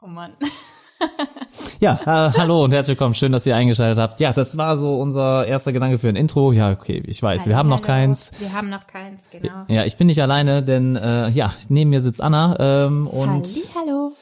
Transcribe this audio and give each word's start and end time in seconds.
Oh 0.00 0.06
Mann. 0.06 0.32
Ja, 1.80 1.98
äh, 2.04 2.32
hallo 2.38 2.64
und 2.64 2.72
herzlich 2.72 2.96
willkommen. 2.96 3.14
Schön, 3.14 3.32
dass 3.32 3.44
ihr 3.44 3.56
eingeschaltet 3.56 3.98
habt. 3.98 4.20
Ja, 4.20 4.32
das 4.32 4.56
war 4.56 4.78
so 4.78 5.00
unser 5.00 5.46
erster 5.46 5.72
Gedanke 5.72 5.98
für 5.98 6.08
ein 6.08 6.16
Intro. 6.16 6.52
Ja, 6.52 6.70
okay, 6.70 7.02
ich 7.06 7.22
weiß, 7.22 7.46
wir 7.46 7.56
haben 7.56 7.68
noch 7.68 7.78
Hallo. 7.78 7.86
keins. 7.86 8.30
Wir 8.38 8.52
haben 8.52 8.70
noch 8.70 8.86
keins, 8.86 9.20
genau. 9.30 9.64
Ja, 9.68 9.84
ich 9.84 9.96
bin 9.96 10.06
nicht 10.06 10.22
alleine, 10.22 10.62
denn 10.62 10.96
äh, 10.96 11.28
ja, 11.30 11.52
neben 11.68 11.90
mir 11.90 12.00
sitzt 12.00 12.20
Anna 12.20 12.56
ähm, 12.86 13.06
und 13.06 13.46
Halli, 13.46 13.64
hallo. 13.74 14.12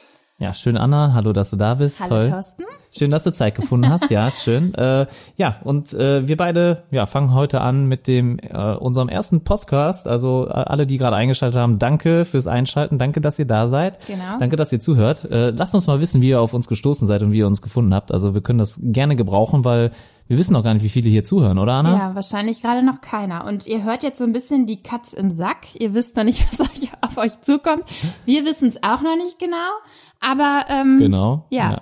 Ja, 0.41 0.55
schön 0.55 0.75
Anna, 0.75 1.13
hallo, 1.13 1.33
dass 1.33 1.51
du 1.51 1.55
da 1.55 1.75
bist. 1.75 1.99
Hallo 1.99 2.19
Toll. 2.19 2.31
Thorsten. 2.31 2.63
Schön, 2.97 3.11
dass 3.11 3.23
du 3.23 3.31
Zeit 3.31 3.53
gefunden 3.53 3.89
hast. 3.89 4.09
Ja, 4.09 4.27
ist 4.27 4.41
schön. 4.43 4.73
Äh, 4.73 5.05
ja, 5.37 5.57
und 5.63 5.93
äh, 5.93 6.27
wir 6.27 6.35
beide 6.35 6.81
ja, 6.89 7.05
fangen 7.05 7.35
heute 7.35 7.61
an 7.61 7.85
mit 7.85 8.07
dem 8.07 8.39
äh, 8.39 8.73
unserem 8.73 9.07
ersten 9.07 9.43
Podcast. 9.43 10.07
Also 10.07 10.47
äh, 10.47 10.53
alle, 10.53 10.87
die 10.87 10.97
gerade 10.97 11.15
eingeschaltet 11.15 11.59
haben, 11.59 11.77
danke 11.77 12.25
fürs 12.25 12.47
Einschalten. 12.47 12.97
Danke, 12.97 13.21
dass 13.21 13.37
ihr 13.37 13.45
da 13.45 13.67
seid. 13.67 14.03
Genau. 14.07 14.39
Danke, 14.39 14.55
dass 14.55 14.73
ihr 14.73 14.79
zuhört. 14.79 15.25
Äh, 15.25 15.51
lasst 15.51 15.75
uns 15.75 15.85
mal 15.85 15.99
wissen, 15.99 16.23
wie 16.23 16.29
ihr 16.29 16.41
auf 16.41 16.55
uns 16.55 16.67
gestoßen 16.67 17.07
seid 17.07 17.21
und 17.21 17.31
wie 17.31 17.37
ihr 17.37 17.47
uns 17.47 17.61
gefunden 17.61 17.93
habt. 17.93 18.11
Also 18.11 18.33
wir 18.33 18.41
können 18.41 18.59
das 18.59 18.79
gerne 18.81 19.15
gebrauchen, 19.15 19.63
weil 19.63 19.91
wir 20.27 20.37
wissen 20.37 20.53
noch 20.53 20.63
gar 20.63 20.73
nicht, 20.73 20.83
wie 20.83 20.89
viele 20.89 21.09
hier 21.09 21.25
zuhören, 21.25 21.59
oder 21.59 21.73
Anna? 21.73 21.97
Ja, 21.97 22.15
wahrscheinlich 22.15 22.61
gerade 22.61 22.83
noch 22.83 23.01
keiner. 23.01 23.45
Und 23.45 23.67
ihr 23.67 23.83
hört 23.83 24.01
jetzt 24.01 24.17
so 24.17 24.23
ein 24.23 24.31
bisschen 24.31 24.65
die 24.65 24.81
Katz 24.81 25.11
im 25.11 25.29
Sack. 25.29 25.75
Ihr 25.75 25.93
wisst 25.93 26.15
noch 26.15 26.23
nicht, 26.23 26.47
was 26.57 26.61
euch 26.61 26.89
auf 27.01 27.17
euch 27.17 27.41
zukommt. 27.41 27.83
Wir 28.25 28.45
wissen 28.45 28.69
es 28.69 28.81
auch 28.81 29.01
noch 29.01 29.17
nicht 29.17 29.39
genau. 29.39 29.57
Aber 30.21 30.65
ähm, 30.69 30.99
Genau. 30.99 31.45
Ja. 31.49 31.71
ja. 31.71 31.81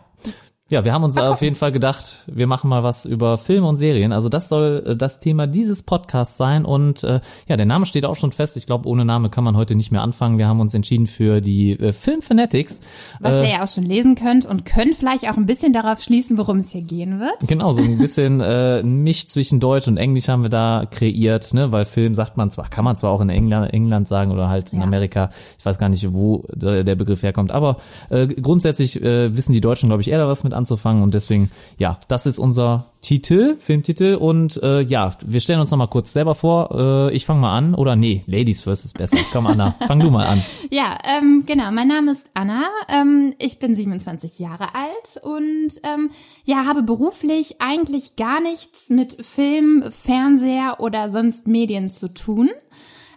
Ja, 0.71 0.85
wir 0.85 0.93
haben 0.93 1.03
uns 1.03 1.17
auf 1.17 1.41
jeden 1.41 1.55
Fall 1.55 1.71
gedacht, 1.71 2.13
wir 2.27 2.45
machen 2.45 2.69
mal 2.69 2.83
was 2.83 3.05
über 3.05 3.39
Filme 3.39 3.67
und 3.67 3.77
Serien. 3.77 4.11
Also 4.11 4.29
das 4.29 4.49
soll 4.49 4.83
äh, 4.85 4.95
das 4.95 5.19
Thema 5.19 5.47
dieses 5.47 5.81
Podcasts 5.81 6.37
sein. 6.37 6.63
Und 6.63 7.03
äh, 7.03 7.21
ja, 7.47 7.57
der 7.57 7.65
Name 7.65 7.87
steht 7.87 8.05
auch 8.05 8.15
schon 8.15 8.31
fest. 8.31 8.55
Ich 8.55 8.67
glaube, 8.67 8.87
ohne 8.87 9.03
Name 9.03 9.31
kann 9.31 9.43
man 9.43 9.57
heute 9.57 9.73
nicht 9.73 9.91
mehr 9.91 10.03
anfangen. 10.03 10.37
Wir 10.37 10.47
haben 10.47 10.59
uns 10.59 10.75
entschieden 10.75 11.07
für 11.07 11.41
die 11.41 11.71
äh, 11.71 11.91
Film 11.91 12.21
Fanatics. 12.21 12.81
was 13.19 13.33
Äh, 13.33 13.43
ihr 13.45 13.49
ja 13.49 13.63
auch 13.63 13.67
schon 13.67 13.83
lesen 13.83 14.13
könnt 14.13 14.45
und 14.45 14.63
könnt 14.63 14.95
vielleicht 14.95 15.27
auch 15.27 15.37
ein 15.37 15.47
bisschen 15.47 15.73
darauf 15.73 16.03
schließen, 16.03 16.37
worum 16.37 16.59
es 16.59 16.69
hier 16.69 16.83
gehen 16.83 17.19
wird. 17.19 17.47
Genau, 17.47 17.71
so 17.71 17.81
ein 17.81 17.97
bisschen 17.97 18.39
äh, 18.39 18.83
Misch 18.83 19.25
zwischen 19.25 19.59
Deutsch 19.59 19.87
und 19.87 19.97
Englisch 19.97 20.27
haben 20.27 20.43
wir 20.43 20.51
da 20.51 20.85
kreiert, 20.91 21.51
ne? 21.51 21.71
Weil 21.71 21.85
Film 21.85 22.13
sagt 22.13 22.37
man 22.37 22.51
zwar, 22.51 22.69
kann 22.69 22.85
man 22.85 22.95
zwar 22.95 23.09
auch 23.09 23.21
in 23.21 23.29
England, 23.29 23.73
England 23.73 24.07
sagen 24.07 24.29
oder 24.31 24.49
halt 24.49 24.71
in 24.71 24.79
Ja. 24.81 24.85
Amerika. 24.85 25.31
Ich 25.57 25.65
weiß 25.65 25.79
gar 25.79 25.89
nicht, 25.89 26.13
wo 26.13 26.45
der, 26.53 26.83
der 26.83 26.95
Begriff 26.95 27.23
herkommt. 27.23 27.49
Aber 27.49 27.77
äh, 28.09 28.27
grundsätzlich 28.27 29.01
äh, 29.01 29.35
wissen 29.35 29.53
die 29.53 29.61
Deutschen, 29.61 29.89
glaube 29.89 30.03
ich, 30.03 30.11
eher 30.11 30.19
da 30.19 30.27
was 30.27 30.43
mit 30.43 30.58
anzufangen 30.59 31.01
und 31.01 31.13
deswegen, 31.13 31.49
ja, 31.77 31.99
das 32.07 32.25
ist 32.25 32.37
unser 32.37 32.85
Titel, 33.01 33.55
Filmtitel 33.59 34.15
und 34.15 34.61
äh, 34.61 34.81
ja, 34.81 35.15
wir 35.25 35.39
stellen 35.39 35.61
uns 35.61 35.71
noch 35.71 35.77
mal 35.77 35.87
kurz 35.87 36.11
selber 36.11 36.35
vor. 36.35 37.09
Äh, 37.09 37.15
ich 37.15 37.25
fange 37.25 37.39
mal 37.39 37.57
an 37.57 37.73
oder 37.73 37.95
nee, 37.95 38.23
Ladies 38.27 38.61
first 38.61 38.83
ist 38.83 38.97
besser. 38.97 39.17
Komm 39.31 39.47
Anna, 39.47 39.75
fang 39.87 40.01
du 40.01 40.11
mal 40.11 40.25
an. 40.25 40.43
Ja, 40.69 40.97
ähm, 41.17 41.43
genau. 41.45 41.71
Mein 41.71 41.87
Name 41.87 42.11
ist 42.11 42.25
Anna. 42.33 42.65
Ähm, 42.89 43.33
ich 43.39 43.59
bin 43.59 43.73
27 43.73 44.39
Jahre 44.39 44.75
alt 44.75 45.23
und 45.23 45.79
ähm, 45.83 46.11
ja, 46.43 46.65
habe 46.65 46.83
beruflich 46.83 47.61
eigentlich 47.61 48.17
gar 48.17 48.41
nichts 48.41 48.89
mit 48.89 49.25
Film, 49.25 49.85
Fernseher 49.91 50.77
oder 50.79 51.09
sonst 51.09 51.47
Medien 51.47 51.89
zu 51.89 52.13
tun. 52.13 52.49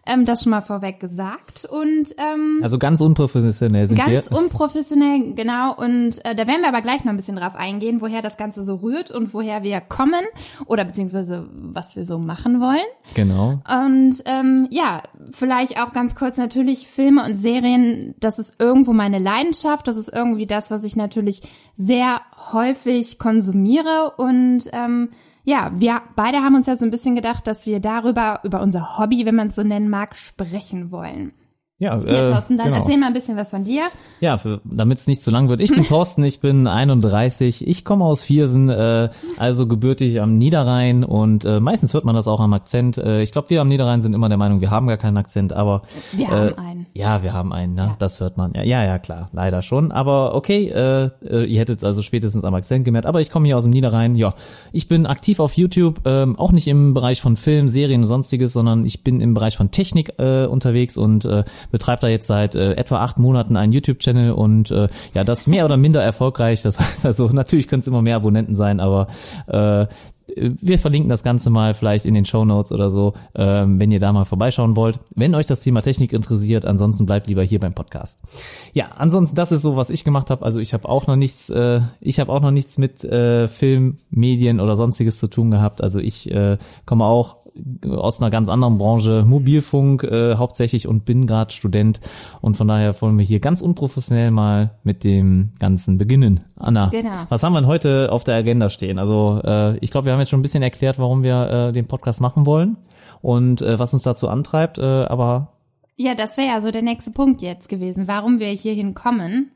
Ähm, 0.04 0.24
das 0.24 0.42
schon 0.42 0.50
mal 0.50 0.62
vorweg 0.62 0.98
gesagt. 0.98 1.64
Und 1.64 2.08
ähm, 2.18 2.58
Also 2.62 2.78
ganz 2.78 3.00
unprofessionell 3.00 3.86
sind 3.86 3.98
ganz 3.98 4.30
wir. 4.30 4.36
unprofessionell, 4.38 5.34
genau. 5.34 5.74
Und 5.76 6.24
äh, 6.24 6.34
da 6.34 6.46
werden 6.48 6.62
wir 6.62 6.68
aber 6.68 6.82
gleich 6.82 7.04
noch 7.04 7.12
ein 7.12 7.16
bisschen 7.16 7.36
drauf 7.36 7.54
eingehen, 7.54 8.00
woher 8.00 8.20
das 8.20 8.36
Ganze 8.36 8.64
so 8.64 8.76
rührt 8.76 9.12
und 9.12 9.32
woher 9.32 9.62
wir 9.62 9.80
kommen 9.80 10.24
oder 10.66 10.84
beziehungsweise 10.84 11.46
was 11.52 11.94
wir 11.94 12.04
so 12.04 12.18
machen 12.18 12.60
wollen. 12.60 12.78
Genau. 13.14 13.60
Und 13.68 14.22
ähm, 14.26 14.66
ja, 14.70 15.02
vielleicht 15.32 15.80
auch 15.80 15.92
ganz 15.92 16.14
kurz 16.16 16.36
natürlich 16.36 16.88
Filme 16.88 17.24
und 17.24 17.36
Serien, 17.36 18.14
das 18.18 18.40
ist 18.40 18.54
irgendwo 18.58 18.92
meine 18.92 19.20
Leidenschaft, 19.20 19.86
das 19.86 19.96
ist 19.96 20.12
irgendwie 20.12 20.46
das, 20.46 20.70
was 20.70 20.82
ich 20.82 20.96
natürlich 20.96 21.42
sehr 21.76 22.20
häufig 22.52 23.18
konsumiere 23.18 24.14
und 24.16 24.62
ähm, 24.72 25.10
ja, 25.44 25.70
wir 25.74 26.02
beide 26.14 26.38
haben 26.38 26.54
uns 26.54 26.66
ja 26.66 26.76
so 26.76 26.84
ein 26.84 26.90
bisschen 26.90 27.14
gedacht, 27.14 27.46
dass 27.46 27.66
wir 27.66 27.80
darüber, 27.80 28.40
über 28.44 28.60
unser 28.60 28.98
Hobby, 28.98 29.26
wenn 29.26 29.34
man 29.34 29.48
es 29.48 29.56
so 29.56 29.62
nennen 29.62 29.88
mag, 29.88 30.16
sprechen 30.16 30.90
wollen. 30.90 31.32
Ja, 31.82 31.98
Ja, 31.98 32.04
äh, 32.04 32.30
Thorsten, 32.30 32.56
dann 32.56 32.66
genau. 32.68 32.78
erzähl 32.78 32.96
mal 32.96 33.08
ein 33.08 33.12
bisschen 33.12 33.36
was 33.36 33.50
von 33.50 33.64
dir. 33.64 33.88
Ja, 34.20 34.38
damit 34.62 34.98
es 34.98 35.08
nicht 35.08 35.20
zu 35.20 35.32
lang 35.32 35.48
wird. 35.48 35.60
Ich 35.60 35.72
bin 35.72 35.82
Thorsten, 35.88 36.22
ich 36.22 36.38
bin 36.38 36.68
31, 36.68 37.66
ich 37.66 37.84
komme 37.84 38.04
aus 38.04 38.22
Viersen, 38.22 38.68
äh, 38.68 39.08
also 39.36 39.66
gebürtig 39.66 40.20
am 40.22 40.38
Niederrhein 40.38 41.02
und 41.02 41.44
äh, 41.44 41.58
meistens 41.58 41.92
hört 41.92 42.04
man 42.04 42.14
das 42.14 42.28
auch 42.28 42.38
am 42.38 42.52
Akzent. 42.52 42.98
Äh, 42.98 43.22
ich 43.22 43.32
glaube, 43.32 43.50
wir 43.50 43.60
am 43.60 43.68
Niederrhein 43.68 44.00
sind 44.00 44.14
immer 44.14 44.28
der 44.28 44.38
Meinung, 44.38 44.60
wir 44.60 44.70
haben 44.70 44.86
gar 44.86 44.96
keinen 44.96 45.16
Akzent, 45.16 45.52
aber 45.52 45.82
Wir 46.12 46.26
äh, 46.26 46.28
haben 46.28 46.58
einen. 46.58 46.86
Ja, 46.94 47.24
wir 47.24 47.32
haben 47.32 47.52
einen, 47.52 47.74
ne? 47.74 47.82
Ja. 47.82 47.96
Das 47.98 48.20
hört 48.20 48.36
man. 48.36 48.52
Ja, 48.54 48.62
ja, 48.62 48.84
ja, 48.84 49.00
klar, 49.00 49.28
leider 49.32 49.60
schon. 49.62 49.90
Aber 49.90 50.36
okay, 50.36 50.68
äh, 50.68 51.10
äh, 51.24 51.44
ihr 51.46 51.58
hättet 51.58 51.78
es 51.78 51.84
also 51.84 52.00
spätestens 52.02 52.44
am 52.44 52.54
Akzent 52.54 52.84
gemerkt. 52.84 53.06
Aber 53.06 53.20
ich 53.20 53.30
komme 53.30 53.46
hier 53.46 53.56
aus 53.56 53.64
dem 53.64 53.72
Niederrhein. 53.72 54.14
Ja, 54.14 54.34
ich 54.72 54.86
bin 54.86 55.04
aktiv 55.04 55.40
auf 55.40 55.54
YouTube, 55.54 56.02
ähm, 56.04 56.38
auch 56.38 56.52
nicht 56.52 56.68
im 56.68 56.94
Bereich 56.94 57.20
von 57.20 57.36
Film, 57.36 57.66
Serien 57.66 58.02
und 58.02 58.06
sonstiges, 58.06 58.52
sondern 58.52 58.84
ich 58.84 59.02
bin 59.02 59.20
im 59.20 59.34
Bereich 59.34 59.56
von 59.56 59.72
Technik 59.72 60.12
äh, 60.18 60.46
unterwegs 60.46 60.96
und 60.96 61.24
äh, 61.24 61.42
betreibe 61.72 62.02
da 62.02 62.08
jetzt 62.08 62.28
seit 62.28 62.54
äh, 62.54 62.74
etwa 62.74 63.00
acht 63.00 63.18
Monaten 63.18 63.56
einen 63.56 63.72
YouTube-Channel 63.72 64.32
und 64.32 64.70
äh, 64.70 64.88
ja, 65.14 65.24
das 65.24 65.48
mehr 65.48 65.64
oder 65.64 65.76
minder 65.76 66.02
erfolgreich. 66.02 66.62
Das 66.62 66.78
heißt 66.78 67.04
also, 67.04 67.26
natürlich 67.26 67.66
können 67.66 67.80
es 67.80 67.88
immer 67.88 68.02
mehr 68.02 68.16
Abonnenten 68.16 68.54
sein, 68.54 68.78
aber 68.78 69.08
äh, 69.48 69.86
wir 70.36 70.78
verlinken 70.78 71.08
das 71.08 71.22
Ganze 71.22 71.50
mal 71.50 71.74
vielleicht 71.74 72.04
in 72.04 72.14
den 72.14 72.24
Show 72.24 72.44
Notes 72.44 72.72
oder 72.72 72.90
so, 72.90 73.14
ähm, 73.34 73.78
wenn 73.78 73.90
ihr 73.90 74.00
da 74.00 74.12
mal 74.12 74.24
vorbeischauen 74.24 74.76
wollt. 74.76 75.00
Wenn 75.14 75.34
euch 75.34 75.46
das 75.46 75.60
Thema 75.60 75.82
Technik 75.82 76.12
interessiert, 76.12 76.64
ansonsten 76.64 77.06
bleibt 77.06 77.26
lieber 77.26 77.42
hier 77.42 77.58
beim 77.58 77.74
Podcast. 77.74 78.20
Ja, 78.72 78.92
ansonsten 78.96 79.36
das 79.36 79.52
ist 79.52 79.62
so, 79.62 79.76
was 79.76 79.90
ich 79.90 80.04
gemacht 80.04 80.30
habe. 80.30 80.44
Also 80.44 80.60
ich 80.60 80.74
habe 80.74 80.88
auch 80.88 81.06
noch 81.06 81.16
nichts, 81.16 81.50
äh, 81.50 81.80
ich 82.00 82.20
habe 82.20 82.32
auch 82.32 82.40
noch 82.40 82.50
nichts 82.50 82.78
mit 82.78 83.04
äh, 83.04 83.48
Film, 83.48 83.98
Medien 84.10 84.60
oder 84.60 84.76
sonstiges 84.76 85.18
zu 85.18 85.28
tun 85.28 85.50
gehabt. 85.50 85.82
Also 85.82 85.98
ich 85.98 86.30
äh, 86.30 86.58
komme 86.86 87.04
auch 87.04 87.41
aus 87.86 88.20
einer 88.20 88.30
ganz 88.30 88.48
anderen 88.48 88.78
Branche, 88.78 89.24
Mobilfunk 89.26 90.04
äh, 90.04 90.36
hauptsächlich 90.36 90.88
und 90.88 91.04
bin 91.04 91.26
gerade 91.26 91.52
Student 91.52 92.00
und 92.40 92.56
von 92.56 92.66
daher 92.68 92.98
wollen 93.02 93.18
wir 93.18 93.26
hier 93.26 93.40
ganz 93.40 93.60
unprofessionell 93.60 94.30
mal 94.30 94.78
mit 94.84 95.04
dem 95.04 95.52
Ganzen 95.58 95.98
beginnen. 95.98 96.40
Anna, 96.56 96.88
Genau. 96.88 97.10
was 97.28 97.42
haben 97.42 97.52
wir 97.52 97.60
denn 97.60 97.68
heute 97.68 98.10
auf 98.10 98.24
der 98.24 98.36
Agenda 98.36 98.70
stehen? 98.70 98.98
Also 98.98 99.40
äh, 99.44 99.76
ich 99.78 99.90
glaube, 99.90 100.06
wir 100.06 100.12
haben 100.14 100.20
jetzt 100.20 100.30
schon 100.30 100.40
ein 100.40 100.42
bisschen 100.42 100.62
erklärt, 100.62 100.98
warum 100.98 101.22
wir 101.22 101.50
äh, 101.68 101.72
den 101.72 101.86
Podcast 101.86 102.20
machen 102.20 102.46
wollen 102.46 102.76
und 103.20 103.60
äh, 103.62 103.78
was 103.78 103.92
uns 103.92 104.02
dazu 104.02 104.28
antreibt, 104.28 104.78
äh, 104.78 104.82
aber 104.82 105.52
Ja, 105.96 106.14
das 106.14 106.36
wäre 106.38 106.48
ja 106.48 106.60
so 106.60 106.70
der 106.70 106.82
nächste 106.82 107.10
Punkt 107.10 107.42
jetzt 107.42 107.68
gewesen, 107.68 108.08
warum 108.08 108.38
wir 108.40 108.46
hierhin 108.48 108.94
kommen. 108.94 109.50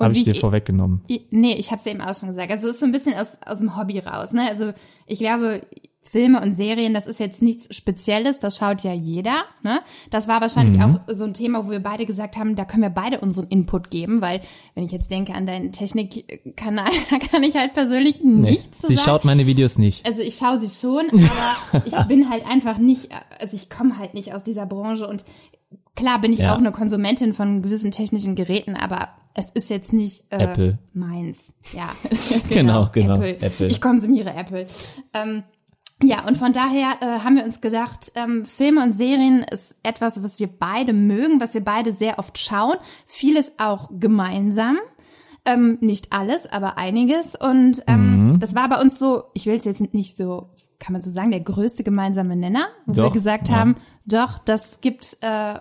Habe 0.00 0.12
ich 0.12 0.22
dir 0.22 0.36
vorweggenommen. 0.36 1.02
I- 1.10 1.26
Nee, 1.32 1.54
ich 1.54 1.72
habe 1.72 1.80
es 1.80 1.86
eben 1.86 2.00
auch 2.00 2.14
schon 2.14 2.28
gesagt. 2.28 2.52
Also 2.52 2.68
es 2.68 2.74
ist 2.74 2.80
so 2.80 2.86
ein 2.86 2.92
bisschen 2.92 3.14
aus, 3.16 3.26
aus 3.44 3.58
dem 3.58 3.76
Hobby 3.76 3.98
raus. 3.98 4.32
Ne? 4.32 4.42
Also 4.48 4.70
ich 5.06 5.18
glaube, 5.18 5.62
Filme 6.10 6.40
und 6.40 6.54
Serien, 6.56 6.94
das 6.94 7.06
ist 7.06 7.20
jetzt 7.20 7.42
nichts 7.42 7.74
Spezielles, 7.76 8.38
das 8.40 8.56
schaut 8.56 8.82
ja 8.82 8.92
jeder. 8.94 9.44
Ne? 9.62 9.80
Das 10.10 10.26
war 10.28 10.40
wahrscheinlich 10.40 10.78
Mhm. 10.78 11.00
auch 11.06 11.14
so 11.14 11.24
ein 11.24 11.34
Thema, 11.34 11.66
wo 11.66 11.70
wir 11.70 11.80
beide 11.80 12.06
gesagt 12.06 12.36
haben, 12.36 12.56
da 12.56 12.64
können 12.64 12.82
wir 12.82 12.90
beide 12.90 13.20
unseren 13.20 13.46
Input 13.48 13.90
geben, 13.90 14.20
weil 14.20 14.40
wenn 14.74 14.84
ich 14.84 14.92
jetzt 14.92 15.10
denke 15.10 15.34
an 15.34 15.46
deinen 15.46 15.72
Technikkanal, 15.72 16.90
da 17.10 17.18
kann 17.18 17.42
ich 17.42 17.54
halt 17.56 17.74
persönlich 17.74 18.16
Nee, 18.22 18.52
nichts 18.52 18.86
sie 18.86 18.94
sagen. 18.94 19.04
schaut 19.04 19.24
meine 19.24 19.46
Videos 19.46 19.78
nicht. 19.78 20.06
Also 20.06 20.20
ich 20.22 20.36
schaue 20.36 20.58
sie 20.60 20.68
schon, 20.68 21.06
aber 21.10 21.86
ich 21.86 21.94
bin 22.08 22.30
halt 22.30 22.46
einfach 22.46 22.78
nicht, 22.78 23.10
also 23.40 23.54
ich 23.54 23.68
komme 23.68 23.98
halt 23.98 24.14
nicht 24.14 24.32
aus 24.34 24.42
dieser 24.42 24.66
Branche 24.66 25.06
und 25.06 25.24
klar 25.94 26.20
bin 26.20 26.32
ich 26.32 26.38
Ja. 26.40 26.54
auch 26.54 26.58
eine 26.58 26.72
Konsumentin 26.72 27.34
von 27.34 27.60
gewissen 27.62 27.90
technischen 27.90 28.34
Geräten, 28.34 28.76
aber 28.76 29.08
es 29.34 29.50
ist 29.50 29.68
jetzt 29.70 29.92
nicht 29.92 30.24
äh, 30.30 30.42
Apple. 30.44 30.78
meins. 30.94 31.52
Ja, 31.72 31.90
Genau, 32.48 32.88
genau, 32.92 33.16
Apple. 33.16 33.40
Apple. 33.40 33.66
Ich 33.66 33.80
konsumiere 33.80 34.32
Apple. 34.34 34.66
Ähm, 35.12 35.42
ja, 36.02 36.24
und 36.26 36.36
von 36.38 36.52
daher 36.52 36.96
äh, 37.00 37.20
haben 37.24 37.36
wir 37.36 37.44
uns 37.44 37.60
gedacht, 37.60 38.12
ähm, 38.14 38.44
Filme 38.44 38.82
und 38.84 38.92
Serien 38.92 39.44
ist 39.50 39.74
etwas, 39.82 40.22
was 40.22 40.38
wir 40.38 40.46
beide 40.46 40.92
mögen, 40.92 41.40
was 41.40 41.54
wir 41.54 41.64
beide 41.64 41.92
sehr 41.92 42.18
oft 42.18 42.38
schauen. 42.38 42.76
Vieles 43.06 43.52
auch 43.58 43.90
gemeinsam. 43.98 44.78
Ähm, 45.44 45.78
nicht 45.80 46.12
alles, 46.12 46.46
aber 46.46 46.78
einiges. 46.78 47.34
Und 47.34 47.82
ähm, 47.86 48.32
Mhm. 48.34 48.40
das 48.40 48.54
war 48.54 48.68
bei 48.68 48.80
uns 48.80 48.98
so, 48.98 49.24
ich 49.34 49.46
will 49.46 49.56
es 49.56 49.64
jetzt 49.64 49.92
nicht 49.94 50.16
so, 50.16 50.50
kann 50.78 50.92
man 50.92 51.02
so 51.02 51.10
sagen, 51.10 51.30
der 51.30 51.40
größte 51.40 51.82
gemeinsame 51.82 52.36
Nenner, 52.36 52.68
wo 52.86 52.94
wir 52.94 53.04
Doch, 53.04 53.12
gesagt 53.12 53.48
ja. 53.48 53.56
haben, 53.56 53.76
doch, 54.04 54.38
das 54.38 54.80
gibt 54.80 55.16
äh, 55.22 55.54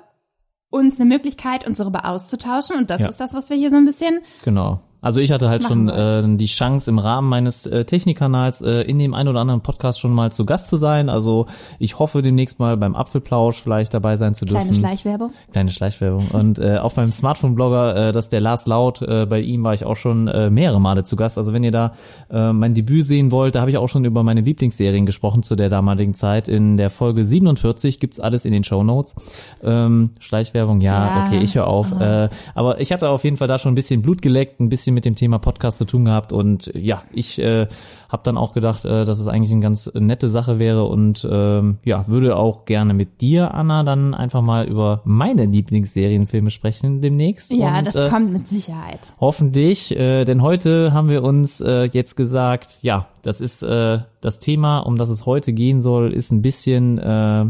uns 0.69 0.99
eine 0.99 1.07
Möglichkeit, 1.07 1.65
uns 1.65 1.77
darüber 1.77 2.05
auszutauschen. 2.05 2.75
Und 2.77 2.89
das 2.89 3.01
Ja. 3.01 3.07
ist 3.07 3.17
das, 3.17 3.33
was 3.33 3.49
wir 3.49 3.57
hier 3.57 3.69
so 3.69 3.77
ein 3.77 3.85
bisschen 3.85 4.19
Genau. 4.43 4.81
Also 4.99 5.21
ich 5.21 5.31
hatte 5.31 5.47
halt 5.49 5.61
Machen 5.63 5.89
schon 5.89 6.33
äh, 6.33 6.37
die 6.37 6.45
Chance 6.47 6.89
im 6.89 6.97
Rahmen 6.99 7.29
meines 7.29 7.65
äh, 7.67 7.85
Technikkanals 7.85 8.61
äh, 8.61 8.81
in 8.81 8.97
dem 8.97 9.13
ein 9.13 9.27
oder 9.27 9.39
anderen 9.39 9.61
Podcast 9.61 9.99
schon 9.99 10.11
mal 10.13 10.31
zu 10.31 10.43
Gast 10.45 10.69
zu 10.69 10.77
sein. 10.77 11.09
Also 11.09 11.45
ich 11.77 11.99
hoffe 11.99 12.21
demnächst 12.21 12.59
mal 12.59 12.77
beim 12.77 12.95
Apfelplausch 12.95 13.61
vielleicht 13.61 13.93
dabei 13.93 14.17
sein 14.17 14.33
zu 14.35 14.45
dürfen. 14.45 14.61
Kleine 14.61 14.73
Schleichwerbung. 14.75 15.31
Kleine 15.51 15.71
Schleichwerbung. 15.71 16.27
Und 16.33 16.57
äh, 16.59 16.77
auch 16.79 16.93
beim 16.93 17.11
Smartphone-Blogger, 17.11 18.09
äh, 18.09 18.11
das 18.11 18.25
ist 18.25 18.31
der 18.33 18.41
Lars 18.41 18.65
Laut, 18.65 19.01
äh, 19.03 19.25
bei 19.27 19.39
ihm 19.39 19.63
war 19.63 19.73
ich 19.73 19.85
auch 19.85 19.95
schon 19.95 20.27
äh, 20.27 20.49
mehrere 20.49 20.81
Male 20.81 21.03
zu 21.03 21.15
Gast. 21.15 21.37
Also 21.37 21.53
wenn 21.53 21.63
ihr 21.63 21.71
da 21.71 21.93
äh, 22.31 22.51
mein 22.51 22.73
Debüt 22.73 23.05
sehen 23.05 23.31
wollt, 23.31 23.55
da 23.55 23.61
habe 23.61 23.69
ich 23.71 23.77
auch 23.77 23.89
schon 23.89 24.03
über 24.03 24.23
meine 24.23 24.41
Lieblingsserien 24.41 25.05
gesprochen 25.05 25.43
zu 25.43 25.55
der 25.55 25.69
damaligen 25.69 26.15
Zeit. 26.15 26.47
In 26.47 26.75
der 26.77 26.89
Folge 26.89 27.23
47 27.23 27.99
gibt's 27.99 28.19
alles 28.19 28.45
in 28.45 28.51
den 28.51 28.63
Show 28.63 28.83
Notes. 28.83 29.15
Ähm, 29.63 30.11
Schleichwerbung, 30.19 30.81
ja, 30.81 31.17
Ja. 31.17 31.25
okay, 31.27 31.39
ich 31.43 31.55
höre 31.55 31.67
auf. 31.67 31.91
Äh, 31.99 32.29
aber 32.55 32.81
ich 32.81 32.91
hatte 32.91 33.09
auf 33.09 33.23
jeden 33.23 33.37
Fall 33.37 33.47
da 33.47 33.59
schon 33.59 33.73
ein 33.73 33.75
bisschen 33.75 34.01
Blut 34.01 34.21
geleckt, 34.21 34.59
ein 34.59 34.69
bisschen 34.69 34.86
mit 34.91 35.05
dem 35.05 35.15
Thema 35.15 35.39
Podcast 35.39 35.77
zu 35.77 35.85
tun 35.85 36.05
gehabt 36.05 36.31
und 36.31 36.73
äh, 36.75 36.79
ja, 36.79 37.03
ich 37.11 37.39
äh, 37.39 37.67
habe 38.09 38.23
dann 38.23 38.37
auch 38.37 38.53
gedacht, 38.53 38.85
äh, 38.85 39.05
dass 39.05 39.19
es 39.19 39.27
eigentlich 39.27 39.51
eine 39.51 39.61
ganz 39.61 39.91
nette 39.93 40.29
Sache 40.29 40.59
wäre 40.59 40.85
und 40.85 41.27
ähm, 41.29 41.77
ja, 41.83 42.07
würde 42.07 42.37
auch 42.37 42.65
gerne 42.65 42.93
mit 42.93 43.21
dir, 43.21 43.53
Anna, 43.53 43.83
dann 43.83 44.13
einfach 44.13 44.41
mal 44.41 44.67
über 44.67 45.01
meine 45.03 45.45
Lieblingsserienfilme 45.45 46.49
sprechen 46.49 47.01
demnächst. 47.01 47.51
Ja, 47.51 47.79
und, 47.79 47.87
das 47.87 47.95
äh, 47.95 48.09
kommt 48.09 48.31
mit 48.31 48.47
Sicherheit. 48.47 49.13
Hoffentlich, 49.19 49.97
äh, 49.97 50.25
denn 50.25 50.41
heute 50.41 50.93
haben 50.93 51.09
wir 51.09 51.23
uns 51.23 51.61
äh, 51.61 51.83
jetzt 51.85 52.15
gesagt, 52.15 52.79
ja, 52.81 53.07
das 53.21 53.41
ist 53.41 53.61
äh, 53.61 53.99
das 54.21 54.39
Thema, 54.39 54.79
um 54.79 54.97
das 54.97 55.09
es 55.09 55.25
heute 55.25 55.51
gehen 55.51 55.81
soll, 55.81 56.13
ist 56.13 56.31
ein 56.31 56.41
bisschen, 56.41 56.97
äh, 56.97 57.45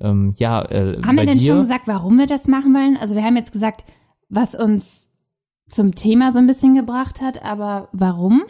ähm, 0.00 0.34
ja, 0.36 0.62
äh, 0.62 1.00
Haben 1.02 1.16
wir 1.16 1.26
denn 1.26 1.38
dir. 1.38 1.52
schon 1.52 1.62
gesagt, 1.62 1.86
warum 1.86 2.18
wir 2.18 2.26
das 2.26 2.46
machen 2.46 2.74
wollen? 2.74 2.98
Also 3.00 3.14
wir 3.14 3.22
haben 3.22 3.36
jetzt 3.36 3.52
gesagt, 3.52 3.84
was 4.28 4.54
uns 4.54 5.03
zum 5.74 5.94
Thema 5.94 6.32
so 6.32 6.38
ein 6.38 6.46
bisschen 6.46 6.74
gebracht 6.74 7.20
hat, 7.20 7.42
aber 7.44 7.88
warum? 7.92 8.42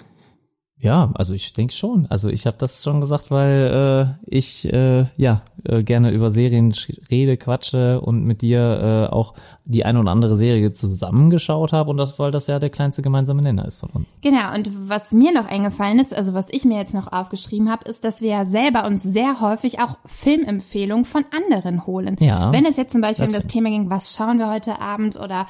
Ja, 0.77 1.13
also 1.15 1.33
ich 1.33 1.51
denke 1.55 1.73
schon. 1.73 2.07
Also 2.11 2.29
ich 2.29 2.47
habe 2.47 2.59
das 2.59 2.83
schon 2.83 3.01
gesagt, 3.01 3.31
weil 3.31 4.17
äh, 4.21 4.27
ich 4.27 4.71
äh, 4.71 5.07
ja 5.17 5.41
äh, 5.65 5.83
gerne 5.83 6.11
über 6.11 6.31
Serien 6.31 6.75
rede, 7.11 7.39
quatsche 7.39 8.03
und 8.03 8.25
mit 8.25 8.43
dir 8.43 9.09
äh, 9.11 9.13
auch 9.15 9.33
die 9.65 9.87
eine 9.87 10.01
oder 10.01 10.11
andere 10.11 10.37
Serie 10.37 10.75
zusammengeschaut 10.75 11.73
habe 11.73 11.89
und 11.89 11.97
das, 11.97 12.19
weil 12.19 12.33
das 12.33 12.49
ja 12.49 12.59
der 12.59 12.69
kleinste 12.69 13.01
gemeinsame 13.01 13.41
Nenner 13.41 13.65
ist 13.65 13.79
von 13.79 13.89
uns. 13.91 14.19
Genau, 14.21 14.53
und 14.55 14.71
was 14.91 15.13
mir 15.13 15.33
noch 15.33 15.47
eingefallen 15.47 16.01
ist, 16.01 16.13
also 16.15 16.35
was 16.35 16.47
ich 16.51 16.67
mir 16.67 16.77
jetzt 16.79 16.93
noch 16.93 17.11
aufgeschrieben 17.11 17.71
habe, 17.71 17.89
ist, 17.89 18.05
dass 18.05 18.21
wir 18.21 18.29
ja 18.31 18.45
selber 18.45 18.85
uns 18.87 19.03
sehr 19.05 19.41
häufig 19.41 19.81
auch 19.81 19.97
Filmempfehlungen 20.05 21.07
von 21.07 21.25
anderen 21.35 21.87
holen. 21.87 22.17
Ja. 22.21 22.53
Wenn 22.53 22.67
es 22.67 22.77
jetzt 22.77 22.93
zum 22.93 23.01
Beispiel 23.01 23.25
um 23.27 23.33
Das- 23.33 23.45
das 23.45 23.51
Thema 23.51 23.71
ging, 23.71 23.89
was 23.89 24.15
schauen 24.15 24.39
wir 24.39 24.51
heute 24.51 24.81
Abend 24.83 25.19
oder 25.19 25.47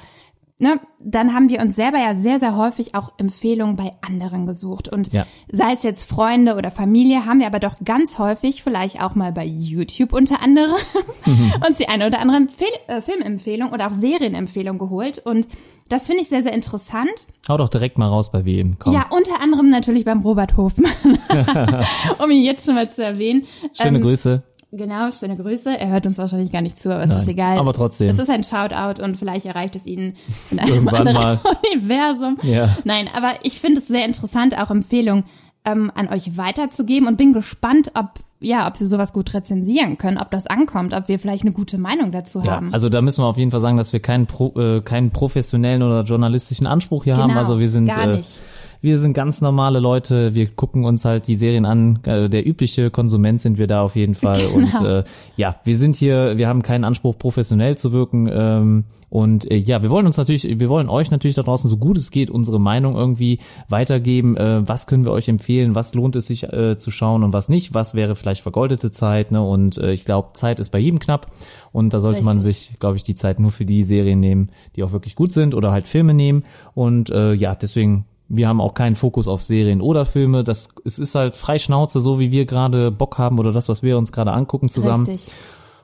Ne, 0.61 0.79
dann 1.01 1.35
haben 1.35 1.49
wir 1.49 1.61
uns 1.61 1.75
selber 1.75 1.99
ja 1.99 2.15
sehr, 2.15 2.39
sehr 2.39 2.57
häufig 2.57 2.95
auch 2.95 3.13
Empfehlungen 3.19 3.75
bei 3.75 3.91
anderen 4.03 4.47
gesucht. 4.47 4.89
Und 4.89 5.13
Ja. 5.13 5.27
sei 5.51 5.73
es 5.73 5.83
jetzt 5.83 6.05
Freunde 6.09 6.55
oder 6.55 6.71
Familie, 6.71 7.27
haben 7.27 7.41
wir 7.41 7.49
aber 7.49 7.59
doch 7.59 7.75
ganz 7.85 8.21
häufig, 8.21 8.63
vielleicht 8.63 9.03
auch 9.03 9.17
mal 9.17 9.33
bei 9.33 9.45
YouTube 9.45 10.13
unter 10.13 10.41
anderem, 10.41 10.77
uns 11.69 11.79
die 11.79 11.89
eine 11.89 12.07
oder 12.07 12.21
andere 12.21 12.37
Empfehl 12.37 12.69
äh, 12.87 13.01
Filmempfehlung 13.01 13.73
oder 13.73 13.89
auch 13.89 13.95
Serienempfehlung 13.95 14.79
geholt. 14.79 15.19
Und 15.19 15.49
das 15.89 16.07
finde 16.07 16.23
ich 16.23 16.29
sehr, 16.29 16.45
sehr 16.45 16.53
interessant. 16.55 17.27
Hau 17.49 17.57
doch 17.57 17.69
direkt 17.69 17.99
mal 17.99 18.07
raus 18.07 18.31
bei 18.31 18.45
wem. 18.45 18.79
Komm. 18.79 18.95
Ja, 18.95 19.07
unter 19.11 19.41
anderem 19.43 19.71
natürlich 19.71 20.05
beim 20.05 20.21
Robert 20.21 20.57
Hofmann, 20.57 21.19
um 22.23 22.31
ihn 22.31 22.45
jetzt 22.45 22.65
schon 22.65 22.77
mal 22.77 22.89
zu 22.89 23.03
erwähnen. 23.03 23.45
Schöne 23.75 23.99
Ähm, 23.99 24.03
Grüße. 24.05 24.45
Genau, 24.77 25.13
schöne 25.13 25.37
Grüße. 25.37 25.79
Er 25.79 25.89
hört 25.89 26.07
uns 26.07 26.19
wahrscheinlich 26.19 26.51
gar 26.51 26.63
nicht 26.63 26.81
zu, 26.81 26.93
aber 26.93 27.05
es 27.05 27.11
Nein, 27.11 27.19
ist 27.21 27.29
egal. 27.29 27.59
aber 27.59 27.73
trotzdem. 27.73 28.09
Es 28.09 28.19
ist 28.19 28.29
ein 28.31 28.43
Shoutout 28.43 29.03
und 29.03 29.17
vielleicht 29.19 29.47
erreicht 29.47 29.77
es 29.77 29.87
ihn 29.87 30.15
in 30.51 30.59
einem 30.59 30.75
Irgendwann 30.75 31.07
anderen 31.09 31.17
mal. 31.17 31.41
Universum. 31.75 32.39
Ja. 32.43 32.77
Nein, 32.85 33.09
aber 33.15 33.35
ich 33.43 33.61
finde 33.61 33.81
es 33.81 33.89
sehr 33.89 34.05
interessant, 34.05 34.59
auch 34.61 34.71
Empfehlungen 34.71 35.25
ähm, 35.65 35.93
an 35.95 36.09
euch 36.09 36.37
weiterzugeben 36.37 37.09
und 37.09 37.17
bin 37.17 37.33
gespannt, 37.33 37.93
ob 37.95 38.21
ja, 38.41 38.69
ob 38.69 38.79
wir 38.79 38.87
sowas 38.87 39.15
gut 39.15 39.33
rezensieren 39.33 39.97
können, 39.97 40.19
ob 40.19 40.31
das 40.31 40.47
ankommt, 40.47 40.93
ob 40.93 41.09
wir 41.09 41.19
vielleicht 41.19 41.45
eine 41.45 41.53
gute 41.53 41.79
Meinung 41.79 42.13
dazu 42.13 42.41
Ja, 42.41 42.51
haben. 42.57 42.75
also 42.75 42.91
da 42.91 43.01
müssen 43.01 43.23
wir 43.23 43.27
auf 43.27 43.39
jeden 43.39 43.51
Fall 43.51 43.63
sagen, 43.63 43.79
dass 43.79 43.95
wir 43.95 44.01
keinen, 44.01 44.27
Pro, 44.27 44.53
äh, 44.61 44.83
keinen 44.83 45.13
professionellen 45.13 45.83
oder 45.83 46.03
journalistischen 46.03 46.67
Anspruch 46.67 47.05
hier 47.05 47.17
haben. 47.17 47.29
Genau, 47.29 47.41
Also 47.41 47.59
wir 47.59 47.71
sind 47.71 47.87
gar 47.87 48.05
äh, 48.05 48.17
nicht. 48.19 48.41
Wir 48.85 48.99
sind 48.99 49.15
ganz 49.15 49.41
normale 49.41 49.81
Leute. 49.81 50.35
Wir 50.35 50.47
gucken 50.47 50.85
uns 50.85 51.07
halt 51.07 51.27
die 51.27 51.37
Serien 51.37 51.65
an. 51.65 52.01
Äh, 52.05 52.29
der 52.29 52.47
übliche 52.47 52.91
Konsument 52.91 53.41
sind 53.41 53.57
wir 53.57 53.67
da 53.67 53.81
auf 53.81 53.97
jeden 53.97 54.15
Fall. 54.15 54.39
Genau. 54.39 54.55
Und 54.55 54.87
äh, 54.87 55.05
ja, 55.37 55.57
wir 55.65 55.79
sind 55.79 55.97
hier, 55.97 56.37
wir 56.37 56.49
haben 56.49 56.63
keinen 56.63 56.85
Anspruch, 56.85 57.19
professionell 57.19 57.79
zu 57.79 57.93
wirken. 57.93 58.29
Ähm, 58.31 58.85
und 59.09 59.51
äh, 59.51 59.57
ja, 59.57 59.81
wir 59.81 59.89
wollen 59.89 60.07
uns 60.07 60.19
natürlich, 60.19 60.59
wir 60.59 60.69
wollen 60.69 60.91
euch 60.91 61.11
natürlich 61.11 61.35
da 61.35 61.43
draußen 61.43 61.71
so 61.71 61.77
gut 61.77 61.97
es 61.97 62.11
geht 62.11 62.29
unsere 62.29 62.61
Meinung 62.61 62.95
irgendwie 62.95 63.39
weitergeben. 63.69 64.37
Äh, 64.37 64.69
was 64.69 64.87
können 64.87 65.07
wir 65.07 65.13
euch 65.13 65.29
empfehlen? 65.29 65.75
Was 65.75 65.95
lohnt 65.95 66.15
es 66.17 66.27
sich 66.27 66.43
äh, 66.43 66.77
zu 66.77 66.91
schauen 66.91 67.23
und 67.23 67.33
was 67.33 67.49
nicht? 67.49 67.73
Was 67.73 67.95
wäre 67.95 68.17
vielleicht 68.17 68.43
vergeudete 68.43 68.91
Zeit? 68.91 69.33
Ne? 69.33 69.43
Und 69.43 69.79
äh, 69.79 69.93
ich 69.93 70.05
glaube, 70.05 70.31
Zeit 70.35 70.61
ist 70.61 70.71
bei 70.71 70.79
jedem 70.79 70.99
knapp. 70.99 71.31
Und 71.73 71.95
da 71.95 72.01
sollte 72.01 72.23
man 72.23 72.37
Richtig. 72.37 72.69
sich, 72.69 72.79
glaube 72.79 72.97
ich, 72.97 73.03
die 73.03 73.15
Zeit 73.15 73.41
nur 73.41 73.51
für 73.51 73.65
die 73.65 73.83
Serien 73.83 74.21
nehmen, 74.21 74.51
die 74.77 74.83
auch 74.83 74.93
wirklich 74.93 75.15
gut 75.15 75.33
sind 75.33 75.55
oder 75.55 75.73
halt 75.73 75.89
Filme 75.89 76.13
nehmen. 76.13 76.45
Und 76.75 77.09
äh, 77.09 77.33
ja, 77.33 77.55
deswegen 77.55 78.05
wir 78.29 78.49
haben 78.49 78.61
auch 78.61 78.75
keinen 78.75 78.97
Fokus 78.97 79.29
auf 79.29 79.43
Serien 79.43 79.81
oder 79.81 80.05
Filme. 80.05 80.45
Das 80.45 80.69
es 80.85 80.99
ist 80.99 81.15
halt 81.15 81.37
frei 81.37 81.59
Schnauze, 81.59 82.01
so 82.01 82.19
wie 82.19 82.33
wir 82.33 82.47
gerade 82.47 82.91
Bock 82.91 83.19
haben 83.19 83.39
oder 83.39 83.53
das, 83.53 83.69
was 83.69 83.83
wir 83.83 83.99
uns 83.99 84.13
gerade 84.13 84.33
angucken 84.33 84.69
zusammen. 84.69 85.07
Richtig. 85.07 85.33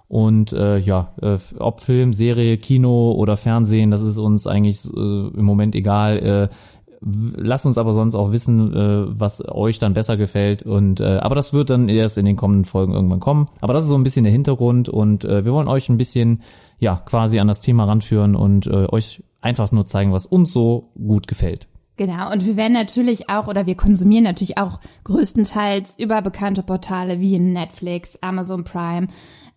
Und 0.09 0.53
äh, 0.53 0.79
ja, 0.79 1.13
äh, 1.23 1.39
ob 1.59 1.81
Film, 1.81 2.13
Serie, 2.13 2.59
Kino 2.59 3.13
oder 3.13 3.37
Fernsehen, 3.37 3.93
das 3.93 4.03
ist 4.03 4.19
uns 4.19 4.49
eigentlich 4.49 4.85
äh, 4.85 4.89
im 4.91 5.45
Moment 5.45 5.75
egal. 5.77 6.19
Äh, 6.19 6.49
Lasst 7.03 7.65
uns 7.65 7.79
aber 7.79 7.95
sonst 7.95 8.15
auch 8.15 8.31
wissen, 8.31 8.75
äh, 8.75 9.19
was 9.19 9.43
euch 9.49 9.79
dann 9.79 9.95
besser 9.95 10.19
gefällt. 10.19 10.65
Und 10.65 11.01
äh, 11.01 11.17
aber 11.17 11.35
das 11.35 11.55
wird 11.55 11.71
dann 11.71 11.89
erst 11.89 12.19
in 12.19 12.27
den 12.27 12.37
kommenden 12.37 12.67
Folgen 12.67 12.93
irgendwann 12.93 13.21
kommen. 13.21 13.49
Aber 13.63 13.73
das 13.73 13.85
ist 13.85 13.89
so 13.89 13.95
ein 13.95 14.03
bisschen 14.03 14.25
der 14.25 14.33
Hintergrund 14.33 14.91
und 14.91 15.25
äh, 15.25 15.45
wir 15.45 15.55
wollen 15.55 15.69
euch 15.69 15.89
ein 15.89 15.97
bisschen 15.97 16.43
ja 16.79 16.97
quasi 16.97 17.39
an 17.39 17.49
das 17.49 17.63
Thema 17.63 17.85
ranführen 17.85 18.37
und 18.37 18.67
äh, 18.67 18.87
euch 18.91 19.23
einfach 19.41 19.73
nur 19.73 19.87
zeigen, 19.87 20.13
was 20.13 20.27
uns 20.27 20.53
so 20.53 20.91
gut 20.95 21.27
gefällt. 21.27 21.69
Genau, 22.00 22.32
und 22.32 22.47
wir 22.47 22.56
werden 22.56 22.73
natürlich 22.73 23.29
auch, 23.29 23.47
oder 23.47 23.67
wir 23.67 23.75
konsumieren 23.75 24.25
natürlich 24.25 24.56
auch 24.56 24.81
größtenteils 25.05 25.99
über 25.99 26.23
bekannte 26.23 26.62
Portale 26.62 27.20
wie 27.20 27.38
Netflix, 27.38 28.17
Amazon 28.23 28.64
Prime. 28.64 29.08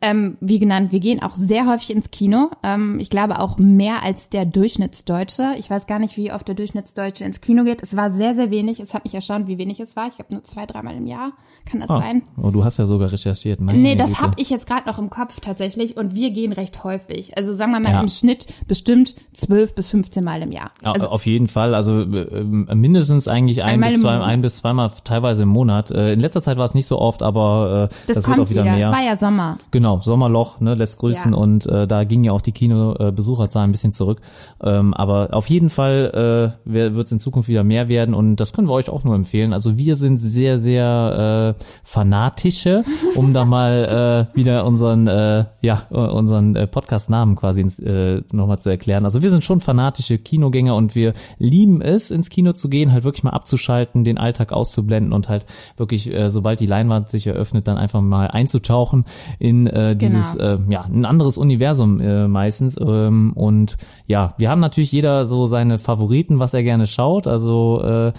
Ähm, 0.05 0.37
wie 0.41 0.59
genannt, 0.59 0.91
wir 0.91 0.99
gehen 0.99 1.23
auch 1.23 1.35
sehr 1.37 1.65
häufig 1.65 1.89
ins 1.95 2.11
Kino. 2.11 2.49
Ähm, 2.61 2.99
ich 2.99 3.09
glaube 3.09 3.39
auch 3.39 3.57
mehr 3.57 4.03
als 4.03 4.27
der 4.29 4.43
Durchschnittsdeutsche. 4.45 5.51
Ich 5.57 5.69
weiß 5.69 5.87
gar 5.87 5.97
nicht, 5.97 6.17
wie 6.17 6.31
oft 6.33 6.45
der 6.47 6.55
Durchschnittsdeutsche 6.55 7.23
ins 7.23 7.39
Kino 7.39 7.63
geht. 7.63 7.81
Es 7.81 7.95
war 7.95 8.11
sehr, 8.11 8.35
sehr 8.35 8.51
wenig. 8.51 8.79
Es 8.81 8.93
hat 8.93 9.05
mich 9.05 9.15
erstaunt, 9.15 9.47
wie 9.47 9.57
wenig 9.57 9.79
es 9.79 9.95
war. 9.95 10.07
Ich 10.09 10.15
glaube 10.15 10.33
nur 10.33 10.43
zwei, 10.43 10.65
dreimal 10.65 10.95
im 10.95 11.07
Jahr. 11.07 11.31
Kann 11.65 11.79
das 11.79 11.89
Ah, 11.89 11.99
sein? 11.99 12.23
oh, 12.41 12.49
du 12.51 12.65
hast 12.65 12.77
ja 12.79 12.85
sogar 12.85 13.13
recherchiert. 13.13 13.61
Meine 13.61 13.77
Nee, 13.79 13.95
das 13.95 14.19
habe 14.21 14.33
ich 14.35 14.49
jetzt 14.49 14.67
gerade 14.67 14.85
noch 14.89 14.99
im 14.99 15.09
Kopf 15.09 15.39
tatsächlich 15.39 15.95
und 15.95 16.13
wir 16.13 16.31
gehen 16.31 16.51
recht 16.51 16.83
häufig. 16.83 17.37
Also 17.37 17.55
sagen 17.55 17.71
wir 17.71 17.79
mal 17.79 17.93
Ja. 17.93 18.01
im 18.01 18.09
Schnitt 18.09 18.47
bestimmt 18.67 19.15
zwölf 19.31 19.73
bis 19.73 19.89
15 19.89 20.21
Mal 20.23 20.41
im 20.41 20.51
Jahr. 20.51 20.71
Ja, 20.83 20.91
Also 20.91 21.07
auf 21.07 21.25
jeden 21.25 21.47
Fall. 21.47 21.73
Also 21.73 22.01
äh, 22.01 22.43
mindestens 22.43 23.29
eigentlich 23.29 23.63
ein 23.63 23.79
bis 23.79 24.01
zwei, 24.01 24.19
ein 24.19 24.41
bis 24.41 24.57
zweimal 24.57 24.91
teilweise 25.05 25.43
im 25.43 25.49
Monat. 25.49 25.89
Äh, 25.91 26.11
in 26.11 26.19
letzter 26.19 26.41
Zeit 26.41 26.57
war 26.57 26.65
es 26.65 26.73
nicht 26.73 26.87
so 26.87 26.99
oft, 26.99 27.23
aber 27.23 27.89
äh, 27.89 27.95
das, 28.07 28.17
das, 28.17 28.25
kommt 28.25 28.37
wird 28.39 28.47
auch 28.47 28.51
wieder, 28.51 28.63
mehr. 28.65 28.87
Es 28.87 28.93
war 28.93 29.03
ja 29.03 29.15
Sommer. 29.15 29.57
Genau, 29.71 29.92
Sommerloch, 30.01 30.59
ne, 30.59 30.73
lässt 30.73 30.97
grüßen 30.97 31.33
Ja. 31.33 31.37
und 31.37 31.65
äh, 31.67 31.87
da 31.87 32.03
ging 32.03 32.23
ja 32.23 32.31
auch 32.31 32.41
die 32.41 32.51
Kino-Besucherzahlen 32.51 33.69
ein 33.69 33.71
bisschen 33.71 33.91
zurück. 33.91 34.21
Ähm, 34.63 34.93
aber 34.93 35.29
auf 35.33 35.49
jeden 35.49 35.69
Fall 35.69 36.55
äh, 36.65 36.69
wird 36.71 37.05
es 37.05 37.11
in 37.11 37.19
Zukunft 37.19 37.49
wieder 37.49 37.63
mehr 37.63 37.87
werden 37.89 38.15
und 38.15 38.37
das 38.37 38.53
können 38.53 38.67
wir 38.67 38.73
euch 38.73 38.89
auch 38.89 39.03
nur 39.03 39.15
empfehlen. 39.15 39.53
Also 39.53 39.77
wir 39.77 39.95
sind 39.95 40.17
sehr, 40.19 40.57
sehr 40.57 41.55
äh, 41.59 41.63
fanatische, 41.83 42.83
um 43.15 43.33
da 43.33 43.45
mal 43.45 44.27
äh, 44.33 44.37
wieder 44.37 44.65
unseren, 44.65 45.07
äh, 45.07 45.45
ja, 45.61 45.83
äh, 45.91 45.95
unseren 45.95 46.55
äh, 46.55 46.67
Podcast-Namen 46.67 47.35
quasi 47.35 47.61
ins, 47.61 47.79
äh, 47.79 48.21
nochmal 48.31 48.59
zu 48.59 48.69
erklären. 48.69 49.05
Also 49.05 49.21
wir 49.21 49.29
sind 49.29 49.43
schon 49.43 49.61
fanatische 49.61 50.17
Kinogänger 50.17 50.75
und 50.75 50.95
wir 50.95 51.13
lieben 51.37 51.81
es, 51.81 52.11
ins 52.11 52.29
Kino 52.29 52.53
zu 52.53 52.69
gehen, 52.69 52.91
halt 52.91 53.03
wirklich 53.03 53.23
mal 53.23 53.31
abzuschalten, 53.31 54.03
den 54.03 54.17
Alltag 54.17 54.51
auszublenden 54.53 55.13
und 55.13 55.29
halt 55.29 55.45
wirklich, 55.77 56.11
äh, 56.13 56.29
sobald 56.29 56.59
die 56.59 56.65
Leinwand 56.65 57.09
sich 57.09 57.27
eröffnet, 57.27 57.67
dann 57.67 57.77
einfach 57.77 58.01
mal 58.01 58.27
einzutauchen 58.27 59.05
in 59.39 59.67
äh, 59.67 59.82
dieses, 59.95 60.37
Genau. 60.37 60.53
äh, 60.55 60.57
ja, 60.69 60.85
ein 60.91 61.05
anderes 61.05 61.37
Universum 61.37 61.99
äh, 61.99 62.27
meistens. 62.27 62.77
Ähm, 62.79 63.33
und 63.35 63.77
ja, 64.07 64.33
wir 64.37 64.49
haben 64.49 64.59
natürlich 64.61 64.91
jeder 64.91 65.25
so 65.25 65.45
seine 65.45 65.77
Favoriten, 65.77 66.39
was 66.39 66.53
er 66.53 66.63
gerne 66.63 66.87
schaut. 66.87 67.27
Also 67.27 67.81
äh, 67.83 68.13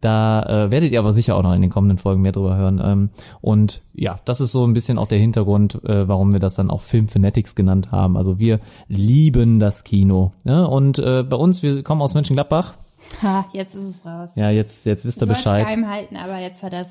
da 0.00 0.42
äh, 0.44 0.70
werdet 0.70 0.92
ihr 0.92 1.00
aber 1.00 1.12
sicher 1.12 1.34
auch 1.36 1.42
noch 1.42 1.54
in 1.54 1.60
den 1.60 1.70
kommenden 1.70 1.98
Folgen 1.98 2.22
mehr 2.22 2.30
drüber 2.30 2.56
hören. 2.56 2.80
Ähm, 2.84 3.10
und 3.40 3.82
ja, 3.94 4.20
das 4.24 4.40
ist 4.40 4.52
so 4.52 4.64
ein 4.64 4.72
bisschen 4.72 4.96
auch 4.96 5.08
der 5.08 5.18
Hintergrund, 5.18 5.82
äh, 5.84 6.06
warum 6.06 6.32
wir 6.32 6.38
das 6.38 6.54
dann 6.54 6.70
auch 6.70 6.82
Film 6.82 7.08
Fanatics 7.08 7.56
genannt 7.56 7.90
haben. 7.90 8.16
Also 8.16 8.38
wir 8.38 8.60
lieben 8.86 9.58
das 9.58 9.82
Kino. 9.82 10.32
Ne? 10.44 10.68
Und 10.68 11.00
äh, 11.00 11.24
bei 11.24 11.36
uns, 11.36 11.64
wir 11.64 11.82
kommen 11.82 12.00
aus 12.00 12.14
Mönchengladbach. 12.14 12.74
Ha, 13.22 13.46
jetzt 13.52 13.74
ist 13.74 13.84
es 13.84 14.06
raus. 14.06 14.28
Ja, 14.36 14.50
jetzt, 14.50 14.84
jetzt 14.86 15.04
wisst 15.04 15.20
ihr 15.22 15.26
Bescheid. 15.26 15.66
geheim 15.66 15.88
halten, 15.88 16.16
aber 16.16 16.38
jetzt 16.38 16.62
hat 16.62 16.74
es 16.74 16.86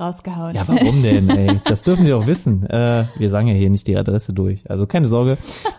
rausgehauen. 0.00 0.54
Ja, 0.54 0.62
warum 0.66 1.02
denn, 1.02 1.28
ey? 1.30 1.60
Das 1.64 1.82
dürfen 1.82 2.04
die 2.04 2.10
doch 2.10 2.26
wissen. 2.26 2.64
Äh, 2.68 3.04
wir 3.18 3.30
sagen 3.30 3.48
ja 3.48 3.54
hier 3.54 3.70
nicht 3.70 3.86
die 3.86 3.96
Adresse 3.96 4.32
durch. 4.32 4.68
Also 4.70 4.86
keine 4.86 5.06
Sorge. 5.06 5.36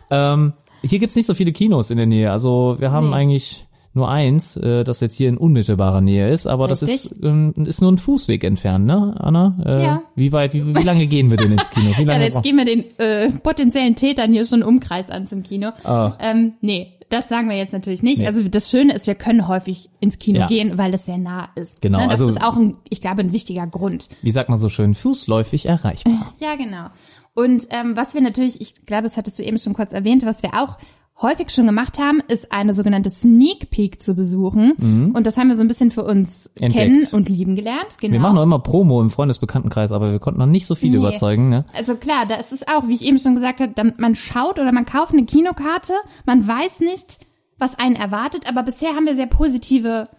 ähm, 0.10 0.54
hier 0.84 1.00
gibt's 1.00 1.16
nicht 1.16 1.26
so 1.26 1.34
viele 1.34 1.52
Kinos 1.52 1.92
in 1.92 1.98
der 1.98 2.06
Nähe. 2.06 2.32
Also 2.32 2.76
wir 2.80 2.92
haben 2.92 3.10
Nee. 3.10 3.16
eigentlich 3.16 3.68
nur 3.96 4.10
eins, 4.10 4.58
äh, 4.58 4.84
das 4.84 5.02
jetzt 5.02 5.16
hier 5.18 5.30
in 5.30 5.38
unmittelbarer 5.38 6.02
Nähe 6.02 6.28
ist, 6.32 6.48
aber 6.48 6.68
das 6.68 6.82
ist, 6.82 7.12
Richtig. 7.12 7.24
ähm, 7.24 7.54
ist 7.68 7.80
nur 7.80 7.92
ein 7.92 8.00
Fußweg 8.00 8.44
entfernt, 8.44 8.88
ne, 8.88 9.16
Anna? 9.20 9.56
Äh, 9.64 9.84
Ja. 9.84 10.02
Wie 10.16 10.32
weit, 10.32 10.56
wie, 10.56 10.66
wie 10.76 10.82
lange 10.82 11.06
gehen 11.06 11.30
wir 11.30 11.38
denn 11.38 11.52
ins 11.52 11.70
Kino? 11.70 11.92
Wie 11.96 12.02
Ja, 12.04 12.14
lange 12.14 12.26
jetzt 12.26 12.42
geben 12.42 12.58
wir 12.58 12.66
den 12.66 12.84
äh, 12.98 13.30
potenziellen 13.44 13.96
Tätern 13.96 14.32
hier 14.34 14.46
schon 14.48 14.64
einen 14.64 14.70
Umkreis 14.70 15.12
ans 15.12 15.32
im 15.32 15.44
Kino. 15.44 15.70
Ah. 15.84 16.14
Ähm, 16.20 16.54
nee, 16.62 16.93
das 17.10 17.30
sagen 17.30 17.50
wir 17.50 17.58
jetzt 17.58 17.74
natürlich 17.74 18.04
nicht. 18.04 18.20
Nee. 18.20 18.28
Also 18.28 18.44
das 18.48 18.70
Schöne 18.70 18.94
ist, 18.94 19.08
wir 19.08 19.16
können 19.16 19.48
häufig 19.48 19.90
ins 20.00 20.20
Kino 20.20 20.40
Ja. 20.42 20.48
gehen, 20.48 20.78
weil 20.78 20.94
es 20.94 21.06
sehr 21.06 21.18
nah 21.18 21.50
ist. 21.56 21.82
Genau, 21.82 22.00
Ne, 22.00 22.04
Das 22.06 22.22
also- 22.22 22.28
ist 22.28 22.44
auch, 22.44 22.56
ein, 22.56 22.78
ich 22.90 23.02
glaube, 23.02 23.22
ein 23.22 23.32
wichtiger 23.32 23.66
Grund. 23.68 24.10
wie 24.22 24.32
sagt 24.32 24.50
man 24.50 24.58
so 24.60 24.70
schön, 24.70 24.96
fußläufig 24.96 25.68
erreichbar. 25.68 26.34
Ja, 26.40 26.56
genau. 26.56 26.88
Und 27.36 27.68
ähm, 27.72 27.96
was 27.96 28.14
wir 28.14 28.22
natürlich, 28.22 28.62
ich 28.62 28.86
glaube, 28.86 29.04
das 29.04 29.18
hattest 29.18 29.40
du 29.40 29.44
eben 29.44 29.58
schon 29.58 29.74
kurz 29.74 29.92
erwähnt, 29.94 30.24
was 30.26 30.44
wir 30.44 30.54
auch 30.54 30.78
häufig 31.22 31.52
schon 31.52 31.66
gemacht 31.68 32.00
haben, 32.00 32.22
ist 32.28 32.52
eine 32.52 32.74
sogenannte 32.74 33.10
Sneak 33.10 33.70
Peek 33.70 34.02
zu 34.02 34.16
besuchen. 34.16 35.12
Und 35.14 35.26
das 35.28 35.38
haben 35.38 35.48
wir 35.50 35.56
so 35.56 35.62
ein 35.62 35.68
bisschen 35.68 35.92
für 35.92 36.04
uns 36.04 36.50
Mhm. 36.60 36.64
Entdeckt. 36.66 36.74
kennen 36.76 37.08
und 37.12 37.30
lieben 37.30 37.56
gelernt. 37.56 37.98
Genau. 38.02 38.14
Wir 38.14 38.20
machen 38.20 38.38
auch 38.38 38.44
immer 38.44 38.60
Promo 38.60 39.00
im 39.02 39.10
Freundesbekanntenkreis, 39.12 39.92
aber 39.92 40.12
wir 40.12 40.20
konnten 40.20 40.40
noch 40.40 40.48
nicht 40.48 40.66
so 40.66 40.76
viele 40.76 40.94
Nee. 40.94 40.98
überzeugen, 41.08 41.50
ne? 41.50 41.66
Also 41.74 41.96
klar, 41.96 42.26
da 42.28 42.36
ist 42.36 42.52
es 42.52 42.68
auch, 42.68 42.88
wie 42.88 42.94
ich 42.96 43.06
eben 43.06 43.20
schon 43.20 43.36
gesagt 43.36 43.60
habe, 43.62 43.94
man 43.98 44.16
schaut 44.16 44.60
oder 44.60 44.72
man 44.72 44.86
kauft 44.86 45.14
eine 45.14 45.26
Kinokarte, 45.26 45.94
man 46.26 46.48
weiß 46.48 46.80
nicht, 46.80 47.20
was 47.60 47.78
einen 47.80 47.96
erwartet, 47.96 48.50
aber 48.50 48.64
bisher 48.64 48.90
haben 48.90 49.06
wir 49.06 49.16
sehr 49.16 49.28
positive 49.28 50.10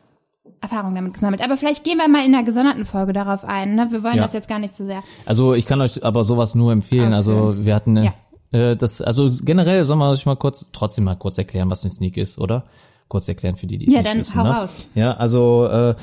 Erfahrungen 0.61 0.95
damit 0.95 1.13
gesammelt. 1.15 1.43
Aber 1.45 1.57
vielleicht 1.59 1.85
gehen 1.85 1.99
wir 1.99 2.09
mal 2.09 2.25
in 2.25 2.35
einer 2.35 2.45
gesonderten 2.45 2.85
Folge 2.87 3.13
darauf 3.13 3.45
ein. 3.45 3.75
Ne? 3.75 3.89
Wir 3.91 4.03
wollen 4.03 4.17
Ja. 4.17 4.23
das 4.23 4.33
jetzt 4.33 4.49
gar 4.49 4.59
nicht 4.59 4.75
so 4.75 4.87
sehr. 4.87 5.03
Also 5.27 5.53
ich 5.55 5.67
kann 5.67 5.81
euch 5.83 6.03
aber 6.05 6.25
sowas 6.25 6.55
nur 6.55 6.73
empfehlen. 6.73 7.13
Also 7.13 7.55
wir 7.59 7.75
hatten 7.75 7.97
eine, 7.99 8.07
Ja. 8.07 8.15
Äh, 8.53 8.77
das, 8.77 9.01
also 9.01 9.31
generell 9.43 9.85
soll 9.85 9.97
man 9.97 10.11
euch 10.13 10.27
mal 10.27 10.37
kurz, 10.37 10.67
trotzdem 10.73 11.05
mal 11.05 11.17
kurz 11.17 11.39
erklären, 11.39 11.71
was 11.71 11.83
eine 11.83 11.93
Sneak 11.93 12.17
ist, 12.17 12.39
oder? 12.39 12.65
Kurz 13.09 13.29
erklären 13.29 13.55
für 13.55 13.67
die, 13.67 13.79
die 13.79 13.87
es 13.87 13.93
Ja, 13.93 14.01
nicht 14.01 14.11
dann 14.11 14.21
wissen. 14.21 14.41
hau 14.41 14.45
ne? 14.45 14.51
raus. 14.51 14.87
Ja, 14.95 15.13
also 15.17 15.67
äh, 15.67 15.95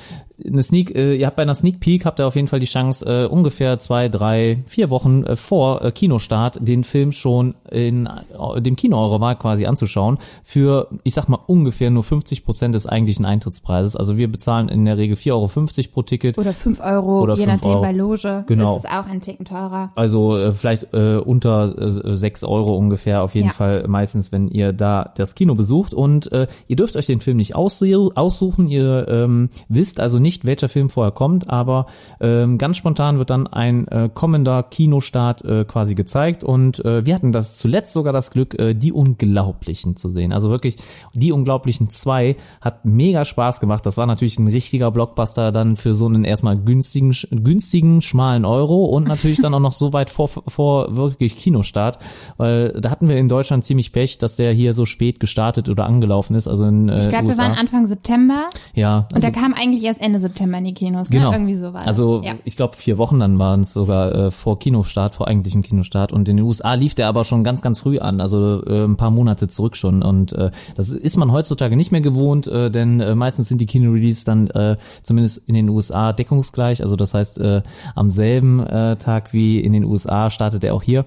eine 0.48 0.64
Sneak, 0.64 0.96
äh, 0.96 1.16
ihr 1.16 1.26
habt 1.28 1.36
bei 1.36 1.44
einer 1.44 1.56
Sneak 1.56 1.80
Peek 1.80 2.06
habt 2.06 2.20
ihr 2.20 2.28
auf 2.28 2.36
jeden 2.36 2.48
Fall 2.48 2.60
die 2.60 2.66
Chance, 2.66 3.06
äh, 3.06 3.26
ungefähr 3.28 3.80
zwei, 3.80 4.10
drei, 4.10 4.64
vier 4.66 4.90
Wochen 4.90 5.24
äh, 5.24 5.36
vor 5.36 5.84
äh, 5.84 5.92
Kinostart 5.92 6.60
den 6.62 6.84
Film 6.84 7.12
schon 7.12 7.56
in 7.70 8.08
äh, 8.08 8.62
dem 8.62 8.76
Kino 8.76 8.98
eurer 8.98 9.20
Wahl 9.22 9.36
quasi 9.36 9.66
anzuschauen. 9.66 10.18
Für, 10.44 10.88
ich 11.04 11.14
sag 11.14 11.28
mal, 11.30 11.40
ungefähr 11.48 11.90
nur 11.92 12.04
50 12.04 12.46
Prozent 12.46 12.74
des 12.76 12.88
eigentlichen 12.88 13.26
Eintrittspreises. 13.26 13.96
Also 13.96 14.18
wir 14.18 14.32
bezahlen 14.32 14.70
in 14.70 14.86
der 14.86 14.98
Regel 14.98 15.16
4,50 15.18 15.30
Euro 15.32 15.48
pro 15.94 16.02
Ticket. 16.02 16.38
Oder 16.38 16.54
fünf 16.54 16.80
Euro, 16.80 17.22
Oder 17.22 17.36
je 17.36 17.46
nachdem 17.46 17.72
Euro. 17.72 17.82
bei 17.82 17.92
Loge. 17.92 18.44
Genau. 18.48 18.78
Ist 18.78 18.86
es 18.86 18.92
auch 18.92 19.06
ein 19.08 19.22
Ticken 19.22 19.46
teurer. 19.46 19.92
Also 19.96 20.38
äh, 20.38 20.54
vielleicht 20.54 20.94
äh, 20.94 21.18
unter 21.18 21.78
äh, 21.78 22.16
6 22.18 22.44
Euro 22.46 22.76
ungefähr 22.78 23.24
auf 23.24 23.36
jeden 23.36 23.48
Ja. 23.48 23.54
Fall 23.54 23.86
meistens, 23.88 24.32
wenn 24.32 24.48
ihr 24.48 24.74
da 24.74 25.12
das 25.18 25.36
Kino 25.36 25.56
besucht. 25.56 25.94
Und 25.94 26.32
äh, 26.32 26.48
ihr 26.68 26.76
dürft 26.76 26.96
euch 26.96 27.06
den 27.06 27.22
Film 27.22 27.38
nicht 27.38 27.56
aussu- 27.56 28.12
aussuchen. 28.16 28.68
Ihr 28.68 29.08
ähm, 29.08 29.50
wisst 29.70 30.00
also 30.00 30.18
nicht, 30.20 30.31
welcher 30.44 30.70
Film 30.70 30.90
vorher 30.90 31.12
kommt, 31.12 31.50
aber 31.50 31.88
ähm, 32.20 32.58
ganz 32.58 32.78
spontan 32.78 33.18
wird 33.18 33.30
dann 33.30 33.48
ein 33.48 33.88
äh, 33.88 34.10
kommender 34.14 34.64
Kinostart 34.64 35.44
äh, 35.46 35.66
quasi 35.66 35.96
gezeigt. 35.96 36.44
Und 36.44 36.84
äh, 36.86 37.06
wir 37.06 37.16
hatten 37.16 37.32
das 37.32 37.58
zuletzt 37.58 37.94
sogar 37.94 38.14
das 38.14 38.32
Glück, 38.32 38.58
äh, 38.60 38.74
die 38.74 38.92
Unglaublichen 38.92 39.96
zu 39.96 40.10
sehen. 40.10 40.34
Also 40.34 40.50
wirklich, 40.50 40.78
die 41.14 41.32
Unglaublichen 41.32 41.90
2 41.90 42.36
hat 42.62 42.86
mega 42.86 43.26
Spaß 43.26 43.60
gemacht. 43.60 43.86
Das 43.86 43.98
war 43.98 44.06
natürlich 44.06 44.40
ein 44.40 44.48
richtiger 44.48 44.92
Blockbuster 44.92 45.52
dann 45.52 45.76
für 45.76 45.94
so 45.94 46.06
einen 46.06 46.24
erstmal 46.24 46.58
günstigen, 46.58 47.14
günstigen, 47.32 48.02
schmalen 48.02 48.46
Euro 48.46 48.86
und 48.86 49.08
natürlich 49.08 49.40
dann 49.42 49.54
auch 49.54 49.60
noch 49.60 49.74
so 49.74 49.94
weit 49.94 50.10
vor, 50.10 50.28
vor 50.28 50.96
wirklich 50.96 51.36
Kinostart, 51.38 52.00
weil 52.38 52.70
da 52.80 52.90
hatten 52.90 53.10
wir 53.10 53.18
in 53.18 53.30
Deutschland 53.30 53.66
ziemlich 53.66 53.92
Pech, 53.92 54.18
dass 54.18 54.36
der 54.36 54.54
hier 54.54 54.74
so 54.74 54.86
spät 54.86 55.20
gestartet 55.20 55.70
oder 55.70 55.86
angelaufen 55.86 56.36
ist, 56.36 56.48
also 56.48 56.66
in 56.66 56.90
äh, 56.90 57.04
Ich 57.04 57.10
glaube, 57.10 57.30
wir 57.30 57.38
waren 57.38 57.54
Anfang 57.54 57.88
September 57.88 58.46
ja, 58.74 59.08
und 59.10 59.16
also, 59.16 59.22
der 59.22 59.32
kam 59.32 59.54
eigentlich 59.54 59.84
erst 59.84 60.02
Ende 60.02 60.11
September 60.20 60.58
in 60.58 60.66
die 60.66 60.74
Kinos. 60.74 61.10
Ne? 61.10 61.18
Genau. 61.18 61.32
Irgendwie 61.32 61.56
so 61.56 61.74
war. 61.74 61.88
Also 61.88 62.22
ja. 62.24 62.34
ich 62.44 62.58
glaube 62.58 62.76
vier 62.76 62.98
Wochen 62.98 63.20
dann 63.20 63.40
waren 63.40 63.62
es 63.62 63.74
sogar 63.74 64.14
äh, 64.14 64.32
vor 64.32 64.60
Kinostart, 64.60 65.16
vor 65.16 65.28
eigentlichem 65.28 65.62
Kinostart. 65.62 66.12
Und 66.12 66.28
in 66.28 66.38
den 66.38 66.46
USA 66.46 66.74
lief 66.74 66.96
der 66.96 67.08
aber 67.08 67.24
schon 67.24 67.44
ganz, 67.44 67.62
ganz 67.62 67.80
früh 67.80 68.00
an, 68.00 68.22
also 68.22 68.64
äh, 68.66 68.86
ein 68.86 68.98
paar 68.98 69.12
Monate 69.12 69.48
zurück 69.48 69.78
schon. 69.78 70.04
Und 70.04 70.34
äh, 70.34 70.52
das 70.76 70.92
ist 70.92 71.18
man 71.18 71.32
heutzutage 71.32 71.76
nicht 71.76 71.92
mehr 71.92 72.02
gewohnt, 72.02 72.48
äh, 72.48 72.70
denn 72.70 73.00
äh, 73.00 73.16
meistens 73.16 73.50
sind 73.50 73.62
die 73.62 73.66
Kino-Release 73.66 74.26
dann 74.26 74.48
äh, 74.48 74.78
zumindest 75.04 75.48
in 75.48 75.56
den 75.56 75.70
USA 75.70 76.14
deckungsgleich. 76.14 76.84
Also 76.84 76.96
das 76.96 77.14
heißt, 77.14 77.40
äh, 77.40 77.62
am 77.96 78.10
selben 78.10 78.60
äh, 78.60 78.98
Tag 78.98 79.34
wie 79.34 79.60
in 79.60 79.74
den 79.74 79.84
USA 79.84 80.30
startet 80.30 80.64
er 80.64 80.74
auch 80.74 80.84
hier. 80.84 81.06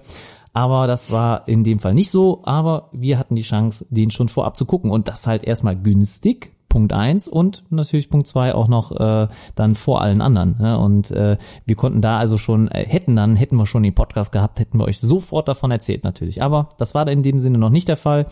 Aber 0.54 0.86
das 0.86 1.10
war 1.10 1.48
in 1.48 1.64
dem 1.64 1.80
Fall 1.80 1.94
nicht 1.94 2.12
so, 2.12 2.42
aber 2.44 2.88
wir 2.92 3.18
hatten 3.18 3.34
die 3.34 3.42
Chance, 3.42 3.86
den 3.90 4.12
schon 4.12 4.28
vorab 4.28 4.56
zu 4.56 4.66
gucken. 4.66 4.92
Und 4.92 5.08
das 5.08 5.26
halt 5.26 5.42
erstmal 5.42 5.76
günstig, 5.76 6.53
Punkt 6.74 6.92
eins 6.92 7.28
und 7.28 7.62
natürlich 7.70 8.10
Punkt 8.10 8.26
zwei 8.26 8.52
auch 8.52 8.66
noch 8.66 8.90
äh, 8.90 9.28
dann 9.54 9.76
vor 9.76 10.00
allen 10.00 10.20
anderen. 10.20 10.56
Ne? 10.58 10.76
Und 10.76 11.08
äh, 11.12 11.36
wir 11.64 11.76
konnten 11.76 12.02
da 12.02 12.18
also 12.18 12.36
schon, 12.36 12.66
äh, 12.66 12.84
hätten 12.84 13.14
dann, 13.14 13.36
hätten 13.36 13.54
wir 13.54 13.64
schon 13.64 13.84
den 13.84 13.94
Podcast 13.94 14.32
gehabt, 14.32 14.58
hätten 14.58 14.80
wir 14.80 14.84
euch 14.86 14.98
sofort 14.98 15.46
davon 15.46 15.70
erzählt 15.70 16.02
natürlich. 16.02 16.42
Aber 16.42 16.68
das 16.76 16.92
war 16.92 17.06
in 17.06 17.22
dem 17.22 17.38
Sinne 17.38 17.58
noch 17.58 17.70
nicht 17.70 17.86
der 17.86 17.96
Fall. 17.96 18.26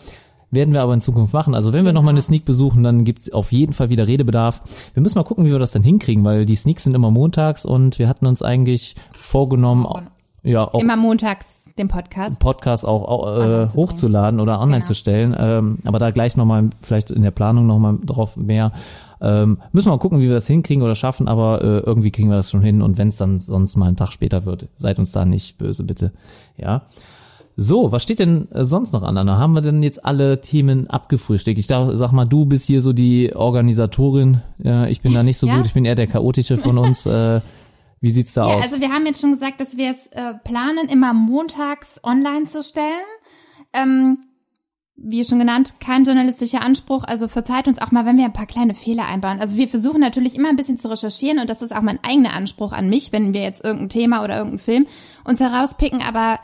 Werden 0.51 0.73
wir 0.73 0.81
aber 0.81 0.93
in 0.93 0.99
Zukunft 0.99 1.31
machen. 1.31 1.55
Also 1.55 1.71
wenn 1.71 1.85
wir 1.85 1.93
noch 1.93 2.03
mal 2.03 2.09
eine 2.09 2.21
Sneak 2.21 2.43
besuchen, 2.43 2.83
dann 2.83 3.05
gibt's 3.05 3.31
auf 3.31 3.53
jeden 3.53 3.71
Fall 3.71 3.89
wieder 3.89 4.09
Redebedarf. 4.09 4.61
Wir 4.93 5.01
müssen 5.01 5.17
mal 5.17 5.23
gucken, 5.23 5.45
wie 5.45 5.51
wir 5.51 5.57
das 5.57 5.71
dann 5.71 5.83
hinkriegen, 5.83 6.25
weil 6.25 6.45
die 6.45 6.55
Sneaks 6.55 6.83
sind 6.83 6.95
immer 6.95 7.11
montags 7.11 7.63
und 7.63 7.97
wir 7.97 8.09
hatten 8.09 8.25
uns 8.25 8.41
eigentlich 8.41 8.95
vorgenommen, 9.13 9.87
ja, 10.43 10.67
auch 10.67 10.81
Immer 10.81 10.97
montags 10.97 11.62
den 11.77 11.87
Podcast. 11.87 12.39
Podcast 12.39 12.87
auch, 12.87 13.37
äh, 13.37 13.67
hochzuladen 13.69 14.39
oder 14.39 14.59
online 14.59 14.77
Genau. 14.79 14.87
zu 14.87 14.95
stellen. 14.95 15.35
Ähm, 15.37 15.79
aber 15.85 15.99
da 15.99 16.11
gleich 16.11 16.37
nochmal, 16.37 16.69
vielleicht 16.81 17.09
in 17.11 17.23
der 17.23 17.31
Planung 17.31 17.65
nochmal 17.67 17.97
drauf 18.05 18.35
mehr. 18.37 18.71
Ähm, 19.21 19.57
müssen 19.71 19.87
wir 19.87 19.91
mal 19.93 19.99
gucken, 19.99 20.19
wie 20.19 20.27
wir 20.27 20.33
das 20.35 20.47
hinkriegen 20.47 20.83
oder 20.83 20.95
schaffen, 20.95 21.27
aber 21.27 21.61
äh, 21.61 21.79
irgendwie 21.79 22.11
kriegen 22.11 22.29
wir 22.29 22.35
das 22.35 22.51
schon 22.51 22.61
hin. 22.61 22.81
Und 22.81 22.97
wenn 22.97 23.07
es 23.07 23.17
dann 23.17 23.39
sonst 23.39 23.75
mal 23.77 23.87
einen 23.87 23.95
Tag 23.95 24.11
später 24.11 24.45
wird, 24.45 24.67
seid 24.75 24.99
uns 24.99 25.11
da 25.13 25.25
nicht 25.25 25.57
böse, 25.57 25.83
bitte. 25.83 26.11
Ja. 26.57 26.83
So, 27.55 27.91
was 27.91 28.01
steht 28.03 28.19
denn 28.19 28.51
äh, 28.51 28.65
sonst 28.65 28.93
noch 28.93 29.03
an, 29.03 29.15
Anna? 29.17 29.37
Haben 29.37 29.53
wir 29.53 29.61
denn 29.61 29.81
jetzt 29.83 30.03
alle 30.03 30.41
Themen 30.41 30.89
abgefrühstückt? 30.89 31.59
Ich 31.59 31.67
dachte, 31.67 31.95
sag 31.95 32.11
mal, 32.11 32.25
du 32.25 32.45
bist 32.45 32.65
hier 32.65 32.81
so 32.81 32.93
die 32.93 33.33
Organisatorin. 33.35 34.41
Ja, 34.61 34.87
ich 34.87 35.01
bin 35.01 35.13
da 35.13 35.23
nicht 35.23 35.37
so 35.37 35.47
Ja? 35.47 35.57
gut. 35.57 35.67
Ich 35.67 35.73
bin 35.73 35.85
eher 35.85 35.95
der 35.95 36.07
chaotische 36.07 36.57
von 36.57 36.77
uns. 36.77 37.07
Wie 38.03 38.11
sieht's 38.11 38.33
da 38.33 38.49
Ja, 38.49 38.55
aus? 38.57 38.63
also 38.63 38.81
wir 38.81 38.91
haben 38.91 39.05
jetzt 39.05 39.21
schon 39.21 39.31
gesagt, 39.31 39.61
dass 39.61 39.77
wir 39.77 39.91
es 39.91 40.07
äh, 40.07 40.33
planen, 40.43 40.89
immer 40.89 41.13
montags 41.13 42.01
online 42.03 42.47
zu 42.47 42.61
stellen. 42.61 42.99
Ähm, 43.71 44.17
wie 44.97 45.23
schon 45.23 45.39
genannt, 45.39 45.75
kein 45.79 46.03
journalistischer 46.03 46.61
Anspruch. 46.65 47.05
Also 47.05 47.29
verzeiht 47.29 47.69
uns 47.69 47.81
auch 47.81 47.91
mal, 47.91 48.05
wenn 48.05 48.17
wir 48.17 48.25
ein 48.25 48.33
paar 48.33 48.45
kleine 48.45 48.73
Fehler 48.73 49.05
einbauen. 49.07 49.39
Also 49.39 49.55
wir 49.55 49.69
versuchen 49.69 50.01
natürlich 50.01 50.35
immer 50.35 50.49
ein 50.49 50.57
bisschen 50.57 50.77
zu 50.77 50.89
recherchieren 50.89 51.39
und 51.39 51.49
das 51.49 51.61
ist 51.61 51.73
auch 51.73 51.81
mein 51.81 52.03
eigener 52.03 52.33
Anspruch 52.33 52.73
an 52.73 52.89
mich, 52.89 53.13
wenn 53.13 53.33
wir 53.33 53.41
jetzt 53.41 53.63
irgendein 53.63 53.87
Thema 53.89 54.21
oder 54.21 54.35
irgendeinen 54.35 54.59
Film 54.59 54.87
uns 55.23 55.39
herauspicken. 55.39 56.01
Aber 56.01 56.39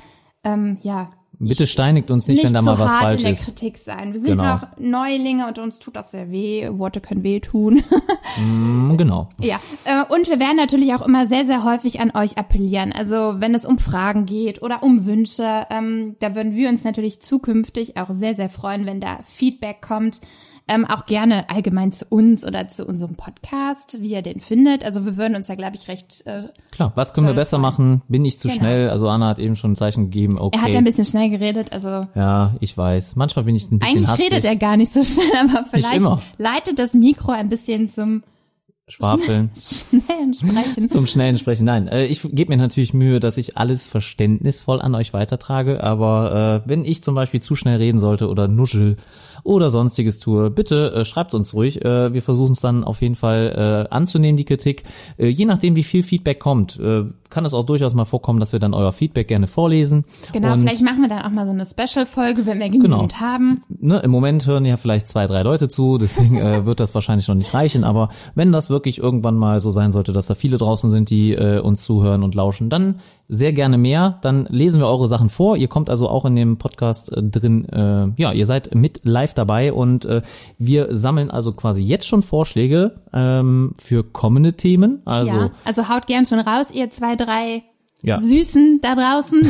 ähm, 0.46 0.78
ja, 0.82 1.12
Bitte 1.42 1.68
steinigt 1.68 2.12
uns 2.12 2.28
nicht, 2.28 2.44
nicht 2.44 2.46
wenn 2.48 2.54
da 2.54 2.60
zu 2.60 2.66
mal 2.66 2.80
was 2.80 2.92
hart 2.92 3.02
falsch 3.02 3.20
in 3.20 3.24
der 3.24 3.32
ist. 3.32 3.46
Kritik 3.46 3.78
sein. 3.78 4.12
Wir 4.12 4.20
sind 4.20 4.32
Genau. 4.32 4.44
noch 4.56 4.68
Neulinge 4.78 5.48
und 5.48 5.58
uns 5.58 5.80
tut 5.80 5.96
das 5.96 6.12
sehr 6.12 6.30
weh. 6.32 6.68
Worte 6.74 7.00
können 7.02 7.24
weh 7.24 7.40
tun. 7.40 7.82
Mm, 8.40 8.96
Genau. 8.96 9.30
Ja, 9.42 9.60
äh, 9.86 10.04
und 10.14 10.28
wir 10.30 10.40
werden 10.40 10.56
natürlich 10.58 10.94
auch 10.94 11.02
immer 11.02 11.26
sehr, 11.26 11.46
sehr 11.46 11.64
häufig 11.64 12.00
an 12.00 12.12
euch 12.16 12.38
appellieren. 12.38 12.92
Also 12.94 13.36
wenn 13.40 13.56
es 13.56 13.66
um 13.66 13.80
Fragen 13.80 14.26
geht 14.28 14.62
oder 14.62 14.84
um 14.84 15.06
Wünsche, 15.08 15.66
ähm, 15.72 16.16
da 16.20 16.36
würden 16.36 16.56
wir 16.56 16.70
uns 16.70 16.84
natürlich 16.84 17.22
zukünftig 17.22 17.98
auch 17.98 18.10
sehr, 18.12 18.36
sehr 18.36 18.50
freuen, 18.50 18.86
wenn 18.86 19.00
da 19.00 19.20
Feedback 19.26 19.82
kommt. 19.82 20.20
Ähm, 20.70 20.86
auch 20.86 21.06
gerne 21.06 21.50
allgemein 21.50 21.92
zu 21.92 22.06
uns 22.10 22.46
oder 22.46 22.68
zu 22.68 22.86
unserem 22.86 23.16
Podcast, 23.16 23.98
wie 24.02 24.12
ihr 24.12 24.22
den 24.22 24.40
findet. 24.40 24.86
Also 24.86 25.04
wir 25.04 25.18
würden 25.18 25.36
uns 25.36 25.48
da, 25.48 25.56
glaube 25.56 25.76
ich, 25.76 25.88
recht. 25.88 26.22
Äh, 26.26 26.44
Klar, 26.72 26.92
was 26.96 27.14
können 27.14 27.26
wir 27.28 27.34
besser 27.34 27.52
sein. 27.58 27.62
machen? 27.62 28.02
Bin 28.08 28.24
ich 28.24 28.40
zu 28.40 28.48
Genau. 28.48 28.60
schnell? 28.60 28.90
Also 28.90 29.10
Anna 29.10 29.28
hat 29.30 29.40
eben 29.40 29.56
schon 29.56 29.72
ein 29.72 29.76
Zeichen 29.76 30.06
gegeben, 30.06 30.38
okay. 30.40 30.58
Er 30.58 30.62
hat 30.64 30.70
ja 30.72 30.78
ein 30.78 30.84
bisschen 30.84 31.06
schnell 31.06 31.30
geredet, 31.30 31.74
also 31.74 32.08
ja, 32.14 32.56
ich 32.60 32.78
weiß. 32.78 33.16
Manchmal 33.16 33.46
bin 33.46 33.56
ich 33.56 33.72
ein 33.72 33.80
bisschen 33.80 33.98
eigentlich 33.98 34.08
hastig. 34.10 34.32
redet 34.32 34.46
er 34.46 34.56
gar 34.56 34.78
nicht 34.78 34.94
so 34.94 35.04
schnell, 35.04 35.26
aber 35.42 35.66
vielleicht 35.72 36.02
leitet 36.38 36.78
das 36.80 36.94
Mikro 36.94 37.32
ein 37.32 37.50
bisschen 37.50 37.90
zum 37.90 38.24
Schwafeln. 38.88 39.52
schnellen 39.56 40.34
Sprechen. 40.34 40.90
Zum 40.90 41.06
schnellen 41.06 41.38
Sprechen. 41.38 41.64
Nein, 41.66 41.88
äh, 41.88 42.06
ich 42.06 42.22
gebe 42.24 42.52
mir 42.52 42.58
natürlich 42.58 42.94
Mühe, 42.94 43.20
dass 43.20 43.38
ich 43.38 43.56
alles 43.58 43.88
verständnisvoll 43.88 44.82
an 44.82 44.96
euch 44.96 45.14
weitertrage, 45.14 45.84
aber 45.84 46.64
äh, 46.66 46.70
wenn 46.70 46.86
ich 46.86 47.04
zum 47.04 47.14
Beispiel 47.16 47.40
zu 47.42 47.56
schnell 47.56 47.78
reden 47.78 48.00
sollte 48.00 48.28
oder 48.30 48.48
nuschel 48.48 48.98
oder 49.44 49.72
sonstiges 49.72 50.20
tue, 50.20 50.50
bitte 50.50 50.94
äh, 50.94 51.06
schreibt 51.06 51.34
uns 51.34 51.54
ruhig. 51.54 51.84
Äh, 51.84 52.14
wir 52.14 52.22
versuchen 52.22 52.54
es 52.54 52.62
dann 52.62 52.84
auf 52.84 53.02
jeden 53.02 53.16
Fall 53.16 53.86
äh, 53.90 53.94
anzunehmen, 53.94 54.38
die 54.38 54.46
Kritik. 54.46 54.84
Äh, 55.18 55.28
je 55.28 55.46
nachdem, 55.46 55.76
wie 55.76 55.84
viel 55.84 56.04
Feedback 56.04 56.40
kommt, 56.40 56.80
äh, 56.80 57.04
kann 57.30 57.46
es 57.46 57.54
auch 57.54 57.66
durchaus 57.66 57.94
mal 57.94 58.06
vorkommen, 58.06 58.40
dass 58.40 58.54
wir 58.54 58.60
dann 58.60 58.74
euer 58.74 58.92
Feedback 58.92 59.28
gerne 59.28 59.48
vorlesen. 59.48 60.04
Genau, 60.34 60.54
Und 60.54 60.62
vielleicht 60.62 60.82
machen 60.84 61.02
wir 61.02 61.10
dann 61.10 61.22
auch 61.22 61.30
mal 61.32 61.46
so 61.46 61.52
eine 61.52 61.66
Special-Folge, 61.66 62.46
wenn 62.46 62.60
wir 62.60 62.70
genügend 62.70 62.90
Genau. 63.14 63.20
haben. 63.20 63.64
ne, 63.70 64.00
im 64.00 64.10
Moment 64.12 64.48
hören 64.48 64.66
ja 64.66 64.78
vielleicht 64.78 65.08
zwei, 65.08 65.28
drei 65.28 65.44
Leute 65.44 65.70
zu, 65.70 65.98
deswegen 66.00 66.38
äh, 66.38 66.66
wird 66.66 66.80
das 66.80 66.96
wahrscheinlich 66.96 67.28
noch 67.28 67.36
nicht 67.36 67.54
reichen. 67.54 67.84
Aber 67.84 68.10
wenn 68.36 68.52
das 68.52 68.70
wirklich 68.70 68.98
irgendwann 68.98 69.38
mal 69.38 69.60
so 69.60 69.70
sein 69.72 69.92
sollte, 69.92 70.12
dass 70.12 70.28
da 70.28 70.36
viele 70.36 70.58
draußen 70.58 70.90
sind, 70.90 71.10
die 71.12 71.34
äh, 71.34 71.60
uns 71.60 71.84
zuhören 71.84 72.24
und 72.24 72.34
lauschen, 72.36 72.70
dann 72.70 73.00
sehr 73.30 73.54
gerne 73.54 73.78
mehr. 73.78 74.18
Dann 74.22 74.48
lesen 74.50 74.82
wir 74.82 74.88
eure 74.88 75.08
Sachen 75.08 75.30
vor. 75.30 75.56
Ihr 75.56 75.68
kommt 75.68 75.90
also 75.90 76.10
auch 76.10 76.26
in 76.26 76.36
dem 76.36 76.58
Podcast 76.58 77.16
äh, 77.16 77.22
drin. 77.22 77.70
Äh, 77.70 78.12
ja, 78.18 78.34
ihr 78.34 78.46
seid 78.48 78.74
mit 78.74 79.02
live 79.04 79.36
dabei 79.36 79.72
und 79.72 80.04
äh, 80.06 80.24
wir 80.58 80.96
sammeln 80.98 81.30
also 81.30 81.54
quasi 81.54 81.82
jetzt 81.82 82.08
schon 82.08 82.24
Vorschläge 82.24 83.02
ähm, 83.14 83.76
für 83.78 84.04
kommende 84.04 84.54
Themen. 84.54 85.04
Also 85.06 85.38
ja, 85.38 85.52
also 85.64 85.88
haut 85.88 86.08
gern 86.08 86.26
schon 86.26 86.40
raus, 86.40 86.68
ihr 86.74 86.90
zwei, 86.90 87.16
drei 87.16 87.64
Ja. 88.02 88.16
Süßen 88.16 88.80
da 88.82 88.96
draußen. 88.96 89.42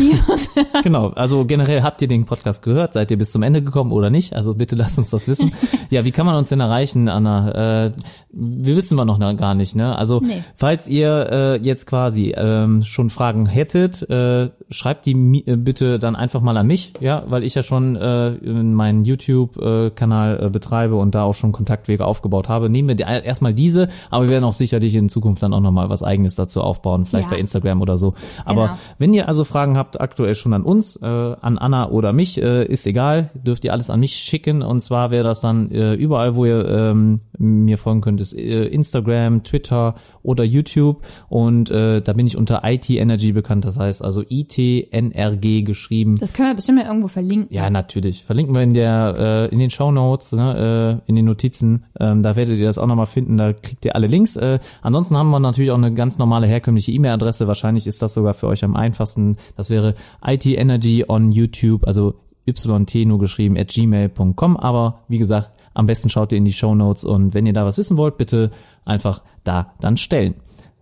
genau, 0.84 1.10
also 1.10 1.46
generell 1.46 1.84
habt 1.84 2.02
ihr 2.02 2.08
den 2.08 2.26
Podcast 2.26 2.64
gehört, 2.64 2.94
seid 2.94 3.12
ihr 3.12 3.18
bis 3.18 3.32
zum 3.32 3.44
Ende 3.44 3.62
gekommen 3.62 3.92
oder 3.92 4.10
nicht? 4.10 4.34
Also 4.36 4.56
bitte 4.56 4.76
lasst 4.76 4.98
uns 4.98 5.12
das 5.12 5.28
wissen. 5.28 5.52
ja, 5.92 6.04
wie 6.04 6.12
kann 6.12 6.26
man 6.26 6.36
uns 6.36 6.50
denn 6.50 6.60
erreichen, 6.60 7.10
Anna? 7.10 7.86
Äh, 7.86 7.92
wir 8.32 8.76
wissen 8.76 8.96
wir 8.98 9.06
noch 9.06 9.20
gar 9.38 9.54
nicht, 9.54 9.76
ne? 9.76 9.96
Also 9.96 10.20
Nee. 10.20 10.44
falls 10.56 10.88
ihr 10.88 11.30
äh, 11.32 11.58
jetzt 11.62 11.86
quasi 11.86 12.34
ähm, 12.36 12.84
schon 12.84 13.12
Fragen 13.12 13.46
hättet, 13.46 14.10
äh, 14.10 14.50
schreibt 14.72 15.06
die 15.06 15.14
mi- 15.14 15.44
äh, 15.46 15.56
bitte 15.56 16.00
dann 16.00 16.16
einfach 16.16 16.42
mal 16.42 16.58
an 16.58 16.66
mich, 16.66 16.94
ja, 17.02 17.24
weil 17.28 17.44
ich 17.44 17.54
ja 17.54 17.62
schon 17.62 17.96
äh, 17.98 18.32
meinen 18.32 19.06
YouTube-Kanal 19.06 20.44
äh, 20.46 20.50
betreibe 20.50 20.96
und 20.96 21.16
da 21.16 21.24
auch 21.24 21.34
schon 21.36 21.52
Kontaktwege 21.52 22.06
aufgebaut 22.06 22.50
habe. 22.50 22.70
Nehmen 22.70 22.88
wir 22.88 22.96
die, 22.96 23.04
erstmal 23.04 23.54
diese, 23.54 23.90
aber 24.10 24.24
wir 24.26 24.30
werden 24.32 24.44
auch 24.46 24.54
sicherlich 24.54 24.96
in 24.96 25.10
Zukunft 25.10 25.44
dann 25.44 25.54
auch 25.54 25.62
nochmal 25.62 25.90
was 25.90 26.04
eigenes 26.04 26.36
dazu 26.36 26.62
aufbauen, 26.62 27.06
vielleicht 27.06 27.30
Ja. 27.30 27.36
bei 27.36 27.40
Instagram 27.40 27.82
oder 27.82 27.98
so. 27.98 28.14
Aber 28.46 28.62
Genau. 28.64 28.78
wenn 28.98 29.14
ihr 29.14 29.28
also 29.28 29.44
Fragen 29.44 29.78
habt, 29.78 30.00
aktuell 30.02 30.36
schon 30.36 30.54
an 30.54 30.64
uns, 30.64 30.96
äh, 30.98 31.06
an 31.06 31.58
Anna 31.58 31.90
oder 31.90 32.14
mich, 32.14 32.42
äh, 32.42 32.66
ist 32.66 32.86
egal, 32.88 33.30
dürft 33.34 33.64
ihr 33.66 33.74
alles 33.74 33.90
an 33.90 34.00
mich 34.00 34.14
schicken. 34.16 34.62
Und 34.62 34.82
zwar 34.82 35.12
wäre 35.12 35.24
das 35.24 35.42
dann 35.42 35.72
äh, 35.72 35.94
überall, 35.94 36.36
wo 36.36 36.46
ihr 36.46 36.68
ähm, 36.68 37.22
mir 37.38 37.78
folgen 37.78 38.02
könnt, 38.02 38.20
ist 38.22 38.34
äh, 38.34 38.66
Instagram, 38.66 39.44
Twitter 39.44 39.96
oder 40.24 40.44
YouTube. 40.44 41.04
Und 41.30 41.70
äh, 41.72 42.02
da 42.02 42.14
bin 42.14 42.28
ich 42.28 42.38
unter 42.38 42.62
IT 42.66 42.90
Energy 42.90 43.32
bekannt, 43.32 43.66
das 43.66 43.78
heißt 43.80 44.04
also 44.04 44.24
ITNRG 44.28 45.64
geschrieben. 45.66 46.18
Das 46.20 46.34
können 46.34 46.50
wir 46.50 46.56
bestimmt 46.56 46.80
mal 46.80 46.88
irgendwo 46.88 47.08
verlinken. 47.08 47.48
Ja, 47.54 47.70
natürlich. 47.70 48.24
Verlinken 48.26 48.56
wir 48.56 48.62
in 48.62 48.74
der 48.74 49.16
äh, 49.50 49.54
in 49.54 49.60
den 49.60 49.70
Show 49.70 49.92
Notes, 49.92 50.32
ne, 50.34 51.00
äh, 51.06 51.10
in 51.10 51.16
den 51.16 51.26
Notizen. 51.26 51.86
Ähm, 52.00 52.24
da 52.24 52.36
werdet 52.36 52.60
ihr 52.60 52.66
das 52.66 52.78
auch 52.78 52.88
nochmal 52.88 53.08
finden. 53.08 53.38
Da 53.38 53.54
kriegt 53.54 53.86
ihr 53.86 53.96
alle 53.96 54.08
Links. 54.08 54.36
Äh, 54.36 54.60
ansonsten 54.82 55.18
haben 55.18 55.30
wir 55.30 55.40
natürlich 55.40 55.72
auch 55.72 55.78
eine 55.78 55.94
ganz 55.94 56.18
normale 56.18 56.48
herkömmliche 56.48 56.92
E-Mail-Adresse. 56.92 57.48
Wahrscheinlich 57.48 57.88
ist 57.88 58.02
das 58.02 58.14
sogar 58.14 58.29
für 58.34 58.48
euch 58.48 58.64
am 58.64 58.76
einfachsten. 58.76 59.38
Das 59.56 59.70
wäre 59.70 59.96
itenergy 60.24 61.06
on 61.08 61.32
YouTube, 61.32 61.86
also 61.88 62.16
yt 62.46 62.66
nur 63.06 63.20
geschrieben 63.20 63.58
at 63.58 63.70
gmail.com. 63.70 64.58
Aber 64.58 65.00
wie 65.08 65.18
gesagt, 65.18 65.52
am 65.74 65.86
besten 65.86 66.10
schaut 66.10 66.32
ihr 66.32 66.38
in 66.38 66.46
die 66.46 66.54
Show 66.54 66.76
Notes 66.76 67.04
und 67.04 67.34
wenn 67.34 67.46
ihr 67.46 67.54
da 67.54 67.66
was 67.66 67.78
wissen 67.78 67.98
wollt, 67.98 68.18
bitte 68.18 68.52
einfach 68.86 69.22
da 69.44 69.74
dann 69.80 69.98
stellen. 69.98 70.36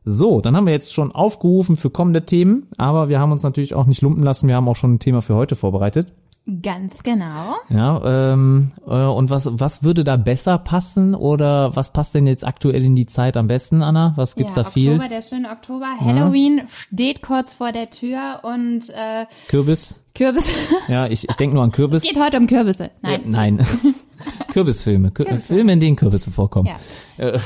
So, 0.06 0.39
dann 0.39 0.56
haben 0.56 0.66
wir 0.66 0.74
jetzt 0.74 0.94
schon 0.94 1.12
aufgerufen 1.12 1.75
für 1.75 1.89
kommende 1.89 2.25
Themen, 2.25 2.68
aber 2.77 3.10
wir 3.10 3.20
haben 3.20 3.34
uns 3.34 3.44
natürlich 3.44 3.74
auch 3.74 3.86
nicht 3.86 4.01
lumpen 4.01 4.24
lassen. 4.24 4.48
Wir 4.48 4.56
haben 4.56 4.68
auch 4.70 4.75
schon 4.75 4.94
ein 4.94 5.00
Thema 5.00 5.22
für 5.22 5.36
heute 5.36 5.56
vorbereitet. 5.56 6.13
Ganz 6.62 7.04
genau. 7.04 7.58
Ja, 7.68 8.32
ähm, 8.32 8.72
äh, 8.88 8.92
und 8.92 9.30
was, 9.30 9.50
was 9.51 9.84
würde 9.84 10.06
da 10.06 10.16
besser 10.16 10.58
passen 10.58 11.13
oder 11.13 11.75
was 11.75 11.92
passt 11.92 12.16
denn 12.16 12.25
jetzt 12.25 12.46
aktuell 12.46 12.86
in 12.86 12.96
die 12.96 13.06
Zeit 13.06 13.36
am 13.36 13.48
besten, 13.48 13.82
Anna? 13.82 14.13
Was 14.16 14.36
gibt's 14.36 14.56
ja, 14.56 14.63
da 14.63 14.70
viel? 14.70 14.94
Oktober, 14.94 15.10
der 15.10 15.22
schöne 15.22 15.50
Oktober. 15.50 15.88
Halloween 16.00 16.62
steht 16.70 17.22
kurz 17.22 17.54
vor 17.54 17.74
der 17.74 17.89
Tür 17.89 18.39
und 18.44 18.89
äh, 18.92 19.25
Kürbis? 19.50 20.00
Kürbis. 20.16 20.50
Ja, 20.88 21.08
ich, 21.08 21.27
ich 21.27 21.36
denke 21.36 21.56
nur 21.56 21.66
an 21.66 21.74
Kürbis. 21.74 22.04
geht 22.04 22.18
heute 22.18 22.38
um 22.38 22.48
Kürbisse. 22.48 22.92
Nein. 23.01 23.25
Äh, 23.25 23.30
nein. 23.30 23.68
Kürbisfilme. 24.54 25.12
Kür 25.12 25.25
Kürbisse. 25.25 25.54
Filme, 25.54 25.74
in 25.74 25.82
denen 25.82 25.98
Kürbisse 25.98 26.32
vorkommen. 26.32 26.70
Ja. 27.18 27.27
Äh, 27.27 27.39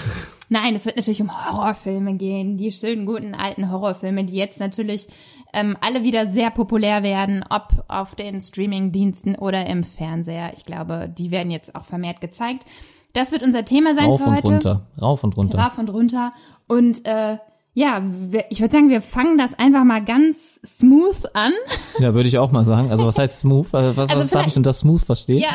Nein, 0.53 0.75
es 0.75 0.85
wird 0.85 0.97
natürlich 0.97 1.21
um 1.21 1.31
Horrorfilme 1.31 2.15
gehen, 2.15 2.57
die 2.57 2.73
schönen 2.73 3.05
guten 3.05 3.35
alten 3.35 3.71
Horrorfilme, 3.71 4.25
die 4.25 4.35
jetzt 4.35 4.59
natürlich 4.59 5.07
ähm, 5.53 5.77
alle 5.81 6.03
wieder 6.03 6.27
sehr 6.27 6.51
populär 6.51 7.03
werden, 7.03 7.43
ob 7.49 7.83
auf 7.87 8.15
den 8.15 8.41
Streamingdiensten 8.41 9.35
oder 9.35 9.65
im 9.67 9.83
Fernseher. 9.83 10.51
Ich 10.53 10.63
glaube, 10.63 11.09
die 11.15 11.31
werden 11.31 11.51
jetzt 11.51 11.75
auch 11.75 11.85
vermehrt 11.85 12.21
gezeigt. 12.21 12.65
Das 13.13 13.31
wird 13.31 13.43
unser 13.43 13.65
Thema 13.65 13.95
sein 13.95 14.05
rauf 14.05 14.21
für 14.21 14.27
und 14.27 14.35
heute. 14.35 14.47
runter. 14.47 14.87
Rauf 15.01 15.23
und 15.23 15.37
runter. 15.37 15.59
Rauf 15.59 15.77
und 15.77 15.89
runter. 15.89 16.31
Und 16.67 17.05
äh, 17.05 17.37
ja, 17.73 18.03
ich 18.49 18.59
würde 18.59 18.71
sagen, 18.71 18.89
wir 18.89 19.01
fangen 19.01 19.37
das 19.37 19.57
einfach 19.57 19.85
mal 19.85 20.03
ganz 20.03 20.59
smooth 20.65 21.23
an. 21.33 21.53
Ja, 21.99 22.13
würde 22.13 22.27
ich 22.27 22.37
auch 22.37 22.51
mal 22.51 22.65
sagen. 22.65 22.91
Also 22.91 23.05
was 23.05 23.17
heißt 23.17 23.39
smooth? 23.39 23.67
Was, 23.71 23.95
was 23.95 24.29
darf 24.29 24.47
ich 24.47 24.57
unter 24.57 24.73
smooth 24.73 25.01
verstehen? 25.01 25.39
Ja, 25.39 25.49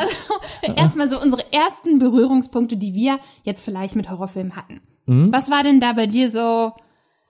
also, 0.63 0.73
erstmal 0.75 1.09
so 1.09 1.19
unsere 1.21 1.43
ersten 1.51 1.99
Berührungspunkte, 1.99 2.75
die 2.77 2.95
wir 2.95 3.19
jetzt 3.43 3.65
vielleicht 3.65 3.95
mit 3.95 4.09
Horrorfilmen 4.09 4.55
hatten. 4.55 4.81
Mhm. 5.05 5.31
Was 5.31 5.51
war 5.51 5.63
denn 5.63 5.79
da 5.79 5.93
bei 5.93 6.07
dir 6.07 6.31
so, 6.31 6.73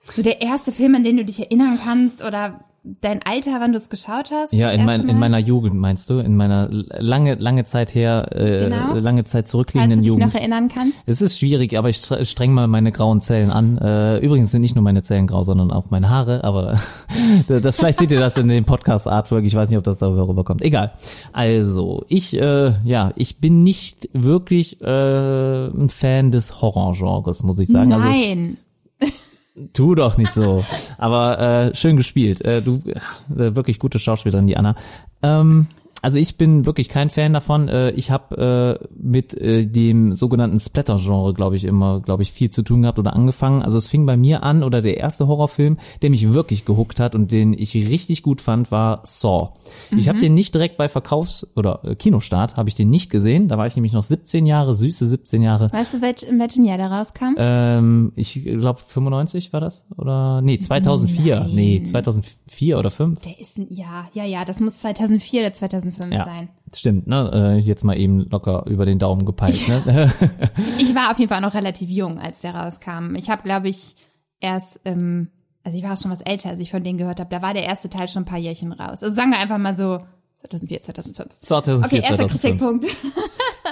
so 0.04 0.22
der 0.22 0.40
erste 0.42 0.72
Film, 0.72 0.94
an 0.94 1.04
den 1.04 1.16
du 1.16 1.24
dich 1.24 1.38
erinnern 1.40 1.78
kannst 1.82 2.24
oder 2.24 2.60
dein 3.02 3.20
Alter, 3.22 3.56
wann 3.60 3.72
du 3.72 3.76
es 3.76 3.90
geschaut 3.90 4.30
hast? 4.32 4.52
Ja, 4.54 4.70
in, 4.70 4.86
mein, 4.86 5.06
in 5.10 5.18
meiner 5.18 5.38
Jugend 5.38 5.74
meinst 5.74 6.08
du? 6.08 6.20
In 6.20 6.36
meiner 6.36 6.68
lange, 6.70 7.34
lange 7.34 7.64
Zeit 7.64 7.94
her, 7.94 8.28
äh, 8.34 8.60
Genau. 8.64 8.94
lange 8.94 9.24
Zeit 9.24 9.32
Falls 9.42 9.50
du 9.50 9.50
zurückliegenden 9.50 9.98
dich 10.00 10.08
Jugend. 10.08 10.26
noch 10.26 10.34
erinnern 10.34 10.70
kannst. 10.74 11.02
Es 11.04 11.20
ist 11.20 11.38
schwierig, 11.38 11.76
aber 11.76 11.90
ich 11.90 11.96
stre- 11.98 12.24
streng 12.24 12.54
mal 12.54 12.66
meine 12.66 12.90
grauen 12.90 13.20
Zellen 13.20 13.50
an. 13.50 13.76
Äh, 13.78 14.18
übrigens 14.20 14.52
sind 14.52 14.62
nicht 14.62 14.74
nur 14.74 14.84
meine 14.84 15.02
Zellen 15.02 15.26
grau, 15.26 15.42
sondern 15.42 15.70
auch 15.70 15.90
meine 15.90 16.08
Haare, 16.08 16.44
aber 16.44 16.78
das, 17.46 17.60
das, 17.60 17.76
vielleicht 17.76 17.98
seht 17.98 18.10
ihr 18.10 18.20
das 18.20 18.38
in 18.38 18.48
dem 18.48 18.64
Podcast-Artwork. 18.64 19.44
Ich 19.44 19.54
weiß 19.54 19.68
nicht, 19.68 19.76
ob 19.76 19.84
das 19.84 19.98
darüber 19.98 20.26
rüberkommt. 20.26 20.62
Egal. 20.62 20.92
Also, 21.34 22.04
ich, 22.08 22.40
äh, 22.40 22.72
ja, 22.84 23.12
ich 23.16 23.38
bin 23.38 23.64
nicht 23.64 24.08
wirklich 24.14 24.80
äh, 24.80 25.66
ein 25.66 25.90
Fan 25.90 26.30
des 26.30 26.62
Horrorgenres, 26.62 27.42
muss 27.42 27.58
ich 27.58 27.68
sagen. 27.68 27.92
Also, 27.92 28.08
Nein. 28.08 28.56
Tu 29.72 29.94
doch 29.94 30.16
nicht 30.18 30.32
so. 30.32 30.64
Aber 30.98 31.38
äh, 31.38 31.74
schön 31.74 31.96
gespielt. 31.96 32.44
Äh, 32.44 32.62
du 32.62 32.82
äh, 32.86 33.54
wirklich 33.54 33.78
gute 33.78 33.98
Schauspielerin, 33.98 34.46
die 34.46 34.56
Anna. 34.56 34.76
Ähm, 35.22 35.66
also 36.02 36.18
ich 36.18 36.36
bin 36.36 36.64
wirklich 36.66 36.88
kein 36.88 37.10
Fan 37.10 37.32
davon. 37.32 37.68
Äh, 37.68 37.90
ich 37.90 38.10
habe 38.10 38.78
äh, 38.80 38.86
mit 38.96 39.34
äh, 39.34 39.66
dem 39.66 40.14
sogenannten 40.14 40.60
Splatter-Genre, 40.60 41.34
glaube 41.34 41.56
ich, 41.56 41.64
immer, 41.64 42.00
glaube 42.00 42.22
ich, 42.22 42.32
viel 42.32 42.50
zu 42.50 42.62
tun 42.62 42.82
gehabt 42.82 42.98
oder 42.98 43.14
angefangen. 43.14 43.62
Also 43.62 43.78
es 43.78 43.86
fing 43.88 44.06
bei 44.06 44.16
mir 44.16 44.42
an 44.42 44.62
oder 44.62 44.80
der 44.82 44.98
erste 44.98 45.26
Horrorfilm, 45.26 45.78
der 46.02 46.10
mich 46.10 46.32
wirklich 46.32 46.64
gehuckt 46.64 47.00
hat 47.00 47.14
und 47.14 47.32
den 47.32 47.52
ich 47.52 47.74
richtig 47.74 48.22
gut 48.22 48.40
fand, 48.40 48.70
war 48.70 49.00
Saw. 49.04 49.50
Ich 49.96 50.08
habe 50.08 50.18
den 50.20 50.34
nicht 50.34 50.54
direkt 50.54 50.76
bei 50.76 50.88
Verkaufs- 50.88 51.46
oder 51.56 51.80
äh, 51.84 51.94
Kinostart, 51.94 52.56
habe 52.56 52.68
ich 52.68 52.74
den 52.74 52.90
nicht 52.90 53.10
gesehen. 53.10 53.48
Da 53.48 53.58
war 53.58 53.66
ich 53.66 53.74
nämlich 53.74 53.92
noch 53.92 54.04
17 54.04 54.46
Jahre, 54.46 54.74
süße 54.74 55.06
17 55.06 55.42
Jahre. 55.42 55.72
Weißt 55.72 55.94
du, 55.94 56.02
welch, 56.02 56.22
in 56.22 56.38
welchem 56.38 56.64
Jahr 56.64 56.78
der 56.78 56.90
rauskam? 56.90 57.34
Ähm, 57.38 58.12
ich 58.14 58.34
glaube 58.44 58.80
95 58.86 59.52
war 59.52 59.60
das 59.60 59.84
oder 59.96 60.42
nee 60.42 60.58
2004 60.58 61.40
Nein. 61.40 61.50
nee 61.54 61.82
2004 61.82 62.78
oder 62.78 62.90
5 62.90 63.20
der 63.20 63.40
ist, 63.40 63.56
ein- 63.58 63.66
ja, 63.70 64.06
ja, 64.12 64.24
ja, 64.24 64.44
das 64.44 64.60
muss 64.60 64.76
2004 64.76 65.40
oder 65.40 65.52
2005 65.54 65.87
ja 66.10 66.24
sein. 66.24 66.48
stimmt 66.74 67.06
ne 67.06 67.30
äh, 67.32 67.58
jetzt 67.58 67.84
mal 67.84 67.96
eben 67.96 68.28
locker 68.30 68.64
über 68.66 68.86
den 68.86 68.98
Daumen 68.98 69.24
gepeilt 69.24 69.68
ne 69.68 70.12
Ich 70.78 70.94
war 70.94 71.10
auf 71.10 71.18
jeden 71.18 71.28
Fall 71.28 71.40
noch 71.40 71.54
relativ 71.54 71.88
jung, 71.90 72.18
als 72.18 72.40
der 72.40 72.54
rauskam. 72.54 73.14
Ich 73.14 73.30
habe, 73.30 73.42
glaube 73.42 73.68
ich, 73.68 73.96
erst, 74.40 74.80
ähm, 74.84 75.28
also 75.64 75.78
ich 75.78 75.84
war 75.84 75.96
schon 75.96 76.10
was 76.10 76.20
älter, 76.22 76.50
als 76.50 76.60
ich 76.60 76.70
von 76.70 76.82
denen 76.82 76.98
gehört 76.98 77.20
habe. 77.20 77.30
Da 77.30 77.42
war 77.42 77.54
der 77.54 77.64
erste 77.64 77.88
Teil 77.88 78.08
schon 78.08 78.22
ein 78.22 78.26
paar 78.26 78.38
Jährchen 78.38 78.72
raus. 78.72 79.02
Also 79.02 79.14
sagen 79.14 79.30
wir 79.30 79.38
einfach 79.38 79.58
mal 79.58 79.76
so 79.76 80.00
2004, 80.40 80.82
2005. 80.82 81.34
2004 81.36 81.86
Okay, 81.86 82.06
erster 82.06 82.28
2005 82.28 82.40
Kritikpunkt. 82.40 82.86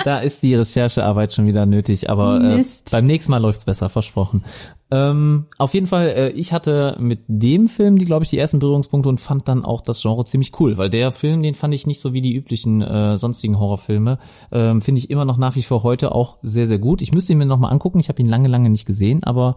Da 0.05 0.19
ist 0.19 0.43
die 0.43 0.55
Recherchearbeit 0.55 1.33
schon 1.33 1.47
wieder 1.47 1.67
nötig 1.67 2.11
aber 2.11 2.41
äh, 2.43 2.65
beim 2.91 3.07
nächsten 3.07 3.33
Mal 3.33 3.39
läuft's 3.39 3.65
besser 3.65 3.89
versprochen. 3.89 4.45
Ähm, 4.89 5.47
auf 5.59 5.75
jeden 5.75 5.89
Fall 5.89 6.09
äh, 6.09 6.29
ich 6.31 6.53
hatte 6.53 6.97
mit 7.01 7.21
dem 7.27 7.69
Film 7.69 7.99
die 7.99 8.05
glaube 8.05 8.25
ich 8.25 8.31
die 8.31 8.39
ersten 8.39 8.61
Berührungspunkte 8.61 9.09
und 9.09 9.21
fand 9.21 9.49
dann 9.49 9.65
auch 9.65 9.81
das 9.81 10.01
Genre 10.01 10.25
ziemlich 10.25 10.53
cool 10.61 10.79
weil 10.79 10.91
der 10.91 11.11
Film 11.11 11.43
den 11.43 11.55
fand 11.55 11.75
ich 11.75 11.89
nicht 11.89 12.01
so 12.01 12.13
wie 12.13 12.21
die 12.21 12.35
üblichen 12.35 12.83
äh, 12.83 13.19
sonstigen 13.19 13.59
Horrorfilme 13.59 14.19
ähm, 14.53 14.83
finde 14.83 15.01
ich 15.01 15.11
immer 15.11 15.25
noch 15.25 15.39
nach 15.39 15.57
wie 15.57 15.63
vor 15.63 15.83
heute 15.83 16.13
auch 16.13 16.39
sehr 16.43 16.69
sehr 16.69 16.79
gut. 16.79 17.03
Ich 17.03 17.13
müsste 17.13 17.33
ihn 17.33 17.39
mir 17.39 17.47
noch 17.47 17.59
mal 17.59 17.71
angucken 17.71 17.99
ich 17.99 18.09
habe 18.09 18.23
ihn 18.23 18.29
lange 18.29 18.49
lange 18.49 18.71
nicht 18.71 18.87
gesehen 18.87 19.25
aber 19.25 19.57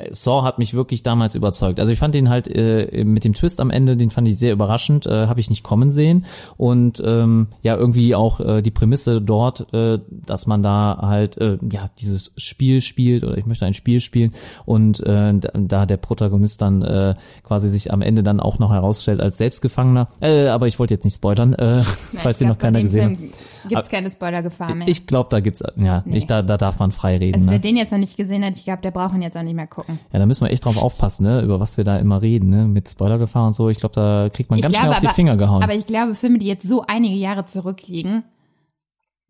äh, 0.00 0.14
Saw 0.14 0.42
hat 0.42 0.58
mich 0.58 0.74
wirklich 0.74 1.02
damals 1.02 1.34
überzeugt. 1.34 1.80
Also 1.80 1.92
ich 1.92 1.98
fand 1.98 2.14
den 2.14 2.28
halt 2.28 2.48
äh, 2.48 3.04
mit 3.04 3.24
dem 3.24 3.34
Twist 3.34 3.60
am 3.60 3.70
Ende, 3.70 3.96
den 3.96 4.10
fand 4.10 4.28
ich 4.28 4.38
sehr 4.38 4.52
überraschend, 4.52 5.06
äh, 5.06 5.26
habe 5.26 5.40
ich 5.40 5.50
nicht 5.50 5.62
kommen 5.62 5.90
sehen. 5.90 6.26
Und 6.56 7.02
ähm, 7.04 7.48
ja 7.62 7.76
irgendwie 7.76 8.14
auch 8.14 8.40
äh, 8.40 8.62
die 8.62 8.70
Prämisse 8.70 9.20
dort, 9.20 9.72
äh, 9.72 9.79
dass 10.08 10.46
man 10.46 10.62
da 10.62 10.98
halt 11.02 11.36
äh, 11.38 11.58
ja 11.70 11.90
dieses 11.98 12.32
Spiel 12.36 12.80
spielt 12.80 13.24
oder 13.24 13.36
ich 13.38 13.46
möchte 13.46 13.66
ein 13.66 13.74
Spiel 13.74 14.00
spielen 14.00 14.32
und 14.66 15.00
äh, 15.00 15.32
da- 15.34 15.86
der 15.86 15.96
Protagonist 15.96 16.60
dann 16.62 16.82
äh, 16.82 17.14
quasi 17.42 17.68
sich 17.70 17.92
am 17.92 18.02
Ende 18.02 18.22
dann 18.22 18.40
auch 18.40 18.58
noch 18.58 18.72
herausstellt 18.72 19.20
als 19.20 19.38
Selbstgefangener. 19.38 20.08
Äh, 20.20 20.48
aber 20.48 20.66
ich 20.66 20.78
wollte 20.78 20.94
jetzt 20.94 21.04
nicht 21.04 21.14
spoilern, 21.16 21.54
äh, 21.54 21.82
falls 22.14 22.38
den 22.38 22.48
noch 22.48 22.58
keiner 22.58 22.82
gesehen 22.82 23.12
hat. 23.12 23.68
Gibt 23.68 23.82
es 23.82 23.88
keine 23.90 24.10
Spoilergefahr 24.10 24.74
mehr. 24.74 24.88
Ich 24.88 25.06
glaube, 25.06 25.28
da 25.30 25.40
gibt's 25.40 25.62
ja, 25.76 26.02
Nee. 26.06 26.16
ich, 26.16 26.26
da, 26.26 26.40
da 26.40 26.56
darf 26.56 26.78
man 26.78 26.92
frei 26.92 27.18
reden. 27.18 27.34
also 27.34 27.46
ne? 27.46 27.52
wer 27.52 27.58
den 27.58 27.76
jetzt 27.76 27.90
noch 27.92 27.98
nicht 27.98 28.16
gesehen 28.16 28.42
hat, 28.42 28.56
ich 28.56 28.64
glaube, 28.64 28.80
der 28.80 28.90
braucht 28.90 29.14
ihn 29.14 29.20
jetzt 29.20 29.36
auch 29.36 29.42
nicht 29.42 29.54
mehr 29.54 29.66
gucken. 29.66 29.98
Ja, 30.12 30.18
da 30.18 30.24
müssen 30.24 30.46
wir 30.46 30.50
echt 30.50 30.64
drauf 30.64 30.78
aufpassen, 30.80 31.24
ne, 31.24 31.42
über 31.42 31.60
was 31.60 31.76
wir 31.76 31.84
da 31.84 31.98
immer 31.98 32.22
reden, 32.22 32.48
ne, 32.48 32.66
mit 32.66 32.88
Spoilergefahr 32.88 33.46
und 33.46 33.52
so. 33.54 33.68
Ich 33.68 33.76
glaube, 33.78 33.94
da 33.94 34.30
kriegt 34.32 34.48
man 34.48 34.58
Ich 34.58 34.62
ganz 34.62 34.72
glaube 34.72 34.86
schnell 34.86 34.94
auf 34.94 35.00
die 35.00 35.06
aber- 35.08 35.14
Finger 35.14 35.36
gehauen. 35.36 35.62
Aber 35.62 35.74
ich 35.74 35.86
glaube, 35.86 36.14
Filme, 36.14 36.38
die 36.38 36.46
jetzt 36.46 36.66
so 36.66 36.84
einige 36.88 37.16
Jahre 37.16 37.44
zurückliegen, 37.44 38.22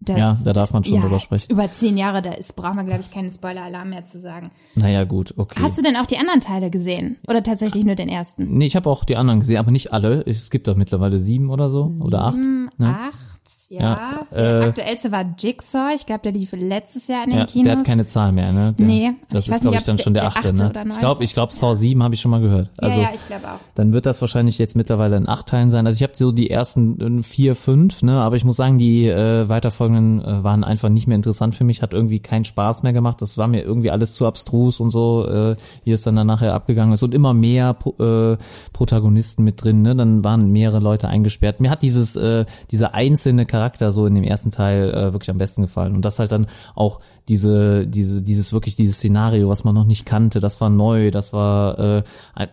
Das, 0.03 0.17
Ja, 0.17 0.39
da 0.43 0.55
darf 0.55 0.73
man 0.73 0.83
schon 0.83 0.95
ja, 0.95 1.01
drüber 1.03 1.21
sprechen. 1.21 1.53
Über 1.53 1.71
zehn 1.71 1.99
Jahre, 1.99 2.23
da 2.23 2.33
ist, 2.33 2.57
braucht 2.57 2.75
man, 2.75 2.87
glaube 2.87 3.03
ich, 3.03 3.11
keinen 3.11 3.31
Spoiler-Alarm 3.31 3.91
mehr 3.91 4.05
zu 4.07 4.19
sagen. 4.19 4.51
Naja, 4.75 5.05
gut, 5.05 5.35
okay. 5.37 5.61
Hast 5.61 5.77
du 5.77 5.83
denn 5.83 5.97
auch 5.97 6.07
die 6.07 6.17
anderen 6.17 6.41
Teile 6.41 6.71
gesehen? 6.71 7.19
Oder 7.29 7.43
tatsächlich 7.43 7.85
nur 7.85 7.97
den 7.97 8.09
ersten? 8.09 8.57
nee, 8.57 8.67
ich 8.67 8.77
habe 8.77 8.89
auch 8.89 9.05
die 9.05 9.17
anderen 9.17 9.41
gesehen, 9.41 9.59
aber 9.59 9.71
nicht 9.71 9.93
alle. 9.93 10.23
Es 10.27 10.49
gibt 10.49 10.69
doch 10.69 10.77
mittlerweile 10.77 11.19
sieben 11.19 11.51
oder 11.51 11.69
so. 11.69 11.95
Oder 12.01 12.25
acht. 12.25 12.35
Sieben, 12.35 12.71
ne? 12.79 12.97
acht, 12.99 13.51
ja. 13.71 13.81
Ja, 13.81 14.27
der 14.33 14.61
äh, 14.61 14.65
aktuellste 14.67 15.13
war 15.13 15.25
Jigsaw. 15.39 15.93
Ich 15.95 16.05
glaube, 16.05 16.21
der 16.25 16.33
lief 16.33 16.51
letztes 16.53 17.07
Jahr 17.07 17.25
in 17.25 17.31
den 17.31 17.39
Ja, 17.39 17.47
Kinos. 17.47 17.65
der 17.69 17.79
hat 17.79 17.85
keine 17.87 18.05
Zahl 18.05 18.33
mehr, 18.33 18.53
ne? 18.53 18.75
Der, 18.77 18.87
Nee, 18.87 19.13
Das 19.31 19.47
ist, 19.49 19.61
glaube 19.61 19.77
ich, 19.77 19.85
dann 19.85 19.99
schon 19.99 20.13
der, 20.13 20.25
der 20.25 20.29
achte, 20.37 20.53
ne? 20.53 20.73
Ich 20.89 20.99
glaube, 20.99 21.23
ich 21.25 21.33
glaube, 21.33 21.53
Saw 21.53 21.75
7 21.75 22.03
habe 22.03 22.15
ich 22.15 22.21
schon 22.21 22.33
mal 22.33 22.41
gehört. 22.41 22.69
Also, 22.79 22.99
ja, 22.99 23.05
ja, 23.05 23.11
ich 23.15 23.25
glaube 23.29 23.47
auch. 23.47 23.59
dann 23.77 23.93
wird 23.93 24.07
das 24.07 24.21
wahrscheinlich 24.21 24.59
jetzt 24.59 24.75
mittlerweile 24.75 25.17
in 25.17 25.29
acht 25.29 25.47
Teilen 25.47 25.71
sein. 25.71 25.87
Also 25.87 25.97
ich 25.97 26.03
habe 26.03 26.17
so 26.17 26.33
die 26.33 26.51
ersten 26.51 27.21
äh, 27.21 27.23
vier, 27.23 27.55
fünf, 27.55 28.03
ne, 28.03 28.21
aber 28.21 28.35
ich 28.37 28.45
muss 28.45 28.57
sagen, 28.57 28.77
die 28.77 29.07
äh, 29.07 29.49
weiterfolgenden 29.49 30.21
äh, 30.21 30.43
waren 30.43 30.65
einfach 30.65 30.89
nicht 30.89 31.07
mehr 31.07 31.17
interessant 31.17 31.55
für 31.55 31.65
mich, 31.65 31.81
hat 31.81 31.93
irgendwie 31.93 32.19
keinen 32.19 32.45
Spaß 32.45 32.83
mehr 32.83 32.93
gemacht. 32.93 33.23
Das 33.23 33.39
war 33.39 33.47
mir 33.47 33.63
irgendwie 33.63 33.91
alles 33.93 34.15
zu 34.15 34.27
abstrus 34.27 34.81
und 34.81 34.91
so, 34.91 35.27
äh, 35.29 35.57
wie 35.85 35.93
es 35.93 36.03
dann, 36.03 36.17
dann 36.17 36.27
nachher 36.27 36.55
abgegangen 36.55 36.93
ist 36.93 37.05
und 37.05 37.15
immer 37.15 37.35
mehr 37.35 37.77
äh, 38.01 38.37
Protagonisten 38.73 39.45
mit 39.45 39.63
drin, 39.63 39.83
ne? 39.83 39.95
Dann 39.95 40.25
waren 40.25 40.51
mehrere 40.51 40.81
Leute 40.81 41.07
eingesperrt. 41.09 41.61
Mir 41.61 41.71
hat 41.71 41.83
dieses 41.83 42.17
äh, 42.17 42.45
dieser 42.73 42.95
einzelne 42.95 43.47
Charakter 43.47 43.60
so 43.93 44.07
in 44.07 44.15
dem 44.15 44.25
ersten 44.25 44.51
Teil 44.51 44.91
äh, 44.91 45.13
wirklich 45.13 45.31
am 45.31 45.39
besten 45.39 45.63
gefallen. 45.63 45.95
Und 45.95 46.05
das 46.05 46.19
halt 46.19 46.33
dann 46.33 46.47
auch 46.75 47.01
diese, 47.31 47.87
diese, 47.87 48.23
dieses 48.23 48.53
wirklich 48.53 48.75
dieses 48.75 48.97
Szenario, 48.97 49.49
was 49.49 49.63
man 49.63 49.75
noch 49.75 49.87
nicht 49.87 50.05
kannte, 50.05 50.41
das 50.41 50.61
war 50.61 50.69
neu, 50.69 51.13
das 51.13 51.33
war, 51.33 51.79
äh, 51.79 52.03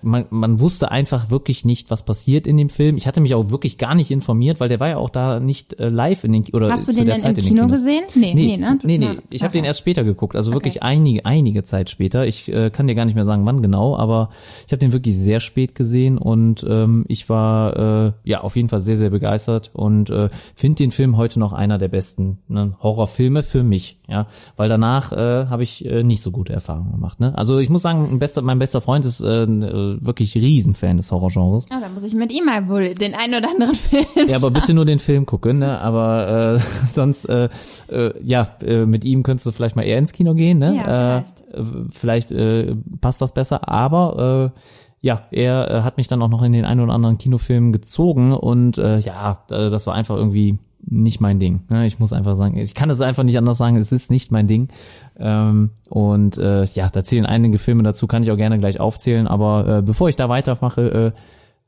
man, 0.04 0.26
man 0.30 0.60
wusste 0.60 0.92
einfach 0.92 1.32
wirklich 1.32 1.66
nicht, 1.66 1.90
was 1.90 2.04
passiert 2.04 2.46
in 2.46 2.58
dem 2.58 2.70
Film. 2.70 2.96
Ich 2.96 3.08
hatte 3.08 3.20
mich 3.20 3.34
auch 3.34 3.50
wirklich 3.50 3.80
gar 3.80 3.96
nicht 3.96 4.12
informiert, 4.12 4.60
weil 4.60 4.70
der 4.70 4.80
war 4.80 4.90
ja 4.90 4.98
auch 4.98 5.10
da 5.10 5.40
nicht 5.40 5.80
äh, 5.80 5.90
live 5.90 6.24
in 6.24 6.32
den 6.32 6.46
oder 6.54 6.72
Hast 6.72 6.88
du 6.88 6.92
zu 6.94 7.00
den 7.00 7.08
der 7.08 7.16
denn 7.16 7.24
Zeit 7.24 7.38
im 7.40 7.44
Kino 7.44 7.68
gesehen? 7.68 8.04
Nee, 8.14 8.34
Nee, 8.36 8.48
nee, 8.48 8.58
ne? 8.58 8.80
Nee, 8.84 8.98
nee. 9.00 9.18
Ich 9.32 9.44
habe 9.44 9.54
den 9.54 9.66
erst 9.66 9.80
später 9.80 10.04
geguckt, 10.04 10.36
also 10.36 10.54
wirklich 10.54 10.78
Okay. 10.78 10.86
einige, 10.86 11.26
einige 11.26 11.64
Zeit 11.64 11.90
später. 11.90 12.28
Ich 12.28 12.48
äh, 12.52 12.70
kann 12.70 12.86
dir 12.88 12.94
gar 12.94 13.06
nicht 13.06 13.16
mehr 13.16 13.26
sagen, 13.26 13.46
wann 13.46 13.64
genau, 13.64 13.98
aber 13.98 14.30
ich 14.68 14.72
habe 14.72 14.80
den 14.80 14.92
wirklich 14.92 15.18
sehr 15.18 15.40
spät 15.40 15.74
gesehen 15.74 16.18
und 16.20 16.64
ähm, 16.70 17.06
ich 17.08 17.30
war 17.30 18.06
äh, 18.06 18.12
ja 18.24 18.42
auf 18.42 18.56
jeden 18.56 18.70
Fall 18.70 18.82
sehr, 18.82 18.98
sehr 18.98 19.10
begeistert 19.10 19.72
und 19.74 20.12
äh, 20.12 20.30
finde 20.56 20.76
den 20.84 20.92
Film 20.92 21.18
heute 21.18 21.40
noch 21.40 21.54
einer 21.54 21.80
der 21.80 21.88
besten 21.88 22.38
ne, 22.48 22.76
Horrorfilme 22.82 23.42
für 23.44 23.64
mich, 23.64 23.98
ja, 24.08 24.28
weil 24.56 24.67
danach 24.68 25.12
äh, 25.12 25.48
habe 25.48 25.64
ich 25.64 25.86
äh, 25.86 26.04
nicht 26.04 26.22
so 26.22 26.32
gute 26.32 26.54
Erfahrungen 26.54 26.92
gemacht. 26.92 27.20
Ne? 27.20 27.38
Also 27.38 27.60
ich 27.60 27.70
muss 27.70 27.82
sagen, 27.82 28.08
ein 28.10 28.20
bester, 28.20 28.42
mein 28.42 28.60
bester 28.60 28.82
Freund 28.82 29.06
ist 29.06 29.22
äh, 29.22 29.44
äh, 29.44 29.98
wirklich 30.02 30.36
Riesenfan 30.36 30.98
des 30.98 31.12
Horrorgenres. 31.12 31.70
Oh, 31.72 31.80
dann 31.80 31.94
muss 31.94 32.04
ich 32.04 32.14
mit 32.14 32.32
ihm 32.32 32.46
mal 32.46 32.68
wohl 32.68 32.94
den 32.94 33.14
einen 33.14 33.36
oder 33.36 33.50
anderen 33.50 33.76
Film 33.76 34.06
Ja, 34.28 34.38
aber 34.38 34.52
bitte 34.52 34.74
nur 34.74 34.86
den 34.86 35.00
Film 35.00 35.26
gucken, 35.26 35.60
ne? 35.60 35.80
Aber 35.88 36.58
äh, 36.58 36.60
sonst, 36.94 37.26
äh, 37.26 37.50
äh, 37.88 38.14
ja, 38.24 38.48
äh, 38.64 38.86
mit 38.86 39.06
ihm 39.06 39.24
könntest 39.24 39.46
du 39.46 39.52
vielleicht 39.52 39.76
mal 39.76 39.84
eher 39.84 39.98
ins 39.98 40.12
Kino 40.12 40.34
gehen, 40.34 40.58
ne? 40.60 40.76
Ja, 40.76 41.18
äh, 41.18 41.20
äh, 41.20 41.64
vielleicht 41.92 42.32
äh, 42.32 42.76
passt 43.02 43.22
das 43.22 43.34
besser, 43.34 43.68
aber 43.70 44.52
äh, 44.56 44.60
ja, 45.02 45.24
er 45.32 45.72
äh, 45.72 45.82
hat 45.82 45.98
mich 45.98 46.08
dann 46.08 46.22
auch 46.22 46.30
noch 46.30 46.44
in 46.44 46.52
den 46.52 46.66
einen 46.66 46.82
oder 46.82 46.94
anderen 46.94 47.18
Kinofilm 47.18 47.72
gezogen 47.72 48.34
und 48.34 48.78
äh, 48.78 49.00
ja, 49.00 49.44
äh, 49.50 49.70
das 49.70 49.88
war 49.88 49.94
einfach 49.94 50.16
irgendwie 50.16 50.58
nicht 50.90 51.20
mein 51.20 51.40
Ding. 51.40 51.62
Ne? 51.70 51.86
Ich 51.86 52.00
muss 52.00 52.14
einfach 52.14 52.36
sagen, 52.36 52.58
ich 52.58 52.74
kann 52.74 52.90
es 52.90 53.02
einfach 53.02 53.24
nicht 53.24 53.38
anders 53.38 53.58
sagen, 53.58 53.76
es 53.78 53.92
ist 53.92 54.10
nicht 54.10 54.32
mein 54.32 54.48
Ding. 54.48 54.70
Ähm, 55.18 55.72
und 55.90 56.38
äh, 56.38 56.64
ja, 56.66 56.90
da 56.90 57.04
zählen 57.04 57.26
einige 57.26 57.58
Filme 57.58 57.84
dazu, 57.84 58.08
kann 58.08 58.24
ich 58.24 58.32
auch 58.32 58.38
gerne 58.38 58.58
gleich 58.60 58.80
aufzählen, 58.80 59.28
aber 59.28 59.68
äh, 59.80 59.82
bevor 59.82 60.08
ich 60.10 60.16
da 60.16 60.30
weitermache, 60.30 61.14
äh, 61.16 61.20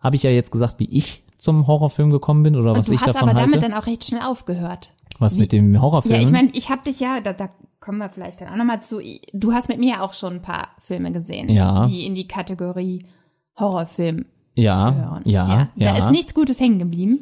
habe 0.04 0.16
ich 0.16 0.24
ja 0.24 0.30
jetzt 0.32 0.52
gesagt, 0.52 0.76
wie 0.80 0.90
ich 0.90 1.24
zum 1.38 1.68
Horrorfilm 1.68 2.10
gekommen 2.10 2.44
bin 2.44 2.56
oder 2.56 2.72
was 2.72 2.80
Und 2.80 2.88
du 2.90 2.94
ich 2.94 3.02
hast 3.02 3.16
davon 3.16 3.30
aber 3.30 3.40
halte. 3.40 3.52
damit 3.60 3.64
dann 3.64 3.74
auch 3.78 3.88
recht 3.88 4.06
schnell 4.06 4.22
aufgehört. 4.22 4.94
was 5.20 5.38
mit 5.38 5.52
dem 5.52 5.82
Horrorfilm? 5.82 6.16
Ja, 6.16 6.22
ich 6.22 6.32
meine, 6.32 6.50
ich 6.54 6.70
habe 6.70 6.82
dich 6.86 7.00
ja, 7.02 7.20
da, 7.22 7.34
da 7.34 7.50
kommen 7.82 7.98
wir 7.98 8.10
vielleicht 8.10 8.40
dann 8.42 8.50
auch 8.50 8.56
nochmal 8.56 8.82
zu. 8.82 9.00
Du 9.34 9.52
hast 9.54 9.68
mit 9.70 9.80
mir 9.80 9.90
ja 9.96 10.02
auch 10.02 10.14
schon 10.14 10.34
ein 10.36 10.42
paar 10.42 10.70
Filme 10.80 11.12
gesehen, 11.12 11.50
Ja. 11.50 11.86
die 11.88 12.06
in 12.06 12.16
die 12.16 12.28
Kategorie 12.28 13.04
Horrorfilm 13.58 14.26
ja, 14.56 14.90
gehören. 14.92 15.22
ja, 15.26 15.70
ja, 15.76 15.94
Da 15.96 16.06
ist 16.06 16.12
nichts 16.12 16.34
Gutes 16.34 16.60
hängen 16.60 16.80
geblieben. 16.80 17.20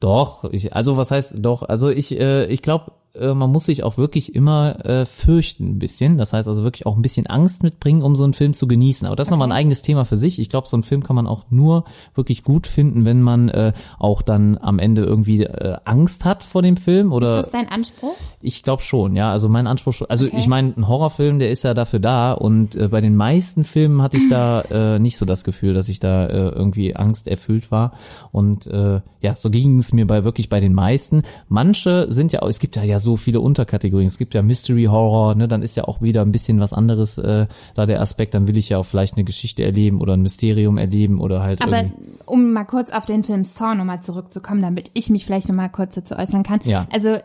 Doch, 0.00 0.44
ich, 0.44 0.74
also 0.74 0.96
was 0.96 1.10
heißt 1.10 1.34
doch? 1.38 1.62
Also 1.62 1.88
ich, 1.88 2.18
äh, 2.18 2.46
ich 2.46 2.62
glaube, 2.62 2.92
äh, 3.20 3.34
man 3.34 3.50
muss 3.50 3.64
sich 3.64 3.82
auch 3.82 3.96
wirklich 3.98 4.34
immer 4.34 4.84
äh, 4.84 5.06
fürchten 5.06 5.70
ein 5.70 5.78
bisschen. 5.78 6.18
Das 6.18 6.32
heißt 6.32 6.48
also 6.48 6.62
wirklich 6.62 6.86
auch 6.86 6.96
ein 6.96 7.02
bisschen 7.02 7.26
Angst 7.26 7.62
mitbringen, 7.62 8.02
um 8.02 8.16
so 8.16 8.24
einen 8.24 8.34
Film 8.34 8.54
zu 8.54 8.66
genießen. 8.68 9.06
Aber 9.06 9.16
das 9.16 9.28
ist 9.28 9.30
nochmal 9.30 9.48
ein 9.48 9.52
eigenes 9.56 9.82
Thema 9.82 10.04
für 10.04 10.16
sich. 10.16 10.38
Ich 10.38 10.48
glaube, 10.48 10.68
so 10.68 10.76
einen 10.76 10.82
Film 10.82 11.02
kann 11.02 11.16
man 11.16 11.26
auch 11.26 11.44
nur 11.50 11.84
wirklich 12.14 12.42
gut 12.42 12.66
finden, 12.66 13.04
wenn 13.04 13.22
man 13.22 13.48
äh, 13.48 13.72
auch 13.98 14.22
dann 14.22 14.58
am 14.58 14.78
Ende 14.78 15.02
irgendwie 15.04 15.42
äh, 15.44 15.76
Angst 15.84 16.24
hat 16.24 16.42
vor 16.44 16.62
dem 16.62 16.76
Film 16.76 17.12
oder 17.12 17.38
Ist 17.40 17.44
das 17.46 17.50
dein 17.52 17.68
Anspruch? 17.68 18.14
Ich 18.40 18.62
glaube 18.62 18.82
schon, 18.82 19.16
ja. 19.16 19.30
Also 19.30 19.48
mein 19.48 19.66
Anspruch, 19.66 19.92
schon- 19.94 20.10
also 20.10 20.26
Okay. 20.26 20.36
ich 20.38 20.46
meine, 20.48 20.72
ein 20.76 20.88
Horrorfilm, 20.88 21.38
der 21.38 21.50
ist 21.50 21.62
ja 21.62 21.72
dafür 21.74 22.00
da 22.00 22.32
und 22.32 22.74
äh, 22.74 22.88
bei 22.88 23.00
den 23.00 23.16
meisten 23.16 23.64
Filmen 23.64 24.02
hatte 24.02 24.16
ich 24.16 24.28
da 24.28 24.60
äh, 24.62 24.98
nicht 24.98 25.16
so 25.16 25.24
das 25.24 25.44
Gefühl, 25.44 25.74
dass 25.74 25.88
ich 25.88 26.00
da 26.00 26.26
äh, 26.26 26.48
irgendwie 26.48 26.96
angsterfüllt 26.96 27.70
war. 27.70 27.92
Und 28.32 28.66
äh, 28.66 29.00
ja, 29.20 29.36
so 29.36 29.50
ging 29.50 29.78
es 29.78 29.92
mir 29.92 30.06
bei 30.06 30.24
wirklich 30.24 30.48
bei 30.48 30.60
den 30.60 30.74
meisten. 30.74 31.22
Manche 31.48 32.06
sind 32.10 32.32
ja, 32.32 32.42
auch, 32.42 32.48
es 32.48 32.58
gibt 32.58 32.76
ja 32.76 32.82
ja 32.82 32.98
so 32.98 33.05
viele 33.14 33.40
Unterkategorien. 33.40 34.08
Es 34.08 34.18
gibt 34.18 34.34
ja 34.34 34.42
Mystery 34.42 34.84
Horror, 34.84 35.36
ne, 35.36 35.46
dann 35.46 35.62
ist 35.62 35.76
ja 35.76 35.84
auch 35.84 36.02
wieder 36.02 36.22
ein 36.22 36.32
bisschen 36.32 36.58
was 36.58 36.72
anderes 36.72 37.18
äh, 37.18 37.46
da 37.76 37.86
der 37.86 38.00
Aspekt. 38.00 38.34
Dann 38.34 38.48
will 38.48 38.58
ich 38.58 38.70
ja 38.70 38.78
auch 38.78 38.86
vielleicht 38.86 39.14
eine 39.14 39.22
Geschichte 39.22 39.62
erleben 39.62 40.00
oder 40.00 40.14
ein 40.14 40.22
Mysterium 40.22 40.78
erleben 40.78 41.20
oder 41.20 41.44
halt 41.44 41.62
Aber 41.62 41.84
um 42.24 42.52
mal 42.52 42.64
kurz 42.64 42.90
auf 42.90 43.06
den 43.06 43.22
Film 43.22 43.44
Saw 43.44 43.76
nochmal 43.76 44.02
zurückzukommen, 44.02 44.62
damit 44.62 44.90
ich 44.94 45.08
mich 45.10 45.24
vielleicht 45.24 45.48
nochmal 45.48 45.70
kurz 45.70 45.94
dazu 45.94 46.16
äußern 46.16 46.42
kann. 46.42 46.60
Ja. 46.64 46.88
Also 46.90 47.18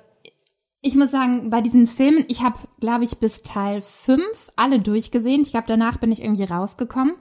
ich 0.83 0.95
muss 0.95 1.11
sagen, 1.11 1.49
bei 1.49 1.61
diesen 1.61 1.87
Filmen, 1.87 2.25
ich 2.27 2.43
habe, 2.43 2.57
glaube 2.79 3.03
ich, 3.03 3.17
bis 3.17 3.43
Teil 3.43 3.81
5 3.81 4.21
alle 4.55 4.79
durchgesehen. 4.79 5.41
Ich 5.41 5.51
glaube, 5.51 5.67
danach 5.67 5.97
bin 5.97 6.11
ich 6.11 6.21
irgendwie 6.21 6.43
rausgekommen. 6.43 7.13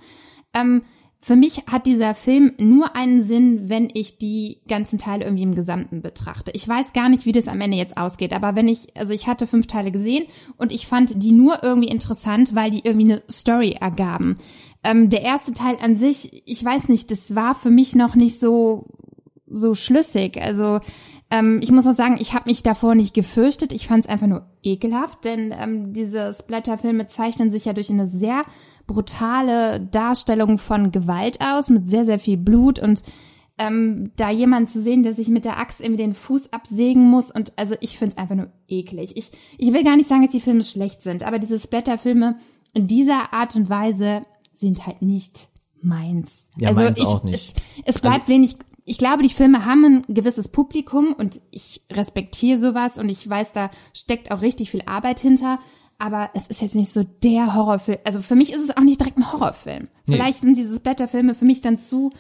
Ähm, 0.55 0.83
für 1.23 1.37
mich 1.37 1.67
hat 1.67 1.87
dieser 1.87 2.15
Film 2.15 2.53
nur 2.59 2.97
einen 2.97 3.23
Sinn, 3.23 3.69
wenn 3.69 3.91
ich 3.93 4.17
die 4.17 4.63
ganzen 4.69 4.99
Teile 4.99 5.25
irgendwie 5.25 5.43
im 5.43 5.55
Gesamten 5.55 6.01
betrachte. 6.01 6.51
Ich 6.55 6.67
weiß 6.67 6.95
gar 6.95 7.11
nicht, 7.11 7.27
wie 7.27 7.33
das 7.33 7.47
am 7.47 7.61
Ende 7.61 7.77
jetzt 7.77 7.99
ausgeht, 7.99 8.33
aber 8.33 8.55
wenn 8.55 8.69
ich, 8.69 8.97
also 8.97 9.13
ich 9.13 9.27
hatte 9.27 9.47
fünf 9.47 9.67
Teile 9.67 9.91
gesehen 9.91 10.27
und 10.57 10.73
ich 10.73 10.87
fand 10.87 11.23
die 11.23 11.33
nur 11.33 11.63
irgendwie 11.63 11.89
interessant, 11.89 12.55
weil 12.55 12.71
die 12.71 12.81
irgendwie 12.85 13.13
eine 13.13 13.23
Story 13.31 13.77
ergaben. 13.79 14.37
Ähm, 14.83 15.11
der 15.11 15.21
erste 15.21 15.53
Teil 15.53 15.77
an 15.83 15.95
sich, 15.95 16.43
ich 16.47 16.65
weiß 16.65 16.89
nicht, 16.89 17.11
das 17.11 17.35
war 17.35 17.55
für 17.55 17.71
mich 17.71 17.95
noch 17.95 18.15
nicht 18.15 18.41
so 18.41 18.87
so 19.53 19.75
schlüssig. 19.75 20.41
Also 20.41 20.81
ähm, 21.31 21.61
ich 21.63 21.71
muss 21.71 21.87
auch 21.87 21.95
sagen, 21.95 22.19
ich 22.21 22.35
habe 22.35 22.49
mich 22.49 22.63
davor 22.63 22.95
nicht 22.95 23.15
gefürchtet. 23.15 23.73
Ich 23.73 23.89
fand 23.89 24.05
es 24.05 24.11
einfach 24.11 24.27
nur 24.27 24.47
ekelhaft, 24.63 25.25
denn 25.25 25.53
ähm, 25.59 25.93
diese 25.93 26.35
Splatterfilme 26.35 27.09
zeichnen 27.09 27.51
sich 27.51 27.65
ja 27.65 27.73
durch 27.73 27.91
eine 27.91 28.07
sehr 28.07 28.43
brutale 28.91 29.81
Darstellung 29.81 30.59
von 30.59 30.91
Gewalt 30.91 31.41
aus, 31.41 31.71
mit 31.71 31.89
sehr, 31.89 32.05
sehr 32.05 32.19
viel 32.19 32.37
Blut 32.37 32.81
und 32.81 33.03
ähm, 33.57 34.11
da 34.17 34.31
jemand 34.31 34.69
zu 34.69 34.83
sehen, 34.83 35.05
der 35.05 35.13
sich 35.13 35.29
mit 35.29 35.45
der 35.45 35.59
Axt 35.59 35.81
irgendwie 35.81 36.03
den 36.03 36.15
Fuß 36.15 36.53
absägen 36.53 37.05
muss 37.09 37.31
und 37.31 37.53
also 37.57 37.77
ich 37.81 37.99
finde 37.99 38.17
es 38.17 38.19
einfach 38.19 38.35
nur 38.35 38.51
eklig. 38.67 39.17
Ich, 39.17 39.31
ich 39.59 39.73
will 39.73 39.85
gar 39.85 39.97
nicht 39.97 40.09
sagen, 40.09 40.23
dass 40.23 40.33
die 40.33 40.41
Filme 40.41 40.65
schlecht 40.65 41.03
sind, 41.03 41.23
aber 41.23 41.39
diese 41.39 41.61
Splatterfilme 41.61 42.37
in 42.73 42.89
dieser 42.89 43.33
Art 43.33 43.55
und 43.55 43.71
Weise 43.71 44.23
sind 44.57 44.87
halt 44.87 45.03
nicht 45.03 45.51
meins. 45.81 46.49
Ja, 46.57 46.71
also 46.71 46.83
meins 46.83 46.99
ich, 46.99 47.05
auch 47.07 47.23
nicht. 47.23 47.55
Es, 47.85 47.97
es 47.97 48.01
bleibt 48.01 48.29
wenig. 48.29 48.57
Ich 48.85 48.99
glaube, 48.99 49.23
die 49.23 49.29
Filme 49.29 49.67
haben 49.67 49.85
ein 49.85 50.15
gewisses 50.15 50.49
Publikum 50.49 51.13
und 51.13 51.41
ich 51.53 51.83
respektiere 51.93 52.59
sowas 52.59 52.99
und 52.99 53.09
ich 53.09 53.29
weiß, 53.29 53.53
da 53.53 53.71
steckt 53.93 54.33
auch 54.33 54.43
richtig 54.43 54.71
viel 54.71 54.83
Arbeit 54.87 55.21
hinter. 55.21 55.61
Aber 56.01 56.31
es 56.35 56.47
ist 56.47 56.63
jetzt 56.63 56.75
nicht 56.75 56.91
so 56.91 57.03
der 57.23 57.55
Horrorfilm. 57.55 57.99
Also 58.05 58.23
für 58.23 58.35
mich 58.35 58.53
ist 58.53 58.65
es 58.65 58.77
auch 58.77 58.83
nicht 58.83 58.99
direkt 59.01 59.19
ein 59.19 59.33
Horrorfilm. 59.33 59.89
Nee. 60.07 60.15
Vielleicht 60.15 60.39
sind 60.39 60.57
diese 60.57 60.75
Splatterfilme 60.75 61.35
für 61.35 61.45
mich 61.45 61.61
dann 61.61 61.79
zu 61.79 62.11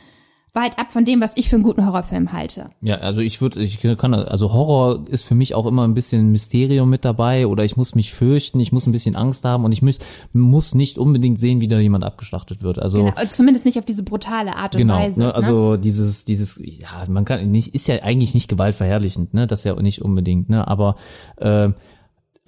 weit 0.52 0.78
ab 0.78 0.92
von 0.92 1.04
dem, 1.04 1.20
was 1.20 1.32
ich 1.36 1.48
für 1.48 1.56
einen 1.56 1.62
guten 1.62 1.86
Horrorfilm 1.86 2.32
halte. 2.32 2.66
Ja, 2.82 2.96
also 2.96 3.20
ich 3.20 3.40
würde, 3.40 3.62
ich 3.62 3.78
kann, 3.80 4.14
also 4.14 4.52
Horror 4.52 5.06
ist 5.08 5.22
für 5.22 5.34
mich 5.36 5.54
auch 5.54 5.64
immer 5.64 5.86
ein 5.86 5.94
bisschen 5.94 6.30
Mysterium 6.32 6.90
mit 6.90 7.04
dabei 7.04 7.46
oder 7.46 7.64
ich 7.64 7.76
muss 7.76 7.94
mich 7.94 8.12
fürchten, 8.12 8.58
ich 8.58 8.72
muss 8.72 8.86
ein 8.86 8.92
bisschen 8.92 9.14
Angst 9.16 9.44
haben 9.44 9.64
und 9.64 9.72
ich 9.72 9.80
muss, 9.80 9.98
muss 10.32 10.74
nicht 10.74 10.98
unbedingt 10.98 11.38
sehen, 11.38 11.60
wie 11.60 11.68
da 11.68 11.78
jemand 11.78 12.04
abgeschlachtet 12.04 12.62
wird. 12.62 12.78
Also 12.80 12.98
Genau. 12.98 13.14
Zumindest 13.30 13.64
nicht 13.64 13.78
auf 13.78 13.84
diese 13.84 14.02
brutale 14.02 14.56
Art 14.56 14.74
und 14.74 14.80
Genau, 14.80 14.96
Weise. 14.98 15.20
ne, 15.20 15.34
also 15.34 15.76
dieses, 15.76 16.24
dieses, 16.24 16.60
ja, 16.62 16.88
man 17.08 17.24
kann 17.24 17.48
nicht, 17.50 17.74
ist 17.74 17.86
ja 17.86 18.02
eigentlich 18.02 18.34
nicht 18.34 18.48
gewaltverherrlichend, 18.48 19.32
ne, 19.32 19.46
das 19.46 19.64
ja 19.64 19.80
nicht 19.80 20.02
unbedingt, 20.02 20.50
ne, 20.50 20.66
aber 20.66 20.96
äh, 21.36 21.70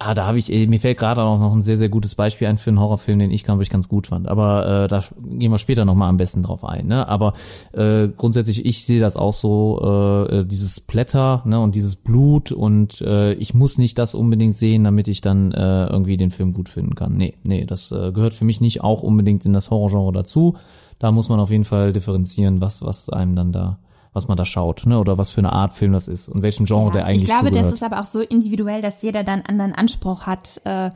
ah, 0.05 0.13
da 0.13 0.25
habe 0.25 0.37
ich, 0.39 0.49
mir 0.49 0.79
fällt 0.79 0.97
gerade 0.97 1.21
auch 1.21 1.39
noch 1.39 1.53
ein 1.53 1.63
sehr, 1.63 1.77
sehr 1.77 1.89
gutes 1.89 2.15
Beispiel 2.15 2.47
ein 2.47 2.57
für 2.57 2.69
einen 2.69 2.79
Horrorfilm, 2.79 3.19
den 3.19 3.31
ich, 3.31 3.43
glaube 3.43 3.63
ich, 3.63 3.69
ganz 3.69 3.87
gut 3.87 4.07
fand. 4.07 4.27
Aber 4.27 4.83
äh, 4.83 4.87
da 4.87 5.03
gehen 5.29 5.51
wir 5.51 5.57
später 5.57 5.85
nochmal 5.85 6.09
am 6.09 6.17
besten 6.17 6.43
drauf 6.43 6.63
ein. 6.63 6.87
Ne? 6.87 7.07
Aber 7.07 7.33
äh, 7.73 8.07
grundsätzlich, 8.07 8.65
ich 8.65 8.85
sehe 8.85 8.99
das 8.99 9.15
auch 9.15 9.33
so, 9.33 10.27
äh, 10.29 10.45
dieses 10.45 10.79
Blätter 10.79 11.41
ne, 11.45 11.59
und 11.59 11.75
dieses 11.75 11.95
Blut 11.95 12.51
und 12.51 13.01
äh, 13.01 13.33
ich 13.33 13.53
muss 13.53 13.77
nicht 13.77 13.97
das 13.97 14.15
unbedingt 14.15 14.57
sehen, 14.57 14.83
damit 14.83 15.07
ich 15.07 15.21
dann 15.21 15.51
äh, 15.51 15.87
irgendwie 15.87 16.17
den 16.17 16.31
Film 16.31 16.53
gut 16.53 16.69
finden 16.69 16.95
kann. 16.95 17.15
Nee, 17.15 17.35
nee, 17.43 17.65
das 17.65 17.91
äh, 17.91 18.11
gehört 18.11 18.33
für 18.33 18.45
mich 18.45 18.61
nicht 18.61 18.81
auch 18.81 19.03
unbedingt 19.03 19.45
in 19.45 19.53
das 19.53 19.69
Horrorgenre 19.69 20.11
dazu. 20.11 20.55
Da 20.99 21.11
muss 21.11 21.29
man 21.29 21.39
auf 21.39 21.49
jeden 21.49 21.65
Fall 21.65 21.93
differenzieren, 21.93 22.61
was, 22.61 22.83
was 22.83 23.09
einem 23.09 23.35
dann 23.35 23.51
da 23.51 23.79
was 24.13 24.27
man 24.27 24.37
da 24.37 24.45
schaut, 24.45 24.85
ne? 24.85 24.99
Oder 24.99 25.17
was 25.17 25.31
für 25.31 25.41
eine 25.41 25.51
Art 25.53 25.73
Film 25.73 25.91
das 25.93 26.07
ist 26.07 26.29
und 26.29 26.43
welchem 26.43 26.65
Genre 26.65 26.91
der 26.91 27.05
eigentlich 27.05 27.23
Ich 27.23 27.27
glaube, 27.27 27.47
zugehört. 27.47 27.65
das 27.65 27.73
ist 27.73 27.83
aber 27.83 27.99
auch 27.99 28.05
so 28.05 28.21
individuell, 28.21 28.81
dass 28.81 29.01
jeder 29.01 29.23
dann 29.23 29.41
einen 29.41 29.59
anderen 29.59 29.73
Anspruch 29.73 30.25
hat, 30.27 30.61
äh, 30.65 30.89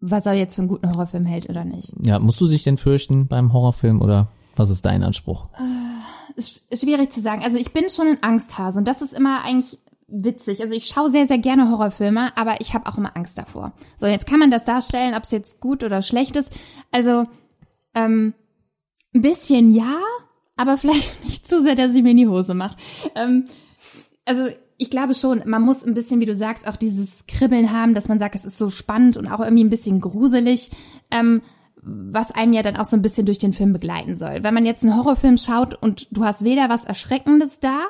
was 0.00 0.24
er 0.26 0.32
jetzt 0.34 0.54
für 0.54 0.62
einen 0.62 0.68
guten 0.68 0.88
Horrorfilm 0.90 1.24
hält 1.24 1.48
oder 1.50 1.64
nicht. 1.64 1.92
ja, 2.00 2.18
musst 2.18 2.40
du 2.40 2.48
dich 2.48 2.62
denn 2.62 2.76
fürchten 2.78 3.26
beim 3.26 3.52
Horrorfilm 3.52 4.00
oder 4.00 4.28
was 4.56 4.70
ist 4.70 4.86
dein 4.86 5.02
Anspruch? 5.02 5.48
Ist 6.36 6.62
schwierig 6.72 7.10
zu 7.10 7.20
sagen. 7.20 7.42
Also 7.42 7.58
ich 7.58 7.72
bin 7.72 7.90
schon 7.90 8.06
ein 8.06 8.22
Angsthase 8.22 8.78
und 8.78 8.88
das 8.88 9.02
ist 9.02 9.12
immer 9.12 9.42
eigentlich 9.44 9.78
witzig. 10.08 10.62
Also 10.62 10.74
ich 10.74 10.86
schaue 10.86 11.10
sehr, 11.10 11.26
sehr 11.26 11.38
gerne 11.38 11.70
Horrorfilme, 11.70 12.36
aber 12.36 12.60
ich 12.60 12.74
habe 12.74 12.88
auch 12.90 12.96
immer 12.98 13.16
Angst 13.16 13.38
davor. 13.38 13.72
So, 13.96 14.06
jetzt 14.06 14.26
kann 14.26 14.38
man 14.38 14.50
das 14.50 14.64
darstellen, 14.64 15.14
ob 15.14 15.24
es 15.24 15.30
jetzt 15.30 15.60
gut 15.60 15.84
oder 15.84 16.02
schlecht 16.02 16.36
ist. 16.36 16.52
Also 16.90 17.26
ähm, 17.94 18.34
ein 19.14 19.22
bisschen 19.22 19.74
ja, 19.74 19.98
aber 20.60 20.76
vielleicht 20.76 21.24
nicht 21.24 21.48
zu 21.48 21.62
sehr, 21.62 21.74
dass 21.74 21.92
sie 21.92 22.02
mir 22.02 22.10
in 22.10 22.16
die 22.18 22.28
Hose 22.28 22.54
macht. 22.54 22.76
Ähm, 23.14 23.46
also 24.26 24.42
ich 24.76 24.90
glaube 24.90 25.14
schon, 25.14 25.42
man 25.46 25.62
muss 25.62 25.84
ein 25.84 25.94
bisschen, 25.94 26.20
wie 26.20 26.26
du 26.26 26.34
sagst, 26.34 26.66
auch 26.66 26.76
dieses 26.76 27.26
Kribbeln 27.26 27.72
haben, 27.72 27.94
dass 27.94 28.08
man 28.08 28.18
sagt, 28.18 28.34
es 28.34 28.44
ist 28.44 28.58
so 28.58 28.70
spannend 28.70 29.16
und 29.16 29.26
auch 29.26 29.40
irgendwie 29.40 29.64
ein 29.64 29.70
bisschen 29.70 30.00
gruselig, 30.00 30.70
ähm, 31.10 31.42
was 31.82 32.30
einem 32.30 32.52
ja 32.52 32.62
dann 32.62 32.76
auch 32.76 32.84
so 32.84 32.96
ein 32.96 33.02
bisschen 33.02 33.26
durch 33.26 33.38
den 33.38 33.52
Film 33.54 33.72
begleiten 33.72 34.16
soll. 34.16 34.42
Wenn 34.42 34.54
man 34.54 34.66
jetzt 34.66 34.82
einen 34.84 34.96
Horrorfilm 34.96 35.38
schaut 35.38 35.74
und 35.82 36.08
du 36.10 36.24
hast 36.24 36.44
weder 36.44 36.68
was 36.68 36.84
Erschreckendes 36.84 37.60
da, 37.60 37.80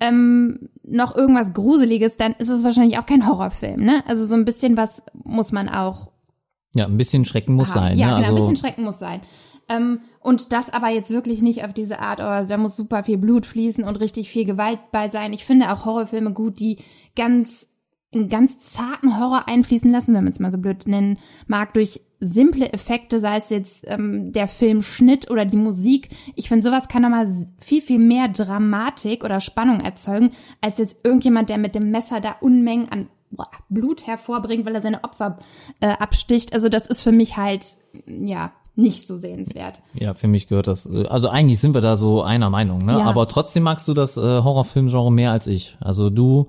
ähm, 0.00 0.68
noch 0.82 1.14
irgendwas 1.16 1.52
Gruseliges, 1.54 2.16
dann 2.16 2.32
ist 2.32 2.48
es 2.48 2.62
wahrscheinlich 2.64 2.98
auch 2.98 3.06
kein 3.06 3.26
Horrorfilm, 3.26 3.80
ne? 3.80 4.02
Also 4.06 4.24
so 4.26 4.34
ein 4.34 4.44
bisschen 4.44 4.76
was 4.76 5.02
muss 5.12 5.50
man 5.52 5.68
auch 5.68 6.08
Ja, 6.74 6.86
ein 6.86 6.96
bisschen 6.96 7.24
Schrecken 7.24 7.54
muss 7.54 7.74
haben. 7.74 7.88
sein, 7.88 7.98
Ja, 7.98 8.06
ne? 8.06 8.12
genau, 8.14 8.18
ein 8.18 8.24
Also 8.34 8.36
bisschen 8.36 8.56
Schrecken 8.56 8.84
muss 8.84 8.98
sein. 8.98 9.20
Ähm, 9.68 10.00
und 10.20 10.52
das 10.52 10.70
aber 10.70 10.88
jetzt 10.88 11.10
wirklich 11.10 11.42
nicht 11.42 11.64
auf 11.64 11.72
diese 11.72 11.98
Art, 11.98 12.20
oh, 12.20 12.48
da 12.48 12.56
muss 12.56 12.76
super 12.76 13.02
viel 13.04 13.18
Blut 13.18 13.46
fließen 13.46 13.84
und 13.84 13.96
richtig 14.00 14.30
viel 14.30 14.44
Gewalt 14.44 14.80
bei 14.92 15.08
sein. 15.08 15.32
Ich 15.32 15.44
finde 15.44 15.72
auch 15.72 15.84
Horrorfilme 15.84 16.32
gut, 16.32 16.60
die 16.60 16.78
ganz 17.16 17.66
einen 18.14 18.28
ganz 18.28 18.58
zarten 18.60 19.18
Horror 19.18 19.48
einfließen 19.48 19.90
lassen, 19.92 20.14
wenn 20.14 20.24
man 20.24 20.32
es 20.32 20.40
mal 20.40 20.50
so 20.50 20.58
blöd 20.58 20.86
nennen 20.86 21.18
mag, 21.46 21.74
durch 21.74 22.00
simple 22.20 22.72
Effekte, 22.72 23.20
sei 23.20 23.36
es 23.36 23.50
jetzt 23.50 23.84
ähm, 23.86 24.32
der 24.32 24.48
Filmschnitt 24.48 25.30
oder 25.30 25.44
die 25.44 25.56
Musik. 25.56 26.08
Ich 26.34 26.48
finde, 26.48 26.64
sowas 26.64 26.88
kann 26.88 27.02
nochmal 27.02 27.46
viel, 27.60 27.82
viel 27.82 27.98
mehr 27.98 28.28
Dramatik 28.28 29.24
oder 29.24 29.40
Spannung 29.40 29.80
erzeugen, 29.80 30.32
als 30.60 30.78
jetzt 30.78 31.04
irgendjemand, 31.04 31.50
der 31.50 31.58
mit 31.58 31.74
dem 31.74 31.90
Messer 31.90 32.20
da 32.20 32.36
Unmengen 32.40 32.88
an 32.88 33.08
Blut 33.68 34.06
hervorbringt, 34.06 34.64
weil 34.64 34.74
er 34.74 34.80
seine 34.80 35.04
Opfer 35.04 35.38
äh, 35.80 35.88
absticht. 35.88 36.54
Also 36.54 36.70
das 36.70 36.86
ist 36.86 37.02
für 37.02 37.12
mich 37.12 37.36
halt, 37.36 37.76
ja, 38.06 38.52
nicht 38.78 39.08
so 39.08 39.16
sehenswert. 39.16 39.80
Ja, 39.94 40.14
für 40.14 40.28
mich 40.28 40.46
gehört 40.48 40.68
das. 40.68 40.88
Also 40.88 41.28
eigentlich 41.28 41.58
sind 41.58 41.74
wir 41.74 41.80
da 41.80 41.96
so 41.96 42.22
einer 42.22 42.48
Meinung, 42.48 42.84
ne? 42.84 42.92
Ja. 42.92 43.04
Aber 43.06 43.26
trotzdem 43.26 43.64
magst 43.64 43.88
du 43.88 43.94
das 43.94 44.16
äh, 44.16 44.20
Horrorfilmgenre 44.20 45.10
mehr 45.10 45.32
als 45.32 45.48
ich. 45.48 45.76
Also 45.80 46.10
du, 46.10 46.46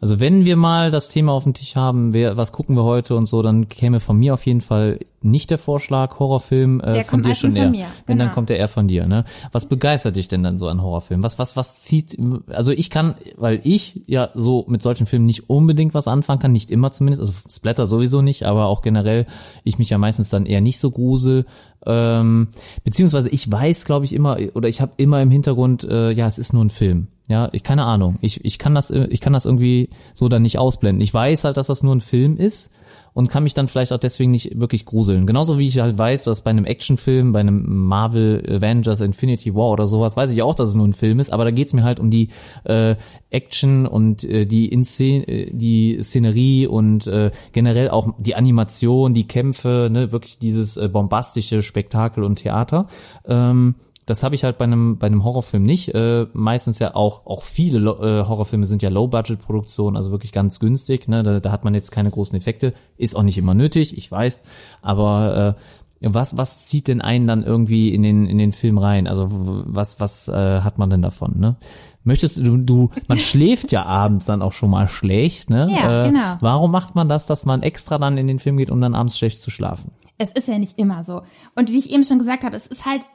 also 0.00 0.20
wenn 0.20 0.44
wir 0.44 0.56
mal 0.56 0.90
das 0.90 1.08
Thema 1.08 1.32
auf 1.32 1.44
dem 1.44 1.54
Tisch 1.54 1.76
haben, 1.76 2.12
wer, 2.12 2.36
was 2.36 2.52
gucken 2.52 2.76
wir 2.76 2.84
heute 2.84 3.16
und 3.16 3.26
so, 3.26 3.40
dann 3.42 3.68
käme 3.68 4.00
von 4.00 4.18
mir 4.18 4.34
auf 4.34 4.44
jeden 4.44 4.60
Fall 4.60 5.00
nicht 5.22 5.50
der 5.50 5.58
Vorschlag 5.58 6.18
Horrorfilm 6.18 6.80
äh, 6.80 6.92
Der 6.94 7.04
von 7.04 7.22
dir 7.22 7.34
schon 7.34 7.54
eher. 7.54 7.64
von 7.64 7.72
mir, 7.72 7.86
Wenn 8.06 8.16
dann 8.16 8.28
genau. 8.28 8.34
kommt 8.34 8.48
der 8.48 8.58
eher 8.58 8.68
von 8.68 8.88
dir, 8.88 9.06
ne? 9.06 9.26
Was 9.52 9.66
begeistert 9.68 10.16
dich 10.16 10.28
denn 10.28 10.42
dann 10.42 10.56
so 10.56 10.66
an 10.68 10.80
Horrorfilmen? 10.82 11.22
Was 11.22 11.38
was 11.38 11.56
was 11.56 11.82
zieht? 11.82 12.16
Also 12.48 12.70
ich 12.72 12.88
kann, 12.88 13.16
weil 13.36 13.60
ich 13.64 14.00
ja 14.06 14.30
so 14.34 14.64
mit 14.66 14.80
solchen 14.80 15.06
Filmen 15.06 15.26
nicht 15.26 15.50
unbedingt 15.50 15.92
was 15.92 16.08
anfangen 16.08 16.40
kann, 16.40 16.52
nicht 16.52 16.70
immer 16.70 16.92
zumindest. 16.92 17.20
Also 17.20 17.34
Splatter 17.50 17.86
sowieso 17.86 18.22
nicht, 18.22 18.44
aber 18.44 18.66
auch 18.66 18.80
generell 18.80 19.26
ich 19.62 19.78
mich 19.78 19.90
ja 19.90 19.98
meistens 19.98 20.30
dann 20.30 20.46
eher 20.46 20.62
nicht 20.62 20.78
so 20.78 20.90
grusel. 20.90 21.44
Ähm, 21.86 22.48
beziehungsweise 22.84 23.28
ich 23.30 23.50
weiß, 23.50 23.84
glaube 23.84 24.04
ich, 24.04 24.12
immer, 24.12 24.38
oder 24.54 24.68
ich 24.68 24.80
habe 24.80 24.92
immer 24.96 25.22
im 25.22 25.30
Hintergrund, 25.30 25.84
äh, 25.84 26.10
ja, 26.10 26.26
es 26.26 26.38
ist 26.38 26.52
nur 26.52 26.64
ein 26.64 26.70
Film. 26.70 27.08
Ja, 27.28 27.48
ich 27.52 27.62
keine 27.62 27.84
Ahnung. 27.84 28.18
Ich, 28.20 28.44
ich 28.44 28.58
kann 28.58 28.74
das, 28.74 28.90
äh, 28.90 29.06
ich 29.10 29.20
kann 29.20 29.32
das 29.32 29.46
irgendwie 29.46 29.90
so 30.14 30.28
dann 30.28 30.42
nicht 30.42 30.58
ausblenden. 30.58 31.00
Ich 31.00 31.14
weiß 31.14 31.44
halt, 31.44 31.56
dass 31.56 31.68
das 31.68 31.82
nur 31.82 31.94
ein 31.94 32.00
Film 32.00 32.36
ist 32.36 32.70
und 33.12 33.28
kann 33.28 33.42
mich 33.42 33.54
dann 33.54 33.68
vielleicht 33.68 33.92
auch 33.92 33.98
deswegen 33.98 34.30
nicht 34.30 34.58
wirklich 34.58 34.84
gruseln. 34.84 35.26
Genauso 35.26 35.58
wie 35.58 35.66
ich 35.66 35.78
halt 35.78 35.98
weiß, 35.98 36.26
was 36.26 36.42
bei 36.42 36.50
einem 36.50 36.64
Actionfilm, 36.64 37.32
bei 37.32 37.40
einem 37.40 37.86
Marvel 37.86 38.42
Avengers 38.48 39.00
Infinity 39.00 39.54
War 39.54 39.70
oder 39.70 39.86
sowas, 39.86 40.16
weiß 40.16 40.32
ich 40.32 40.42
auch, 40.42 40.54
dass 40.54 40.68
es 40.68 40.74
nur 40.74 40.86
ein 40.86 40.92
Film 40.92 41.20
ist, 41.20 41.32
aber 41.32 41.44
da 41.44 41.50
geht's 41.50 41.72
mir 41.72 41.84
halt 41.84 42.00
um 42.00 42.10
die 42.10 42.28
äh, 42.64 42.96
Action 43.30 43.86
und 43.86 44.24
äh, 44.24 44.46
die 44.46 44.68
Inszen 44.68 45.24
äh, 45.24 45.50
die 45.52 45.98
Szenerie 46.02 46.66
und 46.66 47.06
äh, 47.06 47.30
generell 47.52 47.90
auch 47.90 48.14
die 48.18 48.34
Animation, 48.34 49.14
die 49.14 49.26
Kämpfe, 49.26 49.88
ne, 49.90 50.12
wirklich 50.12 50.38
dieses 50.38 50.76
äh, 50.76 50.88
bombastische 50.88 51.62
Spektakel 51.62 52.24
und 52.24 52.36
Theater. 52.36 52.86
Ähm, 53.26 53.74
das 54.10 54.24
habe 54.24 54.34
ich 54.34 54.42
halt 54.42 54.58
bei 54.58 54.64
einem 54.64 54.98
bei 54.98 55.06
einem 55.06 55.22
Horrorfilm 55.22 55.62
nicht. 55.62 55.94
Äh, 55.94 56.26
meistens 56.32 56.80
ja 56.80 56.96
auch 56.96 57.26
auch 57.26 57.44
viele 57.44 57.78
äh, 57.78 58.26
Horrorfilme 58.26 58.66
sind 58.66 58.82
ja 58.82 58.90
Low-Budget-Produktionen, 58.90 59.96
also 59.96 60.10
wirklich 60.10 60.32
ganz 60.32 60.58
günstig. 60.58 61.06
Ne? 61.06 61.22
Da, 61.22 61.38
da 61.38 61.52
hat 61.52 61.64
man 61.64 61.74
jetzt 61.74 61.92
keine 61.92 62.10
großen 62.10 62.36
Effekte. 62.36 62.74
Ist 62.96 63.14
auch 63.14 63.22
nicht 63.22 63.38
immer 63.38 63.54
nötig, 63.54 63.96
ich 63.96 64.10
weiß. 64.10 64.42
Aber 64.82 65.56
äh, 66.00 66.08
was 66.12 66.36
was 66.36 66.66
zieht 66.66 66.88
denn 66.88 67.00
einen 67.00 67.28
dann 67.28 67.44
irgendwie 67.44 67.94
in 67.94 68.02
den 68.02 68.26
in 68.26 68.38
den 68.38 68.50
Film 68.50 68.78
rein? 68.78 69.06
Also 69.06 69.28
was 69.30 70.00
was 70.00 70.26
äh, 70.26 70.60
hat 70.60 70.76
man 70.76 70.90
denn 70.90 71.02
davon? 71.02 71.38
Ne? 71.38 71.54
Möchtest 72.02 72.38
du 72.38 72.56
du 72.56 72.90
man 73.06 73.18
schläft 73.20 73.70
ja 73.70 73.84
abends 73.84 74.24
dann 74.24 74.42
auch 74.42 74.52
schon 74.52 74.70
mal 74.70 74.88
schlecht. 74.88 75.50
Ne? 75.50 75.68
Ja, 75.70 76.06
äh, 76.06 76.08
genau. 76.08 76.36
Warum 76.40 76.72
macht 76.72 76.96
man 76.96 77.08
das, 77.08 77.26
dass 77.26 77.44
man 77.44 77.62
extra 77.62 77.98
dann 77.98 78.18
in 78.18 78.26
den 78.26 78.40
Film 78.40 78.56
geht, 78.56 78.70
um 78.72 78.80
dann 78.80 78.96
abends 78.96 79.16
schlecht 79.16 79.40
zu 79.40 79.52
schlafen? 79.52 79.92
Es 80.18 80.32
ist 80.32 80.48
ja 80.48 80.58
nicht 80.58 80.80
immer 80.80 81.04
so. 81.04 81.22
Und 81.54 81.70
wie 81.70 81.78
ich 81.78 81.90
eben 81.92 82.02
schon 82.02 82.18
gesagt 82.18 82.42
habe, 82.42 82.56
es 82.56 82.66
ist 82.66 82.84
halt 82.84 83.06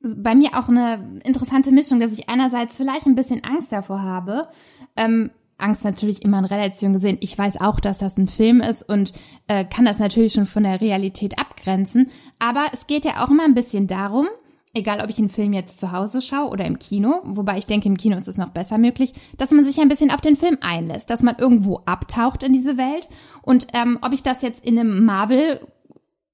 bei 0.00 0.34
mir 0.34 0.50
auch 0.58 0.68
eine 0.68 1.20
interessante 1.24 1.72
Mischung, 1.72 2.00
dass 2.00 2.12
ich 2.12 2.28
einerseits 2.28 2.76
vielleicht 2.76 3.06
ein 3.06 3.14
bisschen 3.14 3.42
Angst 3.44 3.72
davor 3.72 4.02
habe. 4.02 4.48
Ähm, 4.96 5.30
Angst 5.58 5.84
natürlich 5.84 6.22
immer 6.22 6.38
in 6.38 6.44
Relation 6.44 6.92
gesehen. 6.92 7.18
Ich 7.20 7.36
weiß 7.36 7.60
auch, 7.60 7.80
dass 7.80 7.98
das 7.98 8.16
ein 8.16 8.28
Film 8.28 8.60
ist 8.60 8.88
und 8.88 9.12
äh, 9.48 9.64
kann 9.64 9.84
das 9.84 9.98
natürlich 9.98 10.32
schon 10.32 10.46
von 10.46 10.62
der 10.62 10.80
Realität 10.80 11.38
abgrenzen. 11.38 12.08
Aber 12.38 12.66
es 12.72 12.86
geht 12.86 13.04
ja 13.04 13.24
auch 13.24 13.30
immer 13.30 13.44
ein 13.44 13.54
bisschen 13.54 13.88
darum, 13.88 14.28
egal 14.72 15.00
ob 15.00 15.10
ich 15.10 15.18
einen 15.18 15.30
Film 15.30 15.52
jetzt 15.52 15.80
zu 15.80 15.90
Hause 15.90 16.22
schaue 16.22 16.50
oder 16.50 16.64
im 16.64 16.78
Kino, 16.78 17.20
wobei 17.24 17.58
ich 17.58 17.66
denke, 17.66 17.88
im 17.88 17.96
Kino 17.96 18.16
ist 18.16 18.28
es 18.28 18.36
noch 18.36 18.50
besser 18.50 18.78
möglich, 18.78 19.12
dass 19.36 19.50
man 19.50 19.64
sich 19.64 19.80
ein 19.80 19.88
bisschen 19.88 20.12
auf 20.12 20.20
den 20.20 20.36
Film 20.36 20.58
einlässt, 20.60 21.10
dass 21.10 21.22
man 21.22 21.36
irgendwo 21.38 21.80
abtaucht 21.86 22.44
in 22.44 22.52
diese 22.52 22.76
Welt. 22.76 23.08
Und 23.42 23.66
ähm, 23.72 23.98
ob 24.02 24.12
ich 24.12 24.22
das 24.22 24.42
jetzt 24.42 24.64
in 24.64 24.78
einem 24.78 25.04
Marvel 25.04 25.60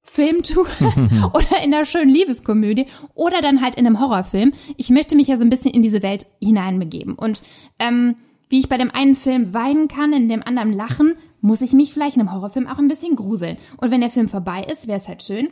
Film 0.04 0.42
tue 0.42 0.66
oder 1.32 1.64
in 1.64 1.74
einer 1.74 1.86
schönen 1.86 2.10
Liebeskomödie 2.10 2.86
oder 3.14 3.40
dann 3.40 3.60
halt 3.60 3.74
in 3.74 3.86
einem 3.86 3.98
Horrorfilm. 3.98 4.52
Ich 4.76 4.90
möchte 4.90 5.16
mich 5.16 5.28
ja 5.28 5.36
so 5.36 5.42
ein 5.42 5.50
bisschen 5.50 5.72
in 5.72 5.82
diese 5.82 6.02
Welt 6.02 6.26
hineinbegeben. 6.40 7.14
Und 7.14 7.42
ähm, 7.78 8.14
wie 8.48 8.60
ich 8.60 8.68
bei 8.68 8.78
dem 8.78 8.90
einen 8.90 9.16
Film 9.16 9.54
weinen 9.54 9.88
kann, 9.88 10.12
in 10.12 10.28
dem 10.28 10.42
anderen 10.42 10.72
lachen, 10.72 11.14
muss 11.40 11.62
ich 11.62 11.72
mich 11.72 11.92
vielleicht 11.92 12.16
in 12.16 12.20
einem 12.20 12.32
Horrorfilm 12.32 12.68
auch 12.68 12.78
ein 12.78 12.88
bisschen 12.88 13.16
gruseln. 13.16 13.56
Und 13.78 13.90
wenn 13.90 14.02
der 14.02 14.10
Film 14.10 14.28
vorbei 14.28 14.64
ist, 14.70 14.86
wäre 14.86 14.98
es 14.98 15.08
halt 15.08 15.22
schön. 15.22 15.48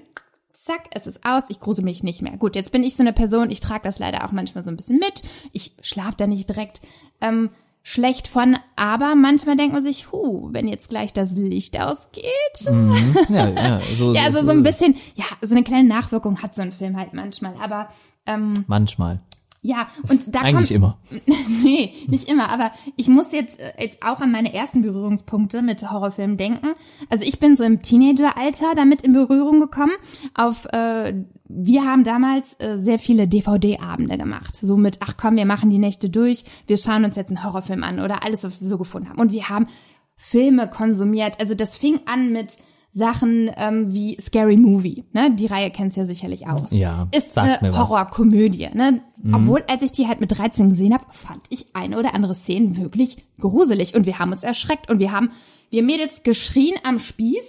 Zack, 0.53 0.91
es 0.93 1.07
ist 1.07 1.25
aus, 1.25 1.43
ich 1.49 1.59
grusel 1.59 1.85
mich 1.85 2.05
nicht 2.05 2.23
mehr. 2.23 2.37
Gut, 2.37 2.55
jetzt 2.55 2.71
bin 2.71 2.85
ich 2.85 2.95
so 2.95 3.03
eine 3.03 3.13
Person, 3.13 3.51
ich 3.51 3.61
trage 3.61 3.83
das 3.83 3.99
leider 3.99 4.25
auch 4.25 4.33
manchmal 4.33 4.63
so 4.63 4.71
ein 4.71 4.77
bisschen 4.77 4.99
mit. 4.99 5.23
Ich 5.53 5.75
schlafe 5.83 6.17
da 6.19 6.27
nicht 6.27 6.49
direkt 6.49 6.83
ähm, 7.21 7.51
schlecht 7.83 8.29
von, 8.29 8.57
aber 8.77 9.15
manchmal 9.15 9.57
denkt 9.57 9.75
man 9.75 9.83
sich, 9.83 10.13
hu, 10.13 10.49
wenn 10.53 10.69
jetzt 10.69 10.89
gleich 10.89 11.13
das 11.13 11.33
Licht 11.33 11.79
ausgeht, 11.81 12.27
Mhm. 12.71 13.17
Ja, 13.29 13.49
ja, 13.49 13.81
so, 13.97 14.13
ja, 14.13 14.23
also 14.25 14.43
so 14.45 14.51
ein 14.51 14.63
bisschen, 14.63 14.97
ja, 15.15 15.25
so 15.41 15.55
eine 15.55 15.65
kleine 15.65 15.89
Nachwirkung 15.89 16.43
hat 16.43 16.55
so 16.55 16.63
ein 16.63 16.73
Film 16.73 16.97
halt 16.97 17.13
manchmal. 17.13 17.55
Aber 17.61 17.89
ähm, 18.27 18.53
Manchmal. 18.67 19.21
Ja, 19.65 19.87
und 20.11 20.35
da 20.35 20.41
Eigentlich 20.41 20.71
kommt, 20.71 20.71
immer. 20.73 20.99
nee, 21.63 21.93
nicht 22.09 22.29
immer, 22.29 22.51
aber 22.51 22.73
ich 22.97 23.07
muss 23.07 23.31
jetzt 23.31 23.61
äh, 23.61 23.73
jetzt 23.79 24.03
auch 24.05 24.21
an 24.21 24.33
meine 24.33 24.53
ersten 24.53 24.83
Berührungspunkte 24.83 25.63
mit 25.63 25.89
Horrorfilmen 25.89 26.37
denken. 26.37 26.73
Also 27.09 27.25
ich 27.25 27.39
bin 27.39 27.57
so 27.57 27.63
im 27.63 27.81
Teenageralter 27.81 28.75
damit 28.75 29.03
in 29.03 29.13
Berührung 29.13 29.61
gekommen. 29.61 29.93
Auf 30.35 30.67
äh, 30.73 31.15
wir 31.49 31.85
haben 31.85 32.03
damals 32.03 32.55
äh, 32.55 32.79
sehr 32.81 32.99
viele 32.99 33.29
DVD-Abende 33.29 34.19
gemacht. 34.19 34.57
So 34.57 34.77
mit, 34.77 34.99
ach 34.99 35.15
komm, 35.17 35.37
wir 35.37 35.47
machen 35.47 35.71
die 35.71 35.79
Nächte 35.79 36.11
durch, 36.11 36.45
wir 36.67 36.77
schauen 36.77 37.05
uns 37.05 37.15
jetzt 37.15 37.29
einen 37.29 37.45
Horrorfilm 37.45 37.85
an 37.85 38.01
oder 38.01 38.25
alles, 38.25 38.43
was 38.43 38.61
wir 38.61 38.69
so 38.69 38.79
gefunden 38.79 39.11
haben. 39.11 39.21
Und 39.21 39.31
wir 39.31 39.49
haben 39.49 39.69
Filme 40.17 40.69
konsumiert. 40.69 41.39
Also 41.39 41.55
das 41.55 41.77
fing 41.77 42.01
an 42.07 42.33
mit 42.33 42.57
Sachen 42.95 43.51
ähm, 43.57 43.93
wie 43.95 44.19
Scary 44.21 44.57
Movie, 44.57 45.05
ne? 45.13 45.35
Die 45.35 45.47
Reihe 45.47 45.71
kennst 45.71 45.97
du 45.97 46.03
ja 46.03 46.05
sicherlich 46.07 46.47
auch. 46.47 46.71
Ja, 46.73 47.09
Ist 47.17 47.37
eine. 47.39 47.59
Horrorkomödie, 47.79 48.69
ne? 48.75 49.01
Obwohl, 49.33 49.63
als 49.69 49.83
ich 49.83 49.93
die 49.93 50.09
halt 50.09 50.21
mit 50.21 50.37
13 50.37 50.69
gesehen 50.71 50.93
habe, 50.93 51.05
fand 51.11 51.41
ich 51.49 51.67
eine 51.75 51.99
oder 51.99 52.15
andere 52.15 52.35
Szene 52.35 52.77
wirklich 52.77 53.25
gruselig 53.41 53.95
und 53.95 54.05
wir 54.05 54.19
haben 54.19 54.33
uns 54.33 54.43
erschreckt 54.43 54.91
und 54.91 54.99
wir 54.99 55.11
haben, 55.13 55.31
wir 55.71 55.83
Mädels 55.83 56.23
geschrien 56.23 56.75
am 56.85 56.99
Spieß. 56.99 57.43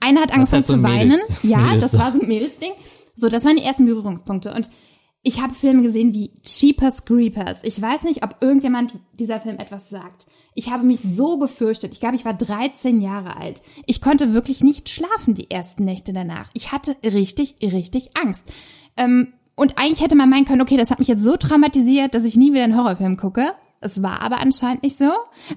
Einer 0.00 0.22
hat 0.22 0.32
angefangen 0.32 0.62
halt 0.62 0.66
so 0.66 0.72
zu 0.74 0.82
weinen. 0.82 1.10
Mädels- 1.10 1.42
ja, 1.44 1.58
Mädels- 1.58 1.80
das 1.92 1.98
war 1.98 2.12
so 2.12 2.20
ein 2.20 2.26
Mädelsding. 2.28 2.72
So, 3.16 3.28
das 3.28 3.44
waren 3.44 3.56
die 3.56 3.62
ersten 3.62 3.86
Berührungspunkte 3.86 4.52
und 4.52 4.68
ich 5.26 5.42
habe 5.42 5.54
Filme 5.54 5.82
gesehen 5.82 6.14
wie 6.14 6.30
Cheapers 6.44 7.04
Creepers. 7.04 7.64
Ich 7.64 7.82
weiß 7.82 8.04
nicht, 8.04 8.22
ob 8.22 8.36
irgendjemand 8.40 8.94
dieser 9.18 9.40
Film 9.40 9.58
etwas 9.58 9.90
sagt. 9.90 10.26
Ich 10.54 10.70
habe 10.70 10.86
mich 10.86 11.00
so 11.00 11.36
gefürchtet. 11.40 11.92
Ich 11.92 11.98
glaube, 11.98 12.14
ich 12.14 12.24
war 12.24 12.32
13 12.32 13.00
Jahre 13.00 13.36
alt. 13.36 13.60
Ich 13.86 14.00
konnte 14.00 14.32
wirklich 14.32 14.62
nicht 14.62 14.88
schlafen 14.88 15.34
die 15.34 15.50
ersten 15.50 15.84
Nächte 15.84 16.12
danach. 16.12 16.48
Ich 16.54 16.70
hatte 16.70 16.94
richtig, 17.02 17.56
richtig 17.60 18.10
Angst. 18.16 18.44
Ähm, 18.96 19.32
und 19.56 19.78
eigentlich 19.78 20.00
hätte 20.00 20.14
man 20.14 20.30
meinen 20.30 20.44
können, 20.44 20.62
okay, 20.62 20.76
das 20.76 20.92
hat 20.92 21.00
mich 21.00 21.08
jetzt 21.08 21.24
so 21.24 21.36
traumatisiert, 21.36 22.14
dass 22.14 22.22
ich 22.22 22.36
nie 22.36 22.52
wieder 22.52 22.62
einen 22.62 22.76
Horrorfilm 22.76 23.16
gucke. 23.16 23.52
Es 23.80 24.04
war 24.04 24.22
aber 24.22 24.38
anscheinend 24.38 24.84
nicht 24.84 24.96
so. 24.96 25.10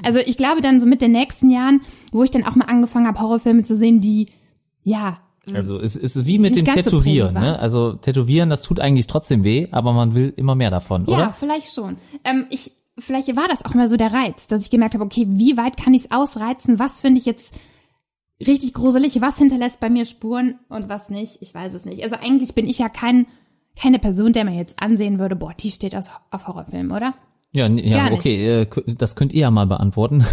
Also 0.04 0.18
ich 0.18 0.36
glaube 0.36 0.62
dann 0.62 0.82
so 0.82 0.88
mit 0.88 1.04
den 1.04 1.12
nächsten 1.12 1.52
Jahren, 1.52 1.82
wo 2.12 2.24
ich 2.24 2.32
dann 2.32 2.44
auch 2.44 2.56
mal 2.56 2.66
angefangen 2.66 3.06
habe, 3.06 3.22
Horrorfilme 3.22 3.64
zu 3.64 3.76
sehen, 3.76 4.02
die, 4.02 4.30
ja. 4.82 5.20
Also 5.56 5.80
es 5.80 5.96
ist 5.96 6.26
wie 6.26 6.40
mit 6.40 6.56
Nicht 6.56 6.68
dem 6.68 6.74
so 6.74 6.82
Tätowieren, 6.82 7.34
prägend 7.34 7.52
ne? 7.54 7.60
Also 7.60 7.94
Tätowieren, 7.94 8.50
das 8.50 8.62
tut 8.62 8.80
eigentlich 8.80 9.08
trotzdem 9.08 9.44
weh, 9.44 9.68
aber 9.72 9.94
man 9.94 10.16
will 10.16 10.34
immer 10.36 10.56
mehr 10.56 10.72
davon, 10.72 11.06
Ja, 11.08 11.18
oder? 11.18 11.34
vielleicht 11.34 11.74
schon. 11.74 11.98
Ähm, 12.24 12.46
ich, 12.50 12.72
vielleicht 12.98 13.36
war 13.36 13.48
das 13.48 13.66
auch 13.66 13.74
mal 13.74 13.88
so 13.90 13.98
der 13.98 14.14
Reiz, 14.14 14.48
dass 14.48 14.64
ich 14.64 14.70
gemerkt 14.70 14.94
habe, 14.96 15.04
okay, 15.04 15.26
wie 15.30 15.58
weit 15.58 15.78
kann 15.78 15.94
ich 15.94 16.06
es 16.06 16.12
ausreizen? 16.12 16.80
Was 16.80 17.00
finde 17.02 17.20
ich 17.20 17.26
jetzt 17.26 17.54
richtig 18.46 18.74
gruselig? 18.74 19.22
Was 19.22 19.38
hinterlässt 19.38 19.80
bei 19.80 19.90
mir 19.90 20.06
Spuren 20.06 20.60
und 20.70 20.90
was 20.90 21.10
nicht? 21.10 21.38
Ich 21.42 21.54
weiß 21.54 21.74
es 21.74 21.86
nicht. 21.86 22.04
Also 22.04 22.16
eigentlich 22.16 22.56
bin 22.56 22.68
ich 22.68 22.80
ja 22.80 22.90
kein, 22.90 23.28
keine 23.76 24.00
Person, 24.00 24.34
der 24.34 24.46
mir 24.46 24.56
jetzt 24.56 24.82
ansehen 24.82 25.20
würde, 25.20 25.36
boah, 25.36 25.54
die 25.54 25.72
steht 25.72 25.96
aus, 25.96 26.10
auf 26.32 26.48
Horrorfilmen, 26.48 26.92
oder? 26.96 27.14
Ja, 27.52 27.68
ja, 27.68 28.12
okay, 28.12 28.62
äh, 28.62 28.68
das 28.96 29.16
könnt 29.16 29.34
ihr 29.34 29.42
ja 29.42 29.52
mal 29.52 29.66
beantworten. 29.66 30.24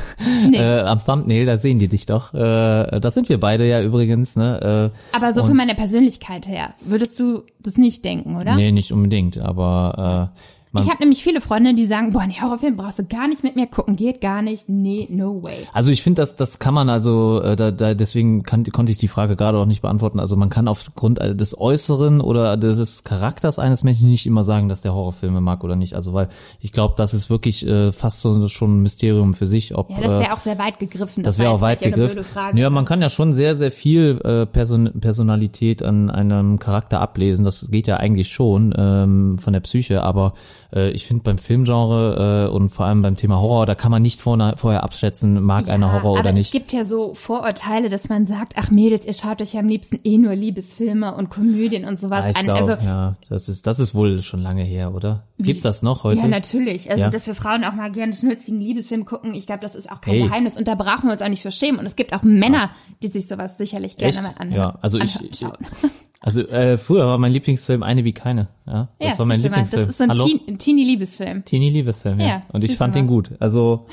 Nee. 0.50 0.59
Äh, 0.66 0.81
am 0.81 1.05
Thumbnail, 1.05 1.44
da 1.44 1.57
sehen 1.57 1.79
die 1.79 1.88
dich 1.88 2.07
doch. 2.07 2.33
Äh, 2.33 3.00
das 3.00 3.14
sind 3.14 3.29
wir 3.29 3.40
beide 3.40 3.66
ja 3.66 3.83
übrigens, 3.83 4.37
ne? 4.37 4.92
Äh, 5.12 5.16
Aber 5.16 5.35
so 5.35 5.44
von 5.44 5.57
meiner 5.57 5.74
Persönlichkeit 5.74 6.46
her, 6.46 6.74
würdest 6.83 7.18
du 7.18 7.42
das 7.59 7.79
nicht 7.79 8.05
denken, 8.05 8.37
oder? 8.37 8.55
Nee, 8.55 8.70
nicht 8.70 8.92
unbedingt, 8.92 9.38
aber 9.38 10.31
äh, 10.35 10.38
man, 10.76 10.84
Ich 10.84 10.90
habe 10.90 11.00
nämlich 11.00 11.22
viele 11.22 11.40
Freunde, 11.40 11.74
die 11.74 11.86
sagen, 11.86 12.10
boah, 12.12 12.26
nee, 12.26 12.36
Horrorfilm 12.40 12.76
brauchst 12.76 12.98
du 12.98 13.04
gar 13.04 13.28
nicht 13.28 13.42
mit 13.42 13.56
mir 13.56 13.66
gucken, 13.66 13.96
geht 13.96 14.20
gar 14.20 14.42
nicht. 14.42 14.68
Nee, 14.68 15.08
no 15.10 15.42
way. 15.42 15.66
Also 15.72 15.90
ich 15.90 16.02
finde, 16.02 16.22
das, 16.22 16.36
das 16.36 16.58
kann 16.58 16.74
man 16.74 16.88
also, 16.88 17.40
äh, 17.42 17.56
da, 17.56 17.70
da, 17.70 17.94
deswegen 17.94 18.42
kann, 18.42 18.64
konnte 18.64 18.92
ich 18.92 18.98
die 18.98 19.08
Frage 19.08 19.36
gerade 19.36 19.58
auch 19.58 19.66
nicht 19.66 19.82
beantworten. 19.82 20.20
Also 20.20 20.36
man 20.36 20.50
kann 20.50 20.68
aufgrund 20.68 21.18
des 21.18 21.58
Äußeren 21.58 22.20
oder 22.20 22.56
des 22.56 23.04
Charakters 23.04 23.58
eines 23.58 23.82
Menschen 23.84 24.08
nicht 24.08 24.26
immer 24.26 24.44
sagen, 24.44 24.68
dass 24.68 24.80
der 24.80 24.94
Horrorfilme 24.94 25.40
mag 25.40 25.64
oder 25.64 25.76
nicht. 25.76 25.94
Also 25.94 26.12
weil 26.12 26.28
ich 26.60 26.72
glaube, 26.72 26.94
das 26.96 27.14
ist 27.14 27.30
wirklich 27.30 27.66
äh, 27.66 27.92
fast 27.92 28.20
so 28.20 28.48
schon 28.48 28.78
ein 28.78 28.82
Mysterium 28.82 29.34
für 29.34 29.46
sich, 29.46 29.74
ob 29.74 29.90
Ja, 29.90 30.00
das 30.00 30.16
äh, 30.16 30.20
wäre 30.20 30.32
auch 30.32 30.38
sehr 30.38 30.58
weit 30.58 30.78
gegriffen. 30.78 31.22
Das 31.22 31.38
war 31.38 31.44
wäre 31.44 31.54
auch 31.54 31.60
weit 31.60 31.80
gegriffen. 31.80 32.24
Ja, 32.54 32.70
man 32.70 32.84
kann 32.84 33.02
ja 33.02 33.10
schon 33.10 33.32
sehr, 33.32 33.56
sehr 33.56 33.72
viel 33.72 34.20
äh, 34.24 34.46
Person 34.46 34.92
Personalität 35.00 35.82
an 35.82 36.10
einem 36.10 36.58
Charakter 36.58 37.00
ablesen. 37.00 37.44
Das 37.44 37.70
geht 37.70 37.86
ja 37.86 37.96
eigentlich 37.96 38.28
schon 38.28 38.74
ähm, 38.76 39.38
von 39.38 39.52
der 39.52 39.60
Psyche, 39.60 40.02
aber 40.02 40.34
äh, 40.74 40.90
ich 40.90 41.07
finde 41.07 41.22
beim 41.24 41.38
Filmgenre 41.38 42.48
äh, 42.50 42.55
und 42.55 42.70
vor 42.70 42.87
allem 42.87 43.02
beim 43.02 43.16
Thema 43.16 43.40
Horror, 43.40 43.66
da 43.66 43.74
kann 43.74 43.90
man 43.90 44.02
nicht 44.02 44.20
vorne, 44.20 44.55
vorher 44.57 44.83
abschätzen, 44.83 45.42
mag 45.42 45.68
einer 45.68 45.92
Horror 45.92 46.18
aber 46.18 46.20
oder 46.20 46.31
es 46.31 46.35
nicht. 46.37 46.52
gibt 46.52 46.72
ja 46.72 46.85
so 46.85 47.14
Vorurteile, 47.14 47.88
dass 47.88 48.09
man 48.09 48.26
sagt, 48.26 48.55
ach 48.57 48.70
Mädels, 48.70 49.07
ihr 49.07 49.14
schaut 49.14 49.40
euch 49.42 49.52
ja 49.55 49.61
am 49.61 49.68
liebsten 49.68 49.98
eh 50.05 50.18
nur 50.18 50.35
Liebesfilme 50.35 51.14
und 51.14 51.31
Komödien 51.31 51.85
und 51.85 51.98
sowas 52.00 52.24
Ja, 52.24 52.31
ich 52.31 52.37
an. 52.37 52.44
glaube, 52.44 52.72
also 52.72 52.87
ja, 52.87 53.16
das 53.29 53.48
ist, 53.48 53.66
das 53.66 53.79
ist 53.81 53.94
wohl 53.94 54.22
schon 54.22 54.40
lange 54.40 54.62
her, 54.62 54.94
oder? 54.94 55.24
Gibt's 55.38 55.62
das 55.62 55.83
noch 55.83 56.05
heute? 56.05 56.20
ja, 56.22 56.29
natürlich. 56.29 56.90
Also 56.90 57.02
Ja. 57.02 57.11
dass 57.11 57.26
wir 57.26 57.35
Frauen 57.35 57.62
auch 57.64 57.74
mal 57.74 57.90
gerne 57.92 58.14
schnulzigen 58.14 58.61
Liebesfilm 58.61 59.05
gucken, 59.05 59.35
ich 59.35 59.46
glaube, 59.46 59.61
das 59.61 59.74
ist 59.76 59.90
auch 59.92 60.00
kein 60.00 60.14
Hey. 60.14 60.22
Geheimnis 60.22 60.57
und 60.57 60.66
da 60.66 60.74
brauchen 60.74 61.05
wir 61.09 61.12
uns 61.12 61.22
auch 61.22 61.29
nicht 61.29 61.42
für 61.42 61.52
schämen. 61.52 61.79
Und 61.81 61.87
es 61.87 61.94
gibt 61.96 62.12
auch 62.14 62.22
Männer, 62.22 62.70
die 63.02 63.09
sich 63.09 63.29
sowas 63.29 63.59
sicherlich 63.59 63.96
gerne 63.98 64.14
Echt? 64.14 64.22
mal 64.22 64.35
anhören. 64.38 64.59
Ja, 64.59 64.79
also 64.81 64.98
ich, 64.98 65.20
ich. 65.22 65.44
also 66.20 66.40
äh, 66.40 66.79
früher 66.79 67.07
war 67.07 67.18
mein 67.18 67.33
Lieblingsfilm 67.33 67.83
eine 67.83 68.05
wie 68.05 68.12
keine. 68.12 68.48
Ja, 68.66 68.88
das 68.98 69.12
ja, 69.12 69.18
war 69.18 69.26
mein 69.26 69.42
du 69.42 69.48
mal, 69.50 69.57
Lieblingsfilm. 69.59 69.83
Das 69.83 69.90
ist 69.90 69.98
so 69.98 70.05
ein? 70.05 70.16
Teen- 70.46 70.59
Teenie-Liebesfilm. 70.59 71.44
Teenie 71.44 71.70
Liebesfilm, 71.70 72.18
ja. 72.20 72.26
Ja, 72.26 72.42
Und 72.52 72.64
ich 72.64 72.76
fand 72.76 72.94
mal. 72.94 73.00
den 73.02 73.07
gut. 73.07 73.31
Also 73.38 73.87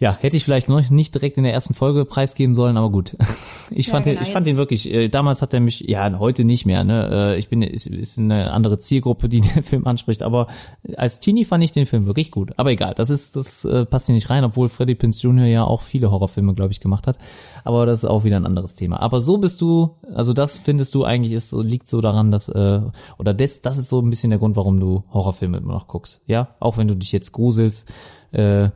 ja, 0.00 0.16
hätte 0.18 0.34
ich 0.34 0.44
vielleicht 0.44 0.70
noch 0.70 0.88
nicht 0.88 1.14
direkt 1.14 1.36
in 1.36 1.44
der 1.44 1.52
ersten 1.52 1.74
Folge 1.74 2.06
preisgeben 2.06 2.54
sollen, 2.54 2.76
aber 2.76 2.90
gut. 2.90 3.16
Ich 3.72 3.86
Ja, 3.86 3.92
fand 3.92 4.06
genau, 4.06 4.18
den, 4.18 4.26
ich 4.26 4.32
fand 4.32 4.46
den 4.48 4.56
wirklich. 4.56 4.92
Äh, 4.92 5.08
damals 5.08 5.42
hat 5.42 5.54
er 5.54 5.60
mich, 5.60 5.78
ja, 5.82 6.18
heute 6.18 6.42
nicht 6.42 6.66
mehr. 6.66 6.82
Ne, 6.82 7.08
äh, 7.12 7.38
ich 7.38 7.48
bin 7.48 7.62
ist, 7.62 7.86
ist 7.86 8.18
eine 8.18 8.50
andere 8.50 8.80
Zielgruppe, 8.80 9.28
die 9.28 9.40
der 9.54 9.62
Film 9.62 9.86
anspricht. 9.86 10.24
Aber 10.24 10.48
als 10.96 11.20
Teenie 11.20 11.44
fand 11.44 11.62
ich 11.62 11.70
den 11.70 11.86
Film 11.86 12.06
wirklich 12.06 12.32
gut. 12.32 12.50
Aber 12.56 12.72
egal, 12.72 12.94
das 12.96 13.10
ist 13.10 13.36
das 13.36 13.64
äh, 13.64 13.86
passt 13.86 14.06
hier 14.06 14.16
nicht 14.16 14.28
rein, 14.28 14.42
obwohl 14.42 14.68
Freddie 14.68 14.96
Prinze 14.96 15.22
Jr. 15.22 15.46
ja 15.46 15.62
auch 15.62 15.82
viele 15.82 16.10
Horrorfilme, 16.10 16.52
glaube 16.54 16.72
ich, 16.72 16.80
gemacht 16.80 17.06
hat. 17.06 17.16
Aber 17.62 17.86
das 17.86 18.02
ist 18.02 18.08
auch 18.08 18.24
wieder 18.24 18.36
ein 18.36 18.46
anderes 18.46 18.74
Thema. 18.74 19.00
Aber 19.00 19.20
so 19.20 19.38
bist 19.38 19.60
du, 19.60 19.94
also 20.12 20.32
das 20.32 20.58
findest 20.58 20.96
du 20.96 21.04
eigentlich 21.04 21.32
ist 21.32 21.50
so 21.50 21.62
liegt 21.62 21.88
so 21.88 22.00
daran, 22.00 22.32
dass 22.32 22.48
äh, 22.48 22.80
oder 23.18 23.34
das 23.34 23.60
das 23.60 23.78
ist 23.78 23.88
so 23.88 24.00
ein 24.00 24.10
bisschen 24.10 24.30
der 24.30 24.40
Grund, 24.40 24.56
warum 24.56 24.80
du 24.80 25.04
Horrorfilme 25.12 25.58
immer 25.58 25.74
noch 25.74 25.86
guckst. 25.86 26.22
Ja, 26.26 26.56
auch 26.58 26.76
wenn 26.76 26.88
du 26.88 26.96
dich 26.96 27.12
jetzt 27.12 27.30
gruselst. 27.30 27.92
Äh, 28.32 28.70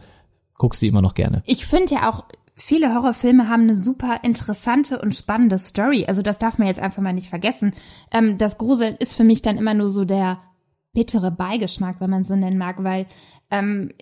guckst 0.64 0.80
sie 0.80 0.88
immer 0.88 1.02
noch 1.02 1.12
gerne. 1.12 1.42
Ich 1.44 1.66
finde 1.66 1.96
ja 1.96 2.08
auch, 2.08 2.24
viele 2.54 2.94
Horrorfilme 2.94 3.50
haben 3.50 3.64
eine 3.64 3.76
super 3.76 4.20
interessante 4.22 4.98
und 4.98 5.14
spannende 5.14 5.58
Story. 5.58 6.06
Also 6.08 6.22
das 6.22 6.38
darf 6.38 6.56
man 6.56 6.68
jetzt 6.68 6.80
einfach 6.80 7.02
mal 7.02 7.12
nicht 7.12 7.28
vergessen. 7.28 7.74
Ähm, 8.10 8.38
das 8.38 8.56
Gruseln 8.56 8.96
ist 8.98 9.14
für 9.14 9.24
mich 9.24 9.42
dann 9.42 9.58
immer 9.58 9.74
nur 9.74 9.90
so 9.90 10.06
der 10.06 10.38
bittere 10.94 11.30
Beigeschmack, 11.30 12.00
wenn 12.00 12.08
man 12.08 12.24
so 12.24 12.34
nennen 12.34 12.56
mag, 12.56 12.82
weil 12.82 13.04
ähm, 13.50 13.92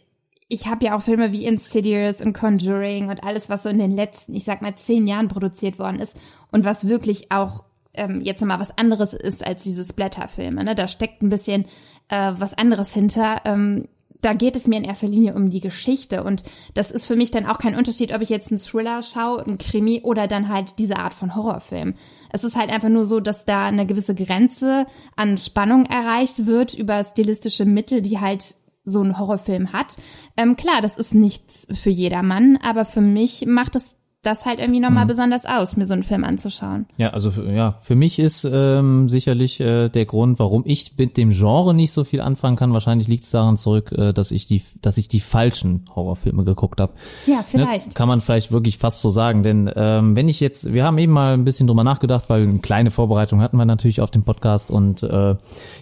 ich 0.46 0.68
habe 0.68 0.85
ja 0.85 0.96
auch 0.96 1.03
Filme 1.03 1.33
wie 1.33 1.46
Insidious 1.46 2.20
und 2.20 2.33
Conjuring 2.33 3.09
und 3.09 3.25
alles, 3.25 3.48
was 3.51 3.64
so 3.64 3.68
in 3.68 3.79
den 3.81 3.96
letzten, 3.96 4.33
ich 4.37 4.44
sag 4.44 4.62
mal, 4.62 4.77
zehn 4.77 5.09
Jahren 5.09 5.27
produziert 5.27 5.81
worden 5.81 5.98
ist 5.98 6.16
und 6.53 6.64
was 6.64 6.87
wirklich 6.87 7.33
auch 7.33 7.64
ähm, 7.92 8.20
jetzt 8.20 8.44
mal 8.44 8.61
was 8.61 8.79
anderes 8.79 9.14
ist 9.14 9.44
als 9.44 9.64
diese 9.64 9.83
Splatter-Filme. 9.83 10.62
Ne? 10.62 10.77
Da 10.77 10.87
steckt 10.87 11.22
ein 11.22 11.29
bisschen 11.29 11.64
äh, 12.07 12.35
was 12.37 12.55
anderes 12.55 12.94
hinter. 12.94 13.40
Ähm, 13.46 13.88
da 14.22 14.32
geht 14.32 14.56
es 14.56 14.66
mir 14.66 14.78
in 14.78 14.85
erster 14.85 15.08
Linie 15.08 15.35
um 15.35 15.50
die 15.50 15.61
Geschichte 15.61 16.22
und 16.24 16.44
das 16.74 16.90
ist 16.90 17.06
für 17.06 17.16
mich 17.16 17.30
dann 17.32 17.44
auch 17.44 17.58
kein 17.58 17.76
Unterschied, 17.76 18.14
ob 18.14 18.22
ich 18.22 18.28
jetzt 18.28 18.50
einen 18.50 18.58
Thriller 18.58 19.02
schaue, 19.02 19.44
einen 19.44 19.58
Krimi 19.58 20.00
oder 20.02 20.28
dann 20.28 20.48
halt 20.48 20.78
diese 20.78 20.96
Art 20.96 21.12
von 21.12 21.35
Horrorfilm. 21.35 21.94
Es 22.30 22.44
ist 22.44 22.56
halt 22.56 22.70
einfach 22.70 22.88
nur 22.88 23.04
so, 23.04 23.20
dass 23.20 23.44
da 23.44 23.66
eine 23.66 23.85
gewisse 23.85 24.14
Grenze 24.14 24.87
an 25.16 25.37
Spannung 25.37 25.87
erreicht 25.87 26.46
wird 26.46 26.72
über 26.72 27.02
stilistische 27.04 27.64
Mittel, 27.64 28.00
die 28.00 28.20
halt 28.20 28.54
so 28.85 29.02
ein 29.02 29.18
Horrorfilm 29.18 29.72
hat. 29.72 29.96
Ähm, 30.37 30.56
klar, 30.56 30.80
das 30.80 30.96
ist 30.96 31.14
nichts 31.14 31.66
für 31.72 31.90
jedermann, 31.90 32.58
aber 32.62 32.85
für 32.85 33.00
mich 33.00 33.44
macht 33.46 33.76
es 33.76 33.94
das 34.22 34.46
halt 34.46 34.61
irgendwie 34.61 34.78
nochmal 34.78 35.04
besonders 35.04 35.44
aus, 35.46 35.76
mir 35.76 35.85
so 35.85 35.94
einen 35.94 36.04
Film 36.04 36.22
anzuschauen. 36.22 36.87
Ja, 36.96 37.11
also 37.11 37.30
ja, 37.42 37.74
für 37.82 37.96
mich 37.96 38.20
ist 38.20 38.44
ähm, 38.44 39.08
sicherlich 39.08 39.58
äh, 39.58 39.88
der 39.88 40.06
Grund, 40.06 40.38
warum 40.38 40.62
ich 40.64 40.96
mit 40.96 41.16
dem 41.16 41.30
Genre 41.30 41.74
nicht 41.74 41.90
so 41.90 42.04
viel 42.04 42.20
anfangen 42.20 42.54
kann. 42.54 42.72
Wahrscheinlich 42.72 43.08
liegt 43.08 43.24
es 43.24 43.30
daran 43.32 43.56
zurück, 43.56 43.90
äh, 43.90 44.12
dass 44.12 44.30
ich 44.30 44.46
die, 44.46 44.62
dass 44.80 44.96
ich 44.96 45.08
die 45.08 45.18
falschen 45.18 45.87
Horrorfilme 45.94 46.44
geguckt 46.44 46.80
habe. 46.80 46.92
Ja, 47.26 47.44
vielleicht. 47.44 47.88
Ne? 47.88 47.94
Kann 47.94 48.06
man 48.06 48.20
vielleicht 48.20 48.52
wirklich 48.52 48.78
fast 48.78 49.00
so 49.00 49.11
sagen, 49.11 49.42
denn 49.42 49.68
ähm, 49.74 50.14
wenn 50.14 50.28
ich 50.28 50.38
jetzt, 50.38 50.72
wir 50.72 50.85
haben 50.85 50.98
eben 50.98 51.12
mal 51.12 51.35
ein 51.35 51.44
bisschen 51.44 51.66
drüber 51.66 51.82
nachgedacht, 51.82 52.28
weil 52.28 52.42
eine 52.42 52.61
kleine 52.61 52.92
Vorbereitung 52.92 53.40
hatten 53.40 53.56
wir 53.56 53.64
natürlich 53.64 54.00
auf 54.00 54.12
dem 54.12 54.22
Podcast 54.22 54.70
und 54.70 55.02
äh, 55.02 55.35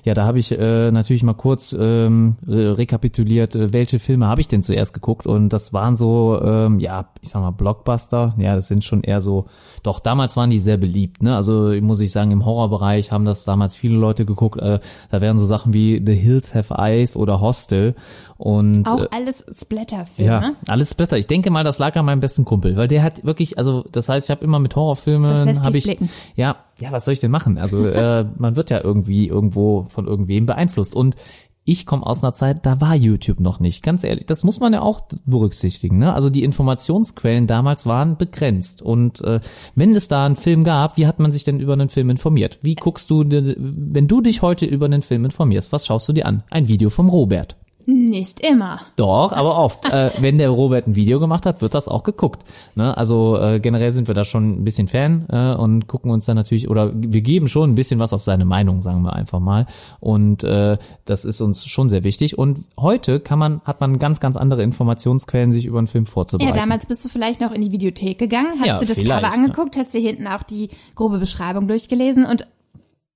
ja, 0.04 0.14
da 0.14 0.24
habe 0.24 0.38
ich 0.38 0.50
äh, 0.52 0.90
natürlich 0.90 1.22
mal 1.22 1.34
kurz 1.34 1.76
ähm, 1.78 2.36
re 2.46 2.78
rekapituliert, 2.78 3.54
äh, 3.54 3.74
welche 3.74 3.98
Filme 3.98 4.28
habe 4.28 4.40
ich 4.40 4.48
denn 4.48 4.62
zuerst 4.62 4.94
geguckt 4.94 5.26
und 5.26 5.50
das 5.50 5.74
waren 5.74 5.98
so, 5.98 6.40
ähm, 6.42 6.80
ja, 6.80 7.10
ich 7.20 7.28
sag 7.28 7.42
mal 7.42 7.50
Blockbuster, 7.50 8.29
ja, 8.38 8.54
das 8.54 8.68
sind 8.68 8.84
schon 8.84 9.02
eher 9.02 9.20
so, 9.20 9.46
doch 9.82 10.00
damals 10.00 10.36
waren 10.36 10.50
die 10.50 10.58
sehr 10.58 10.76
beliebt, 10.76 11.22
ne? 11.22 11.36
Also 11.36 11.72
muss 11.80 12.00
ich 12.00 12.12
sagen, 12.12 12.30
im 12.30 12.44
Horrorbereich 12.44 13.12
haben 13.12 13.24
das 13.24 13.44
damals 13.44 13.74
viele 13.74 13.96
Leute 13.96 14.24
geguckt. 14.24 14.60
Äh, 14.60 14.80
da 15.10 15.20
wären 15.20 15.38
so 15.38 15.46
Sachen 15.46 15.72
wie 15.72 16.02
The 16.04 16.14
Hills 16.14 16.54
Have 16.54 16.74
Eyes 16.74 17.16
oder 17.16 17.40
Hostel 17.40 17.94
und 18.36 18.86
Auch 18.86 19.02
äh, 19.02 19.08
alles 19.10 19.44
Splatterfilme. 19.58 20.30
ja, 20.30 20.52
alles 20.66 20.90
Splatter. 20.90 21.18
Ich 21.18 21.26
denke 21.26 21.50
mal, 21.50 21.64
das 21.64 21.78
lag 21.78 21.94
an 21.96 22.06
meinem 22.06 22.20
besten 22.20 22.44
Kumpel, 22.44 22.76
weil 22.76 22.88
der 22.88 23.02
hat 23.02 23.24
wirklich, 23.24 23.58
also 23.58 23.84
das 23.92 24.08
heißt, 24.08 24.26
ich 24.26 24.30
habe 24.30 24.44
immer 24.44 24.58
mit 24.58 24.76
Horrorfilmen 24.76 25.62
habe 25.64 25.78
ich 25.78 25.84
blicken. 25.84 26.08
ja, 26.36 26.56
ja, 26.78 26.92
was 26.92 27.04
soll 27.04 27.12
ich 27.12 27.20
denn 27.20 27.30
machen? 27.30 27.58
Also 27.58 27.86
äh, 27.86 28.24
man 28.38 28.56
wird 28.56 28.70
ja 28.70 28.82
irgendwie 28.82 29.28
irgendwo 29.28 29.86
von 29.88 30.06
irgendwem 30.06 30.46
beeinflusst 30.46 30.94
und 30.94 31.16
ich 31.64 31.86
komme 31.86 32.06
aus 32.06 32.22
einer 32.22 32.34
Zeit, 32.34 32.64
da 32.64 32.80
war 32.80 32.94
YouTube 32.94 33.38
noch 33.38 33.60
nicht. 33.60 33.82
Ganz 33.82 34.02
ehrlich, 34.02 34.26
das 34.26 34.44
muss 34.44 34.60
man 34.60 34.72
ja 34.72 34.80
auch 34.80 35.02
berücksichtigen. 35.24 35.98
Ne? 35.98 36.12
Also 36.12 36.30
die 36.30 36.42
Informationsquellen 36.42 37.46
damals 37.46 37.86
waren 37.86 38.16
begrenzt. 38.16 38.82
Und 38.82 39.20
äh, 39.22 39.40
wenn 39.74 39.94
es 39.94 40.08
da 40.08 40.24
einen 40.24 40.36
Film 40.36 40.64
gab, 40.64 40.96
wie 40.96 41.06
hat 41.06 41.18
man 41.18 41.32
sich 41.32 41.44
denn 41.44 41.60
über 41.60 41.74
einen 41.74 41.88
Film 41.88 42.10
informiert? 42.10 42.58
Wie 42.62 42.74
guckst 42.74 43.10
du, 43.10 43.24
wenn 43.28 44.08
du 44.08 44.20
dich 44.20 44.42
heute 44.42 44.64
über 44.64 44.86
einen 44.86 45.02
Film 45.02 45.24
informierst, 45.24 45.70
was 45.72 45.86
schaust 45.86 46.08
du 46.08 46.12
dir 46.12 46.26
an? 46.26 46.42
Ein 46.50 46.68
Video 46.68 46.90
vom 46.90 47.08
Robert. 47.08 47.56
Nicht 47.86 48.40
immer. 48.40 48.80
Doch, 48.96 49.32
aber 49.32 49.56
oft. 49.58 49.84
äh, 49.92 50.10
wenn 50.20 50.38
der 50.38 50.50
Robert 50.50 50.86
ein 50.86 50.94
Video 50.94 51.20
gemacht 51.20 51.46
hat, 51.46 51.60
wird 51.60 51.74
das 51.74 51.88
auch 51.88 52.02
geguckt. 52.02 52.44
Ne? 52.74 52.96
Also 52.96 53.38
äh, 53.38 53.60
generell 53.60 53.90
sind 53.90 54.08
wir 54.08 54.14
da 54.14 54.24
schon 54.24 54.60
ein 54.60 54.64
bisschen 54.64 54.88
Fan 54.88 55.26
äh, 55.28 55.54
und 55.54 55.86
gucken 55.86 56.10
uns 56.10 56.26
dann 56.26 56.36
natürlich, 56.36 56.68
oder 56.68 56.92
wir 56.94 57.20
geben 57.20 57.48
schon 57.48 57.70
ein 57.70 57.74
bisschen 57.74 58.00
was 58.00 58.12
auf 58.12 58.22
seine 58.22 58.44
Meinung, 58.44 58.82
sagen 58.82 59.02
wir 59.02 59.12
einfach 59.14 59.40
mal. 59.40 59.66
Und 60.00 60.44
äh, 60.44 60.78
das 61.04 61.24
ist 61.24 61.40
uns 61.40 61.66
schon 61.66 61.88
sehr 61.88 62.04
wichtig. 62.04 62.38
Und 62.38 62.64
heute 62.78 63.20
kann 63.20 63.38
man, 63.38 63.60
hat 63.64 63.80
man 63.80 63.98
ganz, 63.98 64.20
ganz 64.20 64.36
andere 64.36 64.62
Informationsquellen, 64.62 65.52
sich 65.52 65.66
über 65.66 65.78
einen 65.78 65.86
Film 65.86 66.04
Ja, 66.04 66.10
vorzubereiten. 66.10 66.56
damals 66.56 66.86
bist 66.86 67.04
du 67.04 67.08
vielleicht 67.08 67.40
noch 67.40 67.52
in 67.52 67.62
die 67.62 67.72
Videothek 67.72 68.18
gegangen, 68.18 68.60
hast 68.60 68.66
Ja, 68.66 68.78
du 68.78 68.86
das 68.86 68.96
Cover 68.96 69.32
angeguckt, 69.32 69.76
hast 69.76 69.94
dir 69.94 70.00
hinten 70.00 70.26
auch 70.26 70.42
die 70.42 70.70
grobe 70.94 71.18
Beschreibung 71.18 71.68
durchgelesen 71.68 72.24
und 72.24 72.46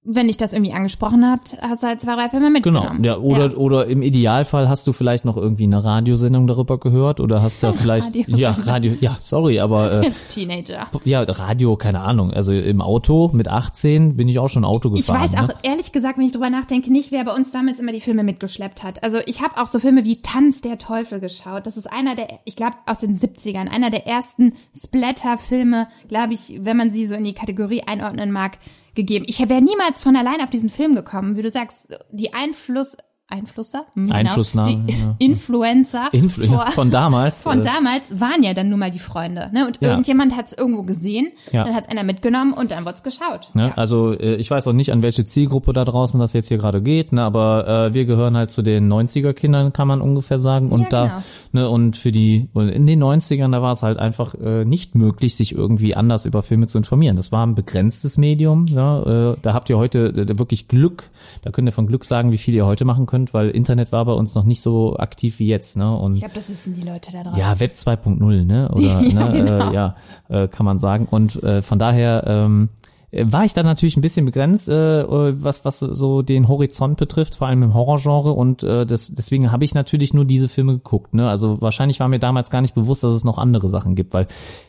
wenn 0.06 0.26
dich 0.26 0.36
das 0.36 0.52
irgendwie 0.52 0.74
angesprochen 0.74 1.24
hat, 1.28 1.56
hast 1.62 1.82
du 1.82 1.86
halt 1.86 2.00
zwei, 2.02 2.14
drei 2.14 2.28
Filme 2.28 2.52
Genau, 2.60 2.80
mitgenommen. 2.80 3.04
ja, 3.04 3.16
oder, 3.16 3.56
oder 3.56 3.86
im 3.86 4.02
Idealfall 4.02 4.68
hast 4.68 4.86
du 4.86 4.92
vielleicht 4.92 5.24
noch 5.24 5.36
irgendwie 5.38 5.64
eine 5.64 5.82
Radiosendung 5.82 6.46
darüber 6.46 6.78
gehört 6.78 7.20
oder 7.20 7.40
hast 7.42 7.62
da 7.62 7.72
vielleicht, 7.74 8.08
Radiosendung. 8.08 8.38
ja, 8.40 8.50
Radio, 8.66 8.92
ja, 9.00 9.16
sorry, 9.18 9.60
aber, 9.60 9.92
äh, 9.92 10.04
Jetzt 10.06 10.28
Teenager. 10.28 10.88
ja, 11.04 11.22
Radio, 11.22 11.76
keine 11.76 12.00
Ahnung, 12.00 12.32
also 12.32 12.52
im 12.52 12.82
Auto 12.82 13.30
mit 13.32 13.48
18 13.48 14.16
bin 14.16 14.28
ich 14.28 14.38
auch 14.38 14.48
schon 14.48 14.64
Auto 14.64 14.90
Ich 14.94 15.06
gefahren. 15.06 15.22
weiß 15.22 15.34
auch 15.42 15.48
ne? 15.48 15.54
ehrlich 15.62 15.92
gesagt, 15.92 16.18
wenn 16.18 16.26
ich 16.26 16.32
drüber 16.32 16.50
nachdenke, 16.50 16.92
nicht, 16.92 17.10
wer 17.10 17.24
bei 17.24 17.32
uns 17.34 17.50
damals 17.52 17.78
immer 17.80 17.92
die 17.92 18.02
Filme 18.02 18.24
mitgeschleppt 18.24 18.82
hat. 18.82 19.02
Also 19.02 19.18
ich 19.24 19.40
habe 19.42 19.56
auch 19.56 19.66
so 19.68 19.78
Filme 19.80 20.04
wie 20.04 20.20
Tanz 20.20 20.60
der 20.60 20.76
Teufel 20.78 21.18
geschaut. 21.20 21.66
Das 21.66 21.76
ist 21.78 21.90
einer 21.90 22.14
der, 22.14 22.28
ich 22.44 22.56
glaube 22.56 22.76
aus 22.84 22.98
den 22.98 23.18
70ern, 23.18 23.68
einer 23.70 23.90
der 23.90 24.06
ersten 24.06 24.52
Splatter-Filme, 24.76 25.88
glaube 26.08 26.34
ich, 26.34 26.58
wenn 26.62 26.76
man 26.76 26.90
sie 26.90 27.06
so 27.06 27.14
in 27.14 27.24
die 27.24 27.34
Kategorie 27.34 27.82
einordnen 27.86 28.30
mag, 28.32 28.58
gegeben. 28.94 29.24
Ich 29.28 29.40
wäre 29.40 29.62
niemals 29.62 30.02
von 30.02 30.16
allein 30.16 30.40
auf 30.40 30.50
diesen 30.50 30.68
Film 30.68 30.94
gekommen, 30.94 31.36
wie 31.36 31.42
du 31.42 31.50
sagst, 31.50 31.86
die 32.10 32.32
Einfluss, 32.32 32.96
Einflusser? 33.28 33.86
Hm, 33.94 34.04
genau. 34.04 34.14
Einflussnahme, 34.16 34.68
Die 34.86 34.92
ja. 34.92 35.14
Influencer 35.18 36.08
Influ 36.12 36.46
vor- 36.46 36.66
von 36.72 36.90
damals. 36.90 37.40
von 37.40 37.60
äh, 37.60 37.64
damals 37.64 38.20
waren 38.20 38.42
ja 38.42 38.52
dann 38.54 38.68
nun 38.68 38.78
mal 38.78 38.90
die 38.90 38.98
Freunde. 38.98 39.50
Ne? 39.52 39.66
Und 39.66 39.78
Ja. 39.80 39.90
irgendjemand 39.90 40.36
hat 40.36 40.46
es 40.46 40.52
irgendwo 40.52 40.82
gesehen, 40.82 41.28
Ja. 41.50 41.64
dann 41.64 41.74
hat 41.74 41.84
es 41.84 41.88
einer 41.88 42.02
mitgenommen 42.04 42.52
und 42.52 42.70
dann 42.70 42.84
wird's 42.84 43.02
geschaut. 43.02 43.50
Ne? 43.54 43.76
Also 43.78 44.12
äh, 44.12 44.34
ich 44.36 44.50
weiß 44.50 44.66
auch 44.68 44.72
nicht, 44.74 44.92
an 44.92 45.02
welche 45.02 45.24
Zielgruppe 45.24 45.72
da 45.72 45.84
draußen 45.84 46.20
das 46.20 46.34
jetzt 46.34 46.48
hier 46.48 46.58
gerade 46.58 46.82
geht, 46.82 47.12
ne? 47.12 47.22
aber 47.22 47.66
äh, 47.88 47.94
wir 47.94 48.04
gehören 48.04 48.36
halt 48.36 48.50
zu 48.50 48.60
den 48.62 48.92
90er-Kindern, 48.92 49.72
kann 49.72 49.88
man 49.88 50.00
ungefähr 50.02 50.38
sagen. 50.38 50.70
Und 50.70 50.92
da, 50.92 51.04
genau. 51.06 51.22
ne, 51.64 51.70
und 51.70 51.96
für 51.96 52.12
die, 52.12 52.48
und 52.52 52.68
in 52.68 52.86
den 52.86 53.02
90ern, 53.02 53.50
da 53.52 53.62
war 53.62 53.72
es 53.72 53.82
halt 53.82 53.98
einfach 53.98 54.34
äh, 54.34 54.64
nicht 54.66 54.94
möglich, 54.94 55.34
sich 55.34 55.54
irgendwie 55.54 55.94
anders 55.96 56.26
über 56.26 56.42
Filme 56.42 56.66
zu 56.66 56.76
informieren. 56.78 57.16
Das 57.16 57.32
war 57.32 57.44
ein 57.46 57.54
begrenztes 57.54 58.18
Medium. 58.18 58.66
Ja? 58.66 59.32
Äh, 59.32 59.36
da 59.40 59.54
habt 59.54 59.70
ihr 59.70 59.78
heute 59.78 60.08
äh, 60.08 60.38
wirklich 60.38 60.68
Glück, 60.68 61.10
da 61.42 61.50
könnt 61.50 61.66
ihr 61.68 61.72
von 61.72 61.86
Glück 61.86 62.04
sagen, 62.04 62.30
wie 62.30 62.38
viel 62.38 62.54
ihr 62.54 62.66
heute 62.66 62.84
machen 62.84 63.06
könnt, 63.06 63.13
weil 63.32 63.50
Internet 63.50 63.92
war 63.92 64.04
bei 64.04 64.12
uns 64.12 64.34
noch 64.34 64.44
nicht 64.44 64.60
so 64.60 64.96
aktiv 64.96 65.38
wie 65.38 65.46
jetzt. 65.46 65.76
Ne? 65.76 65.96
Und 65.96 66.14
Ich 66.14 66.20
glaube, 66.20 66.34
das 66.34 66.48
wissen 66.48 66.74
die 66.74 66.82
Leute 66.82 67.12
da 67.12 67.22
draußen. 67.22 67.38
ja, 67.38 67.58
Web 67.60 67.72
2.0, 67.74 68.44
ne? 68.44 68.70
Oder 68.74 68.82
Ja, 68.84 69.00
ne, 69.00 69.32
genau. 69.32 69.70
äh, 69.70 69.74
ja, 69.74 69.96
äh, 70.28 70.48
kann 70.48 70.66
man 70.66 70.78
sagen. 70.78 71.06
Und 71.10 71.42
äh, 71.42 71.62
von 71.62 71.78
daher 71.78 72.24
ähm, 72.26 72.68
äh, 73.10 73.24
war 73.30 73.44
ich 73.44 73.52
da 73.54 73.62
natürlich 73.62 73.96
ein 73.96 74.00
bisschen 74.00 74.26
begrenzt, 74.26 74.68
äh, 74.68 75.00
äh, 75.02 75.34
was 75.42 75.64
was 75.64 75.78
so 75.78 76.22
den 76.22 76.48
Horizont 76.48 76.96
betrifft, 76.96 77.36
vor 77.36 77.46
allem 77.46 77.62
im 77.62 77.74
Horrorgenre. 77.74 78.32
Und 78.32 78.62
äh, 78.64 78.84
das, 78.86 79.12
deswegen 79.14 79.52
habe 79.52 79.64
ich 79.64 79.74
natürlich 79.74 80.12
nur 80.12 80.24
diese 80.24 80.48
Filme 80.48 80.72
geguckt. 80.74 81.14
Ne? 81.14 81.28
Also 81.28 81.60
wahrscheinlich 81.60 82.00
war 82.00 82.08
mir 82.08 82.18
damals 82.18 82.50
gar 82.50 82.60
nicht 82.60 82.74
bewusst, 82.74 83.04
dass 83.04 83.12
es 83.12 83.22
noch 83.24 83.38
andere 83.38 83.68
Sachen 83.68 83.94
gibt, 83.94 84.12
weil 84.14 84.26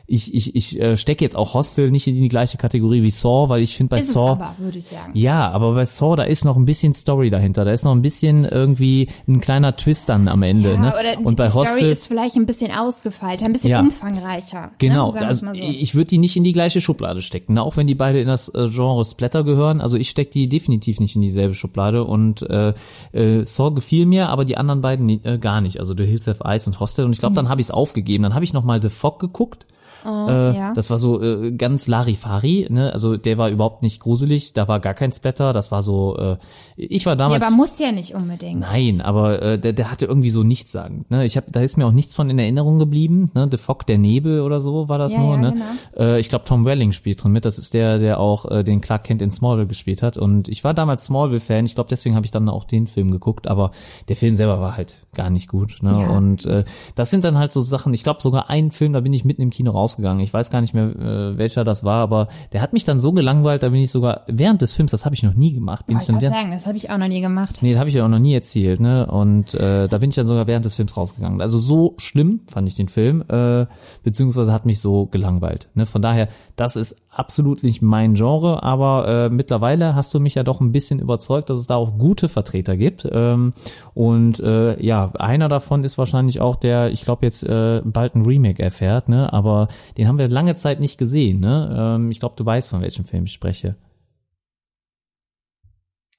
ich 0.08 0.34
ich 0.34 0.56
ich 0.56 0.80
äh, 0.80 0.98
stecke 0.98 1.26
jetzt 1.26 1.36
auch 1.36 1.54
Hostel 1.54 1.90
nicht 1.90 2.06
in 2.08 2.16
die 2.16 2.28
gleiche 2.28 2.58
Kategorie 2.58 3.02
wie 3.02 3.10
Saw, 3.10 3.50
weil 3.50 3.62
ich 3.62 3.76
finde 3.76 3.92
bei 3.92 4.00
ist 4.00 4.12
Saw 4.12 4.32
aber, 4.32 4.56
würde 4.60 4.78
ich 4.78 4.86
sagen. 4.86 5.12
ja, 5.16 5.50
aber 5.50 5.74
bei 5.74 5.86
Saw, 5.86 6.16
da 6.16 6.24
ist 6.24 6.46
noch 6.46 6.58
ein 6.58 6.66
bisschen 6.66 6.94
Story 6.94 7.30
dahinter. 7.30 7.66
Da 7.66 7.72
ist 7.72 7.84
noch 7.84 7.92
ein 7.94 8.02
bisschen 8.02 8.46
irgendwie 8.46 9.08
ein 9.28 9.42
kleiner 9.42 9.76
Twist 9.76 10.10
dann 10.10 10.28
am 10.28 10.44
Ende. 10.44 10.74
Ja, 10.74 10.78
ne? 10.78 10.94
oder 10.94 11.18
Und 11.20 11.32
die 11.32 11.36
bei 11.36 11.50
Story 11.50 11.68
Hostel, 11.68 11.90
ist 11.90 12.08
vielleicht 12.08 12.36
ein 12.36 12.46
bisschen 12.46 12.72
ausgefeilter, 12.72 13.46
ein 13.46 13.54
bisschen 13.54 13.72
Ja. 13.72 13.80
umfangreicher. 13.80 14.72
Genau, 14.78 15.08
ne? 15.08 15.14
Sagen 15.14 15.28
wir's 15.28 15.44
also 15.44 15.60
so. 15.60 15.70
ich 15.72 15.96
würde 15.96 16.10
die 16.10 16.18
nicht 16.20 16.36
in 16.38 16.44
die 16.44 16.54
gleiche 16.54 16.82
Schublade 16.82 17.22
stecken, 17.22 17.56
ne? 17.56 17.64
auch 17.64 17.76
wenn 17.78 17.88
die 17.88 17.96
beide 17.96 18.20
in 18.20 18.28
das 18.28 18.50
äh, 18.50 18.68
Genre 18.70 19.04
Splatter 19.06 19.44
gehören. 19.44 19.82
Also 19.82 19.98
ich 19.98 20.10
stecke 20.10 20.32
die 20.32 20.48
definitiv 20.48 21.00
nicht 21.00 21.16
in 21.16 21.22
dieselbe 21.22 21.56
Schublade 21.56 22.04
und 22.04 22.44
äh, 22.44 22.74
äh, 23.12 23.44
Saw 23.46 23.72
gefiel 23.74 24.06
mir, 24.06 24.30
aber 24.30 24.46
die 24.46 24.58
anderen 24.58 24.82
beiden 24.82 25.10
äh, 25.26 25.40
gar 25.40 25.62
nicht. 25.62 25.80
Also 25.80 25.96
The 25.98 26.06
Hills 26.06 26.28
Have 26.28 26.44
Eyes 26.44 26.68
und 26.68 26.80
Hostel 26.80 27.06
und 27.06 27.14
ich 27.14 27.20
glaube, 27.20 27.36
dann 27.36 27.50
habe 27.50 27.60
ich 27.62 27.68
es 27.68 27.72
aufgegeben. 27.72 28.24
Dann 28.24 28.36
habe 28.36 28.46
ich 28.46 28.54
noch 28.54 28.64
mal 28.64 28.82
The 28.82 28.90
Fog 28.90 29.20
geguckt. 29.20 29.66
Oh, 30.06 30.28
Äh, 30.30 30.56
ja. 30.56 30.74
Das 30.74 30.90
war 30.90 30.98
so 30.98 31.22
äh, 31.22 31.52
ganz 31.52 31.88
Larifari, 31.88 32.68
ne? 32.70 32.94
Also 32.94 33.18
der 33.18 33.38
war 33.38 33.50
überhaupt 33.50 33.82
nicht 33.82 34.00
gruselig, 34.00 34.54
da 34.54 34.68
war 34.68 34.80
gar 34.80 34.94
kein 34.94 35.12
Splatter, 35.12 35.52
das 35.54 35.72
war 35.72 35.82
so, 35.82 36.16
äh, 36.18 36.38
ich 36.78 37.06
war 37.06 37.14
ja, 37.14 37.18
damals. 37.18 37.44
aber 37.44 37.56
muss 37.56 37.80
ja 37.80 37.92
nicht 37.92 38.14
unbedingt. 38.16 38.60
Nein, 38.60 39.02
aber 39.02 39.42
äh, 39.42 39.60
der, 39.60 39.74
der 39.74 39.92
hatte 39.92 40.06
irgendwie 40.06 40.30
so 40.30 40.44
nichts 40.44 40.72
sagen. 40.72 41.06
Ne? 41.10 41.26
Ich 41.26 41.38
hab, 41.38 41.46
da 41.52 41.62
ist 41.62 41.78
mir 41.78 41.86
auch 41.88 41.92
nichts 41.92 42.14
von 42.16 42.30
in 42.30 42.38
Erinnerung 42.40 42.80
geblieben. 42.80 43.32
Ne? 43.34 43.48
The 43.50 43.58
Fog, 43.58 43.86
der 43.86 43.98
Nebel 43.98 44.42
oder 44.42 44.60
so 44.60 44.90
war 44.90 44.98
das 44.98 45.14
Ja, 45.14 45.20
nur. 45.22 45.32
ja, 45.36 45.38
ne? 45.42 45.52
genau. 45.54 46.06
äh, 46.06 46.20
ich 46.20 46.30
glaube, 46.30 46.46
Tom 46.46 46.66
Welling 46.66 46.92
spielt 46.92 47.24
drin 47.24 47.32
mit. 47.32 47.46
Das 47.46 47.58
ist 47.58 47.74
der, 47.74 47.98
der 48.00 48.20
auch 48.20 48.46
äh, 48.52 48.64
den 48.64 48.82
Clark 48.82 49.06
Kent 49.06 49.22
in 49.22 49.32
Smallville 49.32 49.68
gespielt 49.68 50.02
hat. 50.04 50.18
Und 50.18 50.48
ich 50.50 50.64
war 50.64 50.74
damals 50.74 51.06
Smallville-Fan. 51.06 51.66
Ich 51.66 51.76
glaube, 51.76 51.90
deswegen 51.90 52.16
habe 52.16 52.26
ich 52.26 52.32
dann 52.32 52.50
auch 52.50 52.66
den 52.66 52.88
Film 52.88 53.12
geguckt. 53.12 53.48
Aber 53.48 53.72
der 54.10 54.16
Film 54.16 54.36
selber 54.36 54.60
war 54.60 54.76
halt 54.78 55.02
gar 55.14 55.30
nicht 55.30 55.48
gut. 55.48 55.78
Ne? 55.82 55.92
Ja. 55.92 56.10
Und 56.10 56.46
äh, 56.46 56.64
das 56.96 57.10
sind 57.10 57.24
dann 57.24 57.38
halt 57.38 57.52
so 57.52 57.62
Sachen. 57.62 57.94
Ich 57.94 58.04
glaube, 58.04 58.22
sogar 58.22 58.50
ein 58.50 58.72
Film, 58.72 58.94
da 58.94 59.00
bin 59.00 59.14
ich 59.14 59.24
mitten 59.26 59.42
im 59.42 59.50
Kino 59.50 59.72
rausgegangen. 59.96 60.24
Ich 60.24 60.34
weiß 60.34 60.50
gar 60.50 60.62
nicht 60.62 60.74
mehr, 60.74 60.86
äh, 60.86 61.38
welcher 61.38 61.64
das 61.64 61.84
war, 61.84 62.02
aber 62.02 62.28
der 62.54 62.62
hat 62.62 62.74
mich 62.74 62.84
dann 62.84 63.00
so 63.00 63.12
gelangweilt. 63.12 63.64
Da 63.64 63.70
bin 63.70 63.82
ich 63.82 63.92
sogar 63.92 64.22
während 64.28 64.62
des 64.62 64.74
Films, 64.74 64.92
das 64.92 65.06
habe 65.06 65.16
ich 65.16 65.24
noch 65.24 65.34
nie 65.34 65.54
gemacht, 65.54 65.88
bin 65.88 65.98
ich 65.98 66.06
dann 66.06 66.18
ich 66.18 66.22
während 66.22 66.36
sagen, 66.36 66.52
das 66.52 66.66
habe 66.66 66.78
ich 66.78 66.90
auch 66.90 66.98
noch 66.98 67.08
nie 67.08 67.22
gemacht. 67.22 67.60
Nee, 67.62 67.72
das 67.72 67.80
habe 67.80 67.90
ich 67.90 67.96
ja 67.96 68.06
auch 68.06 68.10
noch 68.10 68.20
nie 68.20 68.34
erzählt, 68.34 68.80
ne? 68.80 69.08
Und 69.08 69.54
äh, 69.54 69.88
da 69.88 69.98
bin 69.98 70.10
ich 70.10 70.16
dann 70.16 70.28
sogar 70.28 70.48
während 70.48 70.66
des 70.66 70.76
Films 70.76 70.96
rausgegangen. 70.96 71.42
Also 71.42 71.60
so 71.60 71.96
schlimm 71.98 72.42
fand 72.48 72.68
ich 72.68 72.76
den 72.76 72.90
Film, 72.90 73.24
äh, 73.28 73.66
beziehungsweise 74.04 74.52
hat 74.52 74.66
mich 74.66 74.80
so 74.80 75.08
gelangweilt. 75.08 75.70
Ne? 75.74 75.86
Von 75.86 76.02
daher, 76.02 76.28
das 76.56 76.76
ist 76.76 76.96
absolut 77.10 77.64
nicht 77.64 77.82
mein 77.82 78.16
Genre, 78.16 78.62
aber 78.64 79.08
äh, 79.08 79.30
mittlerweile 79.30 79.96
hast 79.96 80.14
du 80.14 80.20
mich 80.20 80.36
ja 80.36 80.44
doch 80.44 80.60
ein 80.60 80.72
bisschen 80.72 81.00
überzeugt, 81.00 81.50
dass 81.50 81.58
es 81.58 81.68
da 81.68 81.76
auch 81.76 81.98
gute 81.98 82.28
Vertreter 82.28 82.76
gibt. 82.76 83.08
Ähm, 83.10 83.54
und 83.94 84.40
äh, 84.42 84.82
ja, 84.84 85.12
einer 85.14 85.48
davon 85.48 85.84
ist 85.84 85.98
wahrscheinlich 85.98 86.42
auch 86.42 86.58
der, 86.58 86.92
ich 86.92 87.04
glaube 87.04 87.26
jetzt 87.26 87.44
äh, 87.44 87.82
bald 87.86 88.16
ein 88.16 88.26
Remake 88.26 88.62
erfährt, 88.62 89.08
ne? 89.08 89.32
Aber 89.32 89.70
den 89.98 90.08
haben 90.08 90.18
wir 90.18 90.28
lange 90.28 90.56
Zeit 90.56 90.80
nicht 90.80 90.98
gesehen, 90.98 91.40
ne? 91.40 91.96
Ähm, 91.98 92.12
ich 92.12 92.20
glaube, 92.20 92.36
du 92.38 92.46
weißt, 92.46 92.70
von 92.70 92.82
welchem 92.82 93.06
Film 93.06 93.26
ich 93.26 93.34
spreche. 93.34 93.76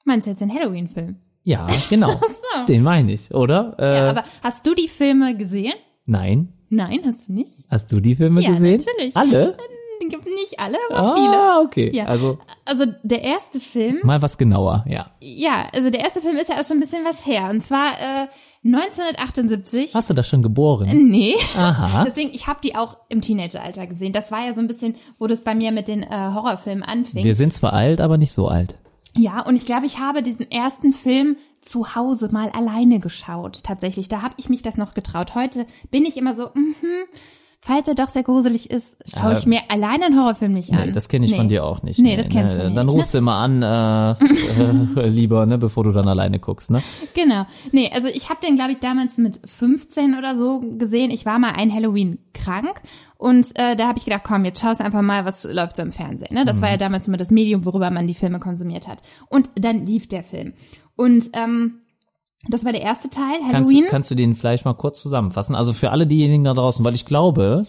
Meinst 0.04 0.26
du 0.26 0.30
jetzt 0.30 0.40
den 0.40 0.52
Halloween-Film? 0.54 1.16
Ja, 1.42 1.68
genau. 1.88 2.12
so. 2.20 2.66
Den 2.66 2.82
meine 2.82 3.12
ich, 3.12 3.32
oder? 3.34 3.74
Äh, 3.78 3.96
Ja, 3.96 4.10
aber 4.10 4.24
hast 4.42 4.66
du 4.66 4.74
die 4.74 4.88
Filme 4.88 5.36
gesehen? 5.36 5.74
Nein. 6.04 6.52
Nein, 6.68 7.00
hast 7.04 7.28
du 7.28 7.32
nicht? 7.32 7.52
Hast 7.68 7.90
du 7.92 8.00
die 8.00 8.16
Filme 8.16 8.40
Ja, 8.40 8.50
gesehen? 8.50 8.78
natürlich. 8.84 9.16
Alle? 9.16 9.56
Nicht 10.24 10.60
alle, 10.60 10.76
aber 10.90 11.14
viele. 11.14 11.36
Ah, 11.36 11.60
okay. 11.64 11.90
Ja. 11.94 12.04
Also 12.04 12.38
Also 12.64 12.84
der 13.02 13.22
erste 13.22 13.58
Film, 13.60 14.00
mal 14.04 14.20
was 14.22 14.36
genauer, 14.38 14.84
ja. 14.86 15.10
ja, 15.20 15.68
also 15.72 15.90
der 15.90 16.00
erste 16.00 16.20
Film 16.20 16.36
ist 16.36 16.48
ja 16.50 16.60
auch 16.60 16.64
schon 16.64 16.76
ein 16.76 16.80
bisschen 16.80 17.04
was 17.04 17.26
her. 17.26 17.48
Und 17.50 17.62
zwar 17.62 17.92
äh, 17.94 18.26
1978. 18.74 19.94
Hast 19.94 20.10
du 20.10 20.14
das 20.14 20.28
schon 20.28 20.42
geboren? 20.42 21.08
Nee. 21.08 21.34
Aha. 21.56 22.04
Deswegen, 22.08 22.30
ich 22.32 22.46
habe 22.46 22.60
die 22.62 22.74
auch 22.74 22.96
im 23.08 23.20
Teenageralter 23.20 23.86
gesehen. 23.86 24.12
Das 24.12 24.30
war 24.32 24.46
ja 24.46 24.54
so 24.54 24.60
ein 24.60 24.66
bisschen, 24.66 24.96
wo 25.18 25.26
das 25.26 25.42
bei 25.42 25.54
mir 25.54 25.72
mit 25.72 25.88
den 25.88 26.02
äh, 26.02 26.08
Horrorfilmen 26.10 26.82
anfing. 26.82 27.24
Wir 27.24 27.34
sind 27.34 27.54
zwar 27.54 27.72
alt, 27.72 28.00
aber 28.00 28.18
nicht 28.18 28.32
so 28.32 28.48
alt. 28.48 28.76
Ja, 29.16 29.40
und 29.40 29.56
ich 29.56 29.64
glaube, 29.64 29.86
ich 29.86 29.98
habe 29.98 30.22
diesen 30.22 30.50
ersten 30.50 30.92
Film 30.92 31.36
zu 31.62 31.94
Hause 31.94 32.28
mal 32.32 32.50
alleine 32.50 32.98
geschaut. 32.98 33.62
Tatsächlich, 33.62 34.08
da 34.08 34.22
habe 34.22 34.34
ich 34.36 34.48
mich 34.48 34.62
das 34.62 34.76
noch 34.76 34.92
getraut. 34.94 35.34
Heute 35.34 35.66
bin 35.90 36.04
ich 36.04 36.16
immer 36.16 36.36
so, 36.36 36.50
mhm, 36.54 36.74
falls 37.60 37.88
er 37.88 37.94
doch 37.94 38.08
sehr 38.08 38.22
gruselig 38.22 38.70
ist, 38.70 38.96
schaue 39.06 39.34
ich 39.34 39.44
Ähm, 39.44 39.50
mir 39.50 39.60
alleine 39.68 40.06
einen 40.06 40.18
Horrorfilm 40.18 40.52
nicht 40.52 40.72
an. 40.72 40.86
Nee, 40.86 40.92
das 40.92 41.08
kenne 41.08 41.26
ich 41.26 41.32
Nee. 41.32 41.38
von 41.38 41.48
dir 41.48 41.64
auch 41.64 41.82
nicht. 41.82 41.98
Nee, 41.98 42.16
das 42.16 42.28
kennst 42.28 42.54
du 42.54 42.58
ne? 42.58 42.64
nicht, 42.66 42.76
Dann 42.76 42.86
ne? 42.86 42.92
rufst 42.92 43.14
du 43.14 43.18
immer 43.18 43.34
an, 43.36 43.62
äh, 43.62 44.10
äh, 45.00 45.08
lieber, 45.08 45.46
ne, 45.46 45.58
bevor 45.58 45.84
du 45.84 45.92
dann 45.92 46.08
alleine 46.08 46.38
guckst, 46.38 46.70
ne? 46.70 46.82
Genau. 47.14 47.46
Nee, 47.72 47.90
also 47.92 48.08
ich 48.08 48.28
habe 48.30 48.40
den, 48.44 48.56
glaube 48.56 48.72
ich, 48.72 48.78
damals 48.78 49.16
mit 49.18 49.40
15 49.44 50.16
oder 50.16 50.36
so 50.36 50.60
gesehen. 50.78 51.10
Ich 51.10 51.26
war 51.26 51.38
mal 51.38 51.52
ein 51.52 51.72
Halloween 51.72 52.18
krank 52.34 52.80
und 53.18 53.46
äh, 53.58 53.76
da 53.76 53.88
habe 53.88 53.98
ich 53.98 54.04
gedacht, 54.04 54.22
komm, 54.24 54.44
jetzt 54.44 54.60
schaust 54.60 54.80
einfach 54.80 55.02
mal, 55.02 55.24
was 55.24 55.44
läuft 55.44 55.76
so 55.76 55.82
im 55.82 55.90
Fernsehen. 55.90 56.34
Ne? 56.34 56.44
Das 56.44 56.60
war 56.60 56.70
ja 56.70 56.76
damals 56.76 57.08
immer 57.08 57.16
das 57.16 57.30
Medium, 57.30 57.64
worüber 57.64 57.90
man 57.90 58.06
die 58.06 58.14
Filme 58.14 58.38
konsumiert 58.40 58.86
hat. 58.88 59.02
Und 59.28 59.50
dann 59.56 59.86
lief 59.86 60.06
der 60.06 60.22
Film. 60.22 60.52
Und 60.96 61.30
ähm, 61.32 61.80
das 62.48 62.64
war 62.64 62.72
der 62.72 62.82
erste 62.82 63.10
Teil, 63.10 63.38
Kannst, 63.50 63.72
Halloween. 63.72 63.90
kannst 63.90 64.10
du 64.10 64.14
den 64.14 64.34
vielleicht 64.34 64.64
mal 64.64 64.74
kurz 64.74 65.02
zusammenfassen? 65.02 65.54
Also 65.54 65.72
für 65.72 65.90
alle 65.90 66.06
diejenigen 66.06 66.44
da 66.44 66.54
draußen, 66.54 66.84
weil 66.84 66.94
ich 66.94 67.04
glaube, 67.06 67.66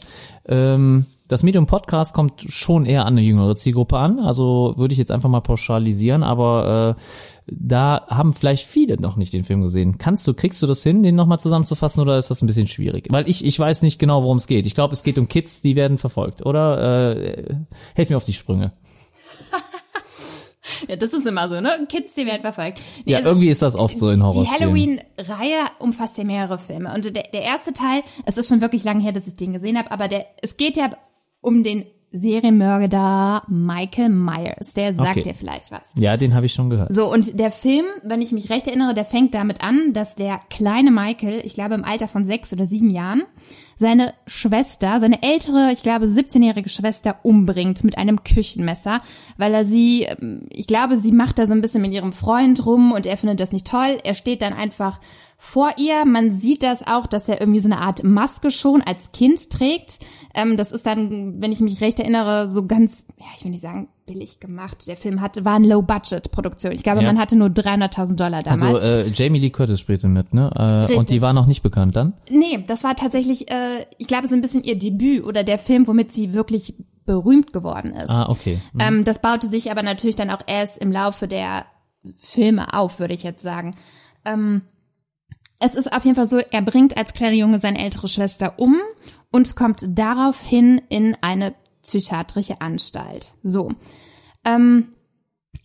ähm, 0.47 1.05
das 1.27 1.43
Medium 1.43 1.65
Podcast 1.65 2.13
kommt 2.13 2.45
schon 2.47 2.85
eher 2.85 3.05
an 3.05 3.13
eine 3.13 3.21
jüngere 3.21 3.55
Zielgruppe 3.55 3.97
an. 3.97 4.19
Also 4.19 4.73
würde 4.77 4.93
ich 4.93 4.97
jetzt 4.97 5.11
einfach 5.11 5.29
mal 5.29 5.41
pauschalisieren, 5.41 6.23
aber 6.23 6.95
äh, 6.97 7.01
da 7.47 8.05
haben 8.07 8.33
vielleicht 8.33 8.67
viele 8.67 8.99
noch 8.99 9.15
nicht 9.17 9.33
den 9.33 9.43
Film 9.43 9.61
gesehen. 9.61 9.97
Kannst 9.97 10.27
du, 10.27 10.33
kriegst 10.33 10.61
du 10.61 10.67
das 10.67 10.83
hin, 10.83 11.03
den 11.03 11.15
nochmal 11.15 11.39
zusammenzufassen 11.39 12.01
oder 12.01 12.17
ist 12.17 12.29
das 12.29 12.41
ein 12.41 12.47
bisschen 12.47 12.67
schwierig? 12.67 13.07
Weil 13.09 13.27
ich, 13.27 13.43
ich 13.43 13.59
weiß 13.59 13.81
nicht 13.81 13.99
genau, 13.99 14.23
worum 14.23 14.37
es 14.37 14.47
geht. 14.47 14.65
Ich 14.65 14.75
glaube, 14.75 14.93
es 14.93 15.03
geht 15.03 15.17
um 15.17 15.27
Kids, 15.27 15.61
die 15.61 15.75
werden 15.75 15.97
verfolgt, 15.97 16.45
oder? 16.45 17.15
Äh, 17.15 17.55
helf 17.95 18.09
mir 18.09 18.17
auf 18.17 18.25
die 18.25 18.33
Sprünge. 18.33 18.71
Ja, 20.87 20.95
das 20.95 21.13
ist 21.13 21.25
immer 21.27 21.49
so, 21.49 21.61
ne? 21.61 21.71
Kids, 21.89 22.13
die 22.13 22.25
werden 22.25 22.41
verfolgt. 22.41 22.79
Nee, 23.05 23.11
Ja, 23.13 23.17
also- 23.19 23.29
irgendwie 23.29 23.49
ist 23.49 23.61
das 23.61 23.75
oft 23.75 23.97
so 23.97 24.09
in 24.09 24.19
Die 24.19 24.25
Horrorspielen. 24.25 24.59
Halloween-Reihe 24.61 25.59
umfasst 25.79 26.17
ja 26.17 26.23
mehrere 26.23 26.57
Filme. 26.57 26.93
Und 26.93 27.05
der, 27.05 27.23
der 27.23 27.41
erste 27.41 27.73
Teil, 27.73 28.01
es 28.25 28.37
ist 28.37 28.49
schon 28.49 28.61
wirklich 28.61 28.83
lange 28.83 29.01
her, 29.01 29.11
dass 29.11 29.27
ich 29.27 29.35
den 29.35 29.53
gesehen 29.53 29.77
habe, 29.77 29.91
aber 29.91 30.07
der, 30.07 30.25
es 30.41 30.57
geht 30.57 30.77
ja 30.77 30.89
um 31.41 31.63
den 31.63 31.85
Serienmörder 32.11 33.43
Michael 33.47 34.09
Myers. 34.09 34.73
Der 34.75 34.93
sagt 34.93 35.11
Okay. 35.11 35.23
dir 35.23 35.33
vielleicht 35.33 35.71
was. 35.71 35.81
Ja, 35.95 36.17
den 36.17 36.33
habe 36.33 36.45
ich 36.45 36.53
schon 36.53 36.69
gehört. 36.69 36.93
So, 36.93 37.11
und 37.11 37.39
der 37.39 37.51
Film, 37.51 37.85
wenn 38.03 38.21
ich 38.21 38.31
mich 38.31 38.49
recht 38.49 38.67
erinnere, 38.67 38.93
der 38.93 39.05
fängt 39.05 39.33
damit 39.33 39.61
an, 39.61 39.93
dass 39.93 40.15
der 40.15 40.39
kleine 40.49 40.91
Michael, 40.91 41.41
ich 41.43 41.53
glaube 41.53 41.75
im 41.75 41.83
Alter 41.83 42.07
von 42.07 42.25
sechs 42.25 42.53
oder 42.53 42.65
sieben 42.65 42.89
Jahren, 42.91 43.23
seine 43.77 44.13
Schwester, 44.25 44.99
seine 44.99 45.21
ältere, 45.23 45.71
ich 45.71 45.83
glaube 45.83 46.05
17-jährige 46.05 46.69
Schwester 46.69 47.17
umbringt 47.23 47.83
mit 47.83 47.97
einem 47.97 48.23
Küchenmesser, 48.23 49.01
weil 49.37 49.53
er 49.53 49.65
sie, 49.65 50.03
ähm, 50.03 50.47
ich 50.49 50.67
glaube, 50.67 50.97
sie 50.97 51.11
macht 51.11 51.39
da 51.39 51.45
so 51.45 51.53
ein 51.53 51.61
bisschen 51.61 51.81
mit 51.81 51.93
ihrem 51.93 52.13
Freund 52.13 52.65
rum 52.65 52.91
und 52.91 53.05
er 53.05 53.17
findet 53.17 53.39
das 53.39 53.51
nicht 53.51 53.67
toll. 53.67 53.99
Er 54.03 54.15
steht 54.15 54.41
dann 54.41 54.53
einfach 54.53 54.99
vor 55.37 55.73
ihr. 55.77 56.05
Man 56.05 56.33
sieht 56.33 56.63
das 56.63 56.85
auch, 56.85 57.05
dass 57.05 57.29
er 57.29 57.39
irgendwie 57.39 57.59
so 57.59 57.69
eine 57.69 57.79
Art 57.81 58.03
Maske 58.03 58.49
schon 58.49 58.81
als 58.81 59.11
Kind 59.11 59.49
trägt. 59.51 59.99
Ähm, 60.33 60.57
das 60.57 60.71
ist 60.71 60.85
dann, 60.85 61.41
wenn 61.41 61.51
ich 61.51 61.59
mich 61.59 61.79
recht 61.81 61.99
erinnere, 61.99 62.49
so 62.49 62.65
ganz, 62.65 63.05
ja, 63.17 63.27
ich 63.37 63.43
will 63.43 63.51
nicht 63.51 63.61
sagen 63.61 63.89
billig 64.07 64.39
gemacht. 64.39 64.87
Der 64.87 64.97
Film 64.97 65.21
hatte, 65.21 65.45
war 65.45 65.53
eine 65.55 65.67
Low-Budget-Produktion. 65.67 66.71
Ich 66.71 66.81
glaube, 66.81 67.01
Ja. 67.01 67.07
man 67.07 67.19
hatte 67.19 67.35
nur 67.35 67.49
300.000 67.49 68.15
Dollar 68.15 68.41
damals. 68.41 68.63
Also 68.63 68.77
äh, 68.79 69.07
Jamie 69.09 69.37
Lee 69.39 69.51
Curtis 69.51 69.79
spielte 69.79 70.07
mit, 70.07 70.33
ne? 70.33 70.87
Äh, 70.89 70.95
und 70.95 71.11
die 71.11 71.21
war 71.21 71.33
noch 71.33 71.45
nicht 71.45 71.61
bekannt 71.61 71.95
dann? 71.95 72.13
Nee, 72.29 72.63
das 72.65 72.83
war 72.83 72.95
tatsächlich, 72.95 73.51
äh, 73.51 73.85
ich 73.99 74.07
glaube, 74.07 74.27
so 74.27 74.33
ein 74.33 74.41
bisschen 74.41 74.63
ihr 74.63 74.79
Debüt 74.79 75.23
oder 75.23 75.43
der 75.43 75.59
Film, 75.59 75.85
womit 75.87 76.11
sie 76.11 76.33
wirklich 76.33 76.73
berühmt 77.05 77.53
geworden 77.53 77.93
ist. 77.93 78.09
Ah, 78.09 78.27
okay. 78.29 78.59
Mhm. 78.73 78.79
Ähm, 78.79 79.03
das 79.03 79.21
baute 79.21 79.47
sich 79.47 79.69
aber 79.69 79.83
natürlich 79.83 80.15
dann 80.15 80.29
auch 80.31 80.41
erst 80.47 80.79
im 80.79 80.91
Laufe 80.91 81.27
der 81.27 81.65
Filme 82.17 82.73
auf, 82.73 82.99
würde 82.99 83.13
ich 83.13 83.23
jetzt 83.23 83.43
sagen. 83.43 83.75
Ähm, 84.25 84.61
es 85.59 85.75
ist 85.75 85.91
auf 85.95 86.05
jeden 86.05 86.15
Fall 86.15 86.27
so, 86.27 86.37
er 86.37 86.61
bringt 86.61 86.97
als 86.97 87.13
kleiner 87.13 87.35
Junge 87.35 87.59
seine 87.59 87.79
ältere 87.83 88.07
Schwester 88.07 88.53
um 88.57 88.75
und 89.31 89.55
kommt 89.55 89.85
daraufhin 89.87 90.81
in 90.89 91.15
eine 91.21 91.53
psychiatrische 91.87 92.61
Anstalt. 92.61 93.33
So. 93.43 93.71
Ähm, 94.43 94.89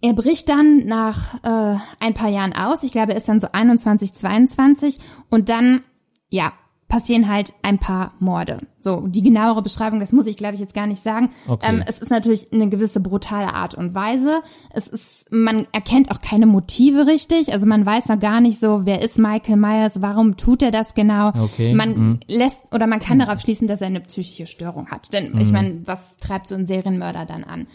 er 0.00 0.14
bricht 0.14 0.48
dann 0.48 0.86
nach 0.86 1.34
äh, 1.44 1.78
ein 2.00 2.14
paar 2.14 2.30
Jahren 2.30 2.54
aus. 2.54 2.82
Ich 2.82 2.92
glaube, 2.92 3.12
er 3.12 3.18
ist 3.18 3.28
dann 3.28 3.40
so 3.40 3.48
21, 3.52 4.14
22 4.14 4.98
und 5.28 5.48
dann, 5.48 5.82
ja, 6.28 6.52
passieren 6.92 7.26
halt 7.26 7.54
ein 7.62 7.78
paar 7.78 8.12
Morde. 8.20 8.58
So, 8.80 9.06
die 9.06 9.22
genauere 9.22 9.62
Beschreibung, 9.62 9.98
das 9.98 10.12
muss 10.12 10.26
ich, 10.26 10.36
glaube 10.36 10.56
ich, 10.56 10.60
jetzt 10.60 10.74
gar 10.74 10.86
nicht 10.86 11.02
sagen. 11.02 11.30
Okay. 11.48 11.66
Ähm, 11.66 11.82
es 11.88 12.00
ist 12.00 12.10
natürlich 12.10 12.52
eine 12.52 12.68
gewisse 12.68 13.00
brutale 13.00 13.54
Art 13.54 13.74
und 13.74 13.94
Weise. 13.94 14.42
Es 14.74 14.88
ist, 14.88 15.32
man 15.32 15.66
erkennt 15.72 16.10
auch 16.10 16.20
keine 16.20 16.44
Motive 16.44 17.06
richtig. 17.06 17.54
Also 17.54 17.64
man 17.64 17.86
weiß 17.86 18.08
noch 18.08 18.20
gar 18.20 18.42
nicht 18.42 18.60
so, 18.60 18.82
wer 18.84 19.00
ist 19.00 19.18
Michael 19.18 19.56
Myers, 19.56 20.02
warum 20.02 20.36
tut 20.36 20.62
er 20.62 20.70
das 20.70 20.92
genau. 20.92 21.28
Okay, 21.28 21.72
Man 21.72 21.96
mhm. 21.96 22.20
lässt 22.28 22.60
oder 22.72 22.86
man 22.86 22.98
kann 22.98 23.20
darauf 23.20 23.40
schließen, 23.40 23.66
dass 23.66 23.80
er 23.80 23.86
eine 23.86 24.02
psychische 24.02 24.46
Störung 24.46 24.90
hat. 24.90 25.14
Denn 25.14 25.40
ich 25.40 25.50
meine, 25.50 25.80
was 25.86 26.18
treibt 26.18 26.46
so 26.46 26.56
ein 26.56 26.66
Serienmörder 26.66 27.24
dann 27.24 27.44
an? 27.44 27.68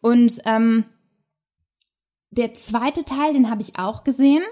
Und 0.00 0.40
ähm, 0.46 0.84
der 2.30 2.54
zweite 2.54 3.04
Teil, 3.04 3.34
den 3.34 3.50
habe 3.50 3.60
ich 3.60 3.78
auch 3.78 4.04
gesehen. 4.04 4.42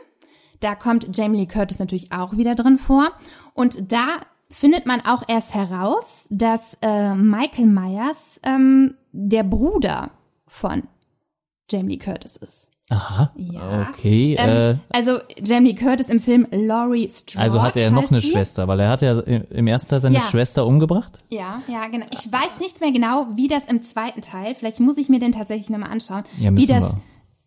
Da 0.62 0.74
kommt 0.76 1.14
Jamie 1.16 1.40
Lee 1.40 1.46
Curtis 1.46 1.78
natürlich 1.78 2.12
auch 2.12 2.36
wieder 2.36 2.54
drin 2.54 2.78
vor. 2.78 3.08
Und 3.52 3.92
da 3.92 4.06
findet 4.48 4.86
man 4.86 5.00
auch 5.04 5.22
erst 5.28 5.54
heraus, 5.54 6.24
dass 6.30 6.76
äh, 6.82 7.14
Michael 7.14 7.66
Myers 7.66 8.40
ähm, 8.44 8.94
der 9.12 9.42
Bruder 9.42 10.10
von 10.46 10.84
Jamie 11.70 11.92
Lee 11.94 11.98
Curtis 11.98 12.36
ist. 12.36 12.70
Aha. 12.90 13.32
Ja. 13.36 13.88
Okay. 13.90 14.36
Ähm, 14.38 14.76
äh, 14.92 14.96
also 14.96 15.18
Jamie 15.42 15.70
Lee 15.70 15.74
Curtis 15.74 16.08
im 16.08 16.20
Film 16.20 16.46
Laurie 16.50 17.08
Strode. 17.08 17.42
also 17.42 17.62
hat 17.62 17.76
er 17.76 17.90
noch 17.90 18.10
eine 18.10 18.20
sie. 18.20 18.30
Schwester, 18.30 18.68
weil 18.68 18.78
er 18.80 18.90
hat 18.90 19.02
ja 19.02 19.18
im 19.20 19.66
ersten 19.66 19.90
Teil 19.90 20.00
seine 20.00 20.16
Ja. 20.16 20.20
Schwester 20.20 20.66
umgebracht. 20.66 21.18
Ja, 21.30 21.62
ja, 21.68 21.86
genau. 21.88 22.06
Ich 22.12 22.30
weiß 22.30 22.60
nicht 22.60 22.80
mehr 22.80 22.92
genau, 22.92 23.26
wie 23.34 23.48
das 23.48 23.64
im 23.64 23.82
zweiten 23.82 24.20
Teil, 24.20 24.54
vielleicht 24.54 24.78
muss 24.78 24.96
ich 24.98 25.08
mir 25.08 25.18
den 25.20 25.32
tatsächlich 25.32 25.70
nochmal 25.70 25.90
anschauen, 25.90 26.24
Ja, 26.38 26.54
wie 26.54 26.66
das 26.66 26.82
wir. 26.82 27.00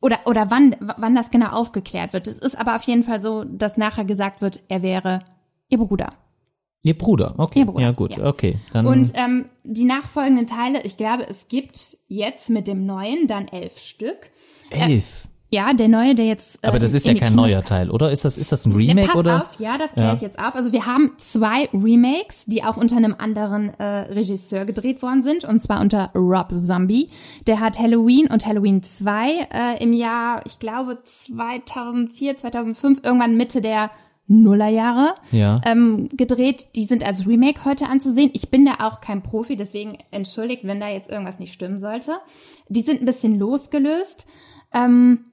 Oder 0.06 0.20
oder 0.26 0.51
wann 0.51 0.76
wann 0.80 1.16
das 1.16 1.32
genau 1.32 1.49
aufgeklärt 1.49 2.14
wird. 2.14 2.28
Es 2.28 2.38
ist 2.38 2.56
aber 2.56 2.76
auf 2.76 2.84
jeden 2.84 3.03
Fall 3.03 3.22
so, 3.22 3.43
dass 3.43 3.76
nachher 3.76 4.06
gesagt 4.06 4.39
wird, 4.39 4.62
er 4.68 4.84
wäre 4.84 5.20
ihr 5.68 5.80
Bruder. 5.80 6.14
Ihr 6.84 6.95
Bruder, 6.95 7.34
okay. 7.38 7.60
Ihr 7.60 7.66
Bruder, 7.66 7.82
ja 7.82 7.91
gut, 7.91 8.16
ja. 8.16 8.28
okay. 8.28 8.60
Dann 8.72 8.86
Und 8.86 9.12
ähm, 9.16 9.45
die 9.64 9.86
nachfolgenden 9.86 10.45
Teile, 10.45 10.84
ich 10.84 10.97
glaube, 10.97 11.26
es 11.28 11.47
gibt 11.47 11.97
jetzt 12.08 12.51
mit 12.51 12.68
dem 12.68 12.86
neuen 12.86 13.26
dann 13.26 13.47
elf 13.47 13.80
Stück. 13.80 14.30
elf. 14.70 15.28
Ja, 15.52 15.74
der 15.74 15.88
neue, 15.88 16.16
der 16.16 16.26
jetzt. 16.26 16.58
äh, 16.64 16.68
Aber 16.68 16.80
das 16.80 16.91
in- 16.91 16.98
ist 16.98 17.08
ja 17.08 17.14
kein 17.14 17.36
neuer 17.36 17.64
Teil, 17.64 17.91
oder? 17.91 18.12
Ist 18.12 18.26
das 18.26 18.38
ist 18.38 18.52
das 18.52 18.66
ein 18.66 18.72
Ja, 18.72 18.78
Remake 18.78 19.08
pass 19.10 19.16
oder? 19.16 19.41
auf, 19.43 19.60
ja, 19.60 19.78
das 19.78 19.93
kläre 19.93 20.08
Ja. 20.10 20.14
ich 20.16 20.22
jetzt 20.22 20.39
auf. 20.39 20.56
Also 20.56 20.72
wir 20.72 20.86
haben 20.86 21.12
zwei 21.18 21.70
Remakes, 21.72 22.46
die 22.46 22.64
auch 22.64 22.78
unter 22.78 22.98
einem 22.98 23.16
anderen 23.18 23.70
äh, 23.80 23.84
Regisseur 24.12 24.66
gedreht 24.66 25.02
worden 25.04 25.22
sind, 25.24 25.46
und 25.46 25.62
zwar 25.62 25.82
unter 25.82 26.10
Rob 26.16 26.52
Zombie. 26.52 27.10
Der 27.48 27.60
hat 27.60 27.78
Halloween 27.80 28.28
und 28.28 28.46
Halloween 28.46 28.82
2 28.82 29.30
äh, 29.78 29.84
im 29.84 29.93
Jahr, 29.93 30.41
ich 30.46 30.58
glaube 30.60 30.98
2004, 31.04 32.38
2005, 32.38 33.00
irgendwann 33.04 33.38
Mitte 33.38 33.62
der 33.62 33.91
Nullerjahre 34.28 35.14
Ja. 35.32 35.62
ähm, 35.66 36.10
gedreht. 36.14 36.68
Die 36.76 36.84
sind 36.84 37.06
als 37.06 37.28
Remake 37.28 37.64
heute 37.66 37.88
anzusehen. 37.88 38.32
Ich 38.34 38.50
bin 38.50 38.66
da 38.66 38.84
auch 38.86 39.00
kein 39.00 39.22
Profi, 39.22 39.56
deswegen 39.56 40.00
entschuldigt, 40.10 40.64
wenn 40.64 40.80
da 40.80 40.89
jetzt 40.89 41.12
irgendwas 41.12 41.38
nicht 41.38 41.54
stimmen 41.54 41.80
sollte. 41.80 42.14
Die 42.68 42.82
sind 42.82 43.02
ein 43.02 43.06
bisschen 43.06 43.38
losgelöst. 43.38 44.26
Ähm, 44.74 45.26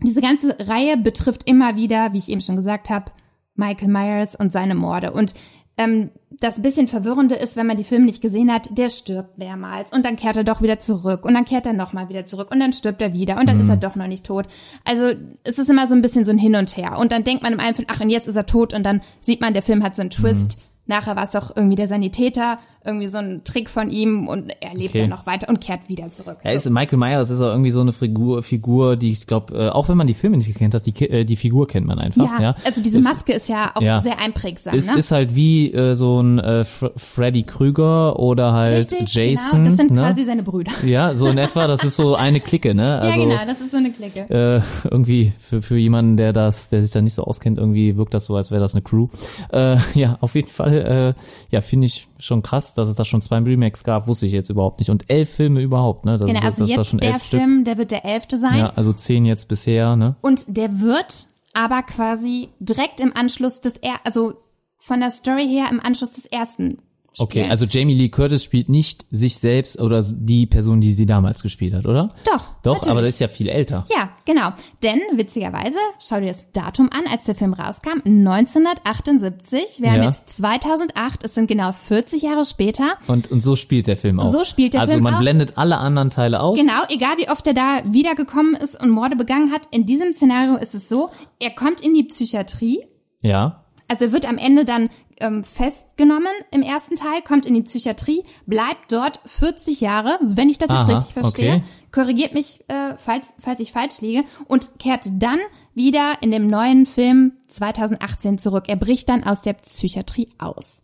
diese 0.00 0.20
ganze 0.20 0.56
Reihe 0.68 0.96
betrifft 0.96 1.48
immer 1.48 1.76
wieder, 1.76 2.12
wie 2.12 2.18
ich 2.18 2.28
eben 2.28 2.40
schon 2.40 2.56
gesagt 2.56 2.90
habe, 2.90 3.12
Michael 3.54 3.88
Myers 3.88 4.34
und 4.34 4.52
seine 4.52 4.74
Morde. 4.74 5.12
Und 5.12 5.34
ähm, 5.78 6.10
das 6.30 6.60
bisschen 6.60 6.88
Verwirrende 6.88 7.34
ist, 7.34 7.56
wenn 7.56 7.66
man 7.66 7.76
die 7.76 7.84
Filme 7.84 8.06
nicht 8.06 8.22
gesehen 8.22 8.52
hat, 8.52 8.68
der 8.76 8.88
stirbt 8.90 9.38
mehrmals 9.38 9.92
und 9.92 10.04
dann 10.04 10.16
kehrt 10.16 10.36
er 10.36 10.44
doch 10.44 10.62
wieder 10.62 10.78
zurück 10.78 11.24
und 11.24 11.34
dann 11.34 11.44
kehrt 11.44 11.66
er 11.66 11.72
nochmal 11.74 12.08
wieder 12.08 12.24
zurück 12.26 12.50
und 12.50 12.60
dann 12.60 12.72
stirbt 12.72 13.00
er 13.02 13.12
wieder 13.12 13.38
und 13.38 13.46
dann 13.46 13.60
ist 13.60 13.68
er 13.68 13.76
doch 13.76 13.94
noch 13.94 14.06
nicht 14.06 14.24
tot. 14.24 14.46
Also 14.84 15.12
es 15.44 15.58
ist 15.58 15.68
immer 15.68 15.86
so 15.86 15.94
ein 15.94 16.02
bisschen 16.02 16.24
so 16.24 16.32
ein 16.32 16.38
Hin 16.38 16.56
und 16.56 16.76
Her. 16.76 16.98
Und 16.98 17.12
dann 17.12 17.24
denkt 17.24 17.42
man 17.42 17.52
im 17.52 17.60
einen 17.60 17.74
Film, 17.74 17.88
ach 17.90 18.00
und 18.00 18.10
jetzt 18.10 18.26
ist 18.26 18.36
er 18.36 18.46
tot 18.46 18.72
und 18.72 18.84
dann 18.84 19.02
sieht 19.20 19.40
man, 19.40 19.52
der 19.52 19.62
Film 19.62 19.82
hat 19.82 19.96
so 19.96 20.00
einen 20.00 20.10
Twist. 20.10 20.58
Nachher 20.86 21.16
war 21.16 21.24
es 21.24 21.32
doch 21.32 21.54
irgendwie 21.54 21.76
der 21.76 21.88
Sanitäter, 21.88 22.58
irgendwie 22.86 23.06
so 23.08 23.18
ein 23.18 23.42
Trick 23.44 23.68
von 23.68 23.90
ihm 23.90 24.28
und 24.28 24.52
er 24.60 24.74
lebt 24.74 24.90
Okay. 24.90 25.00
dann 25.00 25.10
noch 25.10 25.26
weiter 25.26 25.48
und 25.48 25.60
kehrt 25.60 25.88
wieder 25.88 26.10
zurück. 26.10 26.38
Ja, 26.44 26.52
ist 26.52 26.68
Michael 26.70 26.98
Myers 26.98 27.30
ist 27.30 27.40
auch 27.40 27.50
irgendwie 27.50 27.70
so 27.70 27.80
eine 27.80 27.92
Figur, 27.92 28.42
Figur, 28.42 28.96
die 28.96 29.12
ich 29.12 29.26
glaube, 29.26 29.54
äh, 29.54 29.68
auch 29.70 29.88
wenn 29.88 29.96
man 29.96 30.06
die 30.06 30.14
Filme 30.14 30.36
nicht 30.36 30.46
gekannt 30.52 30.74
hat, 30.74 30.86
die, 30.86 30.94
äh, 31.10 31.24
die 31.24 31.36
Figur 31.36 31.66
kennt 31.66 31.86
man 31.86 31.98
einfach. 31.98 32.24
ja, 32.24 32.40
Ja, 32.40 32.56
also 32.64 32.82
diese 32.82 33.00
Maske 33.00 33.32
ist 33.32 33.48
ja 33.48 33.72
auch 33.74 33.82
ja. 33.82 34.00
sehr 34.00 34.18
einprägsam. 34.18 34.74
Ist, 34.74 34.90
ne? 34.90 34.98
ist 34.98 35.10
halt 35.10 35.34
wie 35.34 35.72
äh, 35.72 35.94
so 35.94 36.20
ein 36.20 36.38
äh, 36.38 36.64
Fr 36.64 36.92
Freddy 36.96 37.42
Krüger 37.42 38.18
oder 38.18 38.52
halt 38.52 38.92
Richtig, 38.92 39.12
Jason. 39.14 39.58
genau. 39.64 39.68
Das 39.70 39.76
sind 39.76 39.90
ne? 39.90 40.00
quasi 40.02 40.24
seine 40.24 40.42
Brüder. 40.42 40.72
ja, 40.84 41.14
so 41.14 41.26
in 41.26 41.38
etwa. 41.38 41.66
Das 41.66 41.82
ist 41.84 41.96
so 41.96 42.14
eine 42.16 42.40
Clique, 42.40 42.74
ne? 42.74 42.98
Also, 42.98 43.20
ja, 43.20 43.26
genau, 43.26 43.46
das 43.46 43.60
ist 43.60 43.70
so 43.70 43.76
eine 43.78 43.90
Clique. 43.90 44.20
äh, 44.30 44.60
irgendwie 44.88 45.32
für, 45.38 45.62
für 45.62 45.76
jemanden, 45.76 46.16
der 46.16 46.32
das, 46.32 46.68
der 46.68 46.80
sich 46.82 46.90
da 46.90 47.00
nicht 47.02 47.14
so 47.14 47.24
auskennt, 47.24 47.58
irgendwie 47.58 47.96
wirkt 47.96 48.14
das 48.14 48.26
so, 48.26 48.36
als 48.36 48.50
wäre 48.50 48.60
das 48.60 48.74
eine 48.74 48.82
Crew. 48.82 49.08
Äh, 49.52 49.76
ja, 49.94 50.18
auf 50.20 50.34
jeden 50.34 50.48
Fall, 50.48 51.14
äh, 51.18 51.54
ja, 51.54 51.60
finde 51.60 51.86
ich 51.86 52.06
schon 52.18 52.42
krass, 52.42 52.74
dass 52.74 52.88
es 52.88 52.96
da 52.96 53.04
schon 53.04 53.22
zwei 53.22 53.38
Remakes 53.38 53.84
gab, 53.84 54.06
wusste 54.08 54.26
ich 54.26 54.32
jetzt 54.32 54.48
überhaupt 54.50 54.78
nicht. 54.80 54.90
Und 54.90 55.10
elf 55.10 55.30
Filme 55.30 55.60
überhaupt, 55.60 56.04
ne? 56.04 56.18
Das 56.18 56.26
Genau, 56.26 56.38
ist, 56.38 56.44
also 56.44 56.60
das 56.62 56.70
ist 56.70 56.76
da 56.76 56.80
jetzt 56.80 56.90
schon 56.90 56.98
der 57.00 57.12
elf 57.14 57.24
Stück. 57.24 57.40
Film, 57.40 57.64
der 57.64 57.78
wird 57.78 57.90
der 57.90 58.04
elfte 58.04 58.38
sein. 58.38 58.58
Ja, 58.58 58.70
also 58.70 58.92
zehn 58.92 59.24
jetzt 59.24 59.48
bisher, 59.48 59.96
ne? 59.96 60.16
Und 60.20 60.44
der 60.48 60.80
wird 60.80 61.26
aber 61.54 61.82
quasi 61.82 62.50
direkt 62.58 63.00
im 63.00 63.16
Anschluss 63.16 63.60
des, 63.60 63.74
er 63.78 63.94
also 64.04 64.34
von 64.78 65.00
der 65.00 65.10
Story 65.10 65.48
her 65.48 65.66
im 65.70 65.80
Anschluss 65.80 66.12
des 66.12 66.26
ersten 66.26 66.78
Okay, 67.18 67.38
spielen. 67.40 67.50
also 67.50 67.64
Jamie 67.64 67.94
Lee 67.94 68.08
Curtis 68.10 68.44
spielt 68.44 68.68
nicht 68.68 69.06
sich 69.10 69.36
selbst 69.38 69.80
oder 69.80 70.02
die 70.04 70.46
Person, 70.46 70.80
die 70.80 70.92
sie 70.92 71.06
damals 71.06 71.42
gespielt 71.42 71.72
hat, 71.74 71.86
oder? 71.86 72.10
Doch, 72.24 72.44
Doch, 72.62 72.74
natürlich. 72.74 72.90
aber 72.90 73.00
das 73.00 73.10
ist 73.10 73.20
ja 73.20 73.28
viel 73.28 73.48
älter. 73.48 73.86
Ja, 73.90 74.10
genau. 74.24 74.50
Denn 74.82 75.00
witzigerweise, 75.14 75.78
schau 75.98 76.20
dir 76.20 76.26
das 76.28 76.52
Datum 76.52 76.90
an, 76.92 77.04
als 77.10 77.24
der 77.24 77.34
Film 77.34 77.54
rauskam, 77.54 78.00
1978. 78.04 79.80
Wir 79.82 79.90
haben 79.92 80.02
Ja. 80.02 80.08
jetzt 80.08 80.28
2008, 80.36 81.24
es 81.24 81.34
sind 81.34 81.46
genau 81.46 81.72
40 81.72 82.22
Jahre 82.22 82.44
später. 82.44 82.96
Und, 83.06 83.30
und 83.30 83.42
so 83.42 83.56
spielt 83.56 83.86
der 83.86 83.96
Film 83.96 84.20
auch. 84.20 84.26
So 84.30 84.44
spielt 84.44 84.74
der 84.74 84.82
also 84.82 84.92
Film 84.92 85.04
man 85.04 85.14
auch. 85.14 85.20
blendet 85.20 85.56
alle 85.58 85.78
anderen 85.78 86.10
Teile 86.10 86.40
aus. 86.40 86.58
Genau, 86.58 86.82
egal 86.88 87.16
wie 87.18 87.28
oft 87.30 87.46
er 87.46 87.54
da 87.54 87.80
wiedergekommen 87.84 88.54
ist 88.54 88.80
und 88.80 88.90
Morde 88.90 89.16
begangen 89.16 89.52
hat. 89.52 89.62
In 89.70 89.86
diesem 89.86 90.14
Szenario 90.14 90.56
ist 90.56 90.74
es 90.74 90.88
so, 90.88 91.10
er 91.40 91.50
kommt 91.50 91.80
in 91.80 91.94
die 91.94 92.04
Psychiatrie. 92.04 92.80
Ja. 93.20 93.64
Also 93.88 94.06
er 94.06 94.12
wird 94.12 94.28
am 94.28 94.38
Ende 94.38 94.64
dann 94.64 94.88
ähm, 95.20 95.44
festgenommen 95.44 96.32
im 96.50 96.62
ersten 96.62 96.96
Teil, 96.96 97.22
kommt 97.22 97.46
in 97.46 97.54
die 97.54 97.62
Psychiatrie, 97.62 98.22
bleibt 98.46 98.92
dort 98.92 99.20
40 99.26 99.80
Jahre, 99.80 100.20
also 100.20 100.36
wenn 100.36 100.48
ich 100.48 100.58
das 100.58 100.70
jetzt 100.70 100.78
Aha, 100.78 100.94
richtig 100.94 101.14
verstehe, 101.14 101.54
okay. 101.56 101.64
korrigiert 101.92 102.34
mich, 102.34 102.64
äh, 102.68 102.96
falls, 102.96 103.28
falls 103.38 103.60
ich 103.60 103.72
falsch 103.72 104.00
liege, 104.00 104.24
und 104.46 104.78
kehrt 104.78 105.06
dann 105.18 105.38
wieder 105.74 106.14
in 106.20 106.30
dem 106.30 106.48
neuen 106.48 106.86
Film 106.86 107.32
2018 107.48 108.38
zurück. 108.38 108.64
Er 108.68 108.76
bricht 108.76 109.08
dann 109.08 109.24
aus 109.24 109.42
der 109.42 109.54
Psychiatrie 109.54 110.28
aus. 110.38 110.82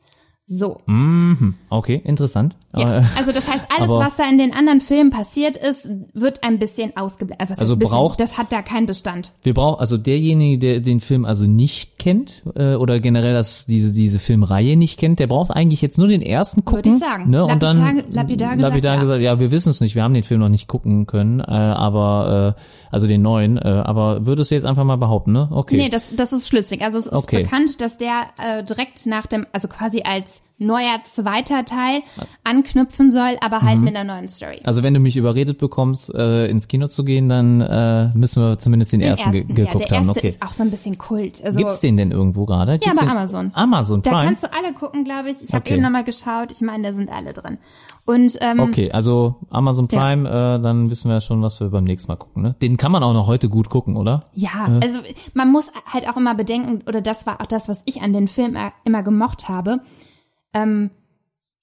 So. 0.48 0.80
Mhm. 0.86 1.54
Okay, 1.70 2.02
interessant. 2.04 2.56
Ja. 2.76 3.02
Also 3.16 3.32
das 3.32 3.48
heißt, 3.50 3.64
alles, 3.74 3.88
aber- 3.88 4.00
was 4.00 4.16
da 4.16 4.24
in 4.28 4.38
den 4.38 4.52
anderen 4.52 4.80
Filmen 4.80 5.10
passiert 5.10 5.56
ist, 5.56 5.88
wird 6.12 6.42
ein 6.44 6.58
bisschen 6.58 6.94
ausgeblendet. 6.96 7.58
Also 7.58 7.74
ein 7.74 7.78
bisschen? 7.78 7.92
braucht- 7.94 8.20
das 8.20 8.38
hat 8.38 8.52
da 8.52 8.60
keinen 8.60 8.86
Bestand. 8.86 9.32
Wir 9.44 9.54
brauchen 9.54 9.78
also 9.80 9.96
derjenige, 9.96 10.58
der 10.58 10.80
den 10.80 11.00
Film 11.00 11.24
also 11.24 11.46
nicht 11.46 11.98
kennt 11.98 12.42
äh, 12.56 12.74
oder 12.74 12.98
generell 13.00 13.32
das 13.34 13.66
diese 13.66 13.94
diese 13.94 14.18
Filmreihe 14.18 14.76
nicht 14.76 14.98
kennt, 14.98 15.20
der 15.20 15.26
braucht 15.26 15.50
eigentlich 15.52 15.80
jetzt 15.80 15.96
nur 15.96 16.08
den 16.08 16.20
ersten 16.22 16.64
gucken. 16.64 16.84
Würde 16.84 16.96
ich 16.96 16.98
sagen. 16.98 17.30
Ne? 17.30 17.44
Und 17.44 17.62
dann 17.62 17.78
Lapidar- 17.78 18.04
lapidar 18.10 18.56
gesagt, 18.56 18.60
lapidar 18.60 18.94
ja. 18.96 19.00
gesagt, 19.00 19.22
ja, 19.22 19.40
wir 19.40 19.50
wissen 19.52 19.70
es 19.70 19.80
nicht, 19.80 19.94
wir 19.94 20.02
haben 20.02 20.14
den 20.14 20.24
Film 20.24 20.40
noch 20.40 20.48
nicht 20.48 20.66
gucken 20.66 21.06
können, 21.06 21.40
äh, 21.40 21.44
aber 21.44 22.56
äh, 22.58 22.62
also 22.90 23.06
den 23.06 23.22
neuen, 23.22 23.56
äh, 23.58 23.62
aber 23.62 24.26
würdest 24.26 24.50
du 24.50 24.54
jetzt 24.56 24.64
einfach 24.64 24.84
mal 24.84 24.96
behaupten, 24.96 25.32
ne? 25.32 25.48
Okay. 25.50 25.76
Nee, 25.76 25.88
das, 25.88 26.14
das 26.14 26.32
ist 26.32 26.48
schlüssig. 26.48 26.82
Also 26.82 26.98
es 26.98 27.06
ist 27.06 27.12
Okay. 27.12 27.44
bekannt, 27.44 27.80
dass 27.80 27.96
der 27.96 28.24
äh, 28.38 28.64
direkt 28.64 29.06
nach 29.06 29.26
dem, 29.26 29.46
also 29.52 29.68
quasi 29.68 30.02
als 30.02 30.41
neuer 30.62 31.00
zweiter 31.04 31.64
Teil 31.64 32.02
anknüpfen 32.44 33.10
soll, 33.10 33.36
aber 33.40 33.62
halt 33.62 33.80
mit 33.80 33.94
einer 33.96 34.14
neuen 34.14 34.28
Story. 34.28 34.60
Also 34.64 34.82
wenn 34.82 34.94
du 34.94 35.00
mich 35.00 35.16
überredet 35.16 35.58
bekommst, 35.58 36.14
äh, 36.14 36.46
ins 36.46 36.68
Kino 36.68 36.88
zu 36.88 37.04
gehen, 37.04 37.28
dann 37.28 37.60
äh, 37.60 38.10
müssen 38.16 38.42
wir 38.42 38.58
zumindest 38.58 38.92
den, 38.92 39.00
Den 39.00 39.10
ersten, 39.10 39.32
ge 39.32 39.40
ja, 39.48 39.54
geguckt 39.54 39.90
der 39.90 39.98
haben. 39.98 40.08
erste 40.08 40.20
Okay. 40.20 40.28
ist 40.30 40.42
auch 40.42 40.52
so 40.52 40.62
ein 40.62 40.70
bisschen 40.70 40.98
Kult. 40.98 41.42
Also, 41.44 41.58
Gibt's 41.58 41.80
den 41.80 41.96
denn 41.96 42.10
irgendwo 42.12 42.44
gerade? 42.46 42.78
Ja, 42.82 42.92
bei? 42.94 43.06
Amazon. 43.06 43.50
Amazon 43.54 44.02
Da 44.02 44.10
Prime. 44.10 44.24
kannst 44.26 44.42
du 44.44 44.52
alle 44.52 44.72
gucken, 44.74 45.04
glaube 45.04 45.30
ich. 45.30 45.42
Ich 45.42 45.52
habe 45.52 45.62
Okay. 45.64 45.74
eben 45.74 45.82
nochmal 45.82 46.04
geschaut. 46.04 46.50
Ich 46.52 46.60
meine, 46.60 46.88
da 46.88 46.92
sind 46.94 47.10
alle 47.10 47.32
drin. 47.32 47.58
Und 48.04 48.36
ähm, 48.40 48.58
Okay, 48.60 48.90
also 48.90 49.36
Amazon 49.50 49.86
Ja. 49.90 50.00
Prime, 50.00 50.28
äh, 50.28 50.60
dann 50.62 50.90
wissen 50.90 51.08
wir 51.10 51.20
schon, 51.20 51.40
was 51.42 51.60
wir 51.60 51.68
beim 51.68 51.84
nächsten 51.84 52.10
Mal 52.10 52.16
gucken. 52.16 52.42
Ne? 52.42 52.56
Den 52.60 52.76
kann 52.76 52.90
man 52.90 53.02
auch 53.02 53.12
noch 53.12 53.26
heute 53.28 53.48
gut 53.48 53.70
gucken, 53.70 53.96
oder? 53.96 54.24
ja, 54.34 54.50
also 54.82 54.98
man 55.34 55.50
muss 55.52 55.70
halt 55.86 56.08
auch 56.08 56.16
immer 56.16 56.34
bedenken, 56.34 56.82
oder 56.88 57.00
das 57.00 57.26
war 57.26 57.40
auch 57.40 57.46
das, 57.46 57.68
was 57.68 57.80
ich 57.84 58.02
an 58.02 58.12
den 58.12 58.26
Film 58.28 58.56
äh, 58.56 58.70
immer 58.84 59.02
gemocht 59.02 59.48
habe, 59.48 59.80
ähm, 60.54 60.90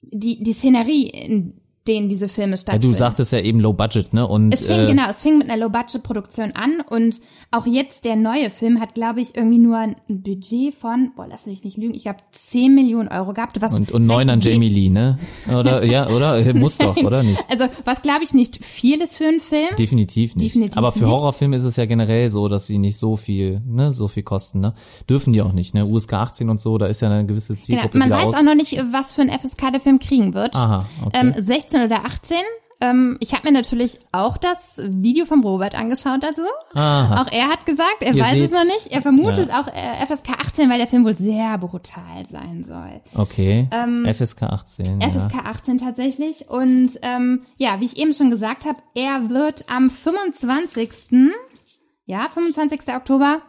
die, 0.01 0.43
die 0.43 0.53
Szenerie, 0.53 1.09
in 1.09 1.61
denen 1.89 2.07
diese 2.07 2.29
Filme 2.29 2.51
Ja, 2.53 2.57
stattfinden. 2.57 2.93
du 2.93 2.97
sagtest 2.97 3.33
ja 3.33 3.39
eben 3.39 3.59
Low 3.59 3.73
Budget, 3.73 4.13
ne? 4.13 4.25
Und 4.25 4.53
Es 4.53 4.67
fing, 4.67 4.79
äh, 4.79 4.85
genau, 4.85 5.09
es 5.09 5.21
fing 5.21 5.37
mit 5.39 5.49
einer 5.49 5.57
Low-Budget-Produktion 5.61 6.53
an 6.53 6.81
und 6.87 7.19
auch 7.51 7.65
jetzt 7.65 8.05
der 8.05 8.15
neue 8.15 8.49
Film 8.51 8.79
hat, 8.79 8.93
glaube 8.93 9.19
ich, 9.21 9.35
irgendwie 9.35 9.57
nur 9.57 9.77
ein 9.77 9.95
Budget 10.07 10.73
von, 10.75 11.11
boah, 11.15 11.25
lass 11.27 11.45
mich 11.47 11.63
nicht 11.63 11.77
lügen, 11.77 11.93
ich 11.95 12.03
glaube 12.03 12.19
10 12.31 12.73
Millionen 12.75 13.09
Euro 13.09 13.33
gehabt. 13.33 13.59
Was 13.61 13.73
und, 13.73 13.91
und 13.91 14.05
neun 14.05 14.29
an 14.29 14.39
Jamie 14.39 14.69
Lee, 14.69 14.89
ne? 14.89 15.17
Oder 15.53 15.83
ja, 15.89 16.07
oder 16.09 16.37
Äh, 16.37 16.53
muss 16.53 16.77
doch, 16.77 16.95
oder 16.97 17.23
nicht? 17.23 17.43
Also, 17.49 17.65
was 17.83 18.01
glaube 18.03 18.23
ich 18.23 18.33
nicht 18.33 18.63
viel 18.63 19.01
ist 19.01 19.17
für 19.17 19.25
einen 19.25 19.39
Film. 19.39 19.75
Definitiv 19.77 20.35
nicht. 20.35 20.45
Definitiv 20.51 20.77
Aber 20.77 20.91
für 20.91 20.99
nicht. 20.99 21.09
Horrorfilme 21.09 21.57
ist 21.57 21.63
es 21.63 21.75
ja 21.75 21.85
generell 21.85 22.29
so, 22.29 22.47
dass 22.47 22.67
sie 22.67 22.77
nicht 22.77 22.97
so 22.97 23.17
viel, 23.17 23.61
ne, 23.65 23.91
so 23.91 24.07
viel 24.07 24.23
kosten, 24.23 24.59
ne? 24.59 24.75
Dürfen 25.09 25.33
die 25.33 25.41
auch 25.41 25.51
nicht, 25.53 25.73
ne? 25.73 25.85
USK 25.85 26.13
18 26.13 26.49
und 26.49 26.61
so, 26.61 26.77
da 26.77 26.85
ist 26.85 27.01
ja 27.01 27.09
eine 27.09 27.25
gewisse 27.25 27.53
Genau. 27.53 27.61
Zielgruppe 27.65 27.97
Man 27.97 28.09
wieder 28.09 28.17
weiß 28.19 28.35
auch 28.35 28.43
noch 28.43 28.53
nicht, 28.55 28.77
was 28.91 29.15
für 29.15 29.21
ein 29.23 29.29
FSK 29.31 29.71
der 29.71 29.79
Film 29.81 29.97
kriegen 29.99 30.33
wird. 30.35 30.55
Aha, 30.55 30.85
okay. 31.03 31.31
ähm, 31.35 31.43
16 31.43 31.78
oder 31.86 32.05
18. 32.05 32.38
Ähm, 32.82 33.17
ich 33.19 33.34
habe 33.34 33.45
mir 33.45 33.51
natürlich 33.51 33.99
auch 34.13 34.38
das 34.38 34.75
Video 34.77 35.25
vom 35.25 35.43
Robert 35.43 35.75
angeschaut 35.75 36.23
dazu. 36.23 36.43
Aha. 36.73 37.21
Auch 37.21 37.30
er 37.30 37.49
hat 37.49 37.65
gesagt, 37.65 37.97
er 38.01 38.13
Ihr 38.13 38.23
weiß 38.23 38.32
seht- 38.32 38.51
es 38.51 38.57
noch 38.57 38.63
nicht. 38.63 38.88
Er 38.91 39.01
vermutet 39.01 39.49
Ja. 39.49 39.61
auch 39.61 39.67
äh, 39.67 40.05
FSK 40.05 40.30
18, 40.39 40.69
weil 40.69 40.77
der 40.77 40.88
Film 40.88 41.03
wohl 41.03 41.17
sehr 41.17 41.57
brutal 41.57 42.25
sein 42.32 42.63
soll. 42.65 43.01
Okay. 43.21 43.67
ähm, 43.71 44.05
FSK 44.13 44.43
18. 44.43 45.01
FSK 45.01 45.34
ja. 45.36 45.43
18 45.51 45.77
tatsächlich. 45.80 46.47
Und 46.49 46.91
ähm, 47.01 47.41
ja, 47.57 47.82
wie 47.82 47.86
ich 47.86 47.97
eben 47.97 48.13
schon 48.13 48.30
gesagt 48.30 48.65
habe, 48.65 48.77
er 48.95 49.30
wird 49.30 49.65
am 49.69 49.89
25. 49.89 50.89
Ja, 52.05 52.30
25. 52.30 52.88
Oktober. 52.95 53.39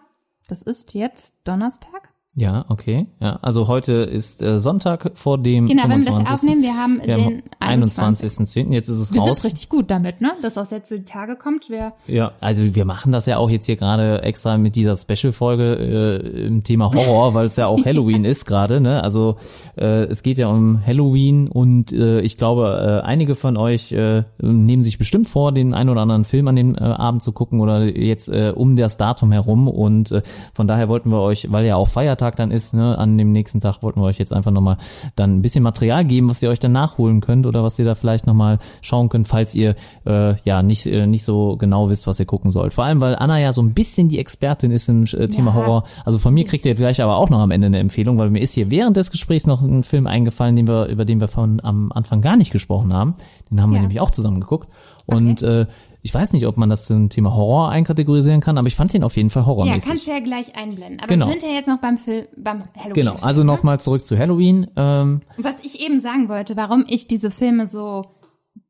Das 0.49 0.63
ist 0.63 0.95
jetzt 0.95 1.35
Donnerstag. 1.45 2.09
Ja, 2.37 2.65
okay. 2.69 3.07
Ja, 3.19 3.41
also 3.43 3.67
heute 3.67 3.93
ist 3.93 4.41
äh, 4.41 4.61
Sonntag 4.61 5.11
vor 5.15 5.37
dem 5.37 5.67
Genau, 5.67 5.83
wenn 5.89 6.03
25. 6.03 6.15
wir 6.15 6.25
das 6.25 6.33
aufnehmen, 6.33 6.63
wir 6.63 6.77
haben 6.77 7.01
Wir 7.05 7.15
den 7.15 7.25
haben 7.25 7.43
21. 7.59 8.31
21.10. 8.31 8.73
Jetzt 8.73 8.89
ist 8.89 8.99
es 8.99 9.13
Wir 9.13 9.21
raus. 9.21 9.43
sind 9.43 9.51
richtig 9.51 9.69
gut 9.69 9.91
damit, 9.91 10.21
ne? 10.21 10.33
Dass 10.41 10.57
auch 10.57 10.71
jetzt 10.71 10.91
so 10.91 10.97
die 10.97 11.05
Tage 11.05 11.35
kommt. 11.35 11.69
Wir 11.71 11.93
Ja, 12.07 12.31
also 12.41 12.73
wir 12.73 12.85
machen 12.85 13.11
das 13.11 13.27
ja 13.27 13.39
auch 13.39 13.51
jetzt 13.51 13.67
hier 13.67 13.75
gerade 13.75 14.23
extra 14.23 14.59
mit 14.59 14.77
dieser 14.77 14.97
Special-Folge 14.97 16.23
äh, 16.25 16.47
im 16.47 16.63
Thema 16.63 16.95
Horror, 16.95 17.35
weil 17.35 17.47
es 17.47 17.57
ja 17.57 17.67
auch 17.67 17.85
Halloween 17.85 18.25
ist 18.25 18.45
gerade, 18.45 18.81
ne? 18.81 19.03
Also 19.03 19.37
äh, 19.77 20.05
es 20.05 20.23
geht 20.23 20.39
ja 20.39 20.47
um 20.47 20.81
Halloween 20.87 21.49
und 21.49 21.93
äh, 21.93 22.21
ich 22.21 22.39
glaube, 22.39 23.01
äh, 23.03 23.07
einige 23.07 23.35
von 23.35 23.57
euch 23.57 23.91
äh, 23.91 24.23
nehmen 24.41 24.85
sich 24.85 24.99
bestimmt 24.99 25.29
vor, 25.29 25.51
den 25.51 25.75
einen 25.75 25.91
oder 25.91 26.03
anderen 26.03 26.25
Film 26.25 26.47
an 26.47 26.55
dem 26.55 26.77
äh, 26.77 26.79
Abend 26.79 27.25
zu 27.25 27.33
gucken 27.33 27.59
oder 27.59 27.83
jetzt 27.85 28.29
äh, 28.29 28.53
um 28.55 28.77
das 28.77 28.99
Datum 28.99 29.33
herum 29.33 29.67
und 29.67 30.13
äh, 30.13 30.23
von 30.55 30.69
daher 30.69 30.89
wollten 30.89 31.11
wir 31.11 31.21
euch, 31.23 31.51
weil 31.51 31.67
ja 31.67 31.75
auch 31.75 31.89
Feiertag 31.89 32.20
dann 32.21 32.51
ist, 32.51 32.75
ne, 32.75 32.97
an 32.99 33.17
dem 33.19 33.33
nächsten 33.33 33.61
Tag 33.61 33.83
wollten 33.83 34.01
wir 34.01 34.05
euch 34.07 34.19
jetzt 34.19 34.33
einfach 34.33 34.51
nochmal 34.51 34.77
dann 35.17 35.37
ein 35.37 35.43
bisschen 35.43 35.63
Material 35.63 36.05
geben, 36.05 36.29
was 36.29 36.43
ihr 36.43 36.51
euch 36.51 36.59
dann 36.59 36.73
nachholen 36.73 37.21
könnt 37.21 37.47
oder 37.47 37.63
was 37.63 37.79
ihr 37.79 37.85
da 37.85 37.95
vielleicht 37.95 38.27
nochmal 38.27 38.59
schauen 38.83 39.09
könnt, 39.09 39.27
falls 39.29 39.55
ihr 39.55 39.75
äh, 40.07 40.35
ja 40.45 40.63
nicht, 40.63 40.87
äh, 40.87 41.07
nicht 41.07 41.25
so 41.25 41.57
genau 41.57 41.89
wisst, 41.91 42.07
was 42.07 42.21
ihr 42.21 42.27
gucken 42.27 42.51
sollt. 42.51 42.75
Vor 42.75 42.85
allem, 42.85 43.01
weil 43.01 43.17
Anna 43.17 43.39
ja 43.39 43.53
so 43.53 43.63
ein 43.63 43.73
bisschen 43.75 44.09
die 44.09 44.19
Expertin 44.19 44.71
ist 44.71 44.89
im 44.89 45.05
äh, 45.05 45.29
Thema 45.29 45.51
Ja. 45.53 45.55
Horror. 45.55 45.85
Also 46.05 46.19
von 46.19 46.35
mir 46.35 46.45
kriegt 46.45 46.67
ihr 46.67 46.75
gleich 46.75 47.03
aber 47.03 47.17
auch 47.17 47.31
noch 47.31 47.41
am 47.41 47.51
Ende 47.51 47.67
eine 47.67 47.79
Empfehlung, 47.79 48.19
weil 48.19 48.31
mir 48.31 48.41
ist 48.41 48.55
hier 48.55 48.71
während 48.71 48.97
des 48.97 49.11
Gesprächs 49.11 49.47
noch 49.47 49.63
ein 49.63 49.83
Film 49.83 50.07
eingefallen, 50.07 50.57
den 50.57 50.69
wir, 50.69 50.87
über 50.87 51.05
den 51.05 51.21
wir 51.21 51.29
von 51.29 51.61
am 51.63 51.91
Anfang 51.93 52.21
gar 52.21 52.37
nicht 52.37 52.53
gesprochen 52.53 52.93
haben. 52.93 53.15
Den 53.51 53.61
haben 53.63 53.71
wir 53.71 53.77
Ja. 53.77 53.83
nämlich 53.83 54.01
auch 54.01 54.11
zusammen 54.11 54.41
geguckt. 54.41 54.69
Und 55.07 55.43
äh, 55.43 55.67
ich 56.03 56.13
weiß 56.15 56.33
nicht, 56.33 56.47
ob 56.47 56.57
man 56.57 56.71
das 56.71 56.87
zum 56.87 57.11
Thema 57.11 57.35
Horror 57.35 57.69
einkategorisieren 57.71 58.41
kann, 58.41 58.57
aber 58.59 58.69
ich 58.69 58.77
fand 58.77 58.93
den 58.93 59.05
auf 59.05 59.17
jeden 59.17 59.31
Fall 59.31 59.43
ja, 59.43 59.47
horrormäßig. 59.47 59.89
kannst 59.89 60.07
du 60.07 60.11
ja 60.11 60.21
gleich 60.21 60.57
einblenden. 60.57 60.99
Aber 61.01 61.09
Genau. 61.09 61.27
wir 61.27 61.33
sind 61.33 61.43
ja 61.43 61.51
jetzt 61.51 61.69
noch 61.69 61.79
beim 61.81 61.99
Film, 61.99 62.27
beim 62.37 62.65
Halloween. 62.77 62.95
Genau, 62.95 63.17
also 63.21 63.45
nochmal 63.45 63.81
zurück 63.81 64.05
zu 64.05 64.19
Halloween. 64.19 64.71
Ähm, 64.77 65.21
Was 65.37 65.57
ich 65.63 65.81
eben 65.85 66.01
sagen 66.01 66.29
wollte, 66.29 66.57
warum 66.57 66.85
ich 66.89 67.07
diese 67.09 67.31
Filme 67.31 67.69
so 67.69 68.05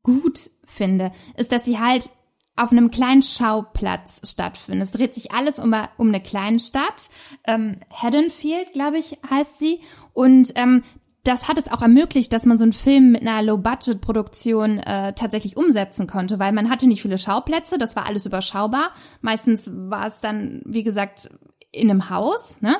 gut 0.03 0.49
finde, 0.65 1.11
ist, 1.37 1.51
dass 1.51 1.65
sie 1.65 1.79
halt 1.79 2.09
auf 2.57 2.71
einem 2.71 2.91
kleinen 2.91 3.21
Schauplatz 3.23 4.21
stattfinden. 4.29 4.81
Es 4.81 4.91
dreht 4.91 5.13
sich 5.15 5.31
alles 5.31 5.57
um, 5.57 5.73
um 5.97 6.07
eine 6.09 6.21
kleine 6.21 6.59
Stadt. 6.59 7.09
Ähm, 7.47 7.77
Haddonfield, 7.89 8.73
glaube 8.73 8.97
ich, 8.97 9.17
heißt 9.29 9.57
sie. 9.57 9.79
Und 10.13 10.51
ähm, 10.55 10.83
das 11.23 11.47
hat 11.47 11.57
es 11.57 11.71
auch 11.71 11.81
ermöglicht, 11.81 12.33
dass 12.33 12.45
man 12.45 12.57
so 12.57 12.63
einen 12.63 12.73
Film 12.73 13.11
mit 13.11 13.21
einer 13.21 13.43
Low-Budget-Produktion 13.43 14.79
äh, 14.79 15.13
tatsächlich 15.13 15.55
umsetzen 15.55 16.07
konnte, 16.07 16.39
weil 16.39 16.51
man 16.51 16.69
hatte 16.69 16.87
nicht 16.87 17.01
viele 17.01 17.17
Schauplätze, 17.17 17.77
das 17.77 17.95
war 17.95 18.07
alles 18.07 18.25
überschaubar. 18.25 18.91
Meistens 19.21 19.69
war 19.73 20.07
es 20.07 20.21
dann, 20.21 20.61
wie 20.65 20.83
gesagt, 20.83 21.29
in 21.71 21.89
einem 21.89 22.09
Haus, 22.09 22.61
ne? 22.61 22.77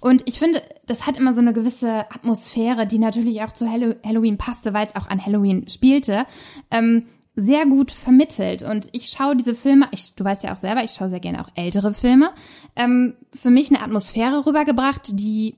Und 0.00 0.22
ich 0.26 0.38
finde, 0.38 0.62
das 0.86 1.06
hat 1.06 1.18
immer 1.18 1.34
so 1.34 1.42
eine 1.42 1.52
gewisse 1.52 2.10
Atmosphäre, 2.10 2.86
die 2.86 2.98
natürlich 2.98 3.42
auch 3.42 3.52
zu 3.52 3.70
Hallo 3.70 3.94
Halloween 4.02 4.38
passte, 4.38 4.72
weil 4.72 4.86
es 4.86 4.96
auch 4.96 5.08
an 5.08 5.24
Halloween 5.24 5.68
spielte, 5.68 6.24
ähm, 6.70 7.06
sehr 7.36 7.66
gut 7.66 7.90
vermittelt. 7.90 8.62
Und 8.62 8.88
ich 8.92 9.10
schaue 9.10 9.36
diese 9.36 9.54
Filme, 9.54 9.88
ich, 9.92 10.14
du 10.14 10.24
weißt 10.24 10.42
ja 10.42 10.52
auch 10.52 10.58
selber, 10.58 10.82
ich 10.84 10.92
schaue 10.92 11.10
sehr 11.10 11.20
gerne 11.20 11.42
auch 11.42 11.50
ältere 11.54 11.92
Filme, 11.92 12.30
ähm, 12.76 13.14
für 13.34 13.50
mich 13.50 13.70
eine 13.70 13.82
Atmosphäre 13.82 14.46
rübergebracht, 14.46 15.10
die 15.12 15.56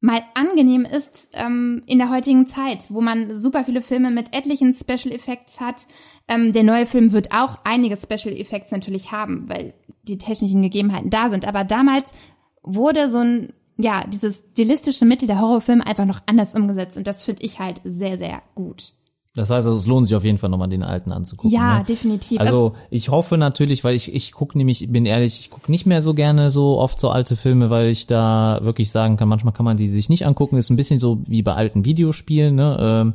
mal 0.00 0.22
angenehm 0.34 0.84
ist 0.84 1.30
ähm, 1.34 1.82
in 1.86 1.98
der 1.98 2.10
heutigen 2.10 2.46
Zeit, 2.46 2.86
wo 2.88 3.00
man 3.00 3.38
super 3.38 3.64
viele 3.64 3.82
Filme 3.82 4.10
mit 4.10 4.34
etlichen 4.34 4.72
Special 4.72 5.14
Effects 5.14 5.60
hat. 5.60 5.86
Ähm, 6.26 6.52
der 6.52 6.62
neue 6.62 6.86
Film 6.86 7.12
wird 7.12 7.32
auch 7.32 7.58
einige 7.64 7.98
Special 7.98 8.34
Effects 8.34 8.72
natürlich 8.72 9.12
haben, 9.12 9.48
weil 9.48 9.74
die 10.02 10.18
technischen 10.18 10.62
Gegebenheiten 10.62 11.10
da 11.10 11.28
sind. 11.28 11.46
Aber 11.46 11.64
damals 11.64 12.14
wurde 12.62 13.08
so 13.10 13.18
ein, 13.18 13.52
ja, 13.76 14.04
dieses 14.06 14.42
stilistische 14.52 15.04
Mittel 15.04 15.26
der 15.26 15.40
Horrorfilme 15.40 15.86
einfach 15.86 16.06
noch 16.06 16.20
anders 16.26 16.54
umgesetzt 16.54 16.96
und 16.96 17.06
das 17.06 17.24
finde 17.24 17.42
ich 17.42 17.58
halt 17.58 17.80
sehr, 17.84 18.16
sehr 18.16 18.42
gut. 18.54 18.92
Das 19.40 19.48
heißt, 19.48 19.66
also, 19.66 19.78
es 19.78 19.86
lohnt 19.86 20.06
sich 20.06 20.14
auf 20.14 20.24
jeden 20.24 20.36
Fall 20.36 20.50
nochmal 20.50 20.68
den 20.68 20.82
alten 20.82 21.12
anzugucken. 21.12 21.50
Ja, 21.50 21.78
ne? 21.78 21.84
definitiv. 21.84 22.38
Also 22.40 22.74
ich 22.90 23.08
hoffe 23.08 23.38
natürlich, 23.38 23.84
weil 23.84 23.94
ich 23.94 24.14
ich 24.14 24.32
gucke 24.32 24.58
nämlich, 24.58 24.82
ich 24.82 24.92
bin 24.92 25.06
ehrlich, 25.06 25.40
ich 25.40 25.50
gucke 25.50 25.70
nicht 25.70 25.86
mehr 25.86 26.02
so 26.02 26.12
gerne 26.12 26.50
so 26.50 26.78
oft 26.78 27.00
so 27.00 27.08
alte 27.08 27.36
Filme, 27.36 27.70
weil 27.70 27.88
ich 27.88 28.06
da 28.06 28.60
wirklich 28.62 28.90
sagen 28.90 29.16
kann, 29.16 29.28
manchmal 29.28 29.54
kann 29.54 29.64
man 29.64 29.78
die 29.78 29.88
sich 29.88 30.10
nicht 30.10 30.26
angucken. 30.26 30.58
Ist 30.58 30.68
ein 30.68 30.76
bisschen 30.76 30.98
so 30.98 31.20
wie 31.26 31.42
bei 31.42 31.54
alten 31.54 31.86
Videospielen, 31.86 32.54
ne? 32.54 33.14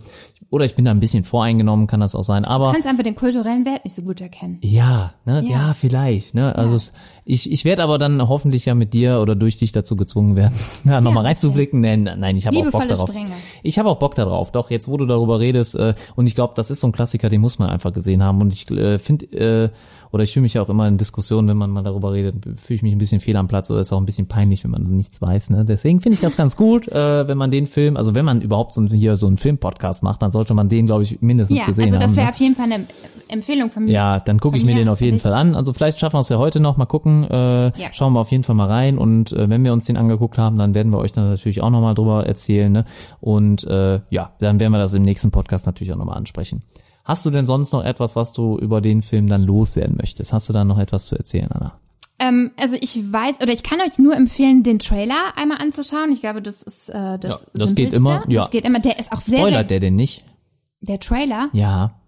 Oder 0.56 0.64
ich 0.64 0.76
bin 0.76 0.86
da 0.86 0.91
ein 0.91 1.01
bisschen 1.01 1.26
voreingenommen, 1.26 1.86
kann 1.86 1.99
das 1.99 2.16
auch 2.16 2.24
sein. 2.24 2.45
Aber 2.45 2.68
du 2.68 2.72
kannst 2.76 2.88
einfach 2.88 3.03
den 3.03 3.16
kulturellen 3.16 3.66
Wert 3.66 3.84
nicht 3.84 3.93
so 3.93 4.03
gut 4.03 4.22
erkennen. 4.22 4.58
ja, 4.62 5.12
ne, 5.26 5.43
ja, 5.43 5.49
Ja. 5.68 5.74
vielleicht, 5.74 6.34
ne, 6.34 6.56
also 6.56 6.70
Ja. 6.72 6.76
es, 6.78 6.93
ich, 7.26 7.51
ich 7.51 7.66
werde 7.66 7.84
aber 7.84 7.97
dann 7.97 8.26
hoffentlich 8.26 8.64
ja 8.66 8.74
mit 8.74 8.93
dir 8.93 9.20
oder 9.20 9.36
durch 9.36 9.58
dich 9.58 9.74
dazu 9.74 9.97
gezwungen 9.97 10.38
werden, 10.38 10.53
ja, 10.86 11.01
nochmal 11.01 11.24
okay. 11.24 11.28
reinzublicken. 11.32 11.82
Nein, 11.82 12.03
nein, 12.03 12.38
ich 12.38 12.47
habe 12.47 12.58
auch 12.58 12.72
Bock 12.72 12.88
darauf. 12.88 13.10
Strenge. 13.10 13.32
Ich 13.64 13.78
habe 13.78 13.89
auch 13.89 13.99
Bock 13.99 14.16
darauf. 14.16 14.53
Doch 14.53 14.72
jetzt, 14.72 14.88
wo 14.88 14.95
du 14.95 15.06
darüber 15.06 15.41
redest, 15.41 15.76
äh, 15.76 15.93
und 16.16 16.26
ich 16.26 16.36
glaube, 16.36 16.53
das 16.56 16.72
ist 16.72 16.80
so 16.80 16.88
ein 16.88 16.93
Klassiker, 16.93 17.28
den 17.28 17.41
muss 17.41 17.60
man 17.60 17.70
einfach 17.70 17.91
gesehen 17.91 18.24
haben. 18.24 18.39
Und 18.39 18.53
ich 18.53 18.72
äh, 18.72 18.97
finde, 18.97 19.26
äh, 19.36 19.70
oder 20.16 20.24
ich 20.24 20.32
fühle 20.32 20.43
mich 20.43 20.53
ja 20.53 20.61
auch 20.61 20.70
immer 20.70 20.88
in 20.88 20.97
Diskussionen, 20.97 21.49
wenn 21.49 21.57
man 21.57 21.72
mal 21.72 21.84
darüber 21.84 22.13
redet, 22.13 22.45
fühle 22.57 22.78
ich 22.78 22.84
mich 22.84 22.93
ein 22.93 22.97
bisschen 22.99 23.20
fehl 23.20 23.36
am 23.36 23.49
Platz 23.49 23.70
oder 23.70 23.82
ist 23.82 23.91
auch 23.91 23.97
ein 23.99 24.05
bisschen 24.05 24.28
peinlich, 24.28 24.63
wenn 24.63 24.72
man 24.72 24.84
nichts 24.84 25.22
weiß. 25.22 25.49
Ne? 25.49 25.66
Deswegen 25.66 25.99
finde 25.99 26.13
ich 26.13 26.22
das 26.22 26.38
ganz 26.38 26.55
gut, 26.55 26.88
äh, 26.88 27.28
wenn 27.28 27.38
man 27.38 27.51
den 27.51 27.68
Film, 27.68 27.97
also 27.97 28.16
wenn 28.16 28.24
man 28.24 28.39
überhaupt 28.39 28.74
so 28.74 28.82
hier 28.88 29.18
so 29.18 29.28
einen 29.28 29.36
Filmpodcast 29.36 30.03
macht, 30.03 30.22
dann 30.22 30.32
sollte 30.32 30.53
man 30.53 30.70
den, 30.70 30.86
glaube 30.86 31.03
ich, 31.03 31.22
mindestens 31.22 31.59
Ja, 31.59 31.66
gesehen 31.66 31.88
also 31.88 31.97
das 31.97 32.03
haben. 32.11 32.16
wäre 32.16 32.26
ne? 32.28 32.32
auf 32.32 32.38
jeden 32.39 32.55
Fall 32.55 32.72
eine 32.72 32.86
Empfehlung 33.28 33.72
von 33.72 33.84
mir. 33.84 33.91
Ja, 33.91 34.20
dann 34.22 34.39
gucke 34.39 34.55
ich 34.57 34.63
mir 34.63 34.76
den 34.76 34.88
auf 34.88 35.01
jeden. 35.01 35.20
Fall 35.20 35.34
an. 35.34 35.53
Also 35.53 35.74
vielleicht 35.74 35.99
schaffen 35.99 36.16
wir 36.16 36.22
es 36.22 36.30
ja 36.30 36.38
heute 36.38 36.61
noch. 36.61 36.78
Mal 36.78 36.86
gucken. 36.86 37.26
Äh, 37.26 37.66
Ja. 37.78 37.89
Schauen 37.91 38.13
wir 38.13 38.22
auf 38.22 38.32
jeden 38.32 38.43
Fall 38.43 38.55
mal 38.55 38.68
rein. 38.68 38.97
Und 38.97 39.34
äh, 39.34 39.49
wenn 39.49 39.66
wir 39.66 39.74
uns 39.74 39.84
den 39.84 39.97
angeguckt 39.97 40.38
haben, 40.38 40.57
dann 40.57 40.74
werden 40.76 40.93
wir 40.93 40.97
euch 40.99 41.11
dann 41.11 41.30
natürlich 41.30 41.61
auch 41.61 41.72
nochmal 41.72 41.93
drüber 41.93 42.26
erzählen. 42.26 42.72
Ne? 42.72 42.86
Und 43.20 43.66
äh, 43.66 43.99
ja, 44.11 44.32
dann 44.39 44.61
werden 44.61 44.72
wir 44.72 44.78
das 44.80 44.93
im 44.93 45.03
nächsten 45.03 45.32
Podcast 45.32 45.66
natürlich 45.66 45.91
auch 45.91 45.97
nochmal 45.97 46.18
ansprechen. 46.18 46.61
Hast 47.06 47.26
du 47.26 47.30
denn 47.30 47.45
sonst 47.45 47.72
noch 47.72 47.84
etwas, 47.84 48.16
was 48.16 48.34
du 48.34 48.58
über 48.58 48.82
den 48.82 49.01
Film 49.01 49.28
dann 49.28 49.43
loswerden 49.43 49.95
möchtest? 49.97 50.34
Hast 50.34 50.49
du 50.49 50.53
da 50.53 50.64
noch 50.66 50.80
etwas 50.80 51.06
zu 51.06 51.16
erzählen, 51.16 51.51
Anna? 51.51 51.80
Ähm, 52.18 52.51
also 52.60 52.76
ich 52.80 53.12
weiß, 53.12 53.41
oder 53.41 53.53
ich 53.53 53.64
kann 53.64 53.80
euch 53.80 53.97
nur 53.97 54.16
empfehlen, 54.16 54.64
den 54.64 54.80
Trailer 54.80 55.34
einmal 55.36 55.60
anzuschauen. 55.60 56.12
Ich 56.12 56.22
glaube, 56.22 56.41
das 56.41 56.62
ist 56.64 56.89
äh, 56.89 57.20
das 57.20 57.32
Ja, 57.32 57.39
das 57.53 57.76
geht 57.76 57.93
immer, 57.93 58.24
ja. 58.28 58.41
Das 58.41 58.51
geht 58.51 58.66
immer. 58.66 58.80
Der 58.80 58.99
ist 58.99 59.12
auch 59.12 59.22
sehr, 59.22 59.38
sehr 59.38 59.47
Spoilert 59.47 59.70
der 59.70 59.80
denn 59.80 59.95
nicht? 59.95 60.24
der 60.82 60.99
Trailer. 60.99 61.49
Ja. 61.53 61.99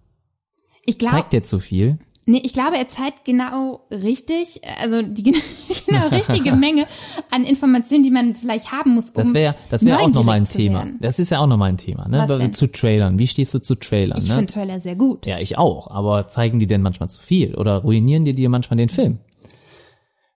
Ich 0.83 0.97
glaube, 0.97 1.15
Zeigt 1.15 1.33
der 1.33 1.43
zu 1.43 1.59
viel? 1.59 1.99
Nee, 2.30 2.41
ich 2.43 2.51
glaube, 2.51 2.78
er 2.78 2.89
zeigt 2.89 3.23
genau 3.23 3.80
richtig, 3.89 4.59
also 4.82 5.01
die 5.01 5.23
genau 5.88 6.07
richtige 6.11 6.51
Menge 6.55 6.86
an 7.32 7.45
Informationen, 7.45 8.03
die 8.03 8.11
man 8.11 8.36
vielleicht 8.36 8.73
haben 8.73 8.95
muss, 8.95 9.11
um 9.11 9.23
Das 9.23 9.34
wäre 9.34 9.55
das 9.69 9.86
wäre 9.86 9.99
auch 9.99 10.09
nochmal 10.09 10.36
ein 10.36 10.45
Thema. 10.45 10.88
Das 10.99 11.19
ist 11.19 11.32
ja 11.32 11.39
auch 11.39 11.47
nochmal 11.47 11.69
ein 11.69 11.78
Thema, 11.78 12.09
ne? 12.09 12.51
Zu 12.51 12.69
Trailern. 12.69 13.17
Wie 13.17 13.28
stehst 13.28 13.53
du 13.53 13.59
zu 13.59 13.75
Trailern, 13.75 14.17
Ich 14.21 14.28
ne? 14.28 14.36
finde 14.36 14.53
Trailer 14.53 14.80
sehr 14.82 14.95
gut. 14.97 15.25
Ja, 15.25 15.39
ich 15.39 15.57
auch. 15.57 15.89
Aber 15.89 16.28
zeigen 16.28 16.59
die 16.59 16.67
denn 16.67 16.82
manchmal 16.82 17.09
zu 17.09 17.21
viel? 17.21 17.55
Oder 17.55 17.78
ruinieren 17.78 18.25
die 18.25 18.34
dir 18.34 18.49
manchmal 18.49 18.75
den 18.78 18.89
Film? 18.89 19.19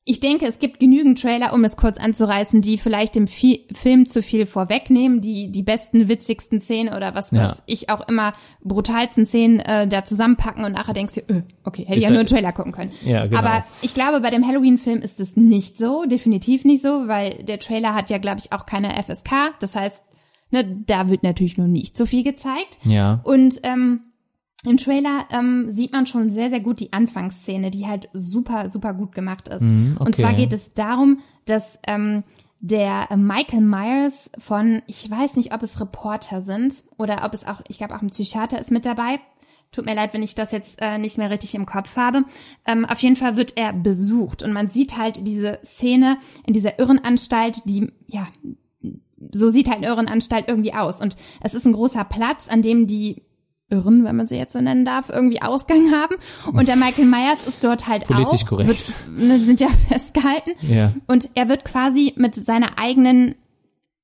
Ich 0.03 0.19
denke, 0.19 0.47
es 0.47 0.57
gibt 0.57 0.79
genügend 0.79 1.21
Trailer, 1.21 1.53
um 1.53 1.63
es 1.63 1.77
kurz 1.77 1.99
anzureißen, 1.99 2.61
die 2.61 2.79
vielleicht 2.79 3.15
dem 3.15 3.27
Fi 3.27 3.67
Film 3.71 4.07
zu 4.07 4.23
viel 4.23 4.47
vorwegnehmen, 4.47 5.21
die 5.21 5.51
die 5.51 5.61
besten, 5.61 6.07
witzigsten 6.07 6.59
Szenen 6.59 6.91
oder 6.93 7.13
was 7.13 7.29
Ja. 7.29 7.49
weiß 7.49 7.61
ich 7.67 7.89
auch 7.91 8.07
immer 8.07 8.33
brutalsten 8.63 9.27
Szenen 9.27 9.59
äh, 9.59 9.87
da 9.87 10.03
zusammenpacken 10.03 10.63
und 10.65 10.71
nachher 10.71 10.93
denkst 10.95 11.13
du, 11.13 11.33
öh, 11.33 11.41
okay, 11.63 11.83
hätte 11.85 11.97
ich 11.99 12.03
ja- 12.03 12.09
nur 12.09 12.19
einen 12.19 12.27
Trailer 12.27 12.51
gucken 12.51 12.71
können. 12.71 12.91
Ja, 13.05 13.27
genau. 13.27 13.37
Aber 13.39 13.63
ich 13.83 13.93
glaube, 13.93 14.21
bei 14.21 14.31
dem 14.31 14.47
Halloween-Film 14.47 15.03
ist 15.03 15.19
es 15.19 15.35
nicht 15.35 15.77
so, 15.77 16.05
definitiv 16.05 16.65
nicht 16.65 16.81
so, 16.81 17.07
weil 17.07 17.43
der 17.43 17.59
Trailer 17.59 17.93
hat 17.93 18.09
ja, 18.09 18.17
glaube 18.17 18.39
ich, 18.39 18.51
auch 18.53 18.65
keine 18.65 18.95
FSK. 19.03 19.53
Das 19.59 19.75
heißt, 19.75 20.03
ne, 20.49 20.83
da 20.87 21.09
wird 21.09 21.21
natürlich 21.21 21.57
nur 21.59 21.67
nicht 21.67 21.95
so 21.95 22.07
viel 22.07 22.23
gezeigt. 22.23 22.79
Ja. 22.85 23.21
Und 23.23 23.59
ähm, 23.63 24.01
im 24.63 24.77
Trailer 24.77 25.25
ähm, 25.31 25.71
sieht 25.71 25.91
man 25.91 26.05
schon 26.05 26.29
sehr, 26.29 26.49
sehr 26.49 26.59
gut 26.59 26.79
die 26.79 26.93
Anfangsszene, 26.93 27.71
die 27.71 27.87
halt 27.87 28.09
super, 28.13 28.69
super 28.69 28.93
gut 28.93 29.13
gemacht 29.13 29.47
ist. 29.47 29.61
Mhm, 29.61 29.95
okay. 29.95 30.05
Und 30.05 30.15
zwar 30.15 30.33
geht 30.33 30.53
es 30.53 30.73
darum, 30.73 31.19
dass 31.45 31.79
ähm, 31.87 32.23
der 32.59 33.07
Michael 33.15 33.61
Myers 33.61 34.29
von, 34.37 34.83
ich 34.85 35.09
weiß 35.09 35.35
nicht, 35.35 35.53
ob 35.53 35.63
es 35.63 35.81
Reporter 35.81 36.43
sind 36.43 36.83
oder 36.97 37.23
ob 37.25 37.33
es 37.33 37.45
auch, 37.47 37.61
ich 37.67 37.79
glaube 37.79 37.95
auch 37.95 38.03
ein 38.03 38.11
Psychiater 38.11 38.59
ist 38.59 38.69
mit 38.69 38.85
dabei. 38.85 39.19
Tut 39.71 39.85
mir 39.85 39.95
leid, 39.95 40.13
wenn 40.13 40.21
ich 40.21 40.35
das 40.35 40.51
jetzt 40.51 40.79
äh, 40.79 40.97
nicht 40.97 41.17
mehr 41.17 41.29
richtig 41.29 41.55
im 41.55 41.65
Kopf 41.65 41.95
habe. 41.95 42.23
Ähm, 42.65 42.85
auf 42.85 42.99
jeden 42.99 43.15
Fall 43.15 43.37
wird 43.37 43.57
er 43.57 43.73
besucht 43.73 44.43
und 44.43 44.53
man 44.53 44.67
sieht 44.67 44.97
halt 44.97 45.25
diese 45.25 45.59
Szene 45.65 46.17
in 46.45 46.53
dieser 46.53 46.77
Irrenanstalt, 46.77 47.63
die, 47.65 47.91
ja, 48.05 48.27
so 49.31 49.49
sieht 49.49 49.69
halt 49.69 49.77
eine 49.77 49.87
Irrenanstalt 49.87 50.47
irgendwie 50.47 50.73
aus. 50.73 51.01
Und 51.01 51.15
es 51.41 51.53
ist 51.53 51.65
ein 51.65 51.73
großer 51.73 52.03
Platz, 52.03 52.47
an 52.47 52.61
dem 52.61 52.85
die 52.85 53.23
Irren, 53.71 54.03
wenn 54.03 54.15
man 54.15 54.27
sie 54.27 54.35
jetzt 54.35 54.53
so 54.53 54.61
nennen 54.61 54.85
darf, 54.85 55.09
irgendwie 55.09 55.41
Ausgang 55.41 55.91
haben. 55.91 56.15
Und 56.53 56.67
der 56.67 56.75
Michael 56.75 57.05
Myers 57.05 57.47
ist 57.47 57.63
dort 57.63 57.87
halt 57.87 58.05
Politisch 58.05 58.43
auch. 58.43 58.49
korrekt. 58.49 58.69
Wird, 58.69 59.27
ne, 59.27 59.39
sind 59.39 59.59
ja 59.59 59.67
festgehalten. 59.89 60.51
Ja. 60.61 60.91
Und 61.07 61.29
er 61.35 61.49
wird 61.49 61.65
quasi 61.65 62.13
mit 62.17 62.35
seiner 62.35 62.77
eigenen, 62.77 63.35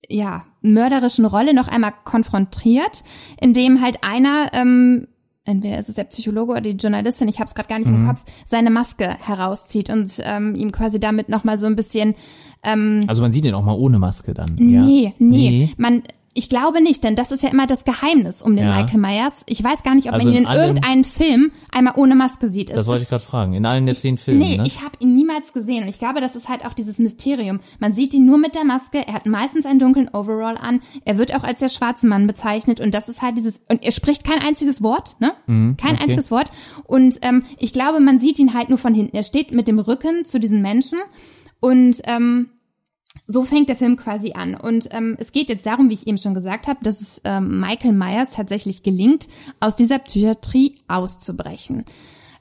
ja, 0.09 0.45
mörderischen 0.61 1.25
Rolle 1.25 1.53
noch 1.53 1.67
einmal 1.67 1.93
konfrontiert, 2.03 3.03
indem 3.41 3.81
halt 3.81 4.03
einer, 4.03 4.47
ähm, 4.53 5.07
entweder 5.45 5.79
ist 5.79 5.87
es 5.89 5.95
der 5.95 6.03
Psychologe 6.05 6.51
oder 6.53 6.61
die 6.61 6.71
Journalistin, 6.71 7.27
ich 7.29 7.39
habe 7.39 7.47
es 7.47 7.55
gerade 7.55 7.69
gar 7.69 7.79
nicht 7.79 7.89
Mhm. 7.89 8.01
im 8.01 8.07
Kopf, 8.07 8.19
seine 8.45 8.69
Maske 8.69 9.15
herauszieht 9.19 9.89
und 9.89 10.11
ähm, 10.23 10.55
ihm 10.55 10.71
quasi 10.71 10.99
damit 10.99 11.29
noch 11.29 11.43
mal 11.43 11.57
so 11.59 11.67
ein 11.67 11.75
bisschen 11.75 12.15
ähm, 12.63 13.03
Also 13.07 13.21
man 13.21 13.31
sieht 13.31 13.45
ihn 13.45 13.53
auch 13.53 13.63
mal 13.63 13.75
ohne 13.75 13.99
Maske 13.99 14.33
dann. 14.33 14.57
ja? 14.57 14.81
Nee, 14.81 15.13
nee, 15.19 15.69
Man, 15.77 16.03
ich 16.37 16.49
glaube 16.49 16.81
nicht, 16.81 17.03
denn 17.03 17.15
das 17.15 17.31
ist 17.31 17.43
ja 17.43 17.49
immer 17.49 17.65
das 17.67 17.83
Geheimnis 17.83 18.41
um 18.41 18.55
den 18.55 18.65
Ja. 18.65 18.75
Michael 18.77 18.99
Myers. 18.99 19.43
Ich 19.47 19.63
weiß 19.63 19.83
gar 19.83 19.95
nicht, 19.95 20.07
ob 20.07 20.13
Also 20.13 20.27
man 20.27 20.35
ihn 20.37 20.43
in 20.43 20.49
in 20.49 20.55
irgendeinem 20.57 21.03
Film 21.03 21.51
einmal 21.71 21.93
ohne 21.97 22.15
Maske 22.15 22.47
sieht. 22.49 22.69
Es 22.69 22.75
Das 22.77 22.85
wollte 22.87 22.99
ist- 22.99 23.03
ich 23.03 23.09
gerade 23.09 23.23
fragen. 23.23 23.53
In 23.53 23.65
allen 23.65 23.85
der 23.85 23.95
zehn 23.95 24.17
Filmen, 24.17 24.39
Nee, 24.39 24.57
ne? 24.57 24.63
ich 24.67 24.81
habe 24.81 24.91
ihn 24.99 25.15
niemals 25.15 25.51
gesehen. 25.53 25.83
Und 25.83 25.89
ich 25.89 25.99
glaube, 25.99 26.21
das 26.21 26.35
ist 26.35 26.47
halt 26.47 26.63
auch 26.65 26.73
dieses 26.73 26.99
Mysterium. 26.99 27.59
Man 27.79 27.93
sieht 27.93 28.13
ihn 28.13 28.25
nur 28.25 28.37
mit 28.37 28.55
der 28.55 28.63
Maske. 28.65 29.05
Er 29.07 29.13
hat 29.15 29.25
meistens 29.25 29.65
einen 29.65 29.79
dunklen 29.79 30.09
Overall 30.13 30.57
an. 30.57 30.81
Er 31.05 31.17
wird 31.17 31.33
auch 31.35 31.43
als 31.43 31.59
der 31.59 31.69
schwarze 31.69 32.05
Mann 32.07 32.27
bezeichnet. 32.27 32.79
Und 32.79 32.93
das 32.93 33.09
ist 33.09 33.21
halt 33.21 33.37
dieses, 33.37 33.59
und 33.69 33.83
er 33.83 33.91
spricht 33.91 34.23
kein 34.23 34.39
einziges 34.39 34.83
Wort, 34.83 35.15
ne? 35.19 35.33
kein 35.47 35.55
Mhm, 35.55 35.75
okay. 35.79 35.97
einziges 36.03 36.29
Wort. 36.31 36.51
Und 36.85 37.17
ähm, 37.23 37.43
ich 37.57 37.73
glaube, 37.73 37.99
man 37.99 38.19
sieht 38.19 38.37
ihn 38.39 38.53
halt 38.53 38.69
nur 38.69 38.77
von 38.77 38.93
hinten. 38.93 39.15
Er 39.15 39.23
steht 39.23 39.51
mit 39.53 39.67
dem 39.67 39.79
Rücken 39.79 40.23
zu 40.25 40.39
diesen 40.39 40.61
Menschen. 40.61 40.99
Und 41.59 42.01
ähm, 42.05 42.49
so 43.27 43.43
fängt 43.43 43.67
der 43.69 43.75
Film 43.75 43.97
quasi 43.97 44.31
an. 44.33 44.55
Und 44.55 44.87
ähm, 44.91 45.17
es 45.19 45.33
geht 45.33 45.49
jetzt 45.49 45.65
darum, 45.65 45.89
wie 45.89 45.93
ich 45.93 46.07
eben 46.07 46.17
schon 46.17 46.33
gesagt 46.33 46.67
habe, 46.67 46.79
dass 46.81 47.01
es 47.01 47.21
ähm, 47.25 47.59
Michael 47.59 47.91
Myers 47.91 48.31
tatsächlich 48.31 48.83
gelingt, 48.83 49.27
aus 49.59 49.75
dieser 49.75 49.99
Psychiatrie 49.99 50.79
auszubrechen. 50.87 51.83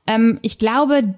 Ähm, 0.07 0.39
ich 0.43 0.59
glaube, 0.59 1.15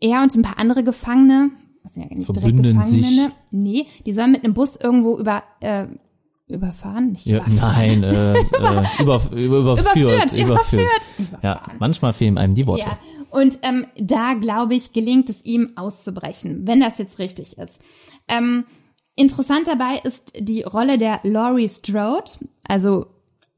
er 0.00 0.22
und 0.22 0.34
ein 0.34 0.42
paar 0.42 0.58
andere 0.58 0.84
Gefangene, 0.84 1.50
das 1.82 1.94
sind 1.94 2.08
ja 2.08 2.16
nicht 2.16 2.26
Verbünden 2.26 2.62
direkt 2.62 2.78
Gefangene, 2.78 3.06
sich. 3.08 3.16
ne? 3.16 3.32
nee, 3.50 3.86
die 4.06 4.12
sollen 4.12 4.30
mit 4.30 4.44
einem 4.44 4.54
Bus 4.54 4.76
irgendwo 4.76 5.18
über 5.18 5.42
äh, 5.60 5.86
überfahren, 6.46 7.12
nicht 7.12 7.26
ja, 7.26 7.38
überfahren. 7.38 8.00
nein, 8.00 8.02
äh, 8.04 8.32
äh, 8.38 9.02
über, 9.02 9.22
über, 9.32 9.58
überführt, 9.72 10.32
Überführt, 10.32 10.32
überführt. 10.32 10.82
Ja, 11.42 11.52
Überfahren. 11.54 11.76
manchmal 11.80 12.12
fehlen 12.12 12.38
einem 12.38 12.54
die 12.54 12.66
Worte. 12.66 12.84
Ja, 12.84 12.98
und 13.30 13.58
ähm, 13.62 13.86
da 13.96 14.34
glaube 14.34 14.74
ich, 14.74 14.92
gelingt 14.92 15.30
es 15.30 15.44
ihm 15.44 15.72
auszubrechen, 15.76 16.66
wenn 16.66 16.80
das 16.80 16.98
jetzt 16.98 17.18
richtig 17.18 17.58
ist. 17.58 17.80
Ähm, 18.28 18.64
interessant 19.14 19.68
dabei 19.68 20.00
ist 20.02 20.32
die 20.38 20.62
Rolle 20.62 20.98
der 20.98 21.20
Laurie 21.22 21.68
Strode, 21.68 22.30
also 22.66 23.06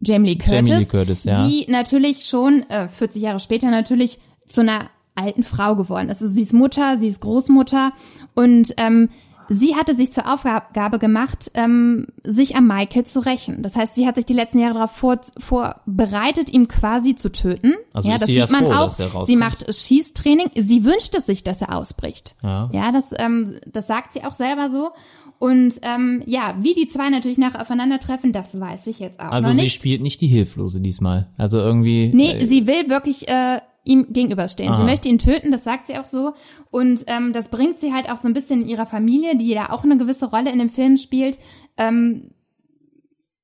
Jamie 0.01 0.31
Lee 0.31 0.37
Curtis, 0.37 0.53
Jamie 0.53 0.85
Lee 0.85 0.85
Curtis, 0.85 1.25
ja. 1.25 1.47
die 1.47 1.67
natürlich 1.69 2.27
schon 2.27 2.69
äh, 2.69 2.89
40 2.89 3.23
Jahre 3.23 3.41
später 3.41 3.71
natürlich 3.71 4.19
zu 4.47 4.61
einer 4.61 4.91
alten 5.15 5.45
Frau 5.45 5.77
geworden 5.77 6.09
ist. 6.09 6.23
Also 6.23 6.35
sie 6.35 6.43
ist 6.43 6.53
Mutter, 6.53 6.99
sie 6.99 7.09
ist 7.09 7.21
Großmutter 7.21 7.93
und 8.35 8.75
ähm, 8.77 9.09
sie 9.49 9.77
hatte 9.77 9.95
sich 9.95 10.13
zur 10.13 10.33
Aufgabe 10.33 10.99
gemacht, 10.99 11.51
ähm, 11.55 12.09
sich 12.25 12.57
am 12.57 12.67
Michael 12.67 13.05
zu 13.05 13.21
rächen. 13.21 13.63
Das 13.63 13.77
heißt, 13.77 13.95
sie 13.95 14.07
hat 14.07 14.17
sich 14.17 14.27
die 14.27 14.35
letzten 14.35 14.59
Jahre 14.59 14.75
darauf 14.75 14.93
vor, 14.93 15.21
vorbereitet, 15.39 16.53
ihn 16.53 16.69
quasi 16.69 17.15
zu 17.15 17.31
töten. 17.31 17.75
Also 17.93 18.09
ja, 18.09 18.19
das 18.19 18.27
sie 18.27 18.35
ja 18.35 18.47
sieht 18.47 18.53
man 18.61 18.67
froh, 18.67 19.19
auch. 19.19 19.27
sie 19.27 19.37
macht 19.37 19.73
Schießtraining. 19.73 20.51
Sie 20.57 20.85
wünscht 20.85 21.15
es 21.17 21.27
sich, 21.27 21.45
dass 21.45 21.63
er 21.63 21.77
ausbricht. 21.77 22.35
Ja. 22.43 22.71
Ja, 22.73 22.93
das, 22.93 23.07
ähm, 23.19 23.55
das 23.67 23.87
sagt 23.87 24.13
sie 24.13 24.25
auch 24.25 24.35
selber 24.35 24.71
so. 24.71 24.91
Und 25.39 25.75
ähm, 25.83 26.23
ja, 26.27 26.55
wie 26.61 26.75
die 26.75 26.87
zwei 26.87 27.11
natürlich 27.11 27.39
nachher 27.39 27.61
aufeinandertreffen, 27.61 28.33
das 28.33 28.59
weiß 28.59 28.87
ich 28.87 28.99
jetzt 28.99 29.21
auch 29.21 29.31
Also 29.31 29.51
sie 29.53 29.63
nicht. 29.63 29.75
spielt 29.75 30.01
nicht 30.03 30.21
die 30.21 30.27
Hilflose 30.27 30.81
diesmal. 30.81 31.29
Also 31.37 31.59
irgendwie. 31.59 32.11
Nee, 32.15 32.33
äh, 32.39 32.47
sie 32.47 32.67
will 32.67 32.89
wirklich 32.89 33.29
äh, 33.29 33.61
ihm 33.85 34.07
gegenüberstehen. 34.11 34.71
Sie 34.73 34.81
Aha. 34.81 34.85
möchte 34.85 35.09
ihn 35.09 35.19
töten, 35.19 35.53
das 35.53 35.65
sagt 35.65 35.89
sie 35.89 35.99
auch 35.99 36.07
so. 36.07 36.33
Und 36.71 37.05
ähm, 37.09 37.33
das 37.35 37.49
bringt 37.49 37.79
sie 37.81 37.93
halt 37.93 38.09
auch 38.09 38.17
so 38.17 38.27
ein 38.29 38.33
bisschen 38.33 38.63
in 38.63 38.69
ihrer 38.69 38.87
Familie, 38.87 39.37
die 39.37 39.49
ja 39.49 39.71
auch 39.71 39.85
eine 39.85 39.99
gewisse 39.99 40.31
Rolle 40.31 40.51
in 40.51 40.59
dem 40.59 40.71
Film 40.71 40.97
spielt. 40.97 41.39
Ähm, 41.77 42.31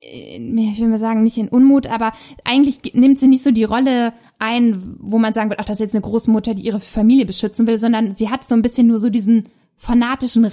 in- 0.01 0.57
ich 0.57 0.81
will 0.81 0.89
mal 0.89 0.99
sagen, 0.99 1.23
nicht 1.23 1.37
in 1.37 1.49
Unmut, 1.49 1.87
aber 1.87 2.13
eigentlich 2.45 2.95
nimmt 2.95 3.19
sie 3.21 3.29
nicht 3.29 3.45
so 3.45 3.51
die 3.51 3.65
Rolle 3.65 4.15
ein, 4.39 4.97
wo 4.99 5.19
man 5.19 5.35
sagen 5.35 5.51
wird, 5.51 5.61
ach, 5.61 5.67
das 5.67 5.77
ist 5.77 5.81
jetzt 5.87 5.95
eine 5.95 6.01
Großmutter, 6.03 6.55
die 6.55 6.63
ihre 6.63 6.81
Familie 6.81 7.27
beschützen 7.27 7.67
will, 7.67 7.77
sondern 7.77 8.15
sie 8.15 8.31
hat 8.31 8.49
so 8.49 8.55
ein 8.55 8.63
bisschen 8.63 8.87
nur 8.87 8.99
so 8.99 9.11
diesen 9.11 9.49
fanatischen 9.77 10.45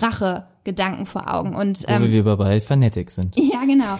Rache-Gedanken 0.68 1.06
vor 1.06 1.34
Augen. 1.34 1.56
Und 1.56 1.84
wo 1.88 1.92
ähm, 1.92 2.12
wir 2.12 2.24
bei 2.36 2.62
Fanatic 2.62 3.12
sind. 3.12 3.36
ja, 3.40 3.64
genau. 3.66 4.00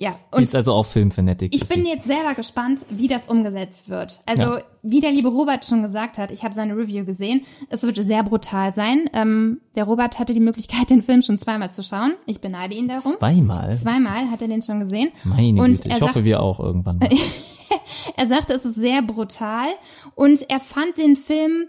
Ja, 0.00 0.14
Sie 0.30 0.36
und 0.36 0.42
ist 0.44 0.54
also 0.54 0.74
auch 0.74 0.86
Filmfanatic. 0.86 1.52
ich 1.52 1.68
bin 1.68 1.84
jetzt 1.84 2.06
selber 2.06 2.34
gespannt, 2.34 2.86
wie 2.88 3.08
das 3.08 3.26
umgesetzt 3.26 3.88
wird. 3.88 4.20
Also, 4.26 4.42
Ja. 4.42 4.62
wie 4.84 5.00
der 5.00 5.10
liebe 5.10 5.26
Robert 5.26 5.64
schon 5.64 5.82
gesagt 5.82 6.18
hat, 6.18 6.30
ich 6.30 6.44
habe 6.44 6.54
seine 6.54 6.76
Review 6.76 7.04
gesehen, 7.04 7.44
es 7.68 7.82
wird 7.82 7.96
sehr 7.96 8.22
brutal 8.22 8.72
sein. 8.74 9.10
Ähm, 9.12 9.60
der 9.74 9.82
Robert 9.82 10.20
hatte 10.20 10.34
die 10.34 10.40
Möglichkeit, 10.40 10.90
den 10.90 11.02
Film 11.02 11.22
schon 11.22 11.36
zweimal 11.38 11.72
zu 11.72 11.82
schauen. 11.82 12.14
Ich 12.26 12.40
beneide 12.40 12.76
ihn 12.76 12.86
darum. 12.86 13.14
Zweimal. 13.18 13.76
Zweimal 13.76 14.30
hat 14.30 14.40
er 14.40 14.46
den 14.46 14.62
schon 14.62 14.78
gesehen. 14.78 15.10
Meine 15.24 15.60
Und 15.60 15.82
Güte. 15.82 15.88
Ich 15.88 16.00
hoffe, 16.00 16.12
sagt- 16.14 16.24
wir 16.24 16.40
auch 16.42 16.60
irgendwann. 16.60 16.98
Mal. 16.98 17.08
Er 18.16 18.26
sagte, 18.26 18.54
es 18.54 18.64
ist 18.64 18.76
sehr 18.76 19.02
brutal 19.02 19.66
und 20.14 20.48
er 20.50 20.58
fand 20.58 20.96
den 20.96 21.16
Film 21.16 21.66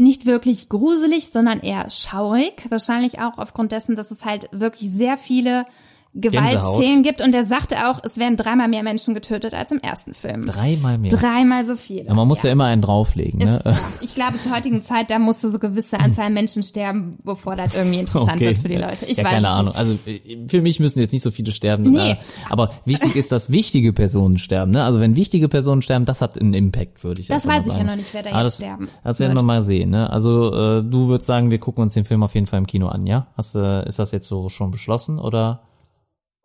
nicht 0.00 0.26
wirklich 0.26 0.68
gruselig, 0.68 1.28
sondern 1.28 1.60
eher 1.60 1.88
schaurig. 1.90 2.64
Wahrscheinlich 2.70 3.20
auch 3.20 3.38
aufgrund 3.38 3.70
dessen, 3.70 3.96
dass 3.96 4.10
es 4.10 4.24
halt 4.24 4.48
wirklich 4.50 4.90
sehr 4.90 5.18
viele 5.18 5.66
Gewaltszenen 6.12 7.04
gibt. 7.04 7.20
Und 7.20 7.32
er 7.34 7.46
sagte 7.46 7.88
auch, 7.88 8.00
es 8.02 8.18
werden 8.18 8.36
dreimal 8.36 8.68
mehr 8.68 8.82
Menschen 8.82 9.14
getötet 9.14 9.54
als 9.54 9.70
im 9.70 9.78
ersten 9.78 10.12
Film. 10.12 10.44
Dreimal 10.44 10.98
mehr. 10.98 11.10
Dreimal 11.10 11.64
so 11.66 11.76
viele. 11.76 12.04
ja, 12.04 12.14
man 12.14 12.26
muss 12.26 12.42
ja. 12.42 12.50
immer 12.50 12.64
einen 12.64 12.82
drauflegen. 12.82 13.38
Ne? 13.38 13.60
Ist, 13.64 14.02
ich 14.02 14.14
glaube, 14.14 14.40
zur 14.42 14.52
heutigen 14.54 14.82
Zeit, 14.82 15.10
da 15.10 15.18
musste 15.20 15.50
so 15.50 15.58
gewisse 15.60 16.00
Anzahl 16.00 16.30
Menschen 16.30 16.62
sterben, 16.64 17.18
bevor 17.22 17.54
das 17.54 17.76
irgendwie 17.76 18.00
interessant 18.00 18.40
wird 18.40 18.58
für 18.58 18.68
die 18.68 18.76
Leute. 18.76 19.06
Ich 19.06 19.18
ja, 19.18 19.24
weiß 19.24 19.32
keine 19.32 19.46
es 19.46 19.52
Ahnung. 19.52 19.66
Nicht. 19.66 19.78
Also 19.78 19.98
äh, 20.06 20.48
für 20.48 20.62
mich 20.62 20.80
müssen 20.80 20.98
jetzt 20.98 21.12
nicht 21.12 21.22
so 21.22 21.30
viele 21.30 21.52
sterben. 21.52 21.84
Nee. 21.90 22.12
Äh, 22.12 22.16
aber 22.48 22.72
wichtig 22.84 23.14
ist, 23.14 23.30
dass 23.30 23.50
wichtige 23.50 23.92
Personen 23.92 24.38
sterben. 24.38 24.72
Ne? 24.72 24.82
Also 24.82 24.98
wenn 24.98 25.14
wichtige 25.14 25.48
Personen 25.48 25.82
sterben, 25.82 26.06
das 26.06 26.20
hat 26.20 26.40
einen 26.40 26.54
Impact, 26.54 27.04
würde 27.04 27.20
ich 27.20 27.28
Das 27.28 27.46
einfach 27.46 27.48
mal 27.48 27.58
weiß 27.58 27.66
ich 27.66 27.72
ja 27.72 27.78
sagen. 27.78 27.86
noch 27.86 27.96
nicht, 27.96 28.12
wer 28.14 28.22
da 28.24 28.30
Aber 28.30 28.40
jetzt 28.40 28.58
das, 28.58 28.66
sterben 28.66 28.88
Das 29.04 29.20
werden 29.20 29.32
wir 29.32 29.36
wird. 29.36 29.44
mal 29.46 29.62
sehen. 29.62 29.90
Ne? 29.90 30.10
Also 30.10 30.52
äh, 30.52 30.82
du 30.82 31.06
würdest 31.08 31.26
sagen, 31.26 31.50
wir 31.52 31.58
gucken 31.58 31.82
uns 31.82 31.94
den 31.94 32.04
Film 32.04 32.24
auf 32.24 32.34
jeden 32.34 32.46
Fall 32.46 32.58
im 32.58 32.66
Kino 32.66 32.88
an, 32.88 33.06
ja? 33.06 33.28
Hast, 33.36 33.54
äh, 33.54 33.86
ist 33.86 34.00
das 34.00 34.10
jetzt 34.10 34.26
so 34.26 34.48
schon 34.48 34.72
beschlossen 34.72 35.18
oder 35.20 35.62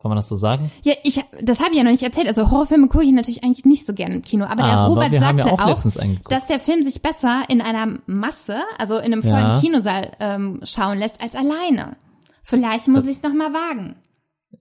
kann 0.06 0.12
man 0.12 0.18
das 0.18 0.30
so 0.30 0.36
sagen? 0.36 0.70
Ja, 0.84 0.94
ich, 1.04 1.20
das 1.42 1.60
habe 1.60 1.72
ich 1.72 1.78
ja 1.78 1.84
noch 1.84 1.90
nicht 1.90 2.04
erzählt. 2.04 2.28
Also 2.28 2.52
Horrorfilme 2.52 2.88
gucke 2.90 3.04
ich 3.04 3.12
natürlich 3.12 3.44
eigentlich 3.44 3.66
nicht 3.66 3.88
so 3.88 3.94
gerne 3.96 4.14
im 4.14 4.22
Kino. 4.22 4.46
Aber 4.46 4.58
der 4.58 4.66
Aber 4.66 4.90
Robert 4.94 5.10
wir 5.10 5.20
haben 5.20 5.38
sagte 5.40 5.50
ja 5.50 5.66
auch 5.66 5.78
auch, 5.80 6.30
dass 6.30 6.46
der 6.46 6.60
Film 6.60 6.84
sich 6.84 7.02
besser 7.02 7.42
in 7.48 7.60
einer 7.60 7.88
Masse, 8.06 8.58
also 8.78 8.98
in 8.98 9.06
einem 9.14 9.24
vollen 9.24 9.36
Ja. 9.36 9.60
Kinosaal 9.60 10.12
ähm, 10.20 10.60
schauen 10.62 11.00
lässt 11.00 11.24
als 11.24 11.34
alleine. 11.34 11.96
Vielleicht 12.44 12.88
muss 12.88 13.06
ich 13.08 13.18
es 13.18 13.24
noch 13.24 13.34
mal 13.34 13.52
wagen. 13.52 13.96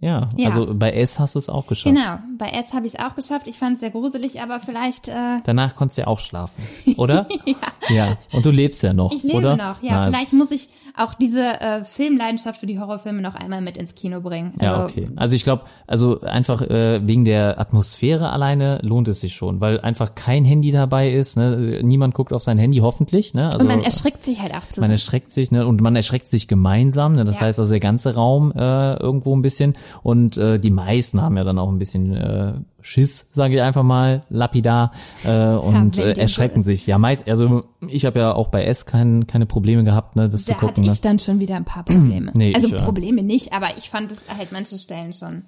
Ja, 0.00 0.30
Ja. 0.34 0.46
also 0.48 0.72
bei 0.74 0.92
S 0.92 1.18
hast 1.18 1.34
du 1.34 1.38
es 1.40 1.50
auch 1.50 1.66
geschafft. 1.66 1.94
Genau, 1.94 2.16
bei 2.38 2.46
S 2.48 2.72
habe 2.72 2.86
ich 2.86 2.94
es 2.94 3.00
auch 3.00 3.14
geschafft. 3.14 3.46
Ich 3.46 3.58
fand 3.58 3.74
es 3.74 3.80
sehr 3.80 3.90
gruselig, 3.90 4.40
aber 4.40 4.60
vielleicht, 4.60 5.08
äh, 5.08 5.40
Danach 5.44 5.76
konntest 5.76 5.98
du 5.98 6.02
ja 6.02 6.06
auch 6.08 6.20
schlafen, 6.20 6.64
oder? 6.96 7.28
ja. 7.44 7.54
Ja, 7.94 8.16
und 8.32 8.46
du 8.46 8.50
lebst 8.50 8.82
ja 8.82 8.94
noch, 8.94 9.12
ich 9.12 9.22
lebe 9.22 9.36
oder? 9.36 9.56
noch. 9.58 9.82
Ja, 9.82 9.92
Na, 9.92 10.06
vielleicht 10.06 10.32
muss 10.32 10.50
ich 10.50 10.70
auch 10.96 11.14
diese 11.14 11.60
äh, 11.60 11.84
Filmleidenschaft 11.84 12.60
für 12.60 12.66
die 12.66 12.78
Horrorfilme 12.78 13.20
noch 13.20 13.34
einmal 13.34 13.60
mit 13.60 13.76
ins 13.76 13.94
Kino 13.96 14.20
bringen. 14.20 14.52
Also, 14.58 14.64
Ja, 14.74 14.84
okay. 14.84 15.08
Also 15.16 15.34
ich 15.34 15.42
glaube, 15.42 15.64
also 15.86 16.20
einfach 16.20 16.62
äh, 16.62 17.04
wegen 17.06 17.24
der 17.24 17.58
Atmosphäre 17.58 18.30
alleine 18.30 18.78
lohnt 18.82 19.08
es 19.08 19.20
sich 19.20 19.34
schon, 19.34 19.60
weil 19.60 19.80
einfach 19.80 20.14
kein 20.14 20.44
Handy 20.44 20.70
dabei 20.70 21.10
ist. 21.10 21.36
Ne? 21.36 21.80
Niemand 21.82 22.14
guckt 22.14 22.32
auf 22.32 22.42
sein 22.42 22.58
Handy, 22.58 22.78
hoffentlich. 22.78 23.34
Ne? 23.34 23.46
Also, 23.50 23.60
Und 23.60 23.66
man 23.66 23.82
erschrickt 23.82 24.22
sich 24.24 24.40
halt 24.40 24.52
auch 24.52 24.60
man 24.60 24.70
zusammen. 24.70 24.90
erschreckt 24.92 25.32
sich 25.32 25.50
ne? 25.50 25.66
und 25.66 25.80
man 25.80 25.96
erschreckt 25.96 26.28
sich 26.30 26.46
gemeinsam. 26.46 27.16
Ne? 27.16 27.24
Das 27.24 27.36
Ja. 27.36 27.42
heißt 27.46 27.58
also 27.58 27.72
der 27.72 27.80
ganze 27.80 28.14
Raum 28.14 28.52
äh, 28.54 28.94
irgendwo 28.94 29.34
ein 29.34 29.42
bisschen 29.42 29.74
und 30.04 30.36
äh, 30.36 30.58
die 30.60 30.70
meisten 30.70 31.20
haben 31.20 31.36
ja 31.36 31.42
dann 31.44 31.58
auch 31.58 31.70
ein 31.70 31.78
bisschen 31.78 32.14
äh, 32.14 32.52
Schiss, 32.86 33.28
sage 33.32 33.54
ich 33.54 33.62
einfach 33.62 33.82
mal, 33.82 34.24
lapidar 34.28 34.92
äh, 35.24 35.54
und 35.54 35.96
wenn 35.96 36.06
äh, 36.06 36.14
so 36.14 36.20
erschrecken 36.20 36.60
ist. 36.60 36.66
sich. 36.66 36.86
Ja, 36.86 36.98
meist, 36.98 37.26
also 37.26 37.64
ich 37.88 38.04
habe 38.04 38.20
ja 38.20 38.34
auch 38.34 38.48
bei 38.48 38.66
S 38.66 38.84
kein, 38.84 39.26
keine 39.26 39.46
Probleme 39.46 39.84
gehabt, 39.84 40.16
ne, 40.16 40.28
das 40.28 40.44
da 40.44 40.52
zu 40.52 40.58
gucken. 40.58 40.68
hatte 40.68 40.80
ne? 40.82 40.92
ich 40.92 41.00
dann 41.00 41.18
schon 41.18 41.40
wieder 41.40 41.56
ein 41.56 41.64
paar 41.64 41.84
Probleme. 41.84 42.30
Nee, 42.34 42.54
also 42.54 42.68
ich, 42.68 42.74
äh, 42.74 42.76
Probleme 42.76 43.22
nicht, 43.22 43.54
aber 43.54 43.78
ich 43.78 43.88
fand 43.88 44.12
es 44.12 44.26
halt 44.36 44.52
manche 44.52 44.76
Stellen 44.76 45.14
schon. 45.14 45.44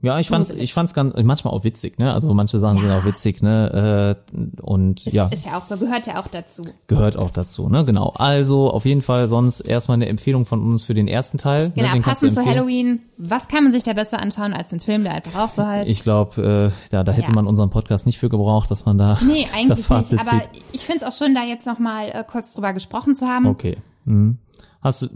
Ja, 0.00 0.18
ich 0.18 0.28
fand's, 0.28 0.50
ich 0.50 0.72
fand's 0.72 0.94
ganz, 0.94 1.14
manchmal 1.22 1.52
auch 1.52 1.64
witzig, 1.64 1.98
ne? 1.98 2.14
Also 2.14 2.32
manche 2.32 2.58
Sachen 2.58 2.78
sind 2.78 2.90
auch 2.90 3.04
witzig, 3.04 3.42
ne? 3.42 4.16
Äh, 4.32 4.62
und 4.62 5.04
ja, 5.04 5.26
Ist 5.26 5.44
ja 5.44 5.58
auch 5.58 5.64
so, 5.64 5.76
gehört 5.76 6.06
ja 6.06 6.18
auch 6.18 6.28
dazu. 6.28 6.64
gehört 6.86 7.18
auch 7.18 7.28
dazu, 7.28 7.68
ne? 7.68 7.84
Genau. 7.84 8.14
Also 8.16 8.70
auf 8.70 8.86
jeden 8.86 9.02
Fall 9.02 9.28
sonst 9.28 9.60
erstmal 9.60 9.96
eine 9.96 10.08
Empfehlung 10.08 10.46
von 10.46 10.62
uns 10.62 10.84
für 10.84 10.94
den 10.94 11.08
ersten 11.08 11.36
Teil. 11.36 11.72
Genau, 11.74 11.94
ne? 11.94 12.00
kannst 12.00 12.22
du 12.22 12.28
passend 12.28 12.46
zu. 12.46 12.46
Halloween. 12.46 13.02
Was 13.18 13.48
kann 13.48 13.64
man 13.64 13.72
sich 13.72 13.82
da 13.82 13.92
besser 13.92 14.20
anschauen 14.20 14.54
als 14.54 14.72
ein 14.72 14.80
Film, 14.80 15.04
der 15.04 15.14
einfach 15.14 15.38
auch 15.38 15.50
so 15.50 15.64
heißt? 15.64 15.90
Ich 15.90 16.02
glaube, 16.02 16.42
äh, 16.66 16.70
da, 16.90 17.04
da 17.04 17.12
hätte 17.12 17.28
Ja. 17.28 17.34
man 17.34 17.46
unseren 17.46 17.70
Podcast 17.70 18.06
nicht 18.06 18.18
für 18.18 18.28
gebraucht, 18.28 18.70
dass 18.70 18.84
man 18.86 18.98
da 18.98 19.18
nee, 19.26 19.42
das 19.44 19.54
eigentlich 19.54 19.86
Fazit 19.86 20.18
nicht. 20.20 20.32
Aber 20.32 20.42
zieht. 20.42 20.62
ich 20.72 20.80
finde 20.82 21.04
es 21.04 21.08
auch 21.14 21.16
schön, 21.16 21.34
da 21.34 21.42
jetzt 21.44 21.66
nochmal 21.66 22.08
äh, 22.10 22.24
kurz 22.30 22.52
drüber 22.54 22.72
gesprochen 22.72 23.14
zu 23.14 23.26
haben. 23.26 23.46
Okay. 23.46 23.76
Mhm. 24.04 24.38
Hast 24.80 25.02
du, 25.02 25.08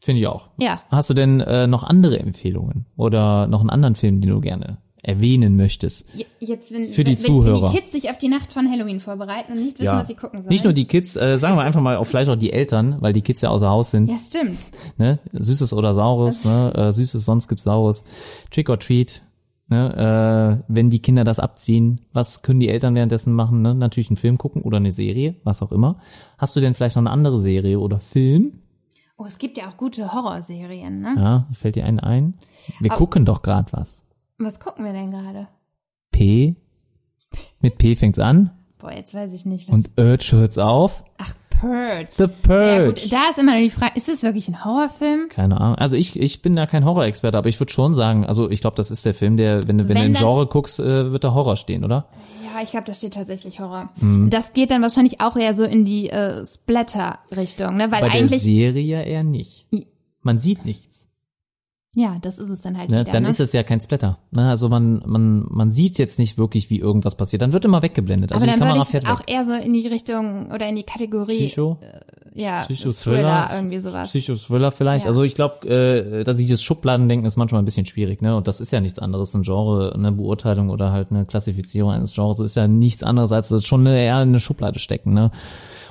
finde 0.00 0.20
ich 0.20 0.26
auch. 0.26 0.48
Ja. 0.58 0.80
Hast 0.90 1.08
du 1.10 1.14
denn 1.14 1.40
äh, 1.40 1.66
noch 1.66 1.82
andere 1.84 2.18
Empfehlungen 2.18 2.86
oder 2.96 3.46
noch 3.46 3.60
einen 3.60 3.70
anderen 3.70 3.94
Film, 3.94 4.20
den 4.20 4.30
du 4.30 4.40
gerne 4.40 4.78
erwähnen 5.02 5.56
möchtest? 5.56 6.04
Je- 6.14 6.26
Jetzt, 6.40 6.72
wenn, 6.72 6.86
Für 6.86 7.04
die 7.04 7.12
wenn, 7.12 7.18
Zuhörer. 7.18 7.62
Wenn 7.68 7.70
die 7.72 7.78
Kids 7.78 7.92
sich 7.92 8.10
auf 8.10 8.18
die 8.18 8.28
Nacht 8.28 8.52
von 8.52 8.70
Halloween 8.70 9.00
vorbereiten 9.00 9.52
und 9.52 9.60
nicht 9.62 9.78
wissen, 9.78 9.92
was 9.92 10.08
sie 10.08 10.14
gucken 10.14 10.42
sollen. 10.42 10.52
Nicht 10.52 10.64
nur 10.64 10.72
die 10.72 10.84
Kids, 10.86 11.16
äh, 11.16 11.38
sagen 11.38 11.56
wir 11.56 11.62
einfach 11.62 11.80
mal 11.80 11.96
auch 11.96 12.04
vielleicht 12.04 12.28
auch 12.30 12.36
die 12.36 12.52
Eltern, 12.52 12.96
weil 13.00 13.12
die 13.12 13.22
Kids 13.22 13.40
ja 13.40 13.50
außer 13.50 13.70
Haus 13.70 13.90
sind. 13.92 14.10
Ja, 14.10 14.18
stimmt. 14.18 14.58
ne? 14.98 15.18
Süßes 15.32 15.72
oder 15.72 15.94
Saures, 15.94 16.44
ne? 16.44 16.72
Äh, 16.74 16.92
Süßes, 16.92 17.24
sonst 17.24 17.48
gibt's 17.48 17.64
Saures. 17.64 18.04
Trick 18.50 18.68
or 18.68 18.78
Treat, 18.78 19.22
ne? 19.68 20.62
Äh, 20.66 20.72
wenn 20.72 20.90
die 20.90 21.00
Kinder 21.00 21.24
das 21.24 21.40
abziehen, 21.40 22.00
was 22.12 22.42
können 22.42 22.60
die 22.60 22.68
Eltern 22.68 22.94
währenddessen 22.94 23.32
machen? 23.32 23.62
Ne? 23.62 23.74
Natürlich 23.74 24.10
einen 24.10 24.16
Film 24.16 24.38
gucken 24.38 24.62
oder 24.62 24.78
eine 24.78 24.92
Serie, 24.92 25.36
was 25.44 25.62
auch 25.62 25.72
immer. 25.72 26.00
Hast 26.38 26.56
du 26.56 26.60
denn 26.60 26.74
vielleicht 26.74 26.96
noch 26.96 27.02
eine 27.02 27.10
andere 27.10 27.40
Serie 27.40 27.78
oder 27.78 28.00
Film? 28.00 28.60
Oh, 29.18 29.24
es 29.24 29.38
gibt 29.38 29.56
ja 29.56 29.68
auch 29.68 29.76
gute 29.76 30.12
Horrorserien, 30.12 31.00
ne? 31.00 31.14
Ja, 31.16 31.46
fällt 31.54 31.76
dir 31.76 31.86
einen 31.86 32.00
ein? 32.00 32.34
Wir 32.80 32.90
gucken 32.90 33.24
doch 33.24 33.42
gerade 33.42 33.72
was. 33.72 34.04
Was 34.38 34.60
gucken 34.60 34.84
wir 34.84 34.92
denn 34.92 35.10
gerade? 35.10 35.48
P. 36.10 36.56
Mit 37.60 37.78
P 37.78 37.96
fängt's 37.96 38.18
an 38.18 38.50
Boah, 38.78 38.92
jetzt 38.92 39.14
weiß 39.14 39.32
ich 39.32 39.46
nicht. 39.46 39.68
Was 39.68 39.74
und 39.74 39.90
Urge 39.96 40.32
hört's 40.32 40.58
auf. 40.58 41.02
Ach, 41.18 41.34
Purge. 41.60 42.06
The 42.10 42.24
Ja, 42.24 42.28
Purge. 42.42 42.84
gut, 43.02 43.12
da 43.12 43.30
ist 43.30 43.38
immer 43.38 43.52
nur 43.52 43.62
die 43.62 43.70
Frage, 43.70 43.92
ist 43.96 44.08
es 44.08 44.22
wirklich 44.22 44.48
ein 44.48 44.64
Horrorfilm? 44.64 45.28
Keine 45.28 45.60
Ahnung. 45.60 45.76
Also 45.76 45.96
ich, 45.96 46.18
ich 46.18 46.42
bin 46.42 46.56
da 46.56 46.66
kein 46.66 46.84
Horrorexperte, 46.84 47.36
aber 47.38 47.48
ich 47.48 47.58
würde 47.60 47.72
schon 47.72 47.94
sagen, 47.94 48.26
also 48.26 48.50
ich 48.50 48.60
glaube, 48.60 48.76
das 48.76 48.90
ist 48.90 49.04
der 49.06 49.14
Film, 49.14 49.36
der, 49.36 49.66
wenn, 49.68 49.78
du- 49.78 49.88
wenn, 49.88 49.96
Wenn 49.96 50.12
du 50.12 50.18
im 50.18 50.24
Genre 50.24 50.46
guckst, 50.46 50.78
äh, 50.80 51.12
wird 51.12 51.24
da 51.24 51.32
Horror 51.34 51.56
stehen, 51.56 51.84
oder? 51.84 52.06
Ja, 52.44 52.62
ich 52.62 52.70
glaube, 52.70 52.86
da 52.86 52.94
steht 52.94 53.14
tatsächlich 53.14 53.60
Horror. 53.60 53.90
Mhm. 54.00 54.30
Das 54.30 54.52
geht 54.52 54.70
dann 54.70 54.80
wahrscheinlich 54.82 55.20
auch 55.20 55.36
eher 55.36 55.54
so 55.54 55.64
in 55.64 55.84
die 55.84 56.08
äh, 56.10 56.42
Splatter-Richtung, 56.44 57.76
ne? 57.76 57.90
Weil 57.90 58.00
Bei 58.00 58.08
der 58.08 58.20
eigentlich, 58.20 58.42
Serie 58.42 58.82
ja 58.82 59.00
eher 59.02 59.24
nicht. 59.24 59.66
Man 60.22 60.38
sieht 60.38 60.64
nichts. 60.64 61.05
Ja, 61.96 62.18
das 62.20 62.38
ist 62.38 62.50
es 62.50 62.60
dann 62.60 62.76
halt 62.76 62.90
Ne? 62.90 63.00
wieder. 63.00 63.10
Dann 63.10 63.22
ne? 63.22 63.30
ist 63.30 63.40
es 63.40 63.54
ja 63.54 63.62
kein 63.62 63.80
Splatter. 63.80 64.18
Ne? 64.30 64.50
Also 64.50 64.68
man, 64.68 65.02
man, 65.06 65.46
man 65.48 65.70
sieht 65.72 65.96
jetzt 65.96 66.18
nicht 66.18 66.36
wirklich, 66.36 66.68
wie 66.68 66.78
irgendwas 66.78 67.14
passiert. 67.14 67.40
Dann 67.40 67.52
wird 67.52 67.64
immer 67.64 67.80
weggeblendet. 67.80 68.32
Also 68.32 68.44
Aber 68.44 68.52
die 68.52 68.60
dann 68.60 68.68
Kamera 68.68 68.86
würde 68.92 69.06
ich 69.06 69.10
auch 69.10 69.22
eher 69.26 69.46
so 69.46 69.54
in 69.54 69.72
die 69.72 69.86
Richtung 69.86 70.52
oder 70.52 70.68
in 70.68 70.76
die 70.76 70.82
Kategorie, 70.82 71.46
Psycho, 71.46 71.78
ja, 72.34 72.64
Psycho-Thriller, 72.64 73.48
irgendwie 73.54 73.78
sowas. 73.78 74.10
Psycho-Thriller 74.10 74.72
vielleicht. 74.72 75.06
Ja. 75.06 75.08
Also 75.10 75.22
ich 75.22 75.34
glaube, 75.34 75.66
äh, 75.70 76.22
dass 76.22 76.36
dieses 76.36 76.62
Schubladendenken 76.62 77.26
ist 77.26 77.38
manchmal 77.38 77.62
ein 77.62 77.64
bisschen 77.64 77.86
schwierig. 77.86 78.20
Ne? 78.20 78.36
Und 78.36 78.46
das 78.46 78.60
ist 78.60 78.72
ja 78.72 78.82
nichts 78.82 78.98
anderes. 78.98 79.34
Ein 79.34 79.40
Genre, 79.40 79.94
eine 79.94 80.12
Beurteilung 80.12 80.68
oder 80.68 80.92
halt 80.92 81.10
eine 81.10 81.24
Klassifizierung 81.24 81.92
eines 81.92 82.12
Genres 82.12 82.40
ist 82.40 82.56
ja 82.56 82.68
nichts 82.68 83.02
anderes 83.02 83.32
als 83.32 83.48
das 83.48 83.64
schon 83.64 83.86
eine, 83.86 83.98
eher 83.98 84.20
in 84.22 84.28
eine 84.28 84.40
Schublade 84.40 84.80
stecken. 84.80 85.14
Ne? 85.14 85.30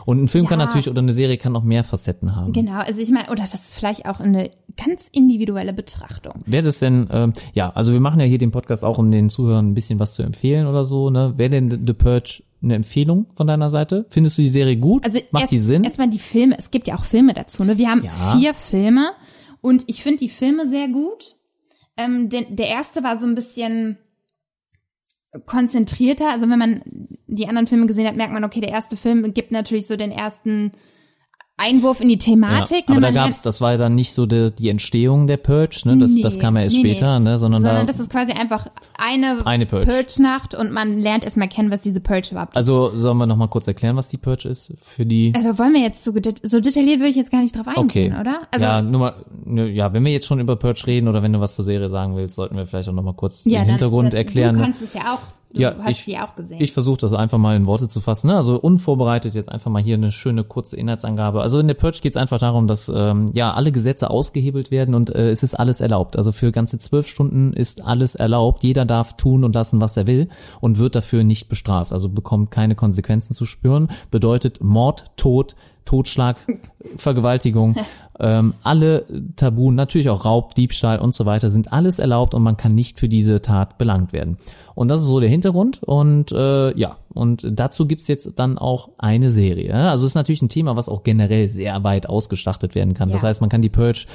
Und 0.06 0.24
ein 0.24 0.28
Film 0.28 0.46
kann 0.48 0.60
Ja. 0.60 0.66
natürlich 0.66 0.88
oder 0.90 1.00
eine 1.00 1.14
Serie 1.14 1.38
kann 1.38 1.52
noch 1.52 1.64
mehr 1.64 1.84
Facetten 1.84 2.36
haben. 2.36 2.54
Genau, 2.54 2.80
also 2.80 3.02
ich 3.02 3.10
meine, 3.12 3.28
oder 3.30 3.42
das 3.42 3.54
ist 3.56 3.74
vielleicht 3.74 4.06
auch 4.06 4.20
eine 4.20 4.52
ganz 4.78 5.08
individuelle 5.12 5.74
Betrachtung. 5.74 6.34
Wäre 6.46 6.64
das 6.64 6.80
denn, 6.80 7.08
ähm, 7.12 7.34
ja, 7.54 7.72
also 7.72 7.92
wir 7.92 8.00
machen 8.00 8.20
ja 8.20 8.26
hier 8.26 8.38
den 8.38 8.52
Podcast 8.52 8.84
auch, 8.84 8.98
um 8.98 9.10
den 9.12 9.30
Zuhörern 9.30 9.70
ein 9.70 9.74
bisschen 9.74 10.00
was 10.00 10.14
zu 10.14 10.22
empfehlen 10.24 10.68
oder 10.68 10.86
so, 10.86 11.10
ne? 11.10 11.34
Wäre 11.38 11.50
denn 11.50 11.70
The 11.88 11.94
Purge 11.94 12.44
eine 12.62 12.76
Empfehlung 12.76 13.28
von 13.36 13.48
deiner 13.48 13.70
Seite? 13.70 14.06
Findest 14.10 14.38
du 14.38 14.42
die 14.44 14.50
Serie 14.50 14.78
gut? 14.78 15.04
Also 15.06 15.20
Macht 15.32 15.44
erst, 15.44 15.52
die 15.52 15.60
Sinn? 15.60 15.84
Erstmal 15.84 16.10
die 16.10 16.20
Filme, 16.20 16.56
es 16.58 16.72
gibt 16.72 16.88
ja 16.88 16.96
auch 16.96 17.06
Filme 17.06 17.34
dazu. 17.34 17.64
Ne? 17.64 17.78
Wir 17.78 17.90
haben 17.90 18.04
Ja. 18.04 18.38
vier 18.38 18.54
Filme 18.54 19.12
und 19.62 19.84
ich 19.88 20.04
finde 20.04 20.20
die 20.20 20.30
Filme 20.30 20.68
sehr 20.70 20.88
gut. 20.88 21.36
Ähm, 21.98 22.30
den, 22.30 22.56
der 22.56 22.68
erste 22.68 23.04
war 23.04 23.20
so 23.20 23.26
ein 23.28 23.36
bisschen 23.36 23.98
konzentrierter. 25.46 26.30
Also 26.30 26.50
wenn 26.50 26.60
man 26.60 26.82
die 27.28 27.48
anderen 27.48 27.68
Filme 27.68 27.88
gesehen 27.88 28.08
hat, 28.08 28.16
merkt 28.16 28.34
man, 28.34 28.44
okay, 28.44 28.62
der 28.62 28.70
erste 28.70 28.98
Film 28.98 29.34
gibt 29.34 29.52
natürlich 29.52 29.88
so 29.88 29.96
den 29.96 30.12
ersten 30.12 30.72
Einwurf 31.58 32.02
in 32.02 32.10
die 32.10 32.16
ja, 32.16 32.20
Thematik. 32.20 32.84
aber 32.88 32.96
ne? 32.96 33.02
da 33.02 33.12
gab's, 33.12 33.42
das 33.42 33.62
war 33.62 33.78
dann 33.78 33.96
nicht 33.96 34.12
so 34.12 34.26
die, 34.26 34.52
die 34.54 34.68
Entstehung 34.68 35.26
der 35.26 35.38
Purge, 35.38 35.82
ne? 35.86 35.98
Das, 35.98 36.12
Nee, 36.12 36.22
das 36.22 36.38
kam 36.38 36.58
ja 36.58 36.64
erst 36.64 36.76
nee, 36.76 36.84
nee. 36.84 36.90
später, 36.92 37.20
ne? 37.22 37.38
Sondern, 37.40 37.62
sondern 37.62 37.86
da, 37.88 37.92
das 37.92 38.02
ist 38.02 38.12
quasi 38.12 38.34
einfach 38.34 38.68
eine, 38.98 39.38
Eine 39.46 39.66
Purge. 39.66 39.86
Purge-Nacht 39.86 40.54
und 40.54 40.74
man 40.74 40.98
lernt 40.98 41.24
erstmal 41.24 41.48
kennen, 41.48 41.72
was 41.72 41.80
diese 41.82 42.02
Purge 42.02 42.30
überhaupt 42.32 42.52
ist. 42.52 42.58
also 42.58 42.92
sollen 42.96 43.18
wir 43.18 43.26
noch 43.26 43.38
mal 43.38 43.48
kurz 43.48 43.68
erklären, 43.68 43.96
was 43.96 44.10
die 44.10 44.18
Purge 44.18 44.50
ist 44.50 44.74
für 44.82 45.06
die? 45.06 45.32
Also 45.36 45.58
wollen 45.58 45.74
wir 45.74 45.82
jetzt 45.82 46.04
so, 46.04 46.12
so 46.44 46.60
detailliert 46.60 47.00
würde 47.00 47.10
ich 47.12 47.16
jetzt 47.16 47.32
gar 47.32 47.42
nicht 47.42 47.56
drauf 47.56 47.68
Okay. 47.68 47.80
eingehen, 47.80 48.20
oder? 48.20 48.42
Also 48.52 48.66
ja, 48.66 48.82
nur 48.82 49.00
mal, 49.00 49.14
ne, 49.46 49.68
ja, 49.70 49.94
wenn 49.94 50.04
wir 50.04 50.12
jetzt 50.12 50.28
schon 50.28 50.42
über 50.42 50.58
Purge 50.58 50.84
reden 50.88 51.08
oder 51.08 51.24
wenn 51.24 51.32
du 51.32 51.40
was 51.40 51.56
zur 51.56 51.64
Serie 51.64 51.90
sagen 51.90 52.18
willst, 52.18 52.36
sollten 52.36 52.58
wir 52.58 52.68
vielleicht 52.68 52.90
auch 52.90 52.94
noch 52.94 53.04
mal 53.04 53.14
kurz 53.14 53.44
ja, 53.46 53.60
den 53.60 53.68
dann- 53.68 53.68
Hintergrund 53.70 54.12
dann, 54.12 54.18
erklären. 54.18 54.56
Du 54.56 54.60
ne? 54.60 54.66
kannst 54.68 54.82
es 54.82 54.94
ja 54.94 55.14
auch. 55.14 55.20
Du 55.56 55.62
Ja, 55.62 55.76
hast 55.80 55.90
ich- 55.92 56.06
die 56.06 56.18
auch 56.20 56.36
gesehen. 56.36 56.58
Ich 56.62 56.74
versuche 56.74 56.98
das 56.98 57.14
einfach 57.14 57.38
mal 57.38 57.56
in 57.56 57.66
Worte 57.66 57.88
zu 57.88 58.02
fassen. 58.02 58.28
Ne? 58.28 58.36
Also 58.36 58.60
unvorbereitet 58.60 59.34
jetzt 59.36 59.50
einfach 59.50 59.72
mal 59.72 59.82
hier 59.82 59.96
eine 59.96 60.12
schöne 60.12 60.44
kurze 60.44 60.76
Inhaltsangabe. 60.76 61.42
Also 61.42 61.60
in 61.60 61.68
der 61.68 61.74
Purge 61.76 62.00
geht 62.02 62.12
es 62.14 62.18
einfach 62.18 62.40
darum, 62.40 62.68
dass 62.68 62.92
ähm, 62.94 63.32
ja 63.34 63.54
alle 63.54 63.72
Gesetze 63.72 64.10
ausgehebelt 64.10 64.70
werden 64.70 64.94
und 64.96 65.10
äh, 65.16 65.30
es 65.30 65.44
ist 65.44 65.56
alles 65.56 65.82
erlaubt. 65.82 66.18
Also 66.18 66.32
für 66.32 66.52
ganze 66.52 66.78
zwölf 66.78 67.08
Stunden 67.08 67.54
ist 67.54 67.84
alles 67.84 68.16
erlaubt. 68.16 68.64
Jeder 68.64 68.86
darf 68.86 69.16
tun 69.18 69.44
und 69.44 69.56
lassen, 69.56 69.80
was 69.82 69.96
er 69.98 70.08
will 70.08 70.28
und 70.60 70.78
wird 70.78 70.94
dafür 70.96 71.24
nicht 71.24 71.48
bestraft. 71.48 71.94
Also 71.94 72.10
bekommt 72.10 72.52
keine 72.52 72.76
Konsequenzen 72.76 73.34
zu 73.34 73.46
spüren. 73.46 73.88
Bedeutet 74.12 74.62
Mord, 74.64 75.06
Tod, 75.16 75.56
Totschlag, 75.86 76.38
Vergewaltigung, 76.98 77.76
ähm, 78.20 78.54
alle 78.64 79.06
Tabuen, 79.36 79.76
natürlich 79.76 80.10
auch 80.10 80.26
Raub, 80.26 80.56
Diebstahl 80.56 81.00
und 81.00 81.14
so 81.14 81.26
weiter, 81.26 81.50
sind 81.50 81.72
alles 81.72 82.00
erlaubt 82.00 82.34
und 82.34 82.44
man 82.44 82.58
kann 82.58 82.74
nicht 82.76 83.00
für 83.00 83.08
diese 83.10 83.42
Tat 83.42 83.78
belangt 83.78 84.14
werden. 84.14 84.38
Und 84.74 84.88
das 84.90 85.02
ist 85.02 85.08
so 85.08 85.20
der 85.20 85.30
Hintergrund 85.30 85.82
und 85.84 86.32
äh, 86.32 86.78
ja, 86.78 86.98
und 87.14 87.48
dazu 87.50 87.86
gibt's 87.88 88.08
jetzt 88.08 88.34
dann 88.38 88.58
auch 88.58 88.90
eine 88.98 89.32
Serie. 89.32 89.74
Also 89.74 90.06
es 90.06 90.12
ist 90.12 90.16
natürlich 90.16 90.42
ein 90.42 90.50
Thema, 90.50 90.76
was 90.76 90.90
auch 90.90 91.04
generell 91.04 91.48
sehr 91.48 91.84
weit 91.84 92.10
ausgestattet 92.10 92.76
werden 92.76 92.94
kann. 92.94 93.10
Das 93.10 93.22
Ja. 93.22 93.30
heißt, 93.30 93.40
man 93.42 93.50
kann 93.50 93.62
die 93.62 93.70
Purge, 93.70 94.06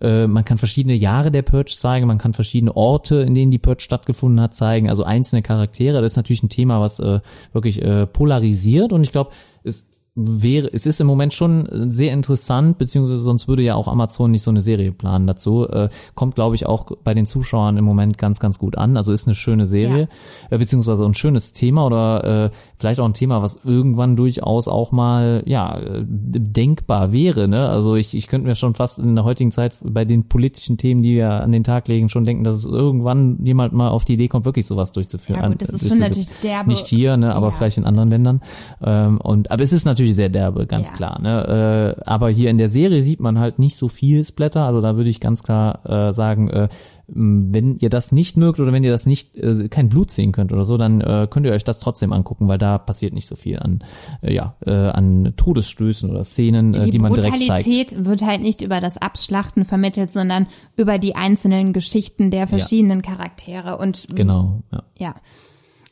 äh, 0.00 0.26
man 0.26 0.44
kann 0.44 0.58
verschiedene 0.58 0.94
Jahre 0.94 1.30
der 1.30 1.42
Purge 1.42 1.72
zeigen, 1.76 2.06
man 2.06 2.18
kann 2.18 2.32
verschiedene 2.32 2.74
Orte, 2.76 3.16
in 3.16 3.34
denen 3.34 3.50
die 3.52 3.58
Purge 3.58 3.82
stattgefunden 3.82 4.40
hat, 4.40 4.54
zeigen, 4.54 4.88
also 4.88 5.04
einzelne 5.04 5.42
Charaktere. 5.42 6.00
Das 6.02 6.12
ist 6.12 6.16
natürlich 6.16 6.42
ein 6.42 6.48
Thema, 6.48 6.80
was 6.80 6.98
äh, 6.98 7.20
wirklich 7.52 7.80
äh, 7.82 8.06
polarisiert 8.06 8.92
und 8.92 9.02
ich 9.04 9.12
glaube, 9.12 9.30
es 9.62 9.86
wäre, 10.20 10.68
es 10.72 10.84
ist 10.86 11.00
im 11.00 11.06
Moment 11.06 11.32
schon 11.32 11.68
sehr 11.90 12.12
interessant, 12.12 12.78
beziehungsweise 12.78 13.22
sonst 13.22 13.46
würde 13.48 13.62
ja 13.62 13.74
auch 13.76 13.86
Amazon 13.88 14.30
nicht 14.32 14.42
so 14.42 14.50
eine 14.50 14.60
Serie 14.60 14.90
planen 14.92 15.26
dazu. 15.26 15.68
Äh, 15.68 15.88
kommt, 16.14 16.34
glaube 16.34 16.56
ich, 16.56 16.66
auch 16.66 16.86
bei 17.04 17.14
den 17.14 17.24
Zuschauern 17.26 17.76
im 17.76 17.84
Moment 17.84 18.18
ganz, 18.18 18.40
ganz 18.40 18.58
gut 18.58 18.76
an. 18.76 18.96
Also 18.96 19.12
ist 19.12 19.26
eine 19.28 19.34
schöne 19.36 19.66
Serie, 19.66 20.08
äh, 20.50 20.58
beziehungsweise 20.58 21.04
ein 21.04 21.14
schönes 21.14 21.52
Thema 21.52 21.86
oder 21.86 22.46
äh, 22.46 22.50
vielleicht 22.78 23.00
auch 23.00 23.04
ein 23.06 23.12
Thema, 23.14 23.42
was 23.42 23.60
irgendwann 23.64 24.16
durchaus 24.16 24.66
auch 24.68 24.90
mal 24.92 25.42
ja 25.46 25.78
äh, 25.78 26.04
denkbar 26.06 27.12
wäre. 27.12 27.48
Ne? 27.48 27.68
Also 27.68 27.94
ich, 27.96 28.14
ich 28.14 28.26
könnte 28.26 28.46
mir 28.48 28.54
schon 28.54 28.74
fast 28.74 28.98
in 28.98 29.14
der 29.14 29.24
heutigen 29.24 29.52
Zeit 29.52 29.76
bei 29.82 30.04
den 30.04 30.28
politischen 30.28 30.78
Themen, 30.78 31.02
die 31.02 31.14
wir 31.16 31.30
an 31.30 31.52
den 31.52 31.64
Tag 31.64 31.88
legen, 31.88 32.08
schon 32.08 32.24
denken, 32.24 32.44
dass 32.44 32.56
es 32.56 32.64
irgendwann 32.64 33.44
jemand 33.44 33.72
mal 33.72 33.88
auf 33.88 34.04
die 34.04 34.14
Idee 34.14 34.28
kommt, 34.28 34.44
wirklich 34.44 34.66
sowas 34.66 34.92
durchzuführen. 34.92 35.40
Ja, 35.40 35.48
gut, 35.48 35.62
das 35.62 35.68
An- 35.68 35.74
ist 35.76 35.88
schon 35.88 35.98
jetzt 35.98 36.08
natürlich 36.08 36.28
derbe- 36.42 36.68
Nicht 36.68 36.86
hier, 36.86 37.16
ne, 37.16 37.34
aber 37.34 37.46
Ja. 37.48 37.50
vielleicht 37.52 37.78
in 37.78 37.84
anderen 37.84 38.10
Ländern. 38.10 38.40
Ähm, 38.82 39.20
und 39.20 39.50
aber 39.50 39.62
es 39.62 39.72
ist 39.72 39.84
natürlich 39.84 40.07
natürlich 40.08 40.16
sehr 40.16 40.28
derbe, 40.28 40.66
ganz 40.66 40.88
Ja. 40.88 40.94
klar. 40.96 41.20
Ne? 41.20 41.96
Äh, 41.98 42.02
aber 42.04 42.30
hier 42.30 42.50
in 42.50 42.58
der 42.58 42.68
Serie 42.68 43.02
sieht 43.02 43.20
man 43.20 43.38
halt 43.38 43.58
nicht 43.58 43.76
so 43.76 43.88
viel 43.88 44.24
Splatter. 44.24 44.64
Also 44.64 44.80
da 44.80 44.96
würde 44.96 45.10
ich 45.10 45.20
ganz 45.20 45.42
klar 45.42 45.80
äh, 46.08 46.12
sagen, 46.12 46.48
äh, 46.48 46.68
wenn 47.10 47.78
ihr 47.78 47.88
das 47.88 48.12
nicht 48.12 48.36
mögt 48.36 48.60
oder 48.60 48.70
wenn 48.72 48.84
ihr 48.84 48.90
das 48.90 49.06
nicht 49.06 49.34
äh, 49.36 49.68
kein 49.68 49.88
Blut 49.88 50.10
sehen 50.10 50.32
könnt 50.32 50.52
oder 50.52 50.64
so, 50.66 50.76
dann 50.76 51.00
äh, 51.00 51.26
könnt 51.30 51.46
ihr 51.46 51.52
euch 51.52 51.64
das 51.64 51.80
trotzdem 51.80 52.12
angucken, 52.12 52.48
weil 52.48 52.58
da 52.58 52.76
passiert 52.76 53.14
nicht 53.14 53.26
so 53.26 53.34
viel 53.34 53.58
an 53.58 53.82
äh, 54.22 54.34
ja 54.34 54.56
äh, 54.66 54.70
an 54.72 55.32
Todesstößen 55.36 56.10
oder 56.10 56.24
Szenen, 56.24 56.74
äh, 56.74 56.80
die, 56.84 56.90
die 56.90 56.98
man 56.98 57.14
direkt 57.14 57.32
zeigt. 57.44 57.64
Brutalität 57.64 58.04
wird 58.04 58.22
halt 58.26 58.42
nicht 58.42 58.60
über 58.60 58.80
das 58.82 58.98
Abschlachten 58.98 59.64
vermittelt, 59.64 60.12
sondern 60.12 60.48
über 60.76 60.98
die 60.98 61.14
einzelnen 61.16 61.72
Geschichten 61.72 62.30
der 62.30 62.46
verschiedenen 62.46 63.00
Charaktere 63.00 63.78
und 63.78 64.06
Genau. 64.14 64.62
Ja. 64.70 64.82
ja. 64.98 65.14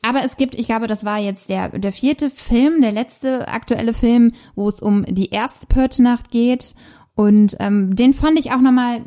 Aber 0.07 0.25
es 0.25 0.37
gibt, 0.37 0.55
ich 0.55 0.67
glaube, 0.67 0.87
das 0.87 1.05
war 1.05 1.19
jetzt 1.19 1.49
der, 1.49 1.69
der 1.71 1.93
vierte 1.93 2.31
Film, 2.31 2.81
der 2.81 2.93
letzte 2.93 3.49
aktuelle 3.49 3.93
Film, 3.93 4.35
wo 4.55 4.69
es 4.69 4.81
um 4.81 5.05
die 5.05 5.31
erste 5.31 5.67
Purge-Nacht 5.67 6.31
geht. 6.31 6.77
Und 7.17 7.57
ähm, 7.59 7.97
den 7.97 8.15
fand 8.15 8.39
ich 8.39 8.53
auch 8.53 8.61
nochmal 8.61 9.01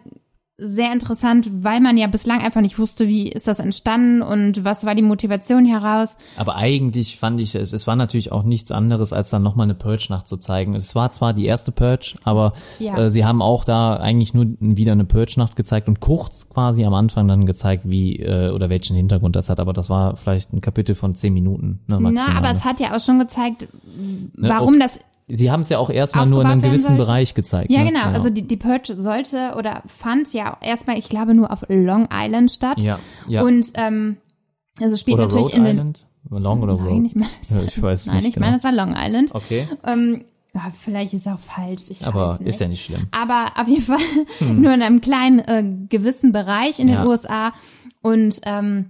sehr 0.59 0.91
interessant, 0.91 1.49
weil 1.63 1.79
man 1.79 1.97
ja 1.97 2.07
bislang 2.07 2.41
einfach 2.41 2.61
nicht 2.61 2.77
wusste, 2.77 3.07
wie 3.07 3.29
ist 3.29 3.47
das 3.47 3.59
entstanden 3.59 4.21
und 4.21 4.63
was 4.65 4.85
war 4.85 4.93
die 4.95 5.01
Motivation 5.01 5.65
heraus. 5.65 6.17
Aber 6.37 6.55
eigentlich 6.57 7.17
fand 7.17 7.39
ich 7.39 7.55
es, 7.55 7.73
es 7.73 7.87
war 7.87 7.95
natürlich 7.95 8.31
auch 8.31 8.43
nichts 8.43 8.71
anderes, 8.71 9.13
als 9.13 9.29
dann 9.29 9.41
nochmal 9.43 9.65
eine 9.65 9.75
Purge-Nacht 9.75 10.27
zu 10.27 10.37
zeigen. 10.37 10.75
Es 10.75 10.95
war 10.95 11.11
zwar 11.11 11.33
die 11.33 11.45
erste 11.45 11.71
Purge, 11.71 12.15
aber 12.23 12.53
Ja. 12.79 12.97
äh, 12.97 13.09
sie 13.09 13.25
haben 13.25 13.41
auch 13.41 13.63
da 13.63 13.95
eigentlich 13.97 14.33
nur 14.33 14.47
wieder 14.59 14.91
eine 14.91 15.05
Purge-Nacht 15.05 15.55
gezeigt 15.55 15.87
und 15.87 15.99
kurz 15.99 16.49
quasi 16.49 16.83
am 16.85 16.93
Anfang 16.93 17.27
dann 17.27 17.45
gezeigt, 17.45 17.83
wie 17.89 18.17
äh, 18.17 18.51
oder 18.51 18.69
welchen 18.69 18.95
Hintergrund 18.95 19.35
das 19.35 19.49
hat. 19.49 19.59
Aber 19.59 19.73
das 19.73 19.89
war 19.89 20.15
vielleicht 20.17 20.53
ein 20.53 20.61
Kapitel 20.61 20.95
von 20.95 21.15
zehn 21.15 21.33
Minuten. 21.33 21.79
Ne, 21.87 21.99
maximal. 21.99 22.27
Na, 22.33 22.37
aber 22.37 22.51
es 22.51 22.65
hat 22.65 22.79
ja 22.79 22.95
auch 22.95 22.99
schon 22.99 23.19
gezeigt, 23.19 23.67
Ne, 24.35 24.49
warum 24.49 24.75
okay. 24.75 24.83
das 24.83 24.99
Sie 25.31 25.51
haben 25.51 25.61
es 25.61 25.69
ja 25.69 25.77
auch 25.77 25.89
erstmal 25.89 26.25
nur 26.27 26.41
in 26.41 26.47
einem 26.47 26.61
gewissen 26.61 26.87
sollte. 26.97 27.03
Bereich 27.03 27.33
gezeigt. 27.35 27.69
Ja, 27.71 27.83
ne? 27.83 27.91
genau. 27.91 28.05
Also 28.05 28.29
die, 28.29 28.41
die 28.41 28.57
Purge 28.57 28.95
sollte 28.97 29.53
oder 29.57 29.83
fand 29.87 30.33
ja 30.33 30.57
erstmal, 30.61 30.97
ich 30.97 31.07
glaube, 31.09 31.33
nur 31.35 31.51
auf 31.51 31.63
Long 31.69 32.07
Island 32.11 32.51
statt. 32.51 32.81
Ja, 32.81 32.99
ja. 33.27 33.43
Und 33.43 33.67
ähm, 33.75 34.17
also 34.81 34.97
spielt 34.97 35.15
oder 35.19 35.25
natürlich 35.27 35.45
Rhode 35.47 35.57
in 35.57 35.63
den. 35.65 35.75
Island? 35.77 36.05
Long 36.31 36.61
oder 36.61 36.75
Nein, 36.77 37.05
ich 37.05 37.15
meine, 37.15 37.29
Ja, 37.49 37.61
ich 37.63 37.81
weiß 37.81 38.07
nein, 38.07 38.17
nicht 38.17 38.27
ich 38.29 38.33
genau. 38.35 38.45
meine, 38.47 38.57
es 38.57 38.63
war 38.63 38.71
Long 38.71 38.93
Island. 38.97 39.33
Okay, 39.33 39.67
Ähm, 39.85 40.25
ja, 40.53 40.61
vielleicht 40.77 41.13
ist 41.13 41.25
es 41.25 41.31
auch 41.31 41.39
falsch. 41.39 41.83
Ich 41.89 42.05
aber 42.05 42.31
weiß 42.31 42.39
nicht. 42.39 42.49
ist 42.49 42.59
ja 42.59 42.67
nicht 42.67 42.83
schlimm. 42.83 43.07
Aber 43.11 43.45
auf 43.55 43.67
jeden 43.67 43.83
Fall 43.83 43.97
nur 44.39 44.73
in 44.73 44.81
einem 44.81 44.99
kleinen 45.01 45.39
äh, 45.39 45.63
gewissen 45.89 46.31
Bereich 46.31 46.79
in 46.79 46.87
den 46.87 46.97
Ja. 46.97 47.05
USA. 47.05 47.53
Und 48.01 48.41
ähm, 48.45 48.89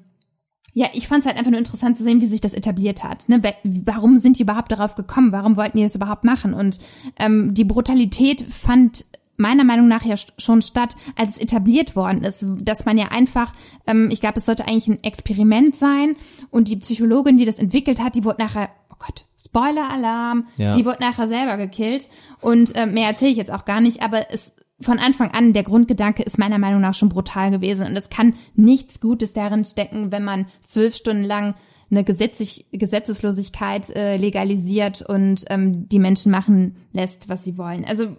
ja, 0.79 0.87
ich 0.93 1.09
fand 1.09 1.19
es 1.21 1.27
halt 1.27 1.37
einfach 1.37 1.51
nur 1.51 1.59
interessant 1.59 1.97
zu 1.97 2.03
sehen, 2.03 2.21
wie 2.21 2.25
sich 2.27 2.39
das 2.39 2.53
etabliert 2.53 3.03
hat. 3.03 3.27
Ne? 3.27 3.41
Warum 3.65 4.17
sind 4.17 4.39
die 4.39 4.43
überhaupt 4.43 4.71
darauf 4.71 4.95
gekommen? 4.95 5.33
Warum 5.33 5.57
wollten 5.57 5.75
die 5.75 5.83
das 5.83 5.93
überhaupt 5.95 6.23
machen? 6.23 6.53
Und 6.53 6.77
ähm, 7.19 7.53
die 7.53 7.65
Brutalität 7.65 8.43
fand 8.49 9.03
meiner 9.35 9.65
Meinung 9.65 9.89
nach 9.89 10.05
ja 10.05 10.15
schon 10.37 10.61
statt, 10.61 10.95
als 11.17 11.31
es 11.31 11.37
etabliert 11.37 11.97
worden 11.97 12.23
ist, 12.23 12.45
dass 12.61 12.85
man 12.85 12.97
ja 12.97 13.07
einfach, 13.09 13.53
ähm, 13.87 14.07
ich 14.09 14.21
glaube, 14.21 14.37
es 14.39 14.45
sollte 14.45 14.69
eigentlich 14.69 14.87
ein 14.87 15.03
Experiment 15.03 15.75
sein 15.75 16.15
und 16.49 16.69
die 16.69 16.77
Psychologin, 16.77 17.35
die 17.37 17.43
das 17.45 17.59
entwickelt 17.59 18.01
hat, 18.01 18.15
die 18.15 18.23
wurde 18.23 18.41
nachher, 18.41 18.69
oh 18.89 18.95
Gott, 18.99 19.25
Spoiler-Alarm, 19.43 20.47
Ja. 20.55 20.77
die 20.77 20.85
wurde 20.85 21.01
nachher 21.01 21.27
selber 21.27 21.57
gekillt 21.57 22.07
und 22.39 22.73
äh, 22.77 22.85
mehr 22.85 23.07
erzähle 23.09 23.31
ich 23.31 23.37
jetzt 23.37 23.51
auch 23.51 23.65
gar 23.65 23.81
nicht, 23.81 24.01
aber 24.01 24.31
es 24.31 24.53
von 24.81 24.99
Anfang 24.99 25.31
an, 25.31 25.53
der 25.53 25.63
Grundgedanke 25.63 26.23
ist 26.23 26.37
meiner 26.37 26.57
Meinung 26.57 26.81
nach 26.81 26.93
schon 26.93 27.09
brutal 27.09 27.51
gewesen 27.51 27.87
und 27.87 27.97
es 27.97 28.09
kann 28.09 28.35
nichts 28.55 28.99
Gutes 28.99 29.33
darin 29.33 29.65
stecken, 29.65 30.11
wenn 30.11 30.23
man 30.23 30.47
zwölf 30.67 30.95
Stunden 30.95 31.23
lang 31.23 31.55
eine 31.91 32.03
Gesetzlich 32.03 32.67
Gesetzeslosigkeit 32.71 33.89
äh, 33.95 34.17
legalisiert 34.17 35.01
und 35.01 35.45
ähm, 35.49 35.89
die 35.89 35.99
Menschen 35.99 36.31
machen 36.31 36.75
lässt, 36.93 37.29
was 37.29 37.43
sie 37.43 37.57
wollen. 37.57 37.83
Also 37.83 38.15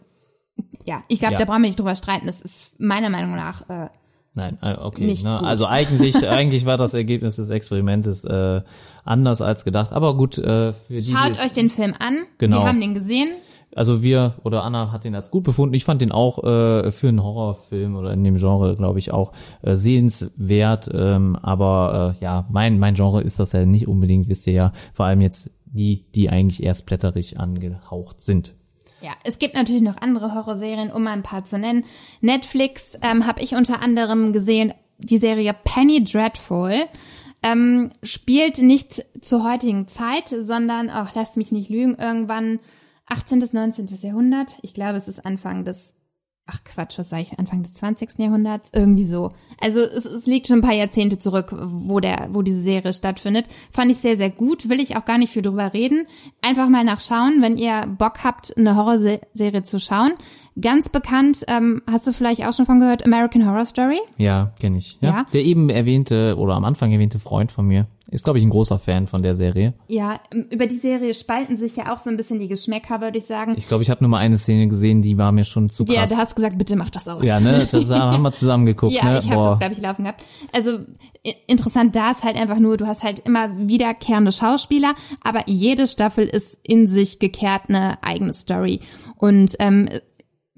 ja, 0.84 1.04
ich 1.08 1.20
glaube, 1.20 1.34
Ja. 1.34 1.38
da 1.38 1.44
brauchen 1.44 1.62
wir 1.62 1.68
nicht 1.68 1.78
drüber 1.78 1.94
streiten. 1.94 2.26
Das 2.26 2.40
ist 2.40 2.78
meiner 2.80 3.11
Meinung 3.11 3.36
nach 3.36 3.68
äh, 3.68 3.88
Nein, 4.34 4.58
äh, 4.62 4.74
okay. 4.74 5.18
Ne? 5.22 5.42
Also 5.42 5.66
eigentlich, 5.66 6.16
eigentlich 6.28 6.64
war 6.64 6.76
das 6.76 6.94
Ergebnis 6.94 7.36
des 7.36 7.50
Experimentes 7.50 8.24
äh, 8.24 8.62
anders 9.04 9.40
als 9.40 9.64
gedacht. 9.64 9.92
Aber 9.92 10.16
gut, 10.16 10.38
äh, 10.38 10.72
für 10.72 10.94
die, 10.94 11.02
Schaut 11.02 11.42
euch 11.44 11.52
den 11.52 11.70
Film 11.70 11.94
an. 11.98 12.18
Genau. 12.38 12.61
Wir 12.61 12.66
haben 12.66 12.80
den 12.80 12.94
gesehen. 12.94 13.30
Also 13.74 14.02
wir 14.02 14.34
oder 14.42 14.64
Anna 14.64 14.90
hat 14.92 15.04
den 15.04 15.14
als 15.14 15.30
gut 15.30 15.44
befunden. 15.44 15.74
Ich 15.74 15.84
fand 15.84 16.00
den 16.00 16.12
auch 16.12 16.42
äh, 16.42 16.90
für 16.90 17.08
einen 17.08 17.22
Horrorfilm 17.22 17.96
oder 17.96 18.12
in 18.12 18.24
dem 18.24 18.36
Genre, 18.36 18.76
glaube 18.76 18.98
ich, 18.98 19.12
auch 19.12 19.32
äh, 19.62 19.76
sehenswert. 19.76 20.90
Ähm, 20.92 21.36
aber 21.40 22.16
äh, 22.20 22.24
ja, 22.24 22.46
mein 22.50 22.78
mein 22.78 22.94
Genre 22.94 23.22
ist 23.22 23.38
das 23.38 23.52
ja 23.52 23.64
nicht 23.64 23.86
unbedingt, 23.86 24.28
wisst 24.28 24.46
ihr 24.46 24.52
ja. 24.52 24.72
Vor 24.92 25.06
allem 25.06 25.20
jetzt 25.20 25.50
die, 25.66 26.04
die 26.14 26.30
eigentlich 26.30 26.62
erst 26.62 26.86
blätterig 26.86 27.38
angehaucht 27.38 28.22
sind. 28.22 28.54
Ja, 29.02 29.12
es 29.24 29.38
gibt 29.38 29.54
natürlich 29.54 29.82
noch 29.82 29.96
andere 29.96 30.34
Horrorserien, 30.34 30.90
um 30.90 31.04
mal 31.04 31.12
ein 31.12 31.22
paar 31.22 31.44
zu 31.44 31.58
nennen. 31.58 31.84
Netflix 32.20 32.98
ähm, 33.02 33.26
habe 33.26 33.40
ich 33.40 33.54
unter 33.54 33.80
anderem 33.80 34.32
gesehen, 34.32 34.74
die 34.98 35.18
Serie 35.18 35.54
Penny 35.64 36.04
Dreadful. 36.04 36.74
Ähm, 37.42 37.90
spielt 38.02 38.58
nicht 38.58 39.02
zur 39.22 39.50
heutigen 39.50 39.88
Zeit, 39.88 40.28
sondern, 40.28 40.90
auch 40.90 41.14
lasst 41.14 41.38
mich 41.38 41.52
nicht 41.52 41.70
lügen, 41.70 41.94
irgendwann 41.94 42.58
18. 43.11 43.40
bis 43.40 43.52
19. 43.52 43.86
Jahrhundert. 44.02 44.56
Ich 44.62 44.72
glaube, 44.72 44.96
es 44.96 45.08
ist 45.08 45.26
Anfang 45.26 45.64
des, 45.64 45.92
ach 46.46 46.62
Quatsch, 46.64 46.98
was 46.98 47.11
sage 47.11 47.22
ich, 47.22 47.38
Anfang 47.38 47.62
des 47.62 47.74
20. 47.74 48.18
Jahrhunderts? 48.18 48.70
Irgendwie 48.72 49.04
so. 49.04 49.32
Also 49.61 49.80
es, 49.80 50.04
es 50.04 50.26
liegt 50.26 50.46
schon 50.46 50.61
ein 50.61 50.62
paar 50.62 50.74
Jahrzehnte 50.74 51.18
zurück, 51.18 51.52
wo 51.52 51.98
der, 51.98 52.28
wo 52.32 52.42
diese 52.42 52.62
Serie 52.62 52.92
stattfindet. 52.92 53.46
Fand 53.72 53.90
ich 53.90 53.98
sehr, 53.98 54.16
sehr 54.16 54.30
gut. 54.30 54.68
Will 54.68 54.80
ich 54.80 54.96
auch 54.96 55.04
gar 55.04 55.18
nicht 55.18 55.32
viel 55.32 55.42
drüber 55.42 55.74
reden. 55.74 56.06
Einfach 56.40 56.68
mal 56.68 56.84
nachschauen, 56.84 57.42
wenn 57.42 57.58
ihr 57.58 57.86
Bock 57.98 58.22
habt, 58.22 58.56
eine 58.56 58.76
Horrorserie 58.76 59.64
zu 59.64 59.80
schauen. 59.80 60.12
Ganz 60.61 60.88
bekannt, 60.88 61.44
ähm, 61.48 61.82
hast 61.86 62.07
du 62.07 62.12
vielleicht 62.12 62.46
auch 62.46 62.53
schon 62.53 62.66
von 62.66 62.80
gehört, 62.80 63.05
American 63.05 63.46
Horror 63.46 63.64
Story? 63.64 64.01
Ja, 64.16 64.53
kenne 64.59 64.78
ich. 64.78 64.98
Ja? 65.01 65.09
Ja. 65.09 65.26
Der 65.32 65.44
eben 65.44 65.70
erwähnte 65.70 66.36
oder 66.36 66.55
am 66.55 66.64
Anfang 66.64 66.92
erwähnte 66.92 67.18
Freund 67.18 67.53
von 67.53 67.66
mir 67.66 67.86
ist, 68.11 68.24
glaube 68.24 68.40
ich, 68.40 68.44
ein 68.44 68.51
großer 68.51 68.78
Fan 68.80 69.07
von 69.07 69.22
der 69.22 69.36
Serie. 69.36 69.74
Ja, 69.86 70.18
ähm, 70.34 70.46
über 70.51 70.66
die 70.66 70.76
Serie 70.76 71.14
spalten 71.14 71.57
sich 71.57 71.76
ja 71.76 71.92
auch 71.92 71.98
so 71.98 72.11
ein 72.11 72.16
bisschen 72.16 72.40
die 72.40 72.48
Geschmäcker, 72.48 73.01
würde 73.01 73.18
ich 73.18 73.24
sagen. 73.24 73.55
Ich 73.57 73.68
glaube, 73.68 73.84
ich 73.84 73.90
habe 73.90 74.03
nur 74.03 74.11
mal 74.11 74.18
eine 74.18 74.36
Szene 74.36 74.66
gesehen, 74.66 75.01
die 75.01 75.16
war 75.16 75.30
mir 75.30 75.44
schon 75.44 75.70
zu 75.70 75.84
ja, 75.84 76.01
krass. 76.01 76.11
da 76.11 76.16
hast 76.16 76.32
du 76.32 76.36
gesagt, 76.36 76.59
bitte 76.59 76.74
mach 76.74 76.90
das 76.90 77.07
aus. 77.07 77.24
ja, 77.24 77.38
ne, 77.38 77.68
das 77.70 77.90
haben 77.90 78.22
wir 78.22 78.32
zusammen 78.32 78.66
geguckt, 78.66 78.92
Ja, 78.92 79.05
ne? 79.05 79.20
ich 79.20 79.30
habe 79.30 79.44
das, 79.44 79.59
glaube 79.61 79.74
ich, 79.74 79.80
laufen 79.80 80.03
gehabt. 80.03 80.24
Also 80.53 80.80
interessant 81.46 81.94
da 81.94 82.11
ist 82.11 82.24
halt 82.24 82.36
einfach 82.36 82.59
nur, 82.59 82.76
du 82.76 82.86
hast 82.86 83.05
halt 83.05 83.20
immer 83.20 83.51
wiederkehrende 83.57 84.32
Schauspieler, 84.32 84.94
aber 85.22 85.44
jede 85.46 85.86
Staffel 85.86 86.26
ist 86.26 86.59
in 86.64 86.88
sich 86.88 87.20
gekehrt 87.20 87.62
eine 87.68 88.03
eigene 88.03 88.34
Story. 88.34 88.80
Und 89.16 89.55
ähm, 89.59 89.88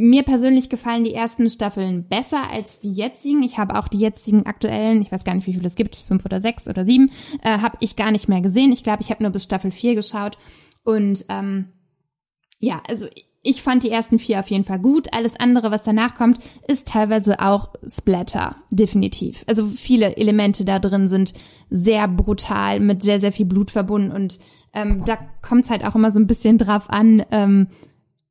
mir 0.03 0.22
persönlich 0.24 0.68
gefallen 0.68 1.05
die 1.05 1.14
ersten 1.14 1.48
Staffeln 1.48 2.09
besser 2.09 2.50
als 2.50 2.78
die 2.78 2.92
jetzigen. 2.92 3.42
Ich 3.42 3.59
habe 3.59 3.78
auch 3.78 3.88
die 3.88 3.98
jetzigen 3.98 4.46
aktuellen, 4.46 5.00
ich 5.00 5.12
weiß 5.12 5.24
gar 5.24 5.34
nicht, 5.34 5.46
wie 5.46 5.55
viele 5.55 5.66
es 5.66 5.74
gibt, 5.74 6.05
fünf 6.09 6.24
oder 6.24 6.40
sechs 6.40 6.68
oder 6.68 6.84
sieben, 6.84 7.11
äh, 7.42 7.59
habe 7.59 7.78
ich 7.80 7.96
gar 7.96 8.11
nicht 8.11 8.28
mehr 8.28 8.40
gesehen. 8.40 8.72
Ich 8.72 8.84
glaube, 8.84 9.03
ich 9.03 9.11
habe 9.11 9.22
nur 9.22 9.32
bis 9.32 9.44
Staffel 9.44 9.70
vier 9.70 9.94
geschaut. 9.94 10.36
Und 10.84 11.24
ähm, 11.28 11.68
ja, 12.59 12.82
also 12.88 13.07
ich 13.44 13.62
fand 13.62 13.82
die 13.82 13.90
ersten 13.90 14.18
vier 14.18 14.40
auf 14.40 14.50
jeden 14.50 14.64
Fall 14.64 14.78
gut. 14.78 15.12
Alles 15.12 15.38
andere, 15.38 15.70
was 15.70 15.82
danach 15.82 16.14
kommt, 16.14 16.38
ist 16.68 16.88
teilweise 16.88 17.40
auch 17.40 17.70
Splatter, 17.86 18.57
definitiv. 18.70 19.44
Also 19.48 19.66
viele 19.66 20.16
Elemente 20.16 20.64
da 20.64 20.78
drin 20.78 21.09
sind 21.09 21.34
sehr 21.68 22.07
brutal, 22.07 22.80
mit 22.80 23.03
sehr, 23.03 23.20
sehr 23.20 23.32
viel 23.32 23.46
Blut 23.46 23.70
verbunden 23.70 24.12
und 24.12 24.38
ähm, 24.74 25.05
da 25.05 25.18
kommt 25.42 25.64
es 25.64 25.70
halt 25.70 25.84
auch 25.84 25.94
immer 25.94 26.12
so 26.12 26.20
ein 26.20 26.26
bisschen 26.26 26.57
drauf 26.57 26.88
an, 26.88 27.24
ähm, 27.30 27.68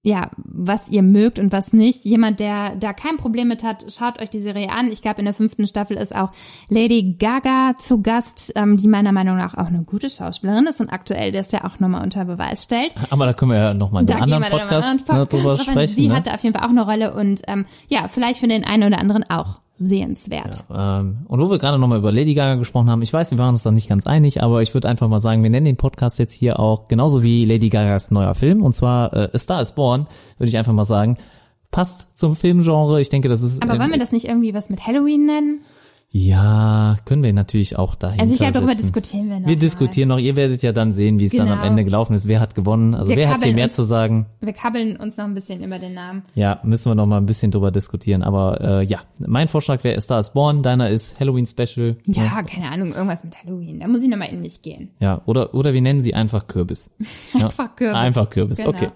ja, 0.04 0.32
was 0.36 0.90
ihr 0.90 1.04
mögt 1.04 1.38
und 1.38 1.52
was 1.52 1.74
nicht. 1.74 2.06
Jemand, 2.06 2.40
der 2.40 2.76
da 2.76 2.92
kein 2.92 3.18
Problem 3.18 3.48
mit 3.48 3.64
hat, 3.64 3.86
schaut 3.92 4.20
euch 4.20 4.32
die 4.32 4.42
Serie 4.42 4.72
an. 4.72 4.92
Ich 4.92 5.04
glaube, 5.04 5.20
in 5.20 5.26
der 5.26 5.36
fünften 5.36 5.68
Staffel 5.68 5.96
ist 5.96 6.16
auch 6.16 6.32
Lady 6.70 7.16
Gaga 7.20 7.78
zu 7.78 8.02
Gast, 8.02 8.52
ähm, 8.56 8.78
die 8.78 8.88
meiner 8.88 9.12
Meinung 9.12 9.38
nach 9.38 9.54
auch 9.54 9.68
eine 9.68 9.84
gute 9.84 10.10
Schauspielerin 10.10 10.66
ist 10.66 10.82
und 10.82 10.90
aktuell 10.90 11.32
das 11.32 11.52
ja 11.52 11.66
auch 11.66 11.80
nochmal 11.80 12.04
unter 12.04 12.26
Beweis 12.26 12.64
stellt. 12.64 12.96
Aber 13.12 13.28
da 13.28 13.34
können 13.34 13.52
wir 13.52 13.60
ja 13.60 13.74
nochmal 13.76 14.02
in 14.02 14.08
Da 14.08 14.16
anderen 14.16 14.44
Podcast, 14.44 15.08
einen 15.08 15.20
ne, 15.20 15.26
drüber 15.28 15.60
sprechen. 15.60 15.96
Die 15.96 16.08
ne? 16.08 16.16
hatte 16.16 16.34
auf 16.34 16.42
jeden 16.42 16.58
Fall 16.58 16.66
auch 16.66 16.72
eine 16.72 16.84
Rolle 16.84 17.14
und 17.14 17.42
ähm, 17.48 17.66
ja, 17.88 18.08
vielleicht 18.08 18.40
für 18.40 18.48
den 18.48 18.64
einen 18.64 18.84
oder 18.84 19.00
anderen 19.00 19.30
auch 19.30 19.61
sehenswert. 19.82 20.64
Ähm, 20.74 21.26
und 21.28 21.40
wo 21.40 21.50
wir 21.50 21.58
gerade 21.58 21.80
nochmal 21.80 21.98
über 21.98 22.12
Lady 22.12 22.36
Gaga 22.36 22.56
gesprochen 22.56 22.90
haben, 22.90 23.02
ich 23.02 23.12
weiß, 23.12 23.32
wir 23.32 23.38
waren 23.40 23.56
uns 23.56 23.64
da 23.64 23.72
nicht 23.72 23.90
ganz 23.90 24.06
einig, 24.06 24.44
aber 24.44 24.62
ich 24.62 24.74
würde 24.74 24.88
einfach 24.88 25.08
mal 25.08 25.20
sagen, 25.20 25.42
wir 25.42 25.50
nennen 25.50 25.66
den 25.66 25.76
Podcast 25.78 26.20
jetzt 26.20 26.34
hier 26.34 26.60
auch 26.60 26.88
genauso 26.88 27.24
wie 27.24 27.46
Lady 27.46 27.70
Gagas 27.70 28.12
neuer 28.12 28.36
Film, 28.36 28.62
und 28.62 28.76
zwar 28.76 29.12
äh, 29.14 29.30
A 29.34 29.38
Star 29.38 29.62
is 29.62 29.72
Born, 29.72 30.08
würde 30.38 30.50
ich 30.50 30.58
einfach 30.58 30.74
mal 30.74 30.86
sagen. 30.86 31.18
Passt 31.72 32.18
zum 32.18 32.36
Filmgenre. 32.36 33.00
Ich 33.00 33.10
denke, 33.10 33.30
das 33.30 33.42
ist. 33.42 33.64
Aber 33.64 33.74
ähm, 33.74 33.80
wollen 33.80 33.92
wir 33.92 34.00
das 34.00 34.12
nicht 34.12 34.28
irgendwie 34.28 34.54
was 34.54 34.70
mit 34.70 34.86
Halloween 34.86 35.26
nennen? 35.26 35.62
Ja, 36.14 36.98
können 37.06 37.24
wir 37.24 37.32
natürlich 37.32 37.78
auch 37.78 37.96
dahinter 37.96 38.22
Also 38.24 38.34
ich 38.34 38.40
glaube, 38.40 38.54
darüber 38.54 38.76
diskutieren 38.76 39.30
wir 39.30 39.40
noch. 39.40 39.48
Wir 39.48 39.56
mal. 39.56 39.60
diskutieren 39.60 40.10
noch, 40.10 40.18
ihr 40.18 40.36
werdet 40.36 40.62
ja 40.62 40.74
dann 40.74 40.92
sehen, 40.92 41.20
wie 41.20 41.26
es 41.26 41.32
dann 41.32 41.48
am 41.48 41.60
Genau. 41.60 41.64
Ende 41.70 41.86
gelaufen 41.86 42.14
ist. 42.16 42.28
Wer 42.28 42.42
hat 42.42 42.54
gewonnen? 42.54 42.94
Also 42.96 43.10
Wir 43.10 43.16
wer 43.16 43.30
hat 43.30 43.42
hier 43.44 43.54
mehr 43.54 43.66
uns- 43.66 43.76
zu 43.78 43.84
sagen? 43.84 44.26
Wir 44.42 44.52
kabbeln 44.52 44.98
uns 44.98 45.16
noch 45.16 45.24
ein 45.24 45.34
bisschen 45.34 45.64
über 45.64 45.80
den 45.80 45.94
Namen. 45.94 46.24
Ja, 46.36 46.60
müssen 46.64 46.92
wir 46.92 46.96
noch 46.96 47.06
mal 47.06 47.16
ein 47.18 47.26
bisschen 47.26 47.52
drüber 47.52 47.72
diskutieren. 47.72 48.24
Aber 48.24 48.60
äh, 48.60 48.84
ja, 48.84 49.00
mein 49.20 49.48
Vorschlag 49.48 49.86
wäre 49.86 50.02
Star 50.02 50.20
is 50.20 50.34
Born, 50.34 50.64
deiner 50.64 50.90
ist 50.90 51.18
Halloween 51.18 51.46
Special. 51.46 51.96
Ja, 52.08 52.42
keine 52.44 52.70
Ahnung, 52.70 52.92
irgendwas 52.94 53.24
mit 53.24 53.34
Halloween. 53.42 53.80
Da 53.80 53.88
muss 53.88 54.04
ich 54.04 54.10
nochmal 54.10 54.30
in 54.30 54.42
mich 54.42 54.62
gehen. 54.62 54.90
Ja, 55.00 55.22
oder, 55.28 55.54
oder 55.54 55.74
wir 55.74 55.82
nennen 55.82 56.02
sie 56.04 56.14
einfach 56.14 56.48
Kürbis. 56.48 56.92
Ja. 57.34 57.46
Einfach 57.48 57.76
Kürbis. 57.78 57.96
Einfach 57.98 58.30
Kürbis, 58.30 58.58
Genau. 58.58 58.70
okay. 58.70 58.90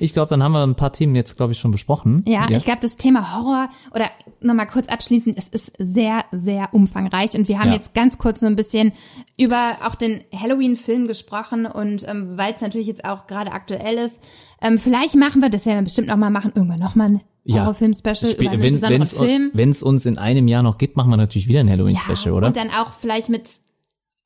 Ich 0.00 0.14
glaube, 0.14 0.30
dann 0.30 0.42
haben 0.42 0.52
wir 0.52 0.62
ein 0.66 0.74
paar 0.74 0.92
Themen 0.92 1.14
jetzt, 1.14 1.36
glaube 1.36 1.52
ich, 1.52 1.58
schon 1.58 1.70
besprochen. 1.70 2.24
Ja, 2.26 2.46
ich 2.48 2.64
glaube, 2.64 2.80
das 2.80 2.96
Thema 2.96 3.36
Horror, 3.36 3.68
oder 3.94 4.06
nochmal 4.40 4.66
kurz 4.66 4.88
abschließend, 4.88 5.36
es 5.36 5.48
ist 5.48 5.72
sehr, 5.78 6.24
sehr 6.32 6.53
umfangreich. 6.72 7.34
Und 7.36 7.48
wir 7.48 7.58
haben 7.58 7.68
Ja. 7.68 7.74
jetzt 7.74 7.94
ganz 7.94 8.18
kurz 8.18 8.40
so 8.40 8.46
ein 8.46 8.56
bisschen 8.56 8.92
über 9.38 9.76
auch 9.84 9.94
den 9.94 10.22
Halloween-Film 10.32 11.06
gesprochen. 11.08 11.66
Und 11.66 12.06
ähm, 12.08 12.36
weil 12.38 12.54
es 12.54 12.60
natürlich 12.60 12.86
jetzt 12.86 13.04
auch 13.04 13.26
gerade 13.26 13.52
aktuell 13.52 13.96
ist, 13.98 14.16
ähm, 14.62 14.78
vielleicht 14.78 15.14
machen 15.16 15.42
wir, 15.42 15.50
das 15.50 15.66
werden 15.66 15.78
wir 15.78 15.84
bestimmt 15.84 16.08
noch 16.08 16.16
mal 16.16 16.30
machen, 16.30 16.52
irgendwann 16.54 16.80
noch 16.80 16.94
mal 16.94 17.08
ein 17.10 17.20
Ja. 17.44 17.62
Horrorfilm-Special 17.62 18.32
über 18.32 18.50
einen 18.50 18.62
wenn 18.62 18.74
besonderen 18.74 19.02
es 19.02 19.12
Film. 19.14 19.50
wenn's 19.52 19.82
uns 19.82 20.06
in 20.06 20.16
einem 20.18 20.48
Jahr 20.48 20.62
noch 20.62 20.78
gibt, 20.78 20.96
machen 20.96 21.10
wir 21.10 21.16
natürlich 21.18 21.48
wieder 21.48 21.60
ein 21.60 21.70
Halloween-Special, 21.70 22.32
oder? 22.34 22.46
Und 22.46 22.56
dann 22.56 22.70
auch 22.70 22.92
vielleicht 22.98 23.28
mit 23.28 23.50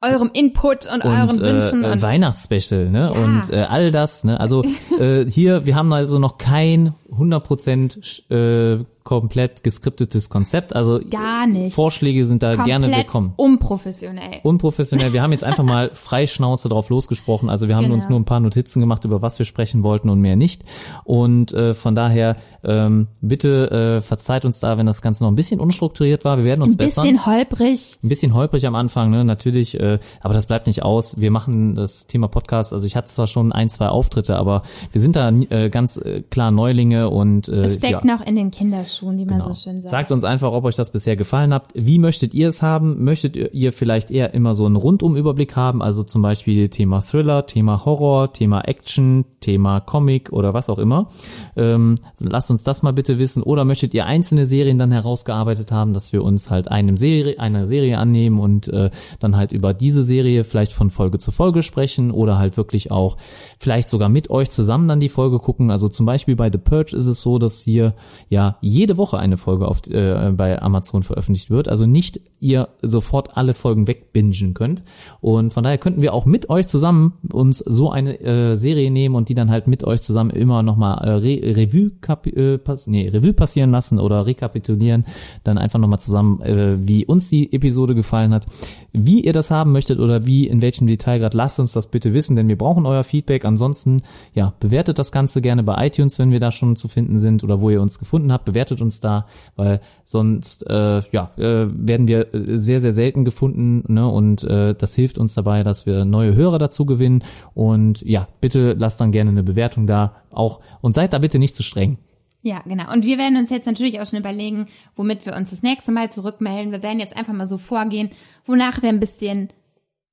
eurem 0.01 0.31
Input 0.33 0.87
und, 0.87 1.05
und 1.05 1.11
euren 1.11 1.41
Wünschen. 1.41 1.83
äh, 1.83 1.91
und 1.91 2.03
Weihnachtsspecial, 2.03 2.89
ne? 2.89 3.01
Ja. 3.01 3.09
Und 3.09 3.51
äh, 3.51 3.67
all 3.69 3.91
das, 3.91 4.23
ne? 4.23 4.39
Also 4.39 4.63
äh, 5.01 5.25
hier, 5.29 5.67
wir 5.67 5.75
haben 5.75 5.93
also 5.93 6.21
noch 6.21 6.39
kein 6.39 6.95
100% 7.11 8.31
äh, 8.31 8.85
komplett 9.09 9.65
geskriptetes 9.65 10.29
Konzept. 10.29 10.77
Also 10.77 11.01
Gar 11.09 11.47
nicht. 11.47 11.75
Vorschläge 11.75 12.27
sind 12.27 12.43
da 12.43 12.57
gerne 12.57 12.89
komplett 12.89 13.07
willkommen. 13.07 13.33
unprofessionell. 13.37 14.41
Unprofessionell. 14.43 15.15
Wir 15.15 15.23
haben 15.23 15.33
jetzt 15.33 15.45
einfach 15.45 15.65
mal 15.65 15.91
frei 15.95 16.27
Schnauze 16.27 16.69
drauf 16.69 16.91
losgesprochen. 16.91 17.49
Also 17.49 17.69
wir 17.69 17.77
haben 17.77 17.85
Genau. 17.85 17.95
uns 17.95 18.11
nur 18.11 18.21
ein 18.21 18.27
paar 18.27 18.41
Notizen 18.41 18.81
gemacht, 18.81 19.07
über 19.07 19.23
was 19.23 19.39
wir 19.39 19.47
sprechen 19.47 19.83
wollten 19.83 20.11
und 20.11 20.21
mehr 20.21 20.37
nicht. 20.37 20.63
Und 21.05 21.55
äh, 21.55 21.75
von 21.75 21.95
daher 21.95 22.37
ähm, 22.65 23.07
bitte 23.23 23.71
äh, 23.99 24.01
verzeiht 24.03 24.45
uns 24.45 24.61
da, 24.61 24.77
wenn 24.77 24.85
das 24.85 25.01
Ganze 25.01 25.25
noch 25.25 25.31
ein 25.31 25.37
bisschen 25.37 25.59
unstrukturiert 25.61 26.27
war. 26.27 26.37
Wir 26.37 26.45
werden 26.45 26.61
uns 26.63 26.75
Ein 26.75 26.77
bessern. 26.79 27.05
bisschen 27.05 27.25
holprig. 27.25 27.99
Ein 28.03 28.09
bisschen 28.09 28.35
holprig 28.35 28.67
am 28.67 28.75
Anfang, 28.75 29.11
ne, 29.11 29.25
natürlich, 29.25 29.79
äh, 29.81 30.01
aber 30.21 30.35
das 30.35 30.45
bleibt 30.47 30.67
nicht 30.67 30.83
aus. 30.83 31.19
Wir 31.19 31.31
machen 31.31 31.77
das 31.77 32.07
Thema 32.09 32.29
Podcast, 32.29 32.75
also 32.75 32.87
ich 32.87 32.95
hatte 32.97 33.09
zwar 33.09 33.27
schon 33.27 33.53
ein, 33.53 33.71
zwei 33.71 33.89
Auftritte, 33.89 34.37
aber 34.37 34.65
wir 34.93 35.01
sind 35.01 35.17
da 35.17 35.31
äh, 35.31 35.71
ganz 35.71 35.97
äh, 35.97 36.23
klar 36.29 36.51
Neulinge 36.51 37.09
und 37.09 37.49
äh, 37.49 37.63
Es 37.63 37.77
steckt 37.77 38.05
ja. 38.05 38.17
noch 38.17 38.27
in 38.27 38.35
den 38.35 38.51
Kinderschuhen, 38.51 38.98
wie 39.03 39.25
man 39.25 39.39
Genau. 39.41 39.49
so 39.49 39.55
schön 39.55 39.83
sagt. 39.83 39.89
Sagt 39.91 40.11
uns 40.13 40.25
einfach, 40.25 40.53
ob 40.53 40.65
euch 40.65 40.77
das 40.77 40.91
bisher 40.91 41.17
gefallen 41.17 41.53
hat. 41.55 41.65
Wie 41.75 41.99
möchtet 41.99 42.35
ihr 42.35 42.49
es 42.49 42.63
haben? 42.63 43.05
Möchtet 43.05 43.37
ihr- 43.37 43.53
ihr 43.55 43.73
vielleicht 43.73 44.11
eher 44.11 44.35
immer 44.35 44.55
so 44.55 44.67
einen 44.67 44.77
Rundumüberblick 44.77 45.57
haben? 45.57 45.83
Also 45.83 46.03
zum 46.03 46.23
Beispiel 46.23 46.69
Thema 46.69 47.01
Thriller, 47.01 47.47
Thema 47.47 47.85
Horror, 47.85 48.33
Thema 48.33 48.63
Action, 48.63 49.25
Thema 49.41 49.81
Comic 49.81 50.33
oder 50.33 50.55
was 50.55 50.69
auch 50.69 50.79
immer. 50.79 51.09
Ähm, 51.57 51.97
lasst 52.21 52.51
uns 52.51 52.63
das 52.65 52.83
mal 52.83 52.93
bitte 52.93 53.19
wissen. 53.19 53.43
Oder 53.43 53.65
möchtet 53.65 53.95
ihr 53.95 54.07
einzelne 54.07 54.47
Serien 54.47 54.79
dann 54.79 54.93
herausgearbeitet 54.93 55.71
haben, 55.73 55.93
dass 55.93 56.13
wir 56.13 56.25
uns 56.25 56.51
halt 56.51 56.69
einem 56.71 56.97
Serie, 56.97 57.39
einer 57.39 57.67
Serie 57.67 57.99
annehmen 57.99 58.39
und 58.39 58.69
äh, 58.69 58.91
dann 59.21 59.37
halt 59.37 59.53
über 59.53 59.75
diese 59.75 60.03
Serie 60.05 60.45
vielleicht 60.45 60.73
von 60.73 60.91
Folge 60.91 61.19
zu 61.19 61.31
Folge 61.33 61.63
sprechen 61.63 62.11
oder 62.11 62.39
halt 62.39 62.57
wirklich 62.57 62.91
auch 62.91 63.17
vielleicht 63.59 63.89
sogar 63.89 64.09
mit 64.09 64.31
euch 64.31 64.51
zusammen 64.51 64.89
dann 64.89 65.01
die 65.01 65.09
Folge 65.09 65.39
gucken. 65.39 65.71
Also 65.71 65.89
zum 65.89 66.07
Beispiel 66.07 66.37
bei 66.37 66.51
The 66.51 66.59
Purge 66.59 66.97
ist 66.97 67.07
es 67.07 67.21
so, 67.21 67.39
dass 67.39 67.61
hier 67.61 67.95
ja 68.29 68.57
jede 68.61 68.88
Woche 68.97 69.19
eine 69.19 69.37
Folge 69.37 69.69
auf, 69.69 69.87
äh, 69.89 70.31
bei 70.31 70.61
Amazon 70.61 71.03
veröffentlicht 71.03 71.51
wird. 71.51 71.69
Also 71.69 71.87
nicht 71.87 72.21
ihr 72.41 72.69
sofort 72.83 73.37
alle 73.37 73.55
Folgen 73.55 73.87
wegbingen 73.87 74.55
könnt. 74.55 74.83
Und 75.21 75.53
von 75.53 75.65
daher 75.65 75.79
könnten 75.79 76.03
wir 76.03 76.15
auch 76.15 76.27
mit 76.27 76.51
euch 76.51 76.69
zusammen 76.69 77.15
uns 77.33 77.59
so 77.59 77.91
eine 77.91 78.21
äh, 78.21 78.57
Serie 78.57 78.91
nehmen 78.91 79.15
und 79.15 79.29
die 79.29 79.35
dann 79.35 79.51
halt 79.51 79.67
mit 79.67 79.85
euch 79.85 80.03
zusammen 80.03 80.31
immer 80.31 80.63
nochmal 80.63 81.05
äh, 81.05 81.11
Re 81.11 81.57
Revue, 81.57 81.93
äh, 82.33 82.59
pass 82.59 82.87
nee, 82.87 83.09
Revue 83.09 83.33
passieren 83.33 83.71
lassen 83.71 83.99
oder 83.99 84.27
rekapitulieren. 84.27 85.05
Dann 85.45 85.59
einfach 85.59 85.79
nochmal 85.79 86.01
zusammen, 86.01 86.41
äh, 86.43 86.77
wie 86.81 87.05
uns 87.05 87.29
die 87.29 87.53
Episode 87.53 87.95
gefallen 87.95 88.33
hat. 88.33 88.47
Wie 88.93 89.25
ihr 89.25 89.33
das 89.33 89.51
haben 89.51 89.73
möchtet 89.73 89.99
oder 89.99 90.27
wie, 90.27 90.47
in 90.47 90.63
welchem 90.63 90.87
Detail 90.87 91.19
gerade, 91.19 91.37
lasst 91.37 91.61
uns 91.61 91.73
das 91.73 91.89
bitte 91.91 92.15
wissen, 92.15 92.37
denn 92.37 92.49
wir 92.49 92.59
brauchen 92.59 92.87
euer 92.87 93.05
Feedback. 93.05 93.45
Ansonsten, 93.45 94.03
ja, 94.35 94.55
bewertet 94.61 94.99
das 94.99 95.13
Ganze 95.13 95.43
gerne 95.43 95.63
bei 95.63 95.87
iTunes, 95.87 96.19
wenn 96.19 96.31
wir 96.31 96.41
da 96.41 96.51
schon 96.51 96.77
zu 96.77 96.89
finden 96.89 97.19
sind 97.19 97.45
oder 97.45 97.61
wo 97.61 97.71
ihr 97.71 97.83
uns 97.83 97.99
gefunden 97.99 98.33
habt, 98.33 98.45
bewertet 98.45 98.78
uns 98.83 99.01
da, 99.01 99.27
weil 99.57 99.81
sonst, 100.05 100.69
äh, 100.69 101.03
ja, 101.13 101.31
äh, 101.37 101.67
werden 101.71 102.09
wir 102.09 102.35
äh, 102.35 102.59
sehr, 102.59 102.81
sehr 102.81 102.93
selten 102.93 103.25
gefunden, 103.25 103.85
ne, 103.93 104.09
und 104.09 104.45
äh, 104.45 104.75
das 104.75 104.95
hilft 104.95 105.19
uns 105.19 105.35
dabei, 105.35 105.63
dass 105.63 105.87
wir 105.87 106.05
neue 106.05 106.35
Hörer 106.35 106.59
dazu 106.59 106.87
gewinnen 106.87 107.25
und 107.55 108.03
ja, 108.03 108.29
bitte 108.41 108.75
lasst 108.79 109.01
dann 109.01 109.13
gerne 109.13 109.31
eine 109.31 109.43
Bewertung 109.43 109.87
da, 109.87 110.17
auch, 110.31 110.61
und 110.81 110.95
seid 110.95 111.13
da 111.13 111.19
bitte 111.19 111.39
nicht 111.39 111.55
zu 111.55 111.63
streng. 111.63 111.99
Ja, 112.43 112.63
genau. 112.65 112.93
Und 112.93 113.05
wir 113.05 113.19
werden 113.19 113.37
uns 113.37 113.51
jetzt 113.51 113.67
natürlich 113.67 114.01
auch 114.01 114.07
schon 114.07 114.21
überlegen, 114.21 114.67
womit 114.95 115.27
wir 115.27 115.35
uns 115.35 115.51
das 115.51 115.63
nächste 115.63 115.91
Mal 115.91 116.11
zurückmelden. 116.11 116.71
Wir 116.71 116.83
werden 116.83 117.01
jetzt 117.01 117.17
einfach 117.17 117.33
mal 117.33 117.49
so 117.49 117.59
vorgehen, 117.59 118.11
wonach 118.47 118.81
wir 118.81 118.91
ein 118.91 119.01
bisschen 119.01 119.49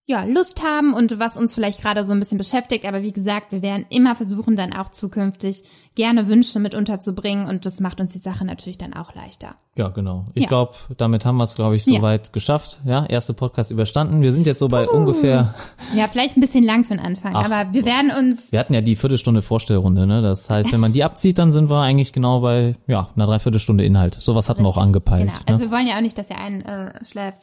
ja, 0.08 0.24
Lust 0.24 0.62
haben 0.64 0.94
und 0.94 1.18
was 1.20 1.36
uns 1.36 1.56
vielleicht 1.56 1.82
gerade 1.82 2.06
so 2.06 2.14
ein 2.14 2.20
bisschen 2.20 2.38
beschäftigt. 2.38 2.86
Aber 2.86 3.02
wie 3.02 3.12
gesagt, 3.12 3.52
wir 3.52 3.64
werden 3.64 3.88
immer 3.90 4.16
versuchen, 4.16 4.56
dann 4.56 4.72
auch 4.72 4.90
zukünftig 4.90 5.64
gerne 5.96 6.28
Wünsche 6.28 6.60
mit 6.60 6.76
unterzubringen 6.76 7.48
und 7.48 7.66
das 7.66 7.80
macht 7.80 8.00
uns 8.00 8.14
die 8.14 8.20
Sache 8.20 8.46
natürlich 8.46 8.78
dann 8.78 8.94
auch 8.94 9.16
leichter. 9.16 9.56
Ja, 9.78 9.88
genau. 9.88 10.26
Ich 10.36 10.44
Ja. 10.44 10.48
glaube, 10.50 10.74
damit 10.98 11.26
haben 11.26 11.38
wir 11.38 11.46
es, 11.46 11.56
glaube 11.56 11.76
ich, 11.76 11.86
Ja. 11.88 11.98
soweit 11.98 12.34
geschafft. 12.34 12.82
Ja, 12.86 13.06
erste 13.06 13.34
Podcast 13.34 13.72
überstanden. 13.72 14.22
Wir 14.22 14.32
sind 14.32 14.46
jetzt 14.46 14.60
so 14.60 14.68
bei 14.68 14.88
ungefähr, 14.88 15.56
Ja, 15.96 16.08
vielleicht 16.08 16.38
ein 16.38 16.42
bisschen 16.42 16.64
lang 16.64 16.84
für 16.84 16.96
den 16.96 17.04
Anfang, 17.04 17.34
Ach, 17.36 17.50
aber 17.50 17.74
wir 17.74 17.86
werden 17.86 18.12
uns, 18.12 18.52
wir 18.52 18.60
hatten 18.60 18.74
ja 18.76 18.82
die 18.82 18.96
Viertelstunde 18.96 19.42
Vorstellrunde, 19.42 20.06
ne? 20.06 20.22
Das 20.22 20.50
heißt, 20.50 20.72
wenn 20.72 20.80
man 20.82 20.94
die 20.94 21.04
abzieht, 21.04 21.40
dann 21.40 21.52
sind 21.52 21.70
wir 21.70 21.82
eigentlich 21.82 22.14
genau 22.14 22.42
bei, 22.42 22.76
ja, 22.86 23.10
einer 23.16 23.26
Dreiviertelstunde 23.26 23.84
Inhalt. 23.84 24.16
Sowas 24.20 24.50
hatten 24.50 24.64
wir 24.64 24.70
auch 24.70 24.78
angepeilt. 24.78 25.28
genau. 25.30 25.40
Also 25.48 25.64
ne? 25.64 25.72
wir 25.72 25.76
wollen 25.76 25.88
ja 25.88 25.96
auch 25.98 26.02
nicht, 26.02 26.18
dass 26.18 26.30
ihr 26.30 26.38
einen 26.38 26.62
äh, 26.62 26.92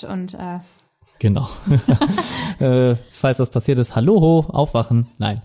und 0.08 0.34
äh, 0.34 0.60
Genau. 1.22 1.46
äh, 2.58 2.96
falls 3.12 3.38
das 3.38 3.50
passiert 3.50 3.78
ist, 3.78 3.94
hallo, 3.94 4.20
ho, 4.20 4.40
aufwachen. 4.48 5.06
Nein. 5.18 5.40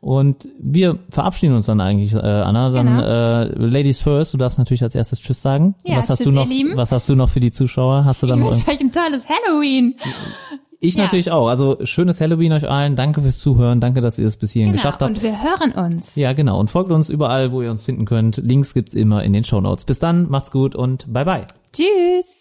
Und 0.00 0.48
wir 0.58 0.98
verabschieden 1.10 1.54
uns 1.54 1.66
dann 1.66 1.80
eigentlich, 1.82 2.14
äh, 2.14 2.18
Anna. 2.18 2.70
Dann 2.70 2.86
Genau. 2.86 3.02
äh, 3.02 3.44
Ladies 3.58 4.00
first. 4.00 4.32
Du 4.32 4.38
darfst 4.38 4.56
natürlich 4.58 4.82
als 4.82 4.94
erstes 4.94 5.20
Tschüss 5.20 5.42
sagen. 5.42 5.74
Ja, 5.84 5.98
was 5.98 6.08
hast 6.08 6.18
tschüss, 6.18 6.28
du 6.28 6.32
noch? 6.32 6.44
ihr 6.44 6.48
Lieben. 6.48 6.76
Was 6.76 6.92
hast 6.92 7.08
du 7.10 7.14
noch 7.14 7.28
für 7.28 7.40
die 7.40 7.50
Zuschauer? 7.52 8.06
Hast 8.06 8.22
du 8.22 8.26
ich 8.26 8.30
dann 8.30 8.40
noch 8.40 8.46
wünsche 8.52 8.70
euch 8.70 8.80
ein 8.80 8.90
tolles 8.90 9.26
Halloween. 9.28 9.96
Ich 10.80 10.94
Ja. 10.94 11.02
natürlich 11.04 11.30
auch. 11.30 11.48
Also 11.48 11.76
schönes 11.82 12.20
Halloween 12.22 12.52
euch 12.52 12.66
allen. 12.70 12.96
Danke 12.96 13.20
fürs 13.20 13.38
Zuhören. 13.38 13.80
Danke, 13.82 14.00
dass 14.00 14.18
ihr 14.18 14.26
es 14.28 14.38
bis 14.38 14.52
hierhin 14.52 14.70
Genau. 14.70 14.80
geschafft 14.80 15.02
habt. 15.02 15.10
Und 15.10 15.22
wir 15.22 15.42
hören 15.42 15.72
uns. 15.72 16.14
Ja, 16.16 16.32
genau. 16.32 16.58
Und 16.58 16.70
folgt 16.70 16.90
uns 16.90 17.10
überall, 17.10 17.52
wo 17.52 17.60
ihr 17.60 17.70
uns 17.70 17.82
finden 17.82 18.06
könnt. 18.06 18.38
Links 18.38 18.72
gibt's 18.72 18.94
immer 18.94 19.24
in 19.24 19.34
den 19.34 19.44
Show 19.44 19.60
Notes. 19.60 19.84
Bis 19.84 19.98
dann, 19.98 20.30
macht's 20.30 20.50
gut 20.52 20.74
und 20.74 21.12
bye 21.12 21.24
bye. 21.26 21.46
Tschüss. 21.74 22.37